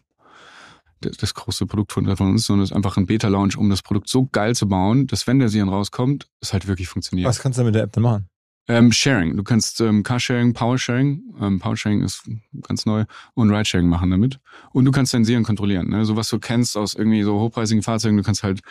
das, 1.00 1.18
das 1.18 1.36
große 1.36 1.68
Produkt 1.68 1.92
von, 1.92 2.16
von 2.18 2.32
uns, 2.32 2.46
sondern 2.46 2.64
es 2.64 2.72
ist 2.72 2.76
einfach 2.76 2.98
ein 2.98 3.06
Beta-Launch, 3.06 3.56
um 3.56 3.70
das 3.70 3.84
Produkt 3.84 4.10
so 4.10 4.28
geil 4.32 4.56
zu 4.56 4.68
bauen, 4.68 5.06
dass 5.06 5.28
wenn 5.28 5.38
der 5.38 5.50
Sion 5.50 5.70
rauskommt, 5.70 6.28
es 6.40 6.54
halt 6.54 6.68
wirklich 6.68 6.88
funktioniert. 6.88 7.28
Was 7.28 7.40
kannst 7.40 7.60
du 7.60 7.64
mit 7.64 7.76
der 7.76 7.84
App 7.84 7.94
denn 7.94 8.02
machen? 8.04 8.30
Ähm, 8.68 8.92
Sharing. 8.92 9.38
Du 9.38 9.44
kannst 9.44 9.80
ähm, 9.82 10.02
Carsharing, 10.02 10.54
Powersharing, 10.54 11.22
ähm, 11.40 11.60
Powersharing 11.60 12.02
ist 12.04 12.28
ganz 12.64 12.86
neu, 12.86 13.06
und 13.36 13.52
Ridesharing 13.52 13.88
machen 13.88 14.10
damit. 14.10 14.40
Und 14.72 14.86
du 14.86 14.92
kannst 14.92 15.14
dein 15.14 15.26
Sion 15.26 15.44
kontrollieren. 15.44 15.90
Ne? 15.90 16.06
So 16.06 16.16
was 16.16 16.30
du 16.30 16.40
kennst 16.40 16.78
aus 16.78 16.96
irgendwie 16.96 17.22
so 17.22 17.40
hochpreisigen 17.40 17.84
Fahrzeugen, 17.84 18.18
du 18.18 18.24
kannst 18.24 18.44
halt 18.44 18.62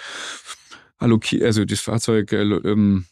allokieren, 0.98 1.46
also 1.46 1.64
das 1.64 1.80
Fahrzeug 1.80 2.32
äh, 2.32 2.42
ähm, 2.42 3.06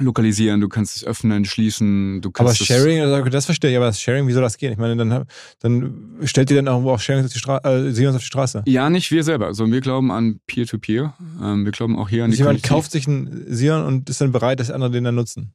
lokalisieren, 0.00 0.60
du 0.60 0.68
kannst 0.68 0.96
es 0.96 1.04
öffnen, 1.04 1.44
schließen, 1.44 2.20
du 2.20 2.28
Aber 2.30 2.46
kannst 2.46 2.60
es- 2.60 2.66
Sharing, 2.66 3.00
also 3.00 3.22
das 3.30 3.44
verstehe 3.46 3.70
ich, 3.70 3.76
aber 3.76 3.86
das 3.86 4.00
Sharing, 4.00 4.26
wie 4.26 4.32
soll 4.32 4.42
das 4.42 4.56
gehen? 4.56 4.72
Ich 4.72 4.78
meine, 4.78 4.96
dann, 4.96 5.24
dann 5.60 6.18
stellt 6.24 6.50
ihr 6.50 6.56
dann 6.56 6.66
irgendwo 6.66 6.90
auch 6.90 6.98
Sharing 7.00 7.24
auf 7.24 7.32
die 7.32 7.38
Straße, 7.38 7.62
äh, 7.64 8.08
auf 8.08 8.16
die 8.18 8.24
Straße. 8.24 8.62
Ja, 8.66 8.90
nicht 8.90 9.10
wir 9.12 9.22
selber, 9.22 9.54
sondern 9.54 9.72
wir 9.74 9.80
glauben 9.80 10.10
an 10.10 10.40
Peer-to-Peer. 10.46 11.14
Ähm, 11.42 11.64
wir 11.64 11.72
glauben 11.72 11.96
auch 11.98 12.08
hier 12.08 12.24
an 12.24 12.30
Also 12.30 12.36
die 12.36 12.42
jemand 12.42 12.62
Community. 12.62 12.68
kauft 12.68 12.90
sich 12.92 13.06
einen 13.06 13.44
Sion 13.54 13.84
und 13.84 14.10
ist 14.10 14.20
dann 14.20 14.32
bereit, 14.32 14.58
dass 14.60 14.70
andere 14.70 14.90
den 14.90 15.04
dann 15.04 15.14
nutzen. 15.14 15.52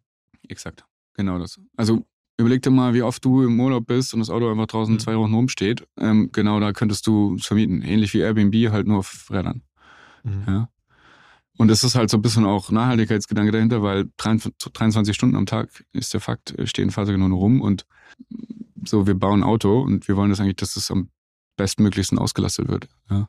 Exakt, 0.47 0.85
genau 1.15 1.37
das. 1.37 1.59
Also 1.75 2.05
überleg 2.37 2.61
dir 2.61 2.69
mal, 2.69 2.93
wie 2.93 3.01
oft 3.01 3.23
du 3.25 3.43
im 3.43 3.59
Urlaub 3.59 3.85
bist 3.87 4.13
und 4.13 4.21
das 4.21 4.29
Auto 4.29 4.49
einfach 4.49 4.67
draußen 4.67 4.93
Mhm. 4.93 4.99
zwei 4.99 5.17
Wochen 5.17 5.33
rumsteht. 5.33 5.85
Ähm, 5.99 6.29
genau 6.31 6.59
da 6.61 6.71
könntest 6.71 7.05
du 7.07 7.35
es 7.35 7.45
vermieten. 7.45 7.81
Ähnlich 7.81 8.13
wie 8.13 8.19
Airbnb, 8.19 8.71
halt 8.71 8.87
nur 8.87 8.99
auf 8.99 9.27
Rädern. 9.29 9.63
Ja. 10.47 10.69
Und 11.59 11.69
es 11.69 11.83
ist 11.83 11.95
halt 11.95 12.09
so 12.09 12.15
ein 12.15 12.21
bisschen 12.21 12.45
auch 12.45 12.71
Nachhaltigkeitsgedanke 12.71 13.51
dahinter, 13.51 13.83
weil 13.83 14.09
23 14.15 14.71
23 14.71 15.13
Stunden 15.13 15.35
am 15.35 15.45
Tag 15.45 15.83
ist 15.91 16.13
der 16.13 16.21
Fakt, 16.21 16.57
äh, 16.57 16.65
stehen 16.65 16.89
Fahrzeuge 16.89 17.17
nur 17.17 17.27
noch 17.27 17.35
rum 17.35 17.59
und 17.59 17.85
so, 18.85 19.05
wir 19.05 19.13
bauen 19.13 19.41
ein 19.41 19.43
Auto 19.43 19.81
und 19.81 20.07
wir 20.07 20.15
wollen 20.15 20.29
das 20.29 20.39
eigentlich, 20.39 20.55
dass 20.55 20.77
es 20.77 20.89
am 20.89 21.09
bestmöglichsten 21.57 22.17
ausgelastet 22.17 22.69
wird. 22.69 22.87
Ja. 23.09 23.27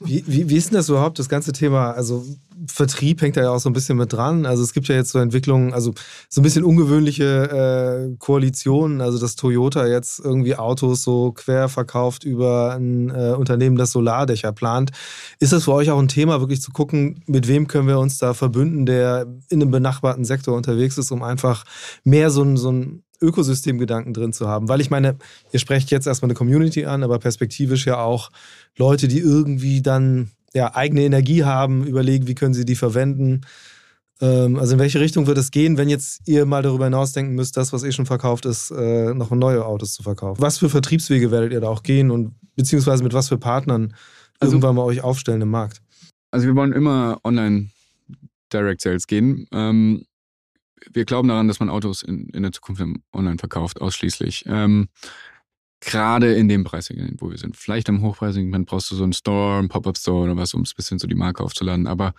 Wie, 0.00 0.24
wie, 0.26 0.48
wie 0.48 0.56
ist 0.56 0.70
denn 0.70 0.76
das 0.76 0.88
überhaupt, 0.88 1.18
das 1.18 1.28
ganze 1.28 1.52
Thema? 1.52 1.92
Also 1.92 2.24
Vertrieb 2.66 3.22
hängt 3.22 3.36
da 3.36 3.42
ja 3.42 3.50
auch 3.50 3.60
so 3.60 3.68
ein 3.70 3.72
bisschen 3.72 3.96
mit 3.96 4.12
dran. 4.12 4.44
Also 4.44 4.62
es 4.62 4.72
gibt 4.72 4.88
ja 4.88 4.96
jetzt 4.96 5.10
so 5.10 5.18
Entwicklungen, 5.18 5.72
also 5.72 5.94
so 6.28 6.40
ein 6.40 6.44
bisschen 6.44 6.64
ungewöhnliche 6.64 8.10
äh, 8.10 8.16
Koalitionen, 8.18 9.00
also 9.00 9.18
dass 9.18 9.36
Toyota 9.36 9.86
jetzt 9.86 10.18
irgendwie 10.18 10.56
Autos 10.56 11.02
so 11.02 11.32
quer 11.32 11.68
verkauft 11.68 12.24
über 12.24 12.74
ein 12.74 13.10
äh, 13.10 13.34
Unternehmen, 13.38 13.76
das 13.76 13.92
Solardächer 13.92 14.52
plant. 14.52 14.90
Ist 15.38 15.52
das 15.52 15.64
für 15.64 15.72
euch 15.72 15.90
auch 15.90 15.98
ein 15.98 16.08
Thema, 16.08 16.40
wirklich 16.40 16.60
zu 16.60 16.72
gucken, 16.72 17.22
mit 17.26 17.46
wem 17.46 17.68
können 17.68 17.86
wir 17.86 17.98
uns 17.98 18.18
da 18.18 18.34
verbünden, 18.34 18.86
der 18.86 19.26
in 19.48 19.62
einem 19.62 19.70
benachbarten 19.70 20.24
Sektor 20.24 20.56
unterwegs 20.56 20.98
ist, 20.98 21.12
um 21.12 21.22
einfach 21.22 21.64
mehr 22.04 22.30
so 22.30 22.42
ein, 22.42 22.56
so 22.56 22.72
ein 22.72 23.02
Ökosystemgedanken 23.20 24.14
drin 24.14 24.32
zu 24.32 24.48
haben? 24.48 24.68
Weil 24.68 24.80
ich 24.80 24.90
meine, 24.90 25.16
ihr 25.52 25.60
sprecht 25.60 25.90
jetzt 25.90 26.06
erstmal 26.06 26.28
eine 26.28 26.36
Community 26.36 26.86
an, 26.86 27.02
aber 27.02 27.18
perspektivisch 27.18 27.86
ja 27.86 27.98
auch 27.98 28.30
Leute, 28.76 29.08
die 29.08 29.18
irgendwie 29.18 29.82
dann 29.82 30.30
ja, 30.54 30.74
eigene 30.74 31.02
Energie 31.02 31.44
haben, 31.44 31.84
überlegen, 31.86 32.26
wie 32.26 32.34
können 32.34 32.54
sie 32.54 32.64
die 32.64 32.76
verwenden. 32.76 33.42
Ähm, 34.20 34.56
also 34.58 34.74
in 34.74 34.78
welche 34.78 35.00
Richtung 35.00 35.26
wird 35.26 35.38
es 35.38 35.50
gehen, 35.50 35.76
wenn 35.76 35.88
jetzt 35.88 36.22
ihr 36.26 36.46
mal 36.46 36.62
darüber 36.62 36.84
hinausdenken 36.84 37.34
müsst, 37.34 37.56
das, 37.56 37.72
was 37.72 37.84
eh 37.84 37.92
schon 37.92 38.06
verkauft 38.06 38.46
ist, 38.46 38.70
äh, 38.70 39.14
noch 39.14 39.30
neue 39.30 39.64
Autos 39.64 39.94
zu 39.94 40.02
verkaufen? 40.02 40.40
Was 40.40 40.58
für 40.58 40.68
Vertriebswege 40.68 41.30
werdet 41.30 41.52
ihr 41.52 41.60
da 41.60 41.68
auch 41.68 41.82
gehen 41.82 42.10
und 42.10 42.34
beziehungsweise 42.56 43.02
mit 43.02 43.12
was 43.12 43.28
für 43.28 43.38
Partnern 43.38 43.94
Also- 44.40 44.52
irgendwann 44.52 44.74
mal 44.76 44.82
euch 44.82 45.02
aufstellen 45.02 45.42
im 45.42 45.50
Markt? 45.50 45.80
Also 46.30 46.46
wir 46.46 46.54
wollen 46.56 46.72
immer 46.72 47.20
online 47.24 47.68
Direct 48.52 48.80
Sales 48.80 49.06
gehen. 49.06 49.46
Ähm, 49.52 50.04
wir 50.92 51.04
glauben 51.04 51.28
daran, 51.28 51.48
dass 51.48 51.60
man 51.60 51.70
Autos 51.70 52.02
in, 52.02 52.28
in 52.30 52.42
der 52.42 52.52
Zukunft 52.52 52.82
online 53.12 53.38
verkauft, 53.38 53.80
ausschließlich. 53.80 54.44
Ähm, 54.46 54.88
Gerade 55.80 56.34
in 56.34 56.48
dem 56.48 56.64
Preissegment, 56.64 57.20
wo 57.22 57.30
wir 57.30 57.38
sind. 57.38 57.56
Vielleicht 57.56 57.88
im 57.88 58.02
Hochpreissegment 58.02 58.66
brauchst 58.66 58.90
du 58.90 58.96
so 58.96 59.04
einen 59.04 59.12
Store, 59.12 59.58
einen 59.58 59.68
Pop-Up-Store 59.68 60.24
oder 60.24 60.36
was, 60.36 60.52
um 60.54 60.62
ein 60.62 60.70
bisschen 60.76 60.98
so 60.98 61.06
die 61.06 61.14
Marke 61.14 61.42
aufzuladen. 61.44 61.86
Aber 61.86 62.14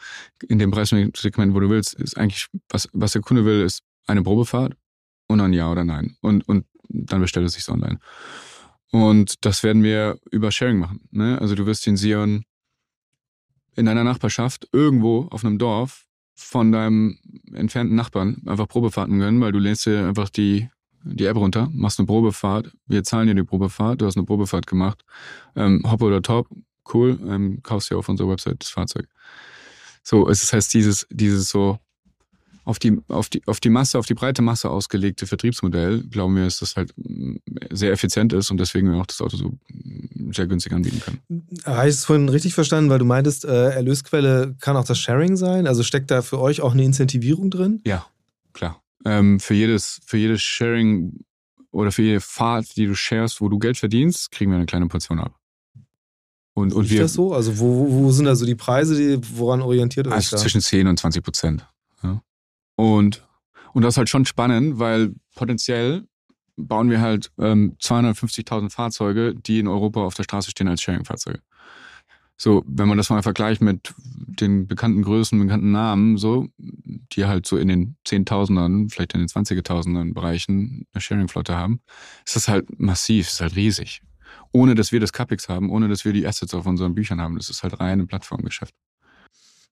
in 0.47 0.59
dem 0.59 0.71
Preissegment, 0.71 1.53
wo 1.53 1.59
du 1.59 1.69
willst, 1.69 1.93
ist 1.95 2.17
eigentlich, 2.17 2.47
was, 2.69 2.87
was 2.93 3.11
der 3.11 3.21
Kunde 3.21 3.43
will, 3.43 3.61
ist 3.61 3.83
eine 4.07 4.23
Probefahrt 4.23 4.75
und 5.27 5.41
ein 5.41 5.53
Ja 5.53 5.69
oder 5.71 5.83
Nein. 5.83 6.15
Und, 6.21 6.47
und 6.47 6.65
dann 6.87 7.21
bestellt 7.21 7.45
er 7.45 7.49
sich 7.49 7.67
online. 7.67 7.99
Und 8.91 9.45
das 9.45 9.63
werden 9.63 9.83
wir 9.83 10.17
über 10.31 10.51
Sharing 10.51 10.79
machen. 10.79 11.01
Ne? 11.11 11.37
Also 11.39 11.55
du 11.55 11.65
wirst 11.65 11.85
den 11.85 11.97
Sion 11.97 12.45
in 13.75 13.85
deiner 13.85 14.03
Nachbarschaft 14.03 14.67
irgendwo 14.71 15.27
auf 15.31 15.45
einem 15.45 15.57
Dorf 15.57 16.05
von 16.35 16.71
deinem 16.71 17.19
entfernten 17.53 17.95
Nachbarn 17.95 18.41
einfach 18.45 18.67
Probefahrten 18.67 19.19
gönnen, 19.19 19.41
weil 19.41 19.51
du 19.51 19.59
lädst 19.59 19.85
dir 19.85 20.07
einfach 20.07 20.29
die, 20.29 20.69
die 21.03 21.25
App 21.25 21.37
runter, 21.37 21.69
machst 21.73 21.99
eine 21.99 22.05
Probefahrt, 22.05 22.71
wir 22.87 23.03
zahlen 23.03 23.27
dir 23.27 23.35
die 23.35 23.43
Probefahrt, 23.43 24.01
du 24.01 24.05
hast 24.05 24.17
eine 24.17 24.25
Probefahrt 24.25 24.67
gemacht, 24.67 25.03
ähm, 25.55 25.83
hopp 25.89 26.01
oder 26.01 26.21
top, 26.21 26.47
cool, 26.93 27.19
ähm, 27.27 27.59
kaufst 27.63 27.89
dir 27.89 27.97
auf 27.97 28.09
unserer 28.09 28.29
Website 28.29 28.57
das 28.59 28.69
Fahrzeug. 28.69 29.07
So, 30.03 30.27
es 30.29 30.43
ist 30.43 30.53
heißt 30.53 30.73
dieses, 30.73 31.07
dieses 31.09 31.49
so 31.49 31.79
auf 32.69 32.77
die, 32.77 33.01
auf 33.07 33.29
die, 33.29 33.41
auf 33.47 33.59
die 33.59 33.69
Masse, 33.69 33.97
auf 33.97 34.05
die 34.05 34.13
breite 34.13 34.41
Masse 34.43 34.69
ausgelegte 34.69 35.25
Vertriebsmodell, 35.25 36.03
glauben 36.03 36.35
wir, 36.35 36.45
dass 36.45 36.59
das 36.59 36.75
halt 36.75 36.93
mm, 36.97 37.37
sehr 37.71 37.91
effizient 37.91 38.31
ist 38.31 38.51
und 38.51 38.59
deswegen 38.59 38.91
wir 38.91 38.99
auch 38.99 39.07
das 39.07 39.21
Auto 39.21 39.37
so 39.37 39.57
mm, 39.69 40.31
sehr 40.33 40.45
günstig 40.45 40.73
anbieten 40.73 41.01
können. 41.01 41.47
Habe 41.65 41.89
ich 41.89 41.95
es 41.95 42.05
vorhin 42.05 42.29
richtig 42.29 42.53
verstanden, 42.53 42.91
weil 42.91 42.99
du 42.99 43.05
meintest, 43.05 43.45
äh, 43.45 43.71
Erlösquelle 43.71 44.55
kann 44.59 44.77
auch 44.77 44.83
das 44.83 44.99
Sharing 44.99 45.35
sein? 45.35 45.65
Also 45.65 45.81
steckt 45.81 46.11
da 46.11 46.21
für 46.21 46.39
euch 46.39 46.61
auch 46.61 46.73
eine 46.73 46.83
Incentivierung 46.83 47.49
drin? 47.49 47.81
Ja, 47.85 48.05
klar. 48.53 48.81
Ähm, 49.05 49.39
für 49.39 49.53
jedes, 49.53 49.99
für 50.05 50.17
jedes 50.17 50.41
Sharing 50.41 51.23
oder 51.71 51.91
für 51.91 52.01
jede 52.01 52.19
Fahrt, 52.21 52.75
die 52.75 52.85
du 52.85 52.95
sharest, 52.95 53.41
wo 53.41 53.49
du 53.49 53.59
Geld 53.59 53.77
verdienst, 53.77 54.31
kriegen 54.31 54.51
wir 54.51 54.57
eine 54.57 54.65
kleine 54.65 54.87
Portion 54.87 55.19
ab. 55.19 55.35
Und, 56.53 56.73
und 56.73 56.85
Ist 56.85 56.91
wir 56.91 57.01
das 57.01 57.13
so? 57.13 57.33
Also 57.33 57.59
wo, 57.59 57.89
wo- 57.89 58.11
sind 58.11 58.25
da 58.25 58.35
so 58.35 58.45
die 58.45 58.55
Preise, 58.55 58.95
die, 58.97 59.19
woran 59.37 59.61
orientiert 59.61 60.07
euch 60.07 60.13
also 60.13 60.35
da? 60.35 60.41
zwischen 60.41 60.61
10 60.61 60.87
und 60.87 60.99
20 60.99 61.23
Prozent. 61.23 61.65
Ja. 62.03 62.21
Und, 62.75 63.25
und 63.73 63.83
das 63.83 63.93
ist 63.93 63.97
halt 63.97 64.09
schon 64.09 64.25
spannend, 64.25 64.79
weil 64.79 65.13
potenziell 65.35 66.05
bauen 66.57 66.89
wir 66.89 66.99
halt 66.99 67.31
ähm, 67.37 67.77
250.000 67.81 68.71
Fahrzeuge, 68.71 69.33
die 69.35 69.59
in 69.59 69.67
Europa 69.69 70.01
auf 70.01 70.15
der 70.15 70.23
Straße 70.23 70.51
stehen 70.51 70.67
als 70.67 70.81
Sharing-Fahrzeuge. 70.81 71.39
So, 72.41 72.63
wenn 72.65 72.87
man 72.87 72.97
das 72.97 73.09
mal 73.09 73.21
vergleicht 73.21 73.61
mit 73.61 73.93
den 73.99 74.65
bekannten 74.65 75.01
Größen, 75.01 75.37
bekannten 75.37 75.73
Namen, 75.73 76.17
so, 76.17 76.47
die 76.57 77.25
halt 77.25 77.45
so 77.45 77.57
in 77.57 77.67
den 77.67 77.97
Zehntausendern, 78.05 78.87
vielleicht 78.87 79.13
in 79.13 79.19
den 79.19 79.27
Zwanzigtausendern 79.27 80.13
Bereichen 80.13 80.87
eine 80.93 81.01
Sharing-Flotte 81.01 81.57
haben, 81.57 81.81
ist 82.25 82.37
das 82.37 82.47
halt 82.47 82.79
massiv, 82.79 83.27
ist 83.27 83.41
halt 83.41 83.57
riesig. 83.57 84.01
Ohne 84.53 84.73
dass 84.73 84.93
wir 84.93 85.01
das 85.01 85.11
CapEx 85.11 85.49
haben, 85.49 85.69
ohne 85.69 85.89
dass 85.89 86.05
wir 86.05 86.13
die 86.13 86.25
Assets 86.25 86.53
auf 86.53 86.65
unseren 86.65 86.95
Büchern 86.95 87.19
haben. 87.19 87.35
Das 87.35 87.49
ist 87.49 87.61
halt 87.61 87.77
rein 87.81 87.99
ein 87.99 88.07
Plattformgeschäft. 88.07 88.73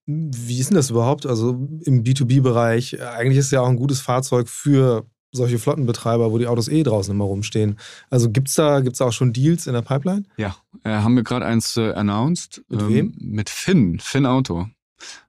Wie 0.04 0.58
ist 0.58 0.68
denn 0.68 0.76
das 0.76 0.90
überhaupt? 0.90 1.24
Also 1.24 1.68
im 1.84 2.02
B2B-Bereich, 2.02 2.94
äh, 2.94 3.00
eigentlich 3.00 3.38
ist 3.38 3.46
es 3.46 3.50
ja 3.50 3.62
auch 3.62 3.68
ein 3.68 3.76
gutes 3.76 4.02
Fahrzeug 4.02 4.46
für 4.46 5.06
solche 5.32 5.58
Flottenbetreiber, 5.58 6.32
wo 6.32 6.38
die 6.38 6.46
Autos 6.46 6.68
eh 6.68 6.82
draußen 6.82 7.12
immer 7.14 7.24
rumstehen. 7.24 7.78
Also 8.10 8.30
gibt's 8.30 8.54
da, 8.54 8.80
gibt's 8.80 8.98
da 8.98 9.06
auch 9.06 9.12
schon 9.12 9.32
Deals 9.32 9.66
in 9.66 9.74
der 9.74 9.82
Pipeline? 9.82 10.24
Ja, 10.36 10.56
äh, 10.84 10.90
haben 10.90 11.16
wir 11.16 11.22
gerade 11.22 11.44
eins 11.46 11.76
äh, 11.76 11.92
announced. 11.92 12.62
Mit 12.68 12.80
ähm, 12.80 12.88
wem? 12.88 13.14
Mit 13.18 13.50
Finn, 13.50 13.98
Finn 14.00 14.26
Auto. 14.26 14.66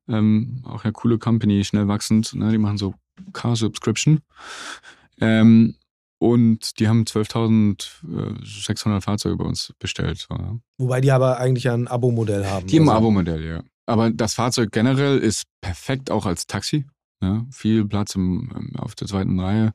Ähm, 0.08 0.64
auch 0.66 0.84
eine 0.84 0.94
coole 0.94 1.18
Company, 1.20 1.64
schnell 1.64 1.88
wachsend. 1.88 2.34
Ne? 2.34 2.52
Die 2.52 2.58
machen 2.58 2.78
so 2.78 2.94
Car 3.34 3.56
Subscription. 3.56 4.22
Ähm, 5.22 5.76
und 6.18 6.80
die 6.80 6.88
haben 6.88 7.04
12.600 7.04 9.02
Fahrzeuge 9.02 9.38
bei 9.38 9.46
uns 9.46 9.74
bestellt. 9.80 10.28
Ja. 10.30 10.58
Wobei 10.78 11.02
die 11.02 11.12
aber 11.12 11.38
eigentlich 11.40 11.70
ein 11.70 11.88
Abo-Modell 11.88 12.46
haben. 12.46 12.68
Die 12.68 12.78
haben 12.78 12.86
ein 12.86 12.90
Also- 12.90 12.98
Abo-Modell, 13.00 13.46
ja. 13.46 13.64
Aber 13.86 14.12
das 14.12 14.36
Fahrzeug 14.36 14.72
generell 14.72 15.18
ist 15.18 15.46
perfekt 15.62 16.12
auch 16.12 16.26
als 16.28 16.46
Taxi. 16.46 16.86
Ja. 17.22 17.46
Viel 17.52 17.86
Platz 17.86 18.16
im, 18.16 18.52
im, 18.56 18.76
auf 18.78 18.96
der 18.96 19.08
zweiten 19.08 19.40
Reihe. 19.40 19.74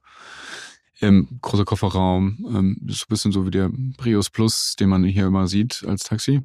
Ähm, 1.01 1.39
großer 1.43 1.65
Kofferraum. 1.65 2.39
Ähm, 2.49 2.81
ist 2.87 3.01
so 3.01 3.05
ein 3.05 3.09
bisschen 3.11 3.33
so 3.33 3.47
wie 3.47 3.51
der 3.51 3.71
Prius 3.97 4.31
Plus, 4.31 4.77
den 4.77 4.89
man 4.89 5.05
hier 5.05 5.27
immer 5.27 5.47
sieht 5.47 5.85
als 5.87 6.05
Taxi. 6.05 6.43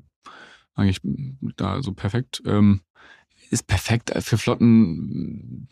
Eigentlich 0.76 1.02
da 1.56 1.82
so 1.82 1.93
perfekt. 1.93 2.41
Ähm, 2.45 2.82
ist 3.50 3.68
perfekt 3.68 4.12
für 4.20 4.38
Flotten. 4.38 5.68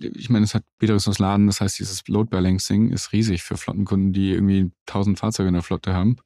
Ich 0.00 0.30
meine, 0.30 0.44
es 0.44 0.54
hat 0.54 0.64
Biederes 0.78 1.18
Laden, 1.18 1.46
das 1.46 1.60
heißt, 1.60 1.78
dieses 1.78 2.06
Load 2.08 2.30
Balancing 2.30 2.90
ist 2.90 3.12
riesig 3.12 3.42
für 3.42 3.56
Flottenkunden, 3.56 4.12
die 4.12 4.32
irgendwie 4.32 4.70
1000 4.86 5.18
Fahrzeuge 5.18 5.48
in 5.48 5.54
der 5.54 5.62
Flotte 5.62 5.92
haben. 5.92 6.16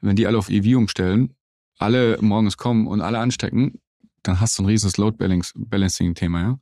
Wenn 0.00 0.16
die 0.16 0.26
alle 0.26 0.38
auf 0.38 0.48
EV 0.48 0.76
umstellen, 0.76 1.34
alle 1.78 2.18
morgens 2.20 2.56
kommen 2.56 2.86
und 2.86 3.00
alle 3.00 3.18
anstecken, 3.18 3.80
dann 4.22 4.40
hast 4.40 4.58
du 4.58 4.62
ein 4.62 4.66
riesiges 4.66 4.96
Load 4.96 5.16
Balancing-Thema, 5.54 6.40
ja. 6.40 6.58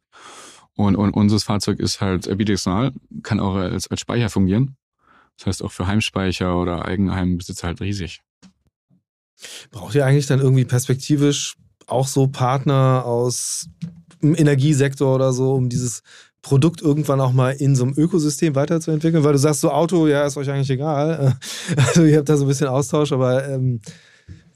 Und, 0.79 0.95
und 0.95 1.11
unser 1.11 1.41
Fahrzeug 1.41 1.81
ist 1.81 2.01
halt 2.01 2.29
bidirektional, 2.39 2.93
kann 3.25 3.41
auch 3.41 3.57
als, 3.57 3.89
als 3.89 3.99
Speicher 3.99 4.31
fungieren. 4.31 4.77
Das 5.37 5.47
heißt 5.47 5.65
auch 5.65 5.73
für 5.73 5.89
Heimspeicher 5.89 6.57
oder 6.57 6.85
Eigenheimbesitzer 6.85 7.67
halt 7.67 7.81
riesig. 7.81 8.21
Braucht 9.73 9.97
ihr 9.97 10.07
eigentlich 10.07 10.27
dann 10.27 10.39
irgendwie 10.39 10.65
perspektivisch 10.65 11.57
auch 11.89 12.07
so 12.07 12.29
Partner 12.29 13.03
aus 13.05 13.67
dem 14.23 14.37
Energiesektor 14.37 15.13
oder 15.13 15.33
so, 15.33 15.53
um 15.55 15.69
dieses 15.69 16.03
Produkt 16.43 16.81
irgendwann 16.81 17.21
auch 17.21 17.33
mal 17.33 17.51
in 17.51 17.75
so 17.75 17.83
einem 17.83 17.95
Ökosystem 17.97 18.55
weiterzuentwickeln? 18.55 19.25
Weil 19.25 19.33
du 19.33 19.39
sagst, 19.41 19.63
so 19.63 19.73
Auto, 19.73 20.07
ja, 20.07 20.25
ist 20.27 20.37
euch 20.37 20.49
eigentlich 20.49 20.71
egal. 20.71 21.37
Also 21.77 22.05
ihr 22.05 22.19
habt 22.19 22.29
da 22.29 22.37
so 22.37 22.45
ein 22.45 22.49
bisschen 22.49 22.69
Austausch, 22.69 23.11
aber 23.11 23.49
ähm, 23.49 23.81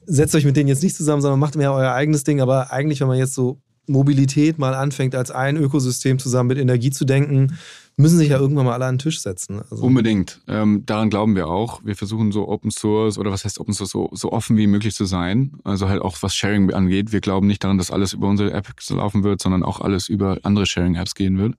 setzt 0.07 0.37
euch 0.37 0.45
mit 0.45 0.57
denen 0.57 0.69
jetzt 0.69 0.85
nicht 0.85 0.95
zusammen, 0.95 1.21
sondern 1.21 1.41
macht 1.41 1.57
mehr 1.57 1.73
euer 1.73 1.93
eigenes 1.93 2.23
Ding. 2.23 2.41
Aber 2.41 2.71
eigentlich, 2.71 3.01
wenn 3.01 3.09
man 3.09 3.19
jetzt 3.19 3.35
so 3.35 3.61
Mobilität 3.87 4.59
mal 4.59 4.75
anfängt, 4.75 5.15
als 5.15 5.31
ein 5.31 5.57
Ökosystem 5.57 6.19
zusammen 6.19 6.49
mit 6.49 6.59
Energie 6.59 6.91
zu 6.91 7.05
denken, 7.05 7.59
müssen 7.97 8.19
sich 8.19 8.31
ja 8.31 8.39
irgendwann 8.39 8.67
mal 8.67 8.75
alle 8.75 8.87
an 8.87 8.95
den 8.95 9.01
Tisch 9.01 9.21
setzen. 9.21 9.61
Also, 9.71 9.85
Unbedingt. 9.85 10.41
Ähm, 10.49 10.85
daran 10.87 11.11
glauben 11.11 11.35
wir 11.35 11.49
auch. 11.49 11.85
Wir 11.85 11.97
versuchen 11.97 12.33
so 12.33 12.49
Open 12.49 12.71
Source 12.71 13.19
oder 13.19 13.31
was 13.31 13.45
heißt 13.45 13.61
Open 13.61 13.75
Source, 13.75 13.91
so, 13.91 14.09
so 14.13 14.33
offen 14.33 14.57
wie 14.57 14.67
möglich 14.67 14.95
zu 14.95 15.05
sein. 15.05 15.53
Also 15.65 15.89
halt 15.89 16.01
auch 16.01 16.17
was 16.21 16.35
Sharing 16.35 16.73
angeht. 16.73 17.13
Wir 17.13 17.21
glauben 17.21 17.47
nicht 17.47 17.63
daran, 17.65 17.79
dass 17.79 17.91
alles 17.91 18.13
über 18.13 18.29
unsere 18.29 18.53
App 18.53 18.69
laufen 18.91 19.25
wird, 19.25 19.43
sondern 19.43 19.63
auch 19.63 19.81
alles 19.81 20.09
über 20.09 20.39
andere 20.43 20.67
Sharing-Apps 20.67 21.15
gehen 21.15 21.39
wird. 21.39 21.55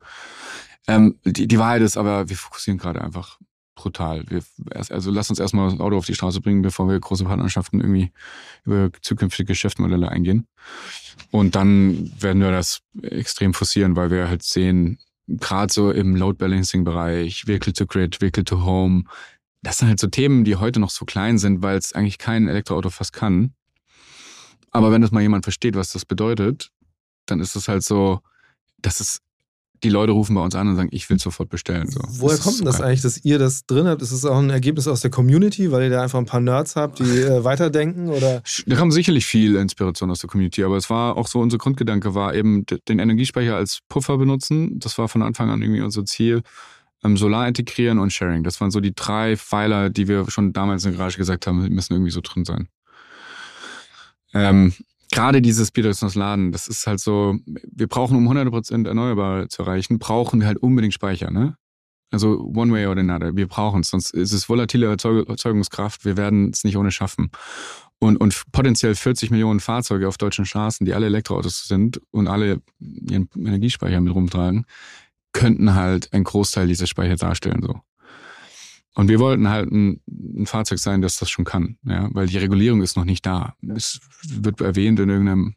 Ähm, 0.88 1.16
die, 1.26 1.48
die 1.48 1.60
Wahrheit 1.60 1.82
ist 1.82 1.98
aber, 1.98 2.30
wir 2.30 2.38
fokussieren 2.38 2.78
gerade 2.78 3.02
einfach 3.02 3.40
brutal. 3.76 4.24
Wir 4.30 4.44
also 4.74 5.12
lass 5.12 5.30
uns 5.30 5.40
erstmal 5.40 5.70
das 5.70 5.80
Auto 5.80 5.98
auf 5.98 6.06
die 6.06 6.16
Straße 6.16 6.42
bringen, 6.42 6.62
bevor 6.62 6.88
wir 6.90 7.00
große 7.00 7.26
Partnerschaften 7.26 7.80
irgendwie 7.80 8.12
über 8.66 8.92
zukünftige 9.02 9.48
Geschäftsmodelle 9.48 10.10
eingehen. 10.10 10.48
Und 11.32 11.56
dann 11.56 12.12
werden 12.20 12.42
wir 12.42 12.52
das 12.52 12.82
extrem 13.02 13.54
forcieren, 13.54 13.96
weil 13.96 14.12
wir 14.12 14.28
halt 14.28 14.44
sehen, 14.44 15.00
gerade 15.28 15.72
so 15.72 15.92
im 15.92 16.16
Load 16.16 16.38
Balancing 16.38 16.84
Bereich, 16.84 17.48
Vehicle 17.48 17.74
to 17.74 17.86
Grid, 17.86 18.22
Vehicle 18.22 18.44
to 18.44 18.64
Home, 18.64 19.06
das 19.62 19.78
sind 19.78 19.88
halt 19.88 20.00
so 20.00 20.08
Themen, 20.08 20.44
die 20.44 20.58
heute 20.58 20.80
noch 20.80 20.90
so 20.90 21.06
klein 21.06 21.38
sind, 21.38 21.62
weil 21.62 21.78
es 21.78 21.94
eigentlich 21.94 22.18
kein 22.18 22.48
Elektroauto 22.48 22.90
fast 22.90 23.14
kann. 23.14 23.54
Aber 24.72 24.92
wenn 24.92 25.02
das 25.02 25.12
mal 25.12 25.22
jemand 25.22 25.46
versteht, 25.46 25.76
was 25.76 25.92
das 25.92 26.06
bedeutet, 26.06 26.72
dann 27.26 27.40
ist 27.40 27.56
es 27.56 27.68
halt 27.68 27.84
so, 27.84 28.20
dass 28.80 29.00
es 29.00 29.22
die 29.84 29.90
Leute 29.90 30.14
rufen 30.14 30.36
bei 30.36 30.42
uns 30.42 30.56
an 30.56 30.68
und 30.68 30.76
sagen, 30.76 30.90
ich 30.92 31.10
will 31.10 31.20
sofort 31.20 31.50
bestellen. 31.50 31.90
So. 31.90 32.00
Woher 32.08 32.36
ist 32.36 32.44
kommt 32.44 32.60
denn 32.60 32.66
das 32.66 32.78
geil. 32.78 32.88
eigentlich, 32.88 33.02
dass 33.02 33.24
ihr 33.24 33.38
das 33.38 33.66
drin 33.66 33.88
habt? 33.88 34.02
Ist 34.02 34.14
das 34.14 34.24
auch 34.26 34.38
ein 34.38 34.50
Ergebnis 34.50 34.88
aus 34.88 35.02
der 35.02 35.12
Community, 35.12 35.72
weil 35.72 35.84
ihr 35.84 35.90
da 35.90 36.02
einfach 36.02 36.20
ein 36.20 36.26
paar 36.26 36.40
Nerds 36.40 36.76
habt, 36.76 37.00
die 37.00 37.04
äh, 37.04 37.44
weiterdenken? 37.44 38.10
Oder 38.10 38.42
Da 38.66 38.76
kam 38.76 38.92
sicherlich 38.92 39.26
viel 39.26 39.56
Inspiration 39.56 40.10
aus 40.10 40.20
der 40.20 40.30
Community, 40.30 40.64
aber 40.64 40.78
es 40.78 40.90
war 40.90 41.18
auch 41.18 41.28
so, 41.28 41.40
unser 41.40 41.58
Grundgedanke 41.58 42.16
war 42.16 42.34
eben 42.34 42.66
den 42.88 43.00
Energiespeicher 43.00 43.56
als 43.56 43.80
Puffer 43.90 44.18
benutzen. 44.18 44.80
Das 44.80 44.98
war 44.98 45.10
von 45.10 45.22
Anfang 45.22 45.50
an 45.50 45.62
irgendwie 45.62 45.82
unser 45.82 46.06
Ziel. 46.06 46.42
Ähm, 47.04 47.18
Solar 47.18 47.48
integrieren 47.48 48.00
und 48.00 48.14
Sharing. 48.14 48.44
Das 48.44 48.62
waren 48.62 48.72
so 48.72 48.80
die 48.80 48.96
drei 48.96 49.36
Pfeiler, 49.36 49.90
die 49.90 50.08
wir 50.08 50.30
schon 50.30 50.54
damals 50.54 50.86
in 50.86 50.92
der 50.92 50.98
Garage 50.98 51.18
gesagt 51.18 51.48
haben, 51.48 51.62
die 51.64 51.70
müssen 51.70 51.94
irgendwie 51.94 52.12
so 52.12 52.22
drin 52.22 52.46
sein. 52.46 52.70
Ähm, 54.34 54.74
Gerade 55.14 55.44
dieses 55.44 55.70
bidirektionales 55.70 56.16
Laden, 56.16 56.52
das 56.52 56.68
ist 56.68 56.88
halt 56.88 57.00
so, 57.00 57.38
wir 57.46 57.88
brauchen, 57.88 58.18
um 58.18 58.28
100% 58.28 58.88
erneuerbar 58.88 59.48
zu 59.48 59.62
erreichen, 59.62 60.00
brauchen 60.00 60.40
wir 60.40 60.48
halt 60.48 60.58
unbedingt 60.58 60.96
Speicher, 60.96 61.30
ne? 61.30 61.56
Also 62.10 62.40
one 62.40 62.72
way 62.72 62.88
or 62.88 62.98
another. 62.98 63.36
Wir 63.36 63.48
brauchen 63.48 63.82
es, 63.82 63.90
sonst 63.90 64.12
ist 64.12 64.34
es 64.34 64.50
volatile 64.50 64.88
Erzeug 64.88 65.30
Erzeugungskraft. 65.30 66.04
Wir 66.04 66.18
werden 66.18 66.50
es 66.50 66.64
nicht 66.64 66.78
ohne 66.78 66.90
schaffen. 66.90 67.30
Und, 68.00 68.18
und 68.18 68.44
potenziell 68.52 68.96
40 68.96 69.30
Millionen 69.30 69.60
Fahrzeuge 69.60 70.08
auf 70.08 70.18
deutschen 70.18 70.46
Straßen, 70.46 70.86
die 70.86 70.94
alle 70.96 71.06
Elektroautos 71.06 71.68
sind 71.68 72.02
und 72.12 72.28
alle 72.28 72.62
ihren 72.80 73.30
Energiespeicher 73.36 74.02
mit 74.02 74.14
rumtragen, 74.14 74.66
könnten 75.32 75.76
halt 75.76 76.12
einen 76.12 76.24
Großteil 76.24 76.68
dieser 76.68 76.88
Speicher 76.88 77.16
darstellen. 77.18 77.62
So. 77.62 77.82
Und 78.96 79.08
wir 79.08 79.20
wollten 79.20 79.50
halt 79.50 79.72
ein, 79.72 80.02
ein 80.08 80.46
Fahrzeug 80.46 80.80
sein, 80.80 81.02
das 81.02 81.18
das 81.18 81.30
schon 81.30 81.46
kann, 81.46 81.78
ja, 81.84 82.10
weil 82.14 82.28
die 82.28 82.38
Regulierung 82.38 82.82
ist 82.82 82.96
noch 82.96 83.06
nicht 83.06 83.26
da. 83.26 83.56
Es 83.76 84.00
wird 84.28 84.62
erwähnt 84.62 85.00
in 85.00 85.10
irgendeinem 85.10 85.56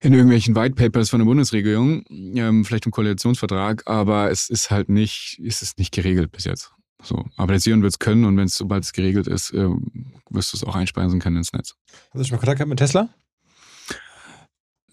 in 0.00 0.14
irgendwelchen 0.14 0.56
White 0.56 0.74
Papers 0.74 1.10
von 1.10 1.20
der 1.20 1.26
Bundesregierung, 1.26 2.04
ähm, 2.10 2.64
vielleicht 2.64 2.86
im 2.86 2.92
Koalitionsvertrag, 2.92 3.82
aber 3.86 4.30
es 4.30 4.50
ist 4.50 4.70
halt 4.70 4.88
nicht, 4.88 5.38
ist 5.38 5.62
es 5.62 5.76
nicht 5.76 5.94
geregelt 5.94 6.32
bis 6.32 6.44
jetzt. 6.44 6.72
So, 7.02 7.24
aber 7.36 7.52
der 7.52 7.60
Sion 7.60 7.82
wird 7.82 7.92
es 7.92 7.98
können 7.98 8.24
und 8.24 8.36
wenn 8.36 8.46
es 8.46 8.54
sobald 8.54 8.84
es 8.84 8.92
geregelt 8.92 9.28
ist, 9.28 9.52
ähm, 9.52 10.12
wirst 10.30 10.52
du 10.52 10.56
es 10.56 10.64
auch 10.64 10.74
einspeisen 10.74 11.20
können 11.20 11.36
ins 11.36 11.52
Netz. 11.52 11.76
Hast 12.10 12.14
du 12.14 12.24
schon 12.24 12.36
mal 12.36 12.40
Kontakt 12.40 12.58
gehabt 12.58 12.68
mit 12.68 12.78
Tesla? 12.78 13.08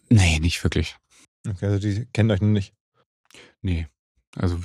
Nee, 0.10 0.40
nicht 0.40 0.64
wirklich. 0.64 0.96
Okay, 1.48 1.66
also 1.66 1.80
die 1.80 2.06
kennen 2.14 2.32
euch 2.32 2.42
noch 2.42 2.48
nicht. 2.48 2.74
Nee. 3.62 3.88
Also 4.36 4.60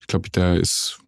ich 0.00 0.06
glaube, 0.06 0.30
da 0.30 0.54
ist 0.54 1.00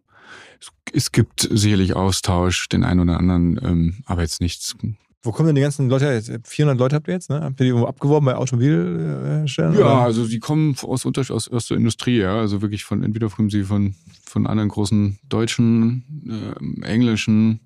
es, 0.93 1.11
gibt 1.11 1.47
sicherlich 1.51 1.95
Austausch, 1.95 2.69
den 2.69 2.83
einen 2.83 3.01
oder 3.01 3.17
anderen, 3.17 3.59
ähm, 3.63 4.03
aber 4.05 4.21
jetzt 4.21 4.41
nichts. 4.41 4.75
Wo 5.21 5.31
kommen 5.31 5.47
denn 5.47 5.55
die 5.55 5.61
ganzen 5.61 5.89
Leute 5.89 6.05
her? 6.05 6.15
Jetzt, 6.15 6.47
400 6.47 6.77
Leute 6.77 6.95
habt 6.97 7.07
ihr 7.07 7.13
jetzt, 7.13 7.29
ne? 7.29 7.41
Habt 7.41 7.59
ihr 7.59 7.63
die 7.63 7.69
irgendwo 7.69 7.87
abgeworben 7.87 8.25
bei 8.25 8.35
Automobilherstellern? 8.35 9.73
Ja, 9.73 9.79
oder? 9.79 9.97
also 9.99 10.27
die 10.27 10.39
kommen 10.39 10.75
aus, 10.81 11.05
aus, 11.05 11.47
aus 11.47 11.67
der 11.67 11.77
Industrie, 11.77 12.17
ja. 12.17 12.35
Also 12.35 12.61
wirklich 12.61 12.83
von, 12.83 13.03
entweder 13.03 13.29
kommen 13.29 13.49
sie 13.49 13.63
von, 13.63 13.95
von 14.25 14.45
anderen 14.47 14.69
großen 14.69 15.19
deutschen, 15.29 16.03
ähm, 16.27 16.83
englischen 16.83 17.61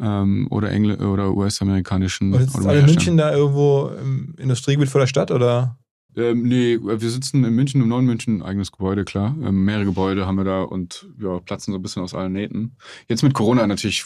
ähm, 0.00 0.46
oder, 0.50 0.70
Engl 0.70 1.04
oder 1.04 1.34
US-amerikanischen 1.34 2.32
ist 2.34 2.54
alle 2.54 2.82
München 2.82 3.16
da 3.16 3.34
irgendwo 3.34 3.90
im 4.00 4.34
Industriegebiet 4.38 4.88
vor 4.88 5.00
der 5.00 5.08
Stadt 5.08 5.32
oder? 5.32 5.76
Ähm, 6.18 6.42
nee, 6.42 6.78
wir 6.82 7.10
sitzen 7.10 7.44
in 7.44 7.54
München, 7.54 7.80
im 7.80 7.88
neuen 7.88 8.04
München, 8.04 8.42
eigenes 8.42 8.72
Gebäude, 8.72 9.04
klar. 9.04 9.36
Ähm, 9.40 9.64
mehrere 9.64 9.84
Gebäude 9.84 10.26
haben 10.26 10.34
wir 10.36 10.44
da 10.44 10.62
und 10.62 11.06
ja, 11.20 11.38
platzen 11.38 11.72
so 11.72 11.78
ein 11.78 11.82
bisschen 11.82 12.02
aus 12.02 12.12
allen 12.12 12.32
Nähten. 12.32 12.76
Jetzt 13.08 13.22
mit 13.22 13.34
Corona 13.34 13.66
natürlich 13.66 14.04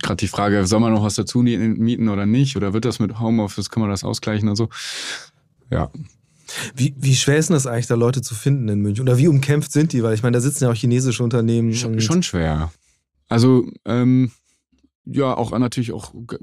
gerade 0.00 0.16
die 0.16 0.28
Frage, 0.28 0.66
soll 0.66 0.80
man 0.80 0.92
noch 0.92 1.02
was 1.02 1.16
dazu 1.16 1.40
mieten 1.40 2.08
oder 2.08 2.24
nicht? 2.24 2.56
Oder 2.56 2.72
wird 2.72 2.86
das 2.86 2.98
mit 2.98 3.20
Homeoffice, 3.20 3.68
kann 3.68 3.82
man 3.82 3.90
das 3.90 4.04
ausgleichen 4.04 4.48
und 4.48 4.56
so? 4.56 4.70
Ja. 5.70 5.90
wie, 6.74 6.94
wie 6.96 7.14
schwer 7.14 7.36
ist 7.36 7.50
denn 7.50 7.54
das 7.54 7.66
eigentlich, 7.66 7.88
da 7.88 7.94
Leute 7.94 8.22
zu 8.22 8.34
finden 8.34 8.68
in 8.68 8.80
München? 8.80 9.02
Oder 9.02 9.18
wie 9.18 9.28
umkämpft 9.28 9.72
sind 9.72 9.92
die? 9.92 10.02
Weil 10.02 10.14
ich 10.14 10.22
meine, 10.22 10.36
da 10.36 10.40
sitzen 10.40 10.64
ja 10.64 10.70
auch 10.70 10.74
chinesische 10.74 11.22
Unternehmen. 11.22 11.74
Schon, 11.74 12.00
schon 12.00 12.22
schwer. 12.22 12.72
Also, 13.28 13.66
ähm, 13.84 14.30
ja, 15.06 15.34
auch 15.36 15.56
natürlich 15.58 15.92
auch 15.92 16.12
ge 16.14 16.38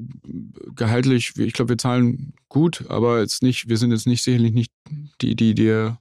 gehaltlich, 0.76 1.34
ich 1.38 1.54
glaube, 1.54 1.70
wir 1.70 1.78
zahlen 1.78 2.34
gut, 2.48 2.86
aber 2.90 3.20
jetzt 3.20 3.44
nicht, 3.44 3.70
wir 3.70 3.78
sind 3.78 3.92
jetzt 3.92 4.08
nicht 4.08 4.24
sicherlich 4.24 4.54
nicht 4.54 4.72
die, 5.22 5.36
die 5.36 5.56
dir 5.56 5.98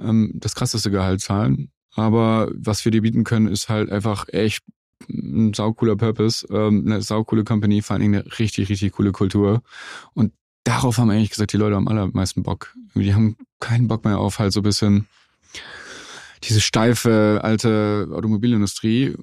ähm, 0.00 0.32
das 0.34 0.54
krasseste 0.54 0.90
Gehalt 0.90 1.20
zahlen. 1.20 1.70
Aber 1.94 2.50
was 2.54 2.84
wir 2.84 2.92
dir 2.92 3.02
bieten 3.02 3.24
können, 3.24 3.48
ist 3.48 3.68
halt 3.68 3.90
einfach 3.90 4.28
echt 4.28 4.62
ein 5.08 5.52
saucooler 5.52 5.96
Purpose, 5.96 6.46
ähm, 6.50 6.84
eine 6.86 7.02
saucoole 7.02 7.44
Company, 7.44 7.82
vor 7.82 7.98
Dingen 7.98 8.22
eine 8.22 8.38
richtig, 8.38 8.68
richtig 8.68 8.92
coole 8.92 9.12
Kultur. 9.12 9.62
Und 10.14 10.32
darauf 10.64 10.98
haben 10.98 11.10
eigentlich 11.10 11.30
gesagt, 11.30 11.52
die 11.52 11.56
Leute 11.56 11.76
am 11.76 11.88
allermeisten 11.88 12.42
Bock. 12.42 12.74
Die 12.94 13.14
haben 13.14 13.36
keinen 13.60 13.88
Bock 13.88 14.04
mehr 14.04 14.18
auf 14.18 14.38
halt 14.38 14.52
so 14.52 14.60
ein 14.60 14.64
bisschen 14.64 15.06
diese 16.44 16.60
steife 16.60 17.40
alte 17.42 18.08
Automobilindustrie, 18.12 19.14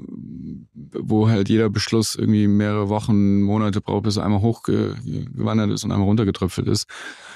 wo 0.93 1.29
halt 1.29 1.49
jeder 1.49 1.69
Beschluss 1.69 2.15
irgendwie 2.15 2.47
mehrere 2.47 2.89
Wochen, 2.89 3.41
Monate 3.41 3.81
braucht, 3.81 4.03
bis 4.03 4.17
er 4.17 4.25
einmal 4.25 4.41
hochgewandert 4.41 5.71
ist 5.71 5.83
und 5.83 5.91
einmal 5.91 6.07
runtergetröpfelt 6.07 6.67
ist, 6.67 6.87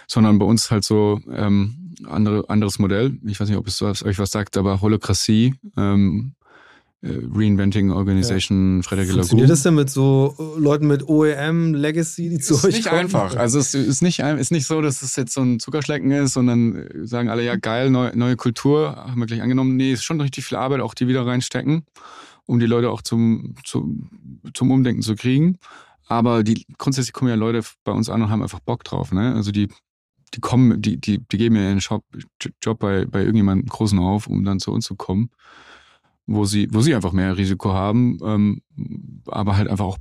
sondern 0.08 0.40
bei 0.40 0.46
uns 0.46 0.72
halt 0.72 0.84
so, 0.84 1.20
ähm, 1.32 1.94
andere, 2.06 2.50
anderes 2.50 2.80
Modell. 2.80 3.18
Ich 3.26 3.40
weiß 3.40 3.50
nicht, 3.50 3.58
ob 3.58 3.68
es 3.68 3.82
euch 3.82 4.20
was 4.20 4.32
sagt, 4.32 4.58
aber 4.58 4.82
Holokratie, 4.82 5.56
ähm, 5.78 6.34
äh, 6.42 6.43
Reinventing 7.06 7.91
Organization, 7.91 8.78
ja. 8.78 8.84
Frederik 8.84 9.10
Funktioniert 9.10 9.49
das 9.49 9.64
denn 9.64 9.76
mit 9.76 9.89
so 9.89 10.36
äh, 10.39 10.60
Leuten 10.60 10.88
mit 10.88 11.10
OEM, 11.10 11.74
Legacy, 11.74 12.30
die 12.30 12.39
zu 12.39 12.54
ist 12.54 12.64
euch 12.64 12.76
nicht 12.76 12.88
kommen? 12.88 13.01
einfach. 13.01 13.36
Also 13.36 13.60
es 13.60 13.74
ist 13.74 14.01
nicht, 14.01 14.20
ist 14.20 14.51
nicht 14.51 14.66
so, 14.66 14.82
dass 14.82 15.01
es 15.01 15.18
jetzt 15.18 15.34
so 15.34 15.41
ein 15.41 15.60
Zuckerschlecken 15.60 16.12
ist 16.12 16.38
und 16.38 16.47
dann 16.47 16.76
äh, 16.76 17.06
sagen 17.06 17.28
alle, 17.28 17.43
ja 17.43 17.58
geil, 17.58 17.89
neue, 17.89 18.18
neue 18.18 18.38
Kultur, 18.38 18.95
haben 18.95 19.20
wir 19.20 19.26
gleich 19.26 19.41
angenommen. 19.41 19.76
Nee, 19.76 19.91
ist 19.91 20.06
schon 20.06 20.22
richtig 20.22 20.45
viel 20.45 20.58
Arbeit, 20.58 20.80
auch 20.80 20.93
die 20.93 21.10
wieder 21.10 21.26
reinstecken, 21.26 21.84
um 22.45 22.60
die 22.60 22.68
Leute 22.68 22.89
auch 22.89 23.01
zum, 23.01 23.56
zum, 23.66 24.10
zum 24.54 24.72
Umdenken 24.72 25.01
zu 25.01 25.16
kriegen. 25.16 25.58
Aber 26.08 26.43
die 26.43 26.66
grundsätzlich 26.78 27.12
kommen 27.12 27.30
ja 27.30 27.36
Leute 27.36 27.64
bei 27.84 27.91
uns 27.91 28.08
an 28.08 28.22
und 28.22 28.30
haben 28.30 28.43
einfach 28.43 28.62
Bock 28.62 28.86
drauf. 28.86 29.12
Ne? 29.12 29.36
Also 29.36 29.51
die, 29.51 29.68
die 30.36 30.39
kommen, 30.39 30.82
die, 30.82 31.01
die, 31.01 31.20
die 31.20 31.38
geben 31.38 31.58
ja 31.58 31.64
ihren 31.64 31.80
Job, 31.80 32.06
Job 32.62 32.80
bei, 32.80 33.06
bei 33.06 33.20
irgendjemandem 33.20 33.68
Großen 33.68 33.99
auf, 33.99 34.28
um 34.28 34.45
dann 34.45 34.62
zu 34.62 34.72
uns 34.72 34.86
zu 34.86 34.95
kommen 34.95 35.30
wo 36.26 36.45
sie, 36.45 36.67
wo 36.71 36.82
sie 36.82 36.95
einfach 36.95 37.11
mehr 37.11 37.38
Risiko 37.38 37.74
haben, 37.74 38.17
ähm, 38.24 38.61
aber 39.28 39.57
halt 39.57 39.67
einfach 39.67 39.86
auch 39.86 39.97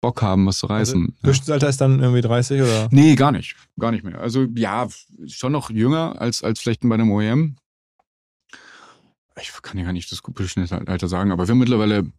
Bock 0.00 0.22
haben, 0.22 0.46
was 0.46 0.58
zu 0.58 0.68
also 0.68 0.74
reißen. 0.74 1.02
Also, 1.02 1.22
Durchschnittsalter 1.22 1.68
ist 1.68 1.80
dann 1.80 2.00
irgendwie 2.00 2.20
30 2.20 2.62
oder? 2.62 2.88
Nee, 2.90 3.14
gar 3.14 3.32
nicht. 3.32 3.56
Gar 3.78 3.92
nicht 3.92 4.04
mehr. 4.04 4.20
Also 4.20 4.46
ja, 4.54 4.88
schon 5.26 5.52
noch 5.52 5.70
jünger 5.70 6.20
als, 6.20 6.42
als 6.42 6.60
vielleicht 6.60 6.82
bei 6.82 6.94
einem 6.94 7.10
OEM. 7.10 7.56
Ich 9.40 9.52
kann 9.62 9.78
ja 9.78 9.84
gar 9.84 9.92
nicht 9.92 10.10
das 10.10 10.20
Durchschnittsalter 10.22 11.08
sagen, 11.08 11.30
aber 11.30 11.46
wir 11.46 11.52
haben 11.52 11.58
mittlerweile 11.58 12.10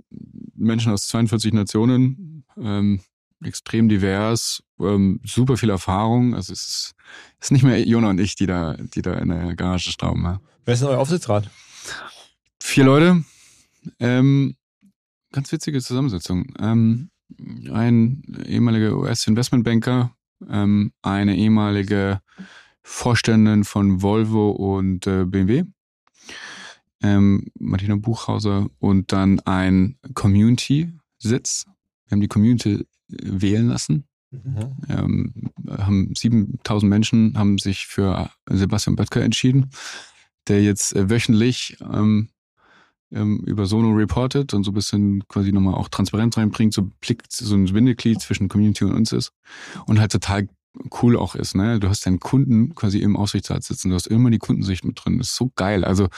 Menschen 0.56 0.92
aus 0.92 1.08
42 1.08 1.54
Nationen, 1.54 2.46
ähm, 2.58 3.02
extrem 3.44 3.90
divers, 3.90 4.64
ähm, 4.80 5.20
super 5.26 5.58
viel 5.58 5.70
Erfahrung. 5.70 6.36
Also 6.36 6.54
es 6.54 6.60
ist, 6.60 6.96
es 7.40 7.48
ist 7.48 7.52
nicht 7.52 7.64
mehr 7.64 7.82
Jona 7.86 8.10
und 8.10 8.20
ich, 8.20 8.36
die 8.36 8.46
da, 8.46 8.76
die 8.78 9.02
da 9.02 9.14
in 9.14 9.30
der 9.30 9.56
Garage 9.56 9.92
stauben. 9.92 10.24
Ja. 10.24 10.42
Wer 10.66 10.74
ist 10.74 10.82
denn 10.82 10.90
euer 10.90 11.00
Aufsichtsrat? 11.00 11.50
Vier 12.62 12.86
Leute. 12.86 13.24
Ähm, 14.00 14.56
ganz 15.32 15.52
witzige 15.52 15.82
Zusammensetzung. 15.82 16.54
Ähm, 16.60 17.10
ein 17.72 18.24
ehemaliger 18.46 18.98
US-Investmentbanker, 18.98 20.16
ähm, 20.48 20.92
eine 21.02 21.36
ehemalige 21.36 22.22
Vorständin 22.84 23.64
von 23.64 24.02
Volvo 24.02 24.52
und 24.52 25.08
äh, 25.08 25.26
BMW, 25.26 25.64
ähm, 27.02 27.48
Martina 27.60 27.96
Buchhauser 27.96 28.70
und 28.80 29.12
dann 29.12 29.40
ein 29.42 29.98
Community-Sitz. 30.14 31.66
Wir 32.06 32.12
haben 32.12 32.22
die 32.22 32.28
Community 32.28 32.86
wählen 33.08 33.68
lassen. 33.68 34.06
Mhm. 34.32 34.78
Ähm, 34.90 35.34
haben 35.70 36.14
7000 36.16 36.90
Menschen 36.90 37.38
haben 37.38 37.58
sich 37.58 37.88
für 37.88 38.30
Sebastian 38.48 38.96
Böttger 38.96 39.24
entschieden, 39.24 39.72
der 40.48 40.64
jetzt 40.64 40.96
äh, 40.96 41.10
wöchentlich 41.10 41.78
ähm, 41.82 42.30
ähm, 43.12 43.40
über 43.46 43.66
Sono 43.66 43.92
reportet 43.92 44.54
und 44.54 44.64
so 44.64 44.72
ein 44.72 44.76
bisschen 44.76 45.28
quasi 45.28 45.52
nochmal 45.52 45.76
auch 45.76 45.90
Transparenz 45.90 46.38
reinbringt, 46.38 46.74
so 46.74 46.90
Blick, 47.02 47.24
so 47.30 47.56
ein 47.56 47.66
Bindeglied 47.66 48.22
zwischen 48.22 48.50
Community 48.50 48.84
und 48.84 48.94
uns 48.94 49.12
ist 49.12 49.32
und 49.86 50.00
halt 50.00 50.12
total 50.12 50.48
cool 51.02 51.18
auch 51.18 51.36
ist. 51.36 51.56
Ne? 51.56 51.80
Du 51.80 51.90
hast 51.90 52.06
deinen 52.06 52.20
Kunden 52.20 52.76
quasi 52.76 53.00
im 53.00 53.16
Aufsichtsrat 53.16 53.64
sitzen, 53.64 53.90
du 53.90 53.96
hast 53.96 54.08
immer 54.08 54.30
die 54.30 54.38
Kundensicht 54.38 54.86
mit 54.86 55.04
drin. 55.04 55.18
Das 55.18 55.30
ist 55.30 55.36
so 55.36 55.52
geil. 55.56 55.84
Also 55.84 56.10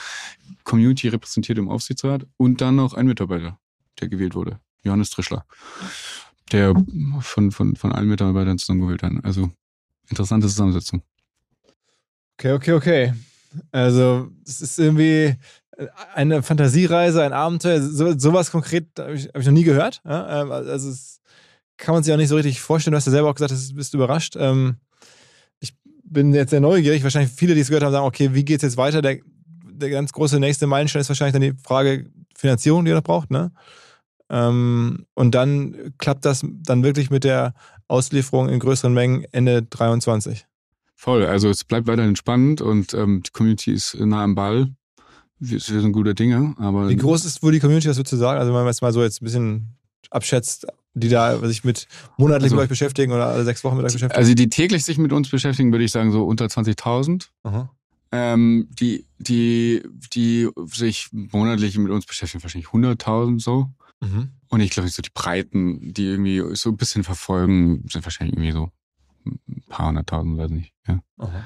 Community 0.64 1.08
repräsentiert 1.08 1.58
im 1.58 1.68
Aufsichtsrat 1.68 2.26
und 2.36 2.60
dann 2.60 2.76
noch 2.76 2.94
ein 2.94 3.06
Mitarbeiter, 3.06 3.58
der 4.00 4.08
gewählt 4.08 4.34
wurde, 4.34 4.60
Johannes 4.84 5.10
Trischler, 5.10 5.44
der 6.52 6.74
von, 7.20 7.50
von, 7.50 7.76
von 7.76 7.92
allen 7.92 8.08
Mitarbeitern 8.08 8.58
zusammengewählt 8.58 9.02
hat. 9.02 9.12
Also 9.24 9.50
interessante 10.08 10.46
Zusammensetzung. 10.46 11.02
Okay, 12.38 12.52
okay, 12.52 12.72
okay. 12.72 13.14
Also 13.70 14.30
es 14.46 14.60
ist 14.60 14.78
irgendwie, 14.78 15.36
eine 16.14 16.42
Fantasiereise, 16.42 17.22
ein 17.22 17.32
Abenteuer, 17.32 17.80
so, 17.80 18.18
sowas 18.18 18.50
konkret 18.50 18.86
habe 18.98 19.14
ich, 19.14 19.28
hab 19.28 19.38
ich, 19.38 19.46
noch 19.46 19.52
nie 19.52 19.64
gehört. 19.64 20.00
Ja? 20.04 20.42
Ähm, 20.42 20.52
also 20.52 20.90
es 20.90 21.20
kann 21.76 21.94
man 21.94 22.02
sich 22.02 22.12
auch 22.12 22.18
nicht 22.18 22.28
so 22.28 22.36
richtig 22.36 22.60
vorstellen. 22.60 22.92
Du 22.92 22.96
hast 22.96 23.06
ja 23.06 23.12
selber 23.12 23.30
auch 23.30 23.34
gesagt, 23.34 23.52
du 23.52 23.74
bist 23.74 23.94
überrascht. 23.94 24.36
Ähm, 24.38 24.76
ich 25.60 25.74
bin 26.04 26.32
jetzt 26.34 26.50
sehr 26.50 26.60
neugierig. 26.60 27.02
Wahrscheinlich 27.02 27.32
viele, 27.32 27.54
die 27.54 27.60
es 27.60 27.68
gehört 27.68 27.84
haben, 27.84 27.92
sagen, 27.92 28.06
okay, 28.06 28.34
wie 28.34 28.44
geht 28.44 28.58
es 28.58 28.62
jetzt 28.62 28.76
weiter? 28.76 29.02
Der, 29.02 29.18
der 29.64 29.90
ganz 29.90 30.12
große 30.12 30.38
nächste 30.38 30.66
Meilenstein 30.66 31.00
ist 31.00 31.08
wahrscheinlich 31.08 31.32
dann 31.32 31.42
die 31.42 31.54
Frage 31.64 32.10
Finanzierung, 32.36 32.84
die 32.84 32.90
ihr 32.90 32.96
noch 32.96 33.02
braucht. 33.02 33.30
Ne? 33.30 33.52
Ähm, 34.30 35.06
und 35.14 35.34
dann 35.34 35.92
klappt 35.98 36.24
das 36.24 36.44
dann 36.64 36.82
wirklich 36.82 37.10
mit 37.10 37.24
der 37.24 37.54
Auslieferung 37.88 38.48
in 38.48 38.58
größeren 38.58 38.92
Mengen 38.92 39.24
Ende 39.32 39.62
23. 39.62 40.46
Voll, 40.94 41.26
also 41.26 41.50
es 41.50 41.64
bleibt 41.64 41.88
weiterhin 41.88 42.16
spannend 42.16 42.60
und 42.60 42.94
ähm, 42.94 43.22
die 43.26 43.30
Community 43.32 43.72
ist 43.72 43.96
nah 43.98 44.22
am 44.22 44.34
Ball 44.34 44.68
wir, 45.42 45.60
sind 45.60 45.92
gute 45.92 46.14
Dinge, 46.14 46.54
aber. 46.58 46.88
Wie 46.88 46.96
groß 46.96 47.24
ist 47.24 47.42
wohl 47.42 47.52
die 47.52 47.60
Community, 47.60 47.88
was 47.88 47.96
würdest 47.96 48.12
du 48.12 48.16
sagen? 48.16 48.38
Also, 48.38 48.52
wenn 48.52 48.60
man 48.60 48.66
jetzt 48.68 48.82
mal 48.82 48.92
so 48.92 49.02
jetzt 49.02 49.20
ein 49.20 49.24
bisschen 49.24 49.76
abschätzt, 50.10 50.66
die 50.94 51.08
da 51.08 51.38
sich 51.46 51.64
mit 51.64 51.88
monatlich 52.16 52.44
also, 52.44 52.56
mit 52.56 52.62
euch 52.64 52.68
beschäftigen 52.68 53.12
oder 53.12 53.26
alle 53.26 53.44
sechs 53.44 53.64
Wochen 53.64 53.76
mit 53.76 53.86
euch 53.86 53.92
beschäftigen? 53.92 54.18
Also, 54.18 54.34
die 54.34 54.48
täglich 54.48 54.84
sich 54.84 54.98
mit 54.98 55.12
uns 55.12 55.28
beschäftigen, 55.28 55.72
würde 55.72 55.84
ich 55.84 55.92
sagen, 55.92 56.12
so 56.12 56.24
unter 56.24 56.46
20.000. 56.46 57.28
Ähm, 58.14 58.68
die, 58.78 59.06
die, 59.18 59.82
die 60.12 60.48
sich 60.66 61.08
monatlich 61.12 61.78
mit 61.78 61.90
uns 61.90 62.04
beschäftigen, 62.04 62.42
wahrscheinlich 62.42 62.68
100.000 62.68 63.40
so. 63.40 63.70
Mhm. 64.00 64.28
Und 64.48 64.60
ich 64.60 64.70
glaube, 64.70 64.88
so 64.90 65.00
die 65.00 65.10
Breiten, 65.14 65.94
die 65.94 66.04
irgendwie 66.04 66.54
so 66.54 66.70
ein 66.70 66.76
bisschen 66.76 67.04
verfolgen, 67.04 67.84
sind 67.88 68.04
wahrscheinlich 68.04 68.36
irgendwie 68.36 68.52
so 68.52 68.70
ein 69.24 69.62
paar 69.68 69.88
hunderttausend, 69.88 70.36
weiß 70.36 70.50
nicht. 70.50 70.74
Ja. 70.86 71.00
Aha. 71.18 71.44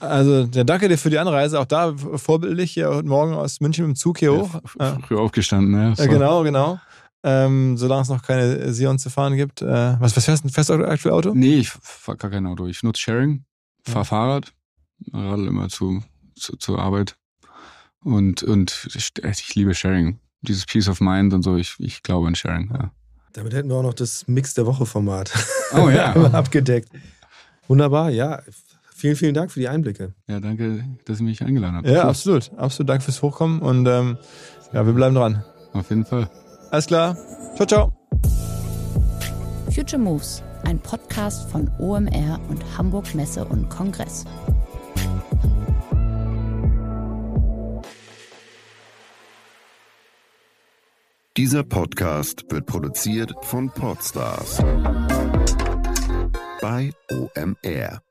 Also, 0.00 0.48
ja, 0.52 0.64
danke 0.64 0.88
dir 0.88 0.98
für 0.98 1.10
die 1.10 1.18
Anreise. 1.18 1.60
Auch 1.60 1.66
da 1.66 1.94
vorbildlich 1.94 2.72
hier 2.72 2.88
heute 2.88 3.06
Morgen 3.06 3.34
aus 3.34 3.60
München 3.60 3.86
mit 3.86 3.96
dem 3.96 3.98
Zug 3.98 4.18
hier 4.18 4.32
hoch. 4.32 4.60
Ja, 4.78 4.98
früh 5.06 5.16
aufgestanden, 5.16 5.70
ne? 5.72 5.94
Ja, 5.96 6.06
genau, 6.06 6.42
genau. 6.42 6.80
Ähm, 7.22 7.76
solange 7.76 8.02
es 8.02 8.08
noch 8.08 8.22
keine 8.22 8.72
Sion 8.72 8.98
zu 8.98 9.10
fahren 9.10 9.36
gibt. 9.36 9.60
Äh, 9.60 10.00
was, 10.00 10.16
was 10.16 10.24
fährst 10.24 10.44
du? 10.44 10.48
Fährst 10.48 10.70
du 10.70 10.74
aktuell 10.74 11.14
Auto? 11.14 11.32
Nee, 11.34 11.58
ich 11.58 11.68
fahre 11.68 12.16
gar 12.16 12.30
kein 12.30 12.46
Auto. 12.46 12.66
Ich 12.66 12.82
nutze 12.82 13.02
Sharing, 13.02 13.44
fahre 13.84 14.06
Fahrrad, 14.06 14.54
radel 15.12 15.48
immer 15.48 15.68
zu, 15.68 16.02
zu, 16.34 16.56
zur 16.56 16.78
Arbeit. 16.78 17.16
Und, 18.02 18.42
und 18.42 18.88
ich, 18.94 19.12
ich, 19.22 19.54
liebe 19.54 19.74
Sharing. 19.74 20.18
Dieses 20.40 20.64
Peace 20.64 20.88
of 20.88 21.02
Mind 21.02 21.34
und 21.34 21.42
so, 21.42 21.56
ich, 21.56 21.74
ich 21.78 22.02
glaube 22.02 22.26
an 22.26 22.34
Sharing, 22.34 22.70
ja. 22.72 22.90
Damit 23.34 23.52
hätten 23.52 23.68
wir 23.68 23.76
auch 23.76 23.82
noch 23.82 23.94
das 23.94 24.26
Mix 24.26 24.54
der 24.54 24.64
Woche-Format 24.64 25.32
oh, 25.76 25.90
ja. 25.90 26.14
abgedeckt. 26.32 26.88
Wunderbar, 27.68 28.10
ja. 28.10 28.42
Vielen, 29.00 29.16
vielen 29.16 29.32
Dank 29.32 29.50
für 29.50 29.60
die 29.60 29.68
Einblicke. 29.68 30.12
Ja, 30.28 30.40
danke, 30.40 30.84
dass 31.06 31.20
ihr 31.20 31.24
mich 31.24 31.42
eingeladen 31.42 31.76
habt. 31.76 31.88
Ja, 31.88 32.06
absolut. 32.06 32.50
Absolut. 32.58 32.90
Danke 32.90 33.04
fürs 33.04 33.22
Hochkommen 33.22 33.62
und 33.62 33.86
ähm, 33.86 34.18
ja, 34.74 34.84
wir 34.84 34.92
bleiben 34.92 35.14
dran. 35.14 35.42
Auf 35.72 35.88
jeden 35.88 36.04
Fall. 36.04 36.28
Alles 36.70 36.86
klar. 36.86 37.16
Ciao, 37.56 37.66
ciao. 37.66 37.92
Future 39.74 40.02
Moves, 40.02 40.42
ein 40.64 40.78
Podcast 40.78 41.48
von 41.50 41.70
OMR 41.78 42.38
und 42.50 42.62
Hamburg 42.76 43.14
Messe 43.14 43.42
und 43.46 43.70
Kongress. 43.70 44.26
Dieser 51.38 51.62
Podcast 51.62 52.44
wird 52.50 52.66
produziert 52.66 53.32
von 53.44 53.70
Podstars 53.70 54.58
bei 56.60 56.92
OMR. 57.10 58.02